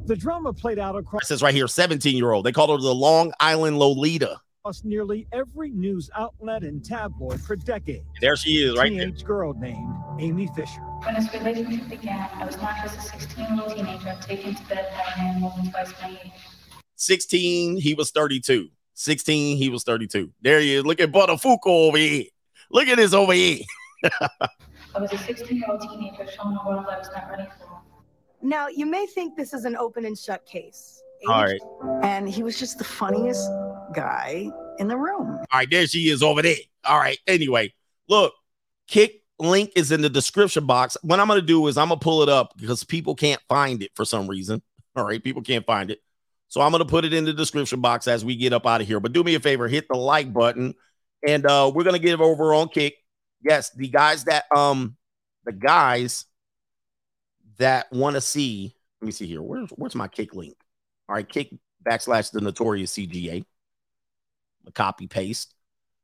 [0.06, 2.44] The drama played out across It says right here, 17 year old.
[2.44, 4.39] They called her the Long Island Lolita.
[4.82, 8.06] Nearly every news outlet and tabloid for decades.
[8.22, 9.06] There she is, right there.
[9.06, 10.80] Teenage girl named Amy Fisher.
[11.04, 14.64] When this relationship began, I was not just a 16 year old teenager taken to
[14.64, 16.32] bed by a man more than twice my age.
[16.96, 18.68] 16, he was 32.
[18.94, 20.30] 16, he was 32.
[20.40, 20.86] There he is.
[20.86, 22.24] Look at Buttafuoco over here.
[22.70, 23.58] Look at this over here.
[24.20, 27.68] I was a 16 year old teenager showing the world I was not ready for.
[28.40, 31.02] Now, you may think this is an open and shut case.
[31.28, 31.60] All right.
[32.02, 33.48] And he was just the funniest
[33.94, 35.38] guy in the room.
[35.52, 36.56] All right, there she is over there.
[36.84, 37.18] All right.
[37.26, 37.72] Anyway,
[38.08, 38.34] look,
[38.86, 40.96] kick link is in the description box.
[41.02, 43.40] What I'm going to do is I'm going to pull it up because people can't
[43.48, 44.62] find it for some reason.
[44.96, 46.00] All right, people can't find it.
[46.48, 48.80] So I'm going to put it in the description box as we get up out
[48.80, 49.00] of here.
[49.00, 50.74] But do me a favor, hit the like button
[51.26, 52.96] and uh we're going to get over on kick.
[53.42, 54.96] Yes, the guys that um
[55.44, 56.26] the guys
[57.58, 59.42] that want to see, let me see here.
[59.42, 60.54] Where's where's my kick link?
[61.08, 61.50] All right, kick
[61.86, 63.44] backslash the notorious CGA.
[64.66, 65.54] A copy paste.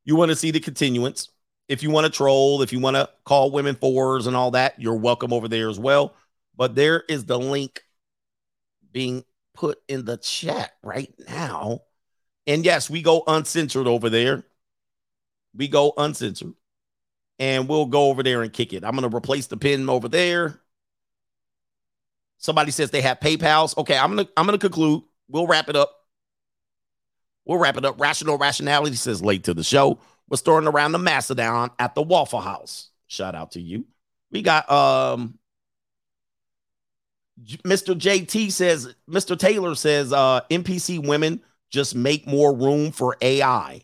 [0.04, 1.28] You want to see the continuance.
[1.68, 4.80] If you want to troll, if you want to call women fours and all that,
[4.80, 6.14] you're welcome over there as well.
[6.56, 7.82] But there is the link
[8.92, 9.24] being
[9.54, 11.80] put in the chat right now.
[12.46, 14.44] And yes, we go uncensored over there.
[15.54, 16.54] We go uncensored.
[17.38, 18.84] And we'll go over there and kick it.
[18.84, 20.60] I'm going to replace the pin over there.
[22.40, 23.76] Somebody says they have PayPal's.
[23.76, 25.02] Okay, I'm gonna I'm gonna conclude.
[25.28, 25.94] We'll wrap it up.
[27.44, 28.00] We'll wrap it up.
[28.00, 29.98] Rational Rationality says late to the show.
[30.28, 32.90] We're storing around the Macedon at the Waffle House.
[33.06, 33.86] Shout out to you.
[34.30, 35.38] We got um
[37.64, 37.98] Mr.
[37.98, 39.38] JT says, Mr.
[39.38, 43.82] Taylor says, uh, NPC women just make more room for AI.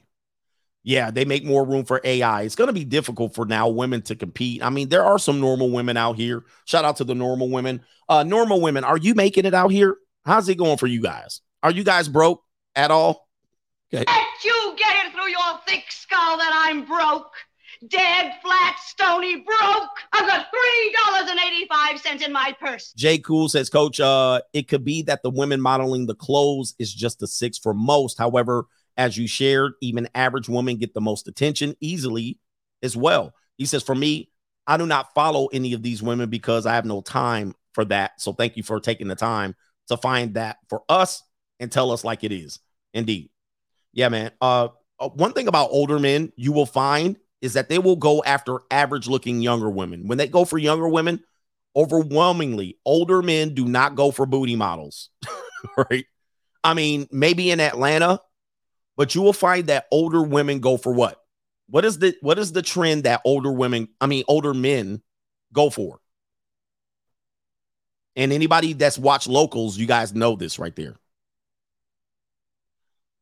[0.82, 2.42] Yeah, they make more room for AI.
[2.42, 4.62] It's going to be difficult for now women to compete.
[4.62, 6.44] I mean, there are some normal women out here.
[6.64, 7.80] Shout out to the normal women.
[8.08, 9.96] Uh, normal women, are you making it out here?
[10.24, 11.40] How's it going for you guys?
[11.62, 12.42] Are you guys broke
[12.76, 13.25] at all?
[13.92, 14.06] Let
[14.44, 17.32] you get it through your thick skull that I'm broke.
[17.88, 19.90] Dead, flat, stony, broke.
[20.12, 20.46] I've got
[21.68, 22.92] $3.85 in my purse.
[22.96, 26.92] Jay Cool says, Coach, uh, it could be that the women modeling the clothes is
[26.92, 28.18] just a six for most.
[28.18, 28.64] However,
[28.96, 32.38] as you shared, even average women get the most attention easily
[32.82, 33.34] as well.
[33.58, 34.30] He says, For me,
[34.66, 38.20] I do not follow any of these women because I have no time for that.
[38.20, 39.54] So thank you for taking the time
[39.88, 41.22] to find that for us
[41.60, 42.58] and tell us like it is.
[42.94, 43.30] Indeed.
[43.96, 44.30] Yeah, man.
[44.42, 44.68] Uh,
[45.00, 48.58] uh, one thing about older men you will find is that they will go after
[48.70, 50.06] average looking younger women.
[50.06, 51.24] When they go for younger women,
[51.74, 55.08] overwhelmingly older men do not go for booty models,
[55.90, 56.04] right?
[56.62, 58.20] I mean, maybe in Atlanta,
[58.98, 61.18] but you will find that older women go for what?
[61.68, 65.00] What is the what is the trend that older women, I mean older men
[65.54, 66.00] go for?
[68.14, 70.96] And anybody that's watched locals, you guys know this right there.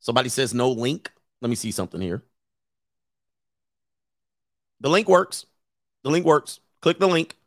[0.05, 1.11] Somebody says no link.
[1.41, 2.23] Let me see something here.
[4.81, 5.47] The link works.
[6.03, 6.61] The link works.
[6.83, 7.39] Click the link.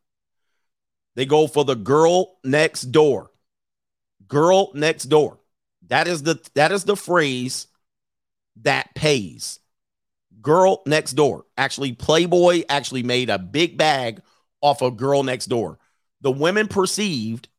[1.16, 3.30] They go for the girl next door.
[4.28, 5.38] Girl next door.
[5.90, 7.68] That is the that is the phrase
[8.64, 9.60] that pays.
[10.42, 11.46] Girl next door.
[11.58, 14.24] Actually, Playboy actually made a big bag
[14.62, 15.78] off of girl next door.
[16.22, 17.50] The women perceived,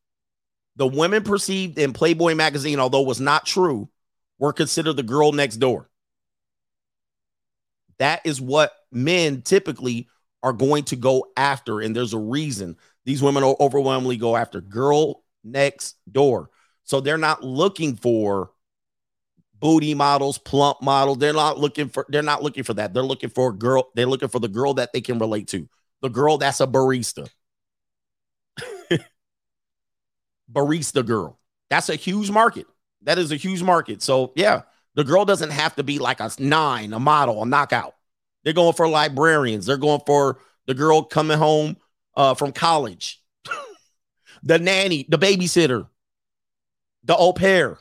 [0.75, 3.89] the women perceived in Playboy magazine, although was not true,
[4.39, 5.89] were considered the girl next door.
[7.99, 10.09] That is what men typically
[10.43, 11.81] are going to go after.
[11.81, 16.51] And there's a reason these women overwhelmingly go after girl next door.
[16.85, 18.51] So they're not looking for
[19.61, 21.19] booty models, plump models.
[21.19, 22.95] They're not looking for they're not looking for that.
[22.95, 23.91] They're looking for a girl.
[23.95, 25.69] They're looking for the girl that they can relate to.
[26.03, 27.29] The girl that's a barista.
[30.53, 31.39] barista girl.
[31.71, 32.67] That's a huge market.
[33.09, 34.03] That is a huge market.
[34.03, 34.65] So yeah,
[34.95, 37.95] the girl doesn't have to be like a nine, a model, a knockout.
[38.45, 39.65] They're going for librarians.
[39.65, 41.79] They're going for the girl coming home
[42.19, 43.23] uh, from college,
[44.43, 45.89] the nanny, the babysitter,
[47.03, 47.79] the au pair.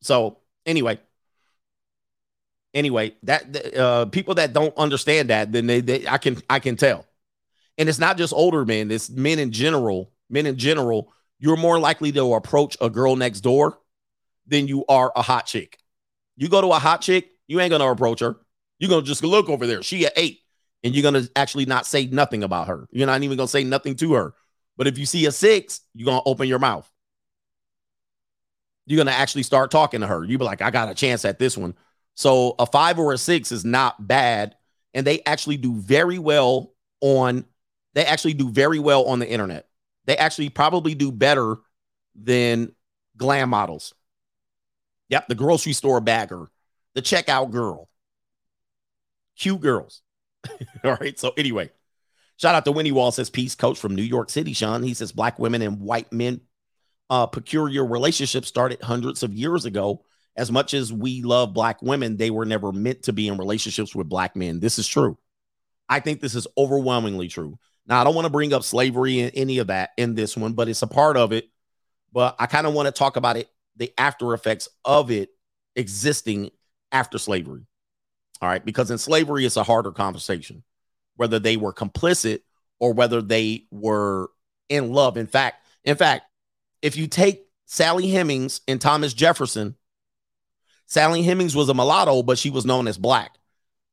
[0.00, 0.98] So anyway,
[2.72, 6.76] anyway, that uh, people that don't understand that, then they, they I can I can
[6.76, 7.04] tell,
[7.76, 10.10] and it's not just older men; it's men in general.
[10.30, 13.78] Men in general, you're more likely to approach a girl next door
[14.46, 15.78] than you are a hot chick.
[16.36, 18.36] You go to a hot chick, you ain't gonna approach her.
[18.78, 19.82] You're gonna just look over there.
[19.82, 20.40] She at eight,
[20.82, 22.88] and you're gonna actually not say nothing about her.
[22.90, 24.34] You're not even gonna say nothing to her.
[24.76, 26.90] But if you see a six, you're gonna open your mouth.
[28.86, 30.24] You're gonna actually start talking to her.
[30.24, 31.74] You be like, I got a chance at this one.
[32.14, 34.56] So a five or a six is not bad,
[34.94, 37.44] and they actually do very well on.
[37.94, 39.67] They actually do very well on the internet.
[40.08, 41.56] They actually probably do better
[42.14, 42.74] than
[43.18, 43.92] glam models.
[45.10, 46.48] Yep, the grocery store bagger,
[46.94, 47.90] the checkout girl,
[49.38, 50.00] cute girls.
[50.84, 51.18] All right.
[51.18, 51.70] So anyway,
[52.38, 54.54] shout out to Winnie Wall says peace coach from New York City.
[54.54, 56.40] Sean he says black women and white men
[57.10, 60.06] uh, peculiar relationships started hundreds of years ago.
[60.36, 63.94] As much as we love black women, they were never meant to be in relationships
[63.94, 64.60] with black men.
[64.60, 65.18] This is true.
[65.86, 67.58] I think this is overwhelmingly true.
[67.88, 70.52] Now, I don't want to bring up slavery and any of that in this one,
[70.52, 71.48] but it's a part of it.
[72.12, 75.30] But I kind of want to talk about it, the after effects of it
[75.74, 76.50] existing
[76.92, 77.66] after slavery.
[78.42, 78.64] All right.
[78.64, 80.62] Because in slavery, it's a harder conversation,
[81.16, 82.40] whether they were complicit
[82.78, 84.30] or whether they were
[84.68, 85.16] in love.
[85.16, 86.24] In fact, in fact,
[86.82, 89.76] if you take Sally Hemings and Thomas Jefferson,
[90.86, 93.36] Sally Hemings was a mulatto, but she was known as black.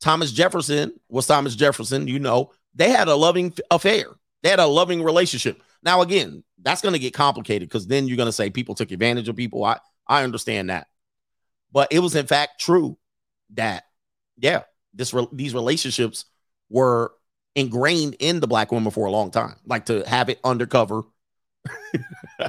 [0.01, 4.05] Thomas Jefferson was Thomas Jefferson, you know, they had a loving affair.
[4.43, 5.61] They had a loving relationship.
[5.81, 8.91] Now, again, that's going to get complicated because then you're going to say people took
[8.91, 9.63] advantage of people.
[9.63, 10.87] I, I understand that.
[11.71, 12.97] But it was, in fact, true
[13.53, 13.85] that,
[14.37, 14.63] yeah,
[14.93, 16.25] this re- these relationships
[16.69, 17.13] were
[17.55, 19.55] ingrained in the black woman for a long time.
[19.65, 21.03] Like to have it undercover.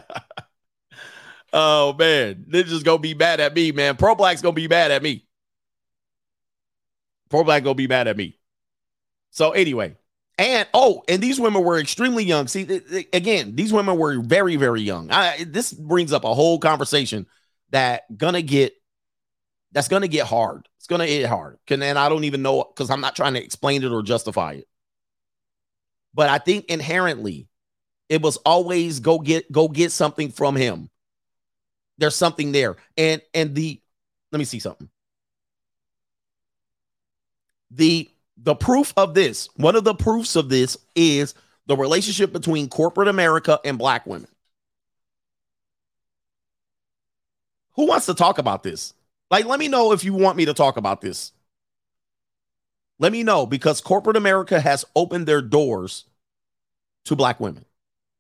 [1.53, 3.97] oh man, they're just gonna be mad at me, man.
[3.97, 5.27] Pro black's gonna be mad at me.
[7.31, 8.39] Pro black gonna be mad at me.
[9.31, 9.97] So anyway,
[10.39, 12.47] and oh, and these women were extremely young.
[12.47, 15.11] See, th- th- again, these women were very, very young.
[15.11, 17.27] I, this brings up a whole conversation
[17.71, 18.75] that gonna get
[19.73, 20.69] that's gonna get hard.
[20.79, 21.59] It's gonna get hard.
[21.67, 24.53] Can and I don't even know because I'm not trying to explain it or justify
[24.55, 24.69] it.
[26.13, 27.49] But I think inherently,
[28.09, 30.91] it was always go get go get something from him.
[31.99, 33.81] There's something there, and and the
[34.33, 34.91] let me see something.
[37.71, 41.35] The the proof of this, one of the proofs of this is
[41.67, 44.29] the relationship between corporate America and black women.
[47.75, 48.95] Who wants to talk about this?
[49.31, 51.33] Like, let me know if you want me to talk about this.
[52.99, 56.05] Let me know because corporate America has opened their doors
[57.07, 57.65] to black women,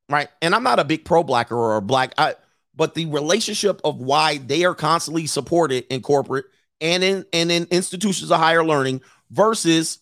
[0.08, 0.28] right?
[0.42, 2.34] And I'm not a big pro blacker or a black, I,
[2.74, 6.46] but the relationship of why they are constantly supported in corporate
[6.80, 10.00] and in and in institutions of higher learning versus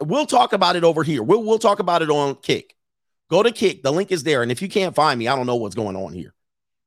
[0.00, 1.22] We'll talk about it over here.
[1.22, 2.76] We'll we'll talk about it on Kick.
[3.30, 3.82] Go to Kick.
[3.82, 4.42] The link is there.
[4.42, 6.34] And if you can't find me, I don't know what's going on here.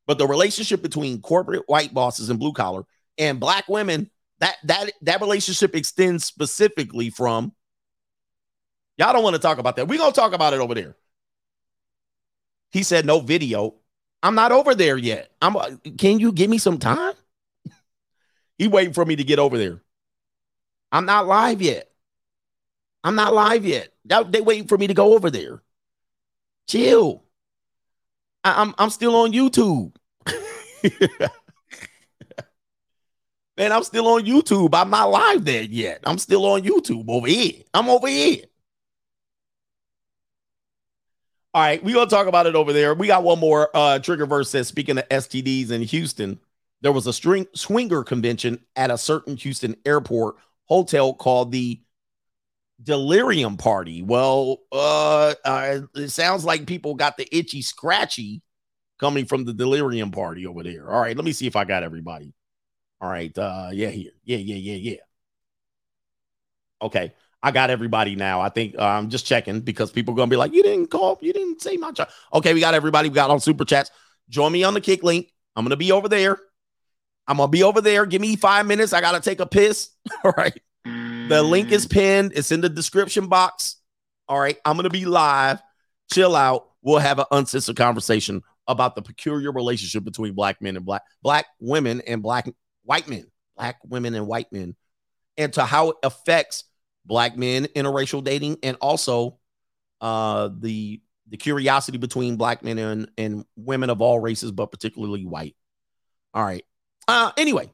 [0.07, 2.85] But the relationship between corporate white bosses and blue collar
[3.17, 4.09] and black women,
[4.39, 7.53] that that that relationship extends specifically from
[8.97, 9.87] y'all don't want to talk about that.
[9.87, 10.95] We're gonna talk about it over there.
[12.71, 13.75] He said no video.
[14.21, 15.31] I'm not over there yet.
[15.41, 17.13] I'm uh, can you give me some time?
[18.57, 19.81] he waiting for me to get over there.
[20.91, 21.89] I'm not live yet.
[23.05, 23.93] I'm not live yet.
[24.03, 25.61] They waiting for me to go over there.
[26.67, 27.23] Chill.
[28.43, 29.95] I, am I'm still on YouTube.
[33.57, 34.71] Man, I'm still on YouTube.
[34.73, 35.99] I'm not live there yet.
[36.03, 37.61] I'm still on YouTube over here.
[37.75, 38.45] I'm over here.
[41.53, 42.95] All right, we're gonna talk about it over there.
[42.95, 46.39] We got one more uh trigger verse says speaking of STDs in Houston,
[46.81, 51.79] there was a string swinger convention at a certain Houston airport hotel called the
[52.81, 54.01] Delirium Party.
[54.01, 58.41] Well, uh, uh it sounds like people got the itchy scratchy
[58.99, 60.91] coming from the Delirium Party over there.
[60.91, 62.33] All right, let me see if I got everybody.
[63.01, 64.11] All right, uh yeah, here.
[64.23, 64.97] Yeah, yeah, yeah, yeah.
[66.81, 67.13] Okay.
[67.43, 68.41] I got everybody now.
[68.41, 71.19] I think uh, I'm just checking because people are gonna be like, "You didn't call,
[71.21, 73.07] you didn't say my child." Okay, we got everybody.
[73.07, 73.91] We got on super chats.
[74.29, 75.31] Join me on the kick link.
[75.55, 76.39] I'm gonna be over there.
[77.27, 78.07] I'm gonna be over there.
[78.07, 78.93] Give me five minutes.
[78.93, 79.91] I gotta take a piss.
[80.23, 80.59] All right.
[81.27, 82.33] The link is pinned.
[82.35, 83.77] It's in the description box.
[84.27, 84.57] All right.
[84.63, 85.59] I'm gonna be live.
[86.13, 86.69] Chill out.
[86.83, 91.47] We'll have an uncensored conversation about the peculiar relationship between black men and black black
[91.59, 92.47] women and black
[92.83, 93.25] white men,
[93.57, 94.75] black women and white men,
[95.35, 96.65] and to how it affects
[97.07, 99.39] black men interracial dating and also
[100.01, 105.25] uh the the curiosity between black men and, and women of all races but particularly
[105.25, 105.55] white
[106.33, 106.65] all right
[107.07, 107.71] uh anyway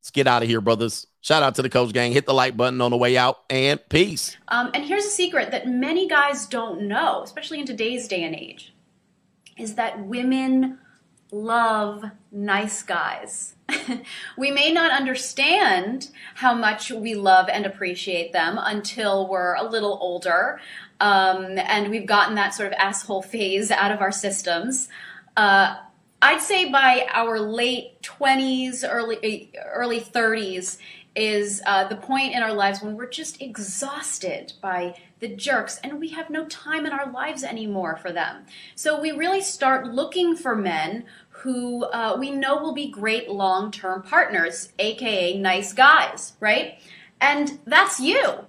[0.00, 2.56] let's get out of here brothers shout out to the coach gang hit the like
[2.56, 6.46] button on the way out and peace Um, and here's a secret that many guys
[6.46, 8.74] don't know, especially in today's day and age,
[9.56, 10.78] is that women
[11.30, 13.54] love nice guys.
[14.36, 19.98] we may not understand how much we love and appreciate them until we're a little
[20.02, 20.60] older
[21.00, 24.88] um, and we've gotten that sort of asshole phase out of our systems.
[25.36, 25.76] Uh,
[26.20, 30.78] I'd say by our late 20s, early early 30s
[31.14, 36.00] is uh, the point in our lives when we're just exhausted by the jerks and
[36.00, 38.44] we have no time in our lives anymore for them.
[38.74, 43.70] So we really start looking for men who uh, we know will be great long
[43.70, 46.78] term partners, aka nice guys, right?
[47.20, 48.46] And that's you.